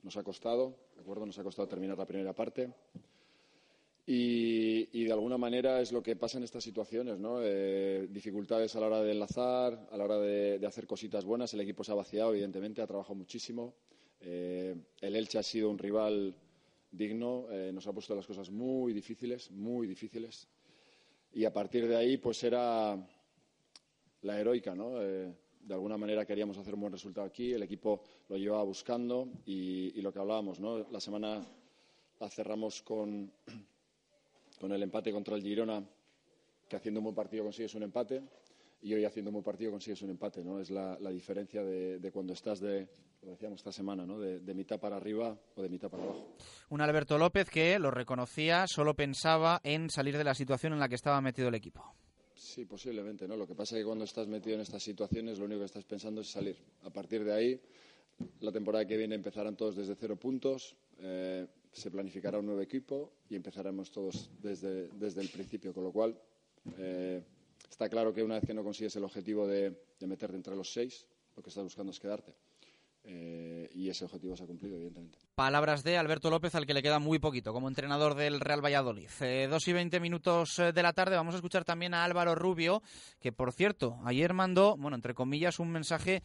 nos 0.03 0.15
ha 0.15 0.23
costado, 0.23 0.76
¿de 0.95 1.02
acuerdo? 1.02 1.26
Nos 1.26 1.40
ha 1.40 1.44
costado 1.44 1.68
terminar 1.68 1.98
la 1.98 2.06
primera 2.06 2.34
parte. 2.34 2.72
Y, 4.06 5.03
de 5.03 5.11
alguna 5.11 5.38
manera 5.38 5.81
es 5.81 5.91
lo 5.91 6.02
que 6.02 6.15
pasa 6.15 6.38
en 6.38 6.44
estas 6.44 6.64
situaciones, 6.64 7.19
¿no? 7.19 7.40
Eh, 7.41 8.07
dificultades 8.10 8.76
a 8.76 8.80
la 8.80 8.88
hora 8.88 9.02
de 9.02 9.11
enlazar, 9.11 9.88
a 9.91 9.98
la 9.98 10.03
hora 10.03 10.19
de, 10.19 10.60
de 10.60 10.68
hacer 10.68 10.86
cositas 10.86 11.26
buenas. 11.26 11.53
El 11.53 11.61
equipo 11.61 11.84
se 11.84 11.91
ha 11.91 11.95
vaciado, 11.95 12.31
evidentemente, 12.31 12.81
ha 12.81 12.88
trabajado 12.88 13.15
muchísimo. 13.15 13.73
El 14.22 15.15
Elche 15.15 15.38
ha 15.38 15.44
sido 15.44 15.69
un 15.69 15.77
rival 15.77 16.36
digno, 16.91 17.48
nos 17.72 17.88
ha 17.88 17.94
puesto 17.94 18.15
las 18.15 18.27
cosas 18.27 18.49
muy 18.49 18.94
difíciles, 18.94 19.49
muy 19.52 19.88
difíciles. 19.88 20.48
Y 21.34 21.46
a 21.46 21.54
partir 21.54 21.88
de 21.88 21.96
ahí, 21.96 22.18
pues 22.18 22.44
era 22.44 22.98
la 24.22 24.40
heroica, 24.40 24.76
¿no? 24.76 25.02
Eh, 25.02 25.34
de 25.62 25.74
alguna 25.74 25.98
manera 25.98 26.26
queríamos 26.26 26.58
hacer 26.58 26.74
un 26.74 26.82
buen 26.82 26.94
resultado 26.94 27.28
aquí, 27.28 27.54
el 27.54 27.64
equipo 27.64 28.02
lo 28.28 28.38
llevaba 28.38 28.64
buscando 28.64 29.30
y, 29.46 30.02
lo 30.02 30.12
que 30.12 30.20
hablábamos, 30.20 30.60
¿no? 30.60 30.90
La 30.90 31.00
semana 31.00 31.46
la 32.20 32.30
cerramos 32.30 32.82
con, 32.82 33.32
con 34.60 34.72
el 34.72 34.82
empate 34.82 35.12
contra 35.12 35.36
el 35.36 35.44
Girona, 35.44 35.84
que 36.68 36.76
haciendo 36.76 37.00
un 37.00 37.06
buen 37.06 37.16
partido 37.16 37.44
consigues 37.44 37.76
un 37.76 37.84
empate 37.84 38.24
y 38.82 38.94
hoy 38.94 39.06
haciendo 39.06 39.30
un 39.30 39.34
buen 39.34 39.44
partido 39.44 39.72
consigues 39.72 40.02
un 40.02 40.12
empate, 40.12 40.44
¿no? 40.44 40.60
Es 40.60 40.70
la, 40.70 40.98
diferencia 41.12 41.64
de, 41.64 42.12
cuando 42.12 42.34
estás 42.34 42.60
de, 42.60 42.88
lo 43.22 43.32
decíamos 43.32 43.60
esta 43.60 43.72
semana, 43.72 44.06
¿no? 44.06 44.20
De, 44.20 44.40
de, 44.40 44.54
mitad 44.54 44.80
para 44.80 44.98
arriba 44.98 45.38
o 45.56 45.62
de 45.62 45.70
mitad 45.70 45.90
para 45.90 46.04
abajo. 46.04 46.36
Un 46.70 46.82
Alberto 46.82 47.18
López 47.18 47.50
que 47.50 47.78
lo 47.80 47.91
reconocía, 47.91 48.66
solo 48.68 48.96
pensaba 48.96 49.60
en 49.64 49.90
salir 49.90 50.18
de 50.18 50.24
la 50.24 50.34
situación 50.34 50.74
en 50.74 50.80
la 50.80 50.88
que 50.88 50.96
estaba 50.96 51.22
metido 51.22 51.50
el 51.50 51.56
equipo. 51.56 51.94
Sí, 52.36 52.66
posiblemente, 52.66 53.28
¿no? 53.28 53.36
Lo 53.36 53.46
que 53.46 53.54
pasa 53.54 53.76
es 53.76 53.82
que 53.82 53.86
cuando 53.86 54.06
estás 54.06 54.28
metido 54.28 54.56
en 54.56 54.62
estas 54.62 54.82
situaciones 54.82 55.40
lo 55.40 55.46
único 55.46 55.60
que 55.60 55.66
estás 55.66 55.84
pensando 55.84 56.22
es 56.22 56.32
salir. 56.32 56.56
A 56.84 56.90
partir 56.90 57.24
de 57.24 57.34
ahí, 57.34 57.62
la 58.40 58.52
temporada 58.52 58.86
que 58.86 58.96
viene 58.96 59.16
empezarán 59.16 59.58
todos 59.58 59.76
desde 59.76 59.96
cero 59.96 60.16
puntos, 60.16 60.76
eh, 61.00 61.48
se 61.72 61.91
planificará 61.91 62.40
un 62.40 62.46
nuevo 62.46 62.62
equipo 62.62 63.12
y 63.30 63.36
empezaremos 63.36 63.91
todos 63.91 64.30
desde, 64.41 64.88
desde 64.90 65.22
el 65.22 65.30
principio, 65.30 65.74
con 65.74 65.84
lo 65.84 65.91
cual 65.91 66.18
eh, 66.78 67.22
está 67.70 67.90
claro 67.90 68.14
que 68.14 68.24
una 68.24 68.36
vez 68.36 68.46
que 68.46 68.54
no 68.54 68.64
consigues 68.64 68.96
el 68.96 69.04
objetivo 69.04 69.46
de, 69.46 69.76
de 70.00 70.08
meterte 70.08 70.38
entre 70.38 70.56
los 70.56 70.72
seis, 70.72 71.06
lo 71.36 71.44
que 71.44 71.50
estás 71.50 71.64
buscando 71.64 71.91
es 71.91 72.00
quedarte. 72.00 72.34
Eh, 73.04 73.70
y 73.74 73.90
ese 73.90 74.06
objetivo 74.06 74.36
se 74.36 74.44
ha 74.44 74.48
cumplido, 74.48 74.76
evidentemente. 74.76 75.18
Palabras 75.36 75.84
de 75.84 75.98
Alberto 75.98 76.30
López, 76.30 76.54
al 76.56 76.66
que 76.66 76.74
le 76.74 76.84
queda 76.84 77.00
muy 77.00 77.18
poquito 77.20 77.54
como 77.54 77.68
entrenador 77.68 78.16
del 78.16 78.40
Real 78.40 78.64
Valladolid. 78.64 79.10
Eh, 79.22 79.48
dos 79.50 79.68
y 79.68 79.74
veinte 79.74 80.00
minutos 80.00 80.60
eh, 80.60 80.74
de 80.74 80.84
la 80.84 80.94
tarde 80.94 81.16
vamos 81.16 81.34
a 81.34 81.38
escuchar 81.38 81.64
también 81.64 81.94
a 81.94 82.04
Álvaro 82.04 82.36
Rubio, 82.36 82.84
que 83.20 83.32
por 83.32 83.54
cierto, 83.54 84.00
ayer 84.04 84.34
mandó, 84.34 84.76
bueno, 84.78 84.96
entre 84.96 85.14
comillas, 85.14 85.60
un 85.60 85.72
mensaje 85.72 86.22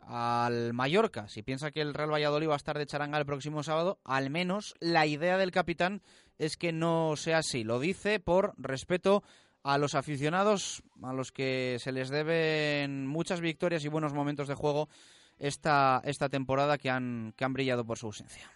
al 0.00 0.72
Mallorca. 0.72 1.28
Si 1.28 1.42
piensa 1.42 1.70
que 1.70 1.80
el 1.80 1.94
Real 1.94 2.12
Valladolid 2.12 2.48
va 2.48 2.54
a 2.54 2.56
estar 2.56 2.78
de 2.78 2.86
charanga 2.86 3.18
el 3.18 3.26
próximo 3.26 3.62
sábado, 3.62 3.98
al 4.04 4.30
menos 4.30 4.74
la 4.80 5.06
idea 5.06 5.38
del 5.38 5.50
capitán 5.50 6.02
es 6.38 6.56
que 6.56 6.72
no 6.72 7.16
sea 7.16 7.38
así. 7.38 7.64
Lo 7.64 7.80
dice 7.80 8.20
por 8.20 8.54
respeto 8.56 9.22
a 9.62 9.78
los 9.78 9.94
aficionados, 9.94 10.82
a 11.02 11.12
los 11.12 11.32
que 11.32 11.76
se 11.80 11.92
les 11.92 12.08
deben 12.08 13.06
muchas 13.06 13.40
victorias 13.40 13.84
y 13.84 13.88
buenos 13.88 14.14
momentos 14.14 14.48
de 14.48 14.54
juego 14.54 14.88
esta, 15.40 16.00
esta 16.04 16.28
temporada 16.28 16.78
que 16.78 16.90
han, 16.90 17.32
que 17.36 17.44
han 17.44 17.52
brillado 17.52 17.84
por 17.84 17.98
su 17.98 18.06
ausencia. 18.06 18.48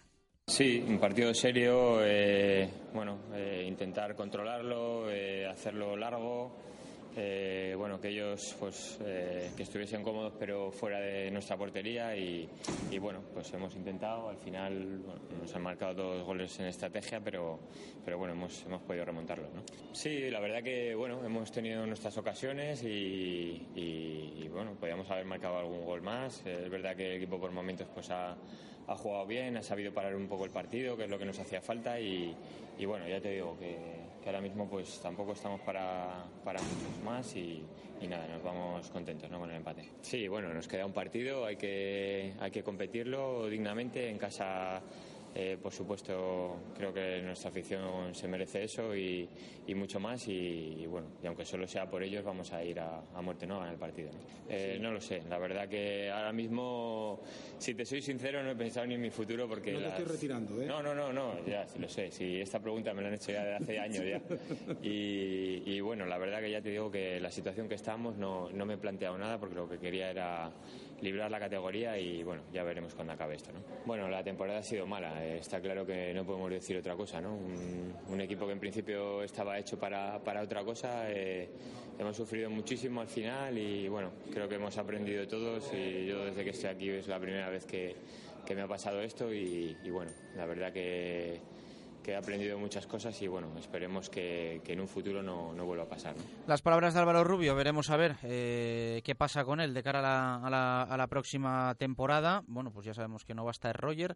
Sí, 0.47 0.83
un 0.87 0.99
partido 0.99 1.33
serio, 1.33 1.97
eh, 2.03 2.69
bueno, 2.93 3.17
eh, 3.33 3.65
intentar 3.67 4.15
controlarlo, 4.15 5.09
eh, 5.09 5.47
hacerlo 5.47 5.97
largo, 5.97 6.55
eh, 7.15 7.73
bueno, 7.77 7.99
que 7.99 8.09
ellos 8.09 8.55
pues 8.59 8.99
que 8.99 9.63
estuviesen 9.63 10.03
cómodos 10.03 10.33
pero 10.39 10.71
fuera 10.71 10.99
de 10.99 11.31
nuestra 11.31 11.57
portería 11.57 12.15
y, 12.15 12.49
y 12.91 12.97
bueno, 12.99 13.21
pues 13.33 13.53
hemos 13.53 13.75
intentado, 13.75 14.29
al 14.29 14.37
final 14.37 15.01
nos 15.41 15.55
han 15.55 15.61
marcado 15.61 15.93
dos 15.93 16.25
goles 16.25 16.59
en 16.59 16.65
estrategia, 16.65 17.19
pero, 17.21 17.59
pero 18.03 18.17
bueno, 18.17 18.33
hemos, 18.33 18.63
hemos 18.65 18.81
podido 18.81 19.05
remontarlo. 19.05 19.47
¿no? 19.53 19.63
Sí, 19.93 20.29
la 20.29 20.39
verdad 20.39 20.61
que 20.63 20.95
bueno, 20.95 21.23
hemos 21.25 21.51
tenido 21.51 21.85
nuestras 21.85 22.17
ocasiones 22.17 22.83
y 22.83 24.47
bueno, 24.51 24.73
podíamos 24.79 25.09
haber 25.11 25.25
marcado 25.25 25.57
algún 25.57 25.83
gol 25.83 26.01
más. 26.01 26.45
es 26.45 26.69
verdad 26.69 26.95
que 26.95 27.07
el 27.07 27.17
equipo 27.17 27.39
por 27.39 27.51
momentos 27.51 27.87
pues 27.93 28.09
ha 28.09 28.35
ha 28.87 28.95
jugado 28.95 29.25
bien, 29.25 29.57
ha 29.57 29.63
sabido 29.63 29.93
parar 29.93 30.15
un 30.15 30.27
poco 30.27 30.45
el 30.45 30.51
partido, 30.51 30.95
que 30.95 31.05
es 31.05 31.09
lo 31.09 31.17
que 31.17 31.25
nos 31.25 31.39
hacía 31.39 31.61
falta 31.61 31.99
y, 31.99 32.35
y 32.77 32.85
bueno, 32.85 33.07
ya 33.07 33.19
te 33.19 33.31
digo 33.31 33.57
que, 33.57 34.04
ahora 34.25 34.41
mismo 34.41 34.67
pues 34.67 34.99
tampoco 35.01 35.33
estamos 35.33 35.61
para, 35.61 36.25
para 36.43 36.59
muchos 36.61 37.03
más 37.03 37.35
y, 37.35 37.63
y, 38.01 38.07
nada, 38.07 38.27
nos 38.27 38.43
vamos 38.43 38.89
contentos 38.89 39.29
¿no? 39.29 39.39
con 39.39 39.49
el 39.49 39.57
empate. 39.57 39.89
Sí, 40.01 40.27
bueno, 40.27 40.53
nos 40.53 40.67
queda 40.67 40.85
un 40.85 40.93
partido, 40.93 41.45
hay 41.45 41.55
que, 41.55 42.33
hay 42.39 42.51
que 42.51 42.63
competirlo 42.63 43.47
dignamente 43.47 44.09
en 44.09 44.17
casa. 44.17 44.81
Eh, 45.37 45.57
por 45.61 45.73
supuesto, 45.73 46.55
creo 46.77 46.93
que 46.93 47.21
nuestra 47.21 47.49
afición 47.49 48.15
se 48.15 48.25
merece 48.25 48.63
eso 48.63 48.95
y, 48.95 49.27
y 49.67 49.75
mucho 49.75 49.99
más. 49.99 50.25
Y, 50.29 50.77
y, 50.79 50.85
bueno, 50.87 51.07
y 51.21 51.27
aunque 51.27 51.43
solo 51.43 51.67
sea 51.67 51.89
por 51.89 52.01
ellos, 52.01 52.23
vamos 52.23 52.53
a 52.53 52.63
ir 52.63 52.79
a, 52.79 53.01
a 53.13 53.21
muerte 53.21 53.45
no 53.45 53.61
en 53.65 53.71
el 53.71 53.77
partido. 53.77 54.11
¿no? 54.13 54.19
Eh, 54.47 54.77
no 54.79 54.91
lo 54.91 55.01
sé, 55.01 55.23
la 55.29 55.37
verdad 55.37 55.67
que 55.67 56.09
ahora 56.09 56.31
mismo, 56.31 57.19
si 57.57 57.73
te 57.75 57.85
soy 57.85 58.01
sincero, 58.01 58.41
no 58.43 58.51
he 58.51 58.55
pensado 58.55 58.87
ni 58.87 58.93
en 58.93 59.01
mi 59.01 59.09
futuro 59.09 59.45
porque. 59.45 59.73
No 59.73 59.81
las... 59.81 59.95
te 59.95 60.03
estoy 60.03 60.15
retirando, 60.15 60.61
¿eh? 60.61 60.67
No, 60.67 60.81
no, 60.81 60.95
no, 60.95 61.11
no, 61.11 61.45
ya, 61.45 61.67
sí 61.67 61.79
lo 61.79 61.89
sé. 61.89 62.11
Si 62.11 62.39
esta 62.39 62.61
pregunta 62.61 62.93
me 62.93 63.01
la 63.01 63.09
han 63.09 63.15
hecho 63.15 63.33
ya 63.33 63.43
de 63.43 63.55
hace 63.55 63.77
años 63.77 64.05
ya. 64.05 64.21
Y, 64.81 65.63
y, 65.65 65.81
bueno, 65.81 66.05
la 66.05 66.17
verdad 66.17 66.39
que 66.39 66.51
ya 66.51 66.61
te 66.61 66.69
digo 66.69 66.89
que 66.91 67.19
la 67.19 67.31
situación 67.31 67.67
que 67.67 67.75
estamos 67.75 68.15
no, 68.17 68.49
no 68.51 68.65
me 68.65 68.75
he 68.75 68.77
planteado 68.77 69.17
nada 69.17 69.37
porque 69.39 69.55
lo 69.55 69.67
que 69.67 69.79
quería 69.79 70.09
era 70.09 70.51
librar 71.01 71.29
la 71.29 71.39
categoría 71.39 71.97
y 71.97 72.23
bueno, 72.23 72.43
ya 72.53 72.63
veremos 72.63 72.93
cuando 72.95 73.13
acabe 73.13 73.35
esto. 73.35 73.51
¿no? 73.51 73.59
Bueno, 73.85 74.07
la 74.09 74.23
temporada 74.23 74.59
ha 74.59 74.63
sido 74.63 74.85
mala, 74.87 75.23
eh, 75.25 75.37
está 75.39 75.59
claro 75.61 75.85
que 75.85 76.13
no 76.13 76.25
podemos 76.25 76.49
decir 76.49 76.77
otra 76.77 76.95
cosa. 76.95 77.21
¿no? 77.21 77.35
Un, 77.35 77.93
un 78.07 78.21
equipo 78.21 78.45
que 78.45 78.53
en 78.53 78.59
principio 78.59 79.21
estaba 79.23 79.57
hecho 79.59 79.77
para, 79.77 80.19
para 80.19 80.41
otra 80.41 80.63
cosa, 80.63 81.11
eh, 81.11 81.49
hemos 81.97 82.15
sufrido 82.15 82.49
muchísimo 82.49 83.01
al 83.01 83.07
final 83.07 83.57
y 83.57 83.87
bueno, 83.87 84.11
creo 84.31 84.47
que 84.47 84.55
hemos 84.55 84.77
aprendido 84.77 85.27
todos 85.27 85.71
y 85.73 86.05
yo 86.05 86.25
desde 86.25 86.43
que 86.43 86.49
estoy 86.51 86.69
aquí 86.69 86.89
es 86.89 87.07
la 87.07 87.19
primera 87.19 87.49
vez 87.49 87.65
que, 87.65 87.95
que 88.45 88.55
me 88.55 88.61
ha 88.61 88.67
pasado 88.67 89.01
esto 89.01 89.33
y, 89.33 89.77
y 89.83 89.89
bueno, 89.89 90.11
la 90.35 90.45
verdad 90.45 90.71
que 90.71 91.39
que 92.05 92.11
he 92.11 92.15
aprendido 92.15 92.59
muchas 92.59 92.85
cosas 92.85 93.19
y 93.23 93.27
bueno, 93.27 93.51
esperemos 93.57 94.11
que, 94.11 94.61
que 94.63 94.73
en 94.73 94.79
un 94.79 94.87
futuro 94.87 95.23
no, 95.23 95.53
no 95.53 95.65
vuelva 95.65 95.85
a 95.85 95.89
pasar. 95.89 96.15
¿no? 96.15 96.21
Las 96.45 96.61
palabras 96.61 96.93
de 96.93 96.99
Álvaro 96.99 97.23
Rubio, 97.23 97.55
veremos 97.55 97.89
a 97.89 97.97
ver 97.97 98.17
eh, 98.21 99.01
qué 99.03 99.15
pasa 99.15 99.43
con 99.43 99.59
él 99.59 99.73
de 99.73 99.81
cara 99.81 99.99
a 99.99 100.01
la, 100.03 100.35
a, 100.35 100.49
la, 100.51 100.83
a 100.83 100.97
la, 100.97 101.07
próxima 101.07 101.73
temporada. 101.79 102.43
Bueno, 102.45 102.71
pues 102.71 102.85
ya 102.85 102.93
sabemos 102.93 103.25
que 103.25 103.33
no 103.33 103.43
va 103.43 103.49
a 103.49 103.57
estar 103.57 103.75
Roger 103.75 104.15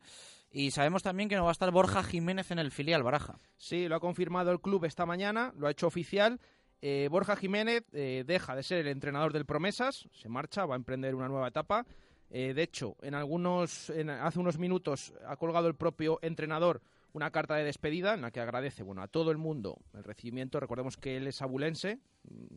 y 0.51 0.69
sabemos 0.69 1.01
también 1.01 1.29
que 1.29 1.35
no 1.35 1.45
va 1.45 1.49
a 1.49 1.51
estar 1.51 1.71
Borja 1.71 2.03
Jiménez 2.03 2.51
en 2.51 2.59
el 2.59 2.69
filial 2.69 3.01
Baraja. 3.01 3.39
Sí, 3.57 3.87
lo 3.87 3.95
ha 3.95 3.99
confirmado 3.99 4.51
el 4.51 4.61
club 4.61 4.85
esta 4.85 5.07
mañana, 5.07 5.51
lo 5.57 5.65
ha 5.65 5.71
hecho 5.71 5.87
oficial. 5.87 6.39
Eh, 6.83 7.07
Borja 7.09 7.35
Jiménez 7.37 7.85
eh, 7.91 8.23
deja 8.23 8.55
de 8.55 8.61
ser 8.61 8.81
el 8.81 8.89
entrenador 8.89 9.33
del 9.33 9.47
Promesas, 9.47 10.07
se 10.13 10.29
marcha, 10.29 10.67
va 10.67 10.75
a 10.75 10.77
emprender 10.77 11.15
una 11.15 11.27
nueva 11.27 11.47
etapa. 11.47 11.87
Eh, 12.29 12.53
de 12.53 12.61
hecho, 12.61 12.97
en 13.01 13.15
algunos, 13.15 13.89
en, 13.89 14.11
hace 14.11 14.37
unos 14.37 14.59
minutos 14.59 15.11
ha 15.25 15.35
colgado 15.37 15.67
el 15.67 15.73
propio 15.73 16.19
entrenador 16.21 16.83
una 17.13 17.31
carta 17.31 17.55
de 17.55 17.63
despedida 17.63 18.13
en 18.13 18.21
la 18.21 18.31
que 18.31 18.39
agradece 18.39 18.83
bueno, 18.83 19.01
a 19.01 19.07
todo 19.07 19.31
el 19.31 19.37
mundo 19.37 19.77
el 19.93 20.03
recibimiento. 20.03 20.59
Recordemos 20.59 20.97
que 20.97 21.17
él 21.17 21.27
es 21.27 21.41
abulense, 21.41 21.99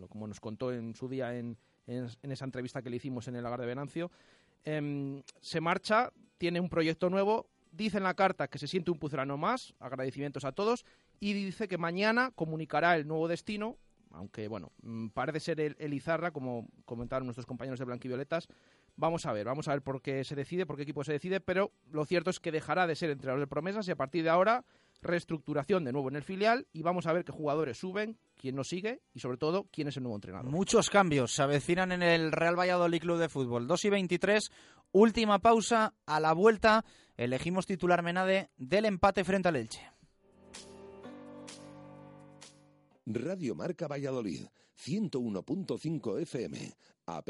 como 0.08 0.26
nos 0.26 0.40
contó 0.40 0.72
en 0.72 0.94
su 0.94 1.08
día 1.08 1.36
en, 1.36 1.56
en, 1.86 2.08
esa 2.22 2.44
entrevista 2.44 2.82
que 2.82 2.90
le 2.90 2.96
hicimos 2.96 3.28
en 3.28 3.36
el 3.36 3.42
Lagar 3.42 3.60
de 3.60 3.66
Venancio. 3.66 4.10
Eh, 4.64 5.22
se 5.40 5.60
marcha, 5.60 6.12
tiene 6.38 6.60
un 6.60 6.68
proyecto 6.68 7.10
nuevo, 7.10 7.48
dice 7.72 7.98
en 7.98 8.04
la 8.04 8.14
carta 8.14 8.48
que 8.48 8.58
se 8.58 8.68
siente 8.68 8.90
un 8.90 8.98
pucelano 8.98 9.36
más, 9.36 9.74
agradecimientos 9.80 10.44
a 10.44 10.52
todos, 10.52 10.84
y 11.18 11.32
dice 11.32 11.68
que 11.68 11.78
mañana 11.78 12.32
comunicará 12.34 12.96
el 12.96 13.06
nuevo 13.06 13.28
destino, 13.28 13.78
aunque 14.10 14.48
bueno, 14.48 14.72
mm, 14.82 15.08
parece 15.08 15.40
ser 15.40 15.60
el, 15.60 15.94
Izarra, 15.94 16.30
como 16.30 16.68
comentaron 16.84 17.26
nuestros 17.26 17.46
compañeros 17.46 17.78
de 17.78 17.86
Blanquivioletas, 17.86 18.48
Vamos 19.02 19.26
a 19.26 19.32
ver, 19.32 19.46
vamos 19.46 19.66
a 19.66 19.72
ver 19.72 19.82
por 19.82 20.00
qué 20.00 20.22
se 20.22 20.36
decide, 20.36 20.64
por 20.64 20.76
qué 20.76 20.84
equipo 20.84 21.02
se 21.02 21.10
decide, 21.10 21.40
pero 21.40 21.72
lo 21.90 22.04
cierto 22.04 22.30
es 22.30 22.38
que 22.38 22.52
dejará 22.52 22.86
de 22.86 22.94
ser 22.94 23.10
entrenador 23.10 23.40
de 23.40 23.48
promesas 23.48 23.88
y 23.88 23.90
a 23.90 23.96
partir 23.96 24.22
de 24.22 24.30
ahora 24.30 24.64
reestructuración 25.00 25.82
de 25.82 25.90
nuevo 25.90 26.08
en 26.08 26.14
el 26.14 26.22
filial 26.22 26.68
y 26.72 26.82
vamos 26.82 27.08
a 27.08 27.12
ver 27.12 27.24
qué 27.24 27.32
jugadores 27.32 27.78
suben, 27.78 28.16
quién 28.36 28.54
nos 28.54 28.68
sigue 28.68 29.00
y 29.12 29.18
sobre 29.18 29.38
todo 29.38 29.66
quién 29.72 29.88
es 29.88 29.96
el 29.96 30.04
nuevo 30.04 30.14
entrenador. 30.14 30.52
Muchos 30.52 30.88
cambios 30.88 31.34
se 31.34 31.42
avecinan 31.42 31.90
en 31.90 32.04
el 32.04 32.30
Real 32.30 32.56
Valladolid 32.56 33.00
Club 33.00 33.18
de 33.18 33.28
Fútbol. 33.28 33.66
2 33.66 33.86
y 33.86 33.90
23, 33.90 34.52
última 34.92 35.40
pausa, 35.40 35.94
a 36.06 36.20
la 36.20 36.32
vuelta 36.32 36.84
elegimos 37.16 37.66
titular 37.66 38.04
Menade 38.04 38.50
del 38.56 38.84
empate 38.84 39.24
frente 39.24 39.48
al 39.48 39.56
Elche. 39.56 39.82
Radio 43.06 43.56
Marca 43.56 43.88
Valladolid, 43.88 44.44
101.5 44.78 46.20
FM, 46.20 46.72
app 47.06 47.28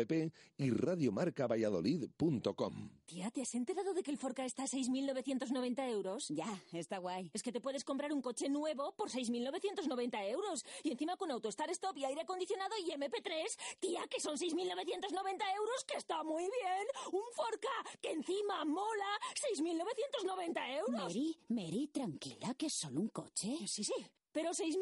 y 0.59 0.71
radiomarcavalladolid.com. 0.71 2.91
Tía, 3.07 3.31
¿te 3.31 3.43
has 3.43 3.55
enterado 3.55 3.95
de 3.95 4.03
que 4.03 4.11
el 4.11 4.19
Forca 4.19 4.45
está 4.45 4.65
a 4.65 4.67
6.990 4.67 5.91
euros? 5.91 6.27
Ya, 6.29 6.63
está 6.73 6.99
guay. 6.99 7.31
Es 7.33 7.43
que 7.43 7.53
te 7.53 7.61
puedes 7.61 7.85
comprar 7.85 8.13
un 8.13 8.23
coche 8.23 8.49
nuevo 8.49 8.95
por 8.97 9.11
6.990 9.11 10.31
euros. 10.31 10.65
Y 10.83 10.91
encima 10.91 11.17
con 11.17 11.31
Autostar 11.31 11.71
Stop 11.71 11.97
y 11.99 12.05
aire 12.05 12.23
acondicionado 12.23 12.75
y 12.85 12.91
MP3. 12.91 13.79
Tía, 13.81 14.07
que 14.09 14.21
son 14.21 14.37
6.990 14.37 15.57
euros, 15.57 15.85
que 15.87 15.97
está 15.97 16.23
muy 16.23 16.43
bien. 16.43 16.87
Un 17.13 17.23
Forca, 17.35 17.69
que 18.01 18.13
encima 18.13 18.65
mola. 18.65 19.19
6.990 19.57 20.79
euros. 20.79 21.03
Mary, 21.03 21.37
Mary, 21.49 21.89
tranquila, 21.89 22.55
que 22.55 22.67
es 22.67 22.75
solo 22.75 23.01
un 23.01 23.09
coche. 23.09 23.59
Sí, 23.67 23.83
sí. 23.85 23.95
Pero 24.33 24.51
6.990 24.51 24.75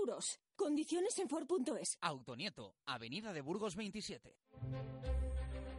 euros. 0.00 0.38
Condiciones 0.56 1.18
en 1.18 1.28
Ford.es. 1.28 1.96
Autonieto, 2.00 2.74
Avenida 2.86 3.32
de 3.32 3.40
Burgos 3.40 3.76
27. 3.76 4.36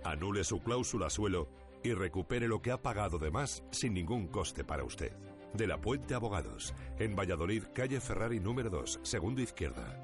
Anule 0.04 0.44
su 0.44 0.62
cláusula 0.62 1.10
suelo 1.10 1.48
y 1.84 1.94
recupere 1.94 2.48
lo 2.48 2.62
que 2.62 2.72
ha 2.72 2.82
pagado 2.82 3.20
de 3.20 3.32
más 3.32 3.64
sin 3.72 3.94
ningún 3.94 4.28
coste 4.28 4.64
para 4.64 4.84
usted. 4.84 5.12
De 5.54 5.68
la 5.68 5.80
Puente 5.80 6.16
Abogados, 6.16 6.74
en 6.98 7.16
Valladolid, 7.16 7.64
calle 7.74 8.00
Ferrari 8.00 8.40
número 8.40 8.70
2, 8.70 9.02
segundo 9.04 9.42
izquierda. 9.42 9.98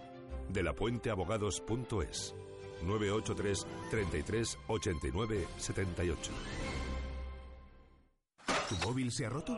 De 0.50 0.62
la 0.62 0.72
Abogados.es 0.72 2.36
983 2.84 3.68
33 3.90 4.58
89 4.68 5.48
78. 5.58 6.32
¿Tu 8.70 8.88
móvil 8.88 9.12
se 9.12 9.26
ha 9.26 9.30
roto? 9.30 9.58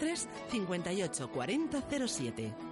58 0.00 1.28
40 1.28 2.08
07. 2.08 2.69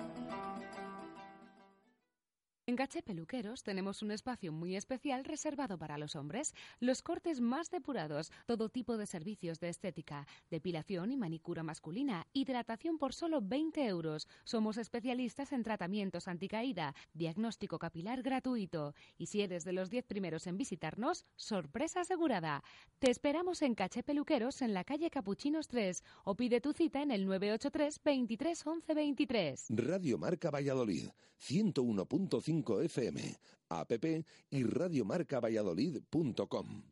En 2.68 2.76
Gache 2.76 3.00
Peluqueros 3.00 3.62
tenemos 3.62 4.02
un 4.02 4.10
espacio 4.10 4.52
muy 4.52 4.76
especial 4.76 5.24
reservado 5.24 5.78
para 5.78 5.96
los 5.96 6.14
hombres, 6.16 6.54
los 6.80 7.00
cortes 7.00 7.40
más 7.40 7.70
depurados, 7.70 8.30
todo 8.44 8.68
tipo 8.68 8.98
de 8.98 9.06
servicios 9.06 9.58
de 9.58 9.70
estética, 9.70 10.26
depilación 10.50 11.10
y 11.10 11.16
manicura 11.16 11.62
masculina, 11.62 12.26
hidratación 12.34 12.98
por 12.98 13.14
solo 13.14 13.40
20 13.40 13.86
euros. 13.86 14.28
Somos 14.44 14.76
especialistas 14.76 15.54
en 15.54 15.62
tratamientos 15.62 16.28
anticaída, 16.28 16.94
diagnóstico 17.14 17.78
capilar 17.78 18.20
gratuito. 18.20 18.94
Y 19.16 19.28
si 19.28 19.40
eres 19.40 19.64
de 19.64 19.72
los 19.72 19.88
10 19.88 20.04
primeros 20.04 20.46
en 20.46 20.58
visitarnos, 20.58 21.24
sorpresa 21.36 22.02
asegurada. 22.02 22.62
Te 22.98 23.10
esperamos 23.10 23.62
en 23.62 23.76
Caché 23.76 24.02
Peluqueros 24.02 24.60
en 24.60 24.74
la 24.74 24.84
calle 24.84 25.08
Capuchinos 25.08 25.68
3 25.68 26.04
o 26.24 26.34
pide 26.34 26.60
tu 26.60 26.74
cita 26.74 27.00
en 27.00 27.12
el 27.12 27.24
983 27.24 27.98
23 28.04 28.66
11 28.66 28.94
23. 28.94 29.66
Radio 29.70 30.18
Marca 30.18 30.50
Valladolid, 30.50 31.08
101.5 31.40 32.57
FM, 32.66 33.38
app 33.68 33.92
y 34.50 34.64
radiomarcavalladolid.com. 34.64 36.82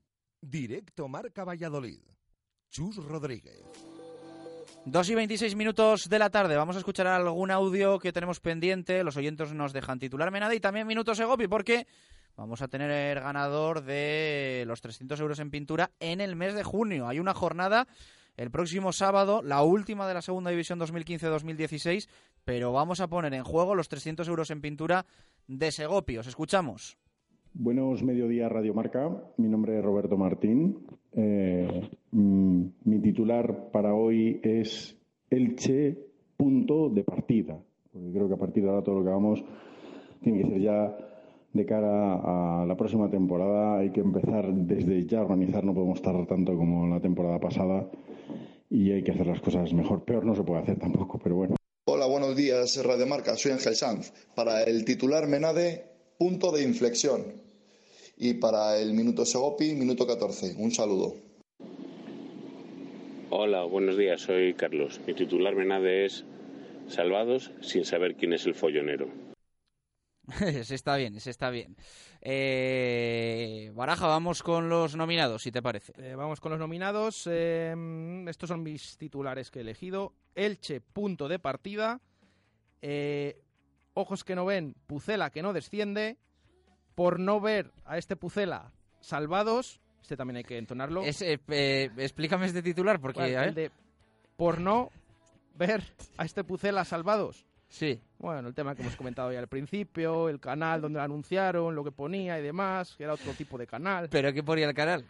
Directo 0.41 1.09
Marca 1.09 1.45
Valladolid. 1.45 1.99
Chus 2.71 2.97
Rodríguez. 2.97 3.65
2 4.85 5.11
y 5.11 5.15
26 5.17 5.57
minutos 5.57 6.09
de 6.09 6.19
la 6.19 6.31
tarde. 6.31 6.57
Vamos 6.57 6.77
a 6.77 6.79
escuchar 6.79 7.09
algún 7.09 7.51
audio 7.51 7.99
que 7.99 8.13
tenemos 8.13 8.39
pendiente. 8.39 9.03
Los 9.03 9.17
oyentes 9.17 9.53
nos 9.53 9.73
dejan 9.73 9.99
titularme 9.99 10.39
nada 10.39 10.55
y 10.55 10.61
también 10.61 10.87
minutos 10.87 11.19
Egopi 11.19 11.49
porque 11.49 11.89
vamos 12.37 12.63
a 12.63 12.69
tener 12.69 12.91
el 12.91 13.21
ganador 13.21 13.83
de 13.83 14.63
los 14.67 14.81
300 14.81 15.19
euros 15.19 15.41
en 15.41 15.51
pintura 15.51 15.91
en 15.99 16.21
el 16.21 16.37
mes 16.37 16.55
de 16.55 16.63
junio. 16.63 17.09
Hay 17.09 17.19
una 17.19 17.35
jornada 17.35 17.89
el 18.37 18.51
próximo 18.51 18.93
sábado, 18.93 19.43
la 19.43 19.63
última 19.63 20.07
de 20.07 20.15
la 20.15 20.23
segunda 20.23 20.51
división 20.51 20.79
2015-2016, 20.79 22.09
pero 22.47 22.73
vamos 22.73 23.01
a 23.01 23.09
poner 23.09 23.35
en 23.35 23.43
juego 23.43 23.75
los 23.75 23.89
300 23.89 24.27
euros 24.29 24.51
en 24.51 24.63
pintura 24.63 25.05
de 25.49 25.73
Segopi. 25.73 26.17
Os 26.17 26.29
escuchamos. 26.29 26.97
Buenos 27.53 28.05
mediodías, 28.05 28.51
Radio 28.51 28.73
Marca. 28.73 29.11
Mi 29.37 29.49
nombre 29.49 29.77
es 29.77 29.85
Roberto 29.85 30.17
Martín. 30.17 30.87
Eh, 31.13 31.91
mm, 32.13 32.65
mi 32.85 32.99
titular 33.01 33.71
para 33.73 33.95
hoy 33.95 34.41
es 34.45 34.97
Elche, 35.29 35.99
punto 36.37 36.89
de 36.89 37.03
partida. 37.03 37.59
Porque 37.93 38.13
creo 38.13 38.29
que 38.29 38.35
a 38.35 38.39
partir 38.39 38.63
de 38.63 38.71
ahora 38.71 38.85
todo 38.85 39.01
lo 39.01 39.03
que 39.03 39.11
hagamos 39.11 39.45
tiene 40.23 40.43
que 40.43 40.49
ser 40.49 40.61
ya 40.61 40.97
de 41.53 41.67
cara 41.67 42.61
a 42.61 42.65
la 42.65 42.77
próxima 42.77 43.11
temporada. 43.11 43.79
Hay 43.79 43.91
que 43.91 44.01
empezar 44.01 44.55
desde 44.55 45.05
ya 45.05 45.19
a 45.19 45.23
organizar, 45.23 45.65
no 45.65 45.75
podemos 45.75 46.01
tardar 46.01 46.27
tanto 46.27 46.57
como 46.57 46.87
la 46.87 47.01
temporada 47.01 47.41
pasada 47.41 47.89
y 48.71 48.93
hay 48.93 49.03
que 49.03 49.11
hacer 49.11 49.27
las 49.27 49.41
cosas 49.41 49.73
mejor. 49.73 50.05
Peor 50.05 50.25
no 50.25 50.37
se 50.37 50.45
puede 50.45 50.61
hacer 50.61 50.79
tampoco, 50.79 51.19
pero 51.19 51.35
bueno. 51.35 51.57
Hola, 51.89 52.07
buenos 52.07 52.35
días, 52.35 52.85
Radio 52.85 53.07
Marca. 53.07 53.37
Soy 53.37 53.53
Ángel 53.53 53.77
Sanz. 53.77 54.13
Para 54.35 54.65
el 54.65 54.85
titular 54.85 55.29
Menade, 55.29 55.85
punto 56.19 56.51
de 56.51 56.65
inflexión. 56.65 57.41
Y 58.17 58.35
para 58.35 58.77
el 58.81 58.93
minuto 58.93 59.25
Segopi, 59.25 59.73
minuto 59.73 60.05
14. 60.05 60.57
Un 60.59 60.73
saludo. 60.73 61.15
Hola, 63.31 63.63
buenos 63.63 63.97
días. 63.97 64.21
Soy 64.21 64.55
Carlos. 64.55 65.01
Mi 65.07 65.15
titular 65.15 65.55
Menade 65.55 66.07
es 66.07 66.25
Salvados 66.89 67.53
sin 67.61 67.85
saber 67.85 68.17
quién 68.17 68.33
es 68.33 68.47
el 68.47 68.57
follonero. 68.57 69.07
ese 70.41 70.75
está 70.75 70.97
bien, 70.97 71.17
ese 71.17 71.31
está 71.31 71.51
bien. 71.51 71.77
Eh, 72.21 73.71
Baraja, 73.75 74.07
vamos 74.07 74.43
con 74.43 74.69
los 74.69 74.97
nominados, 74.97 75.43
si 75.43 75.53
te 75.53 75.63
parece. 75.63 75.93
Eh, 75.99 76.15
vamos 76.15 76.41
con 76.41 76.51
los 76.51 76.59
nominados. 76.59 77.29
Eh, 77.31 78.25
estos 78.29 78.49
son 78.49 78.63
mis 78.63 78.97
titulares 78.97 79.51
que 79.51 79.61
he 79.61 79.63
elegido. 79.63 80.13
Elche, 80.35 80.81
punto 80.81 81.29
de 81.29 81.39
partida. 81.39 82.01
Eh, 82.83 83.43
ojos 83.95 84.25
que 84.25 84.35
no 84.35 84.45
ven, 84.45 84.75
Pucela 84.87 85.31
que 85.31 85.43
no 85.43 85.53
desciende. 85.53 86.19
Por 86.95 87.21
no 87.21 87.41
ver 87.41 87.73
a 87.85 87.99
este 87.99 88.17
Pucela, 88.17 88.73
salvados. 89.01 89.81
Este 90.01 90.17
también 90.17 90.39
hay 90.39 90.45
que 90.45 90.57
entonarlo. 90.57 91.03
explícame 91.05 92.47
este 92.47 92.63
titular, 92.63 93.01
porque... 93.01 93.21
De 93.21 93.71
por 94.37 94.61
no 94.61 94.91
ver 95.55 95.83
a 96.17 96.25
este 96.25 96.45
Pucela 96.45 96.85
salvados. 96.85 97.47
Sí. 97.69 98.01
Bueno, 98.19 98.49
el 98.49 98.55
tema 98.55 98.75
que 98.75 98.83
hemos 98.83 98.97
comentado 98.97 99.33
ya 99.33 99.39
al 99.39 99.49
principio, 99.49 100.29
el 100.29 100.41
canal 100.41 100.81
donde 100.81 100.99
lo 100.99 101.05
anunciaron, 101.05 101.75
lo 101.75 101.85
que 101.85 101.93
ponía 101.93 102.39
y 102.39 102.43
demás, 102.43 102.95
que 102.97 103.05
era 103.05 103.15
otro 103.15 103.33
tipo 103.33 103.59
de 103.59 103.67
canal. 103.67 104.09
¿Pero 104.11 104.33
qué 104.33 104.43
ponía 104.43 104.67
el 104.67 104.75
canal? 104.75 105.05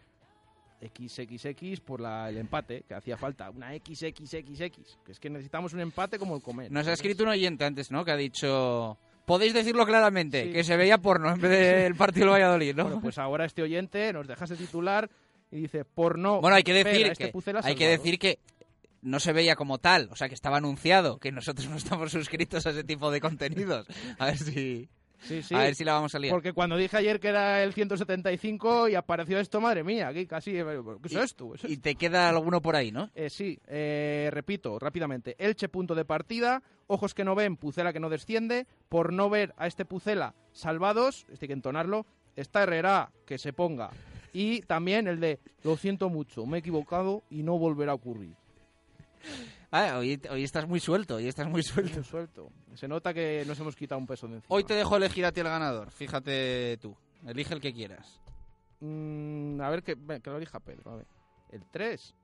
XXX 0.80 1.80
por 1.80 2.00
la, 2.00 2.28
el 2.28 2.36
empate, 2.36 2.84
que 2.86 2.94
hacía 2.94 3.16
falta. 3.16 3.50
Una 3.50 3.72
XXXX. 3.72 4.98
Que 5.04 5.12
es 5.12 5.20
que 5.20 5.30
necesitamos 5.30 5.72
un 5.72 5.80
empate 5.80 6.18
como 6.18 6.36
el 6.36 6.42
comer. 6.42 6.70
Nos 6.70 6.86
ha 6.86 6.92
escrito 6.92 7.22
un 7.22 7.30
oyente 7.30 7.64
antes, 7.64 7.90
¿no? 7.90 8.04
Que 8.04 8.12
ha 8.12 8.16
dicho... 8.16 8.98
Podéis 9.24 9.54
decirlo 9.54 9.84
claramente, 9.84 10.52
que 10.52 10.62
se 10.62 10.76
veía 10.76 10.98
porno 10.98 11.32
en 11.32 11.40
vez 11.40 11.50
del 11.50 11.96
partido 11.96 12.26
del 12.26 12.34
Valladolid, 12.34 12.76
¿no? 12.76 12.84
Bueno, 12.84 13.00
pues 13.00 13.18
ahora 13.18 13.44
este 13.44 13.60
oyente 13.60 14.12
nos 14.12 14.28
deja 14.28 14.44
ese 14.44 14.54
titular 14.54 15.10
y 15.50 15.62
dice, 15.62 15.84
por 15.84 16.16
no... 16.16 16.40
Bueno, 16.40 16.56
hay 16.56 16.62
que 16.62 16.72
decir, 16.72 17.08
este 17.08 17.32
que, 17.32 17.60
hay 17.64 17.74
que, 17.74 17.88
decir 17.88 18.20
que 18.20 18.38
no 19.02 19.20
se 19.20 19.32
veía 19.32 19.56
como 19.56 19.78
tal, 19.78 20.08
o 20.10 20.16
sea, 20.16 20.28
que 20.28 20.34
estaba 20.34 20.58
anunciado, 20.58 21.18
que 21.18 21.32
nosotros 21.32 21.68
no 21.70 21.76
estamos 21.76 22.12
suscritos 22.12 22.66
a 22.66 22.70
ese 22.70 22.84
tipo 22.84 23.10
de 23.10 23.20
contenidos. 23.20 23.86
A 24.18 24.26
ver 24.26 24.38
si... 24.38 24.88
Sí, 25.18 25.42
sí. 25.42 25.54
A 25.54 25.60
ver 25.60 25.74
si 25.74 25.82
la 25.82 25.94
vamos 25.94 26.14
a 26.14 26.18
liar. 26.18 26.30
Porque 26.30 26.52
cuando 26.52 26.76
dije 26.76 26.98
ayer 26.98 27.18
que 27.18 27.28
era 27.28 27.62
el 27.62 27.72
175 27.72 28.90
y 28.90 28.94
apareció 28.94 29.40
esto, 29.40 29.62
madre 29.62 29.82
mía, 29.82 30.08
aquí 30.08 30.26
casi. 30.26 30.52
¿Qué 30.52 30.96
es 31.04 31.14
esto? 31.14 31.54
Y 31.66 31.78
te 31.78 31.94
queda 31.94 32.28
alguno 32.28 32.60
por 32.60 32.76
ahí, 32.76 32.92
¿no? 32.92 33.10
Eh, 33.14 33.30
sí, 33.30 33.58
eh, 33.66 34.28
repito 34.30 34.78
rápidamente. 34.78 35.34
Elche, 35.38 35.70
punto 35.70 35.94
de 35.94 36.04
partida. 36.04 36.62
Ojos 36.86 37.14
que 37.14 37.24
no 37.24 37.34
ven, 37.34 37.56
Pucela 37.56 37.94
que 37.94 37.98
no 37.98 38.10
desciende. 38.10 38.66
Por 38.90 39.12
no 39.12 39.30
ver 39.30 39.54
a 39.56 39.66
este 39.66 39.86
Pucela 39.86 40.34
salvados, 40.52 41.26
este 41.30 41.46
hay 41.46 41.48
que 41.48 41.54
entonarlo. 41.54 42.06
Está 42.36 42.64
Herrera 42.64 43.10
que 43.24 43.38
se 43.38 43.54
ponga. 43.54 43.90
Y 44.32 44.60
también 44.60 45.08
el 45.08 45.18
de 45.18 45.40
lo 45.64 45.78
siento 45.78 46.10
mucho, 46.10 46.44
me 46.44 46.58
he 46.58 46.60
equivocado 46.60 47.24
y 47.30 47.42
no 47.42 47.58
volverá 47.58 47.92
a 47.92 47.94
ocurrir. 47.94 48.36
Ah, 49.70 49.96
hoy, 49.98 50.20
hoy 50.30 50.44
estás 50.44 50.66
muy 50.68 50.80
suelto, 50.80 51.16
hoy 51.16 51.28
estás 51.28 51.48
muy 51.48 51.62
suelto. 51.62 51.94
Muy 51.96 52.04
suelto. 52.04 52.50
Se 52.74 52.86
nota 52.88 53.12
que 53.12 53.44
nos 53.46 53.58
hemos 53.60 53.74
quitado 53.76 53.98
un 53.98 54.06
peso 54.06 54.26
de 54.28 54.36
encima. 54.36 54.54
Hoy 54.54 54.64
te 54.64 54.74
dejo 54.74 54.96
elegir 54.96 55.24
a 55.26 55.32
ti 55.32 55.40
el 55.40 55.48
ganador, 55.48 55.90
fíjate 55.90 56.78
tú. 56.80 56.96
Elige 57.26 57.54
el 57.54 57.60
que 57.60 57.72
quieras. 57.72 58.20
Mm, 58.80 59.60
a 59.60 59.70
ver, 59.70 59.82
que, 59.82 59.96
que 60.22 60.30
lo 60.30 60.36
elija 60.36 60.60
Pedro. 60.60 60.92
A 60.92 60.96
ver. 60.96 61.06
El 61.50 61.62
3. 61.70 62.14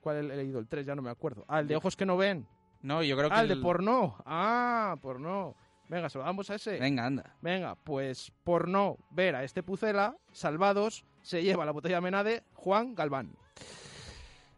¿Cuál 0.00 0.16
he 0.30 0.36
leído? 0.36 0.58
El 0.58 0.66
3, 0.68 0.86
ya 0.86 0.94
no 0.94 1.02
me 1.02 1.10
acuerdo. 1.10 1.44
Ah, 1.48 1.60
el 1.60 1.68
de 1.68 1.76
ojos 1.76 1.96
que 1.96 2.06
no 2.06 2.16
ven. 2.16 2.46
No, 2.82 3.02
yo 3.02 3.16
creo 3.16 3.28
que 3.28 3.34
Ah, 3.36 3.42
el 3.42 3.48
de 3.48 3.54
el- 3.54 3.60
porno. 3.60 4.16
Ah, 4.24 4.96
porno. 5.02 5.54
Venga, 5.88 6.08
se 6.08 6.18
lo 6.18 6.24
damos 6.24 6.48
a 6.50 6.54
ese. 6.54 6.78
Venga, 6.78 7.04
anda. 7.04 7.36
Venga, 7.42 7.74
pues 7.74 8.32
por 8.44 8.68
no 8.68 8.96
ver 9.10 9.34
a 9.34 9.42
este 9.44 9.62
Pucela, 9.62 10.16
Salvados 10.32 11.04
se 11.20 11.42
lleva 11.42 11.64
la 11.66 11.72
botella 11.72 12.00
Menade 12.00 12.44
Juan 12.54 12.94
Galván. 12.94 13.34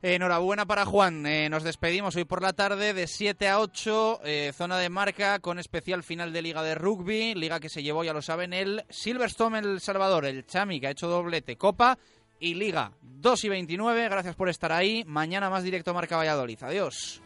Enhorabuena 0.04 0.66
para 0.66 0.84
Juan. 0.84 1.24
Eh, 1.26 1.48
nos 1.48 1.62
despedimos 1.62 2.16
hoy 2.16 2.24
por 2.24 2.42
la 2.42 2.52
tarde 2.52 2.92
de 2.92 3.06
7 3.06 3.48
a 3.48 3.60
8, 3.60 4.20
eh, 4.24 4.52
zona 4.52 4.76
de 4.78 4.88
marca 4.88 5.38
con 5.38 5.60
especial 5.60 6.02
final 6.02 6.32
de 6.32 6.42
Liga 6.42 6.64
de 6.64 6.74
Rugby, 6.74 7.34
liga 7.36 7.60
que 7.60 7.68
se 7.68 7.84
llevó, 7.84 8.02
ya 8.02 8.12
lo 8.12 8.20
saben, 8.20 8.52
el 8.52 8.84
Silverstone 8.90 9.60
El 9.60 9.80
Salvador, 9.80 10.24
el 10.26 10.44
Chami 10.44 10.80
que 10.80 10.88
ha 10.88 10.90
hecho 10.90 11.06
doblete, 11.06 11.56
Copa 11.56 11.96
y 12.40 12.54
Liga 12.54 12.90
2 13.00 13.44
y 13.44 13.48
29. 13.48 14.08
Gracias 14.08 14.34
por 14.34 14.48
estar 14.48 14.72
ahí. 14.72 15.04
Mañana 15.06 15.48
más 15.48 15.62
directo 15.62 15.94
Marca 15.94 16.16
Valladolid. 16.16 16.60
Adiós. 16.64 17.22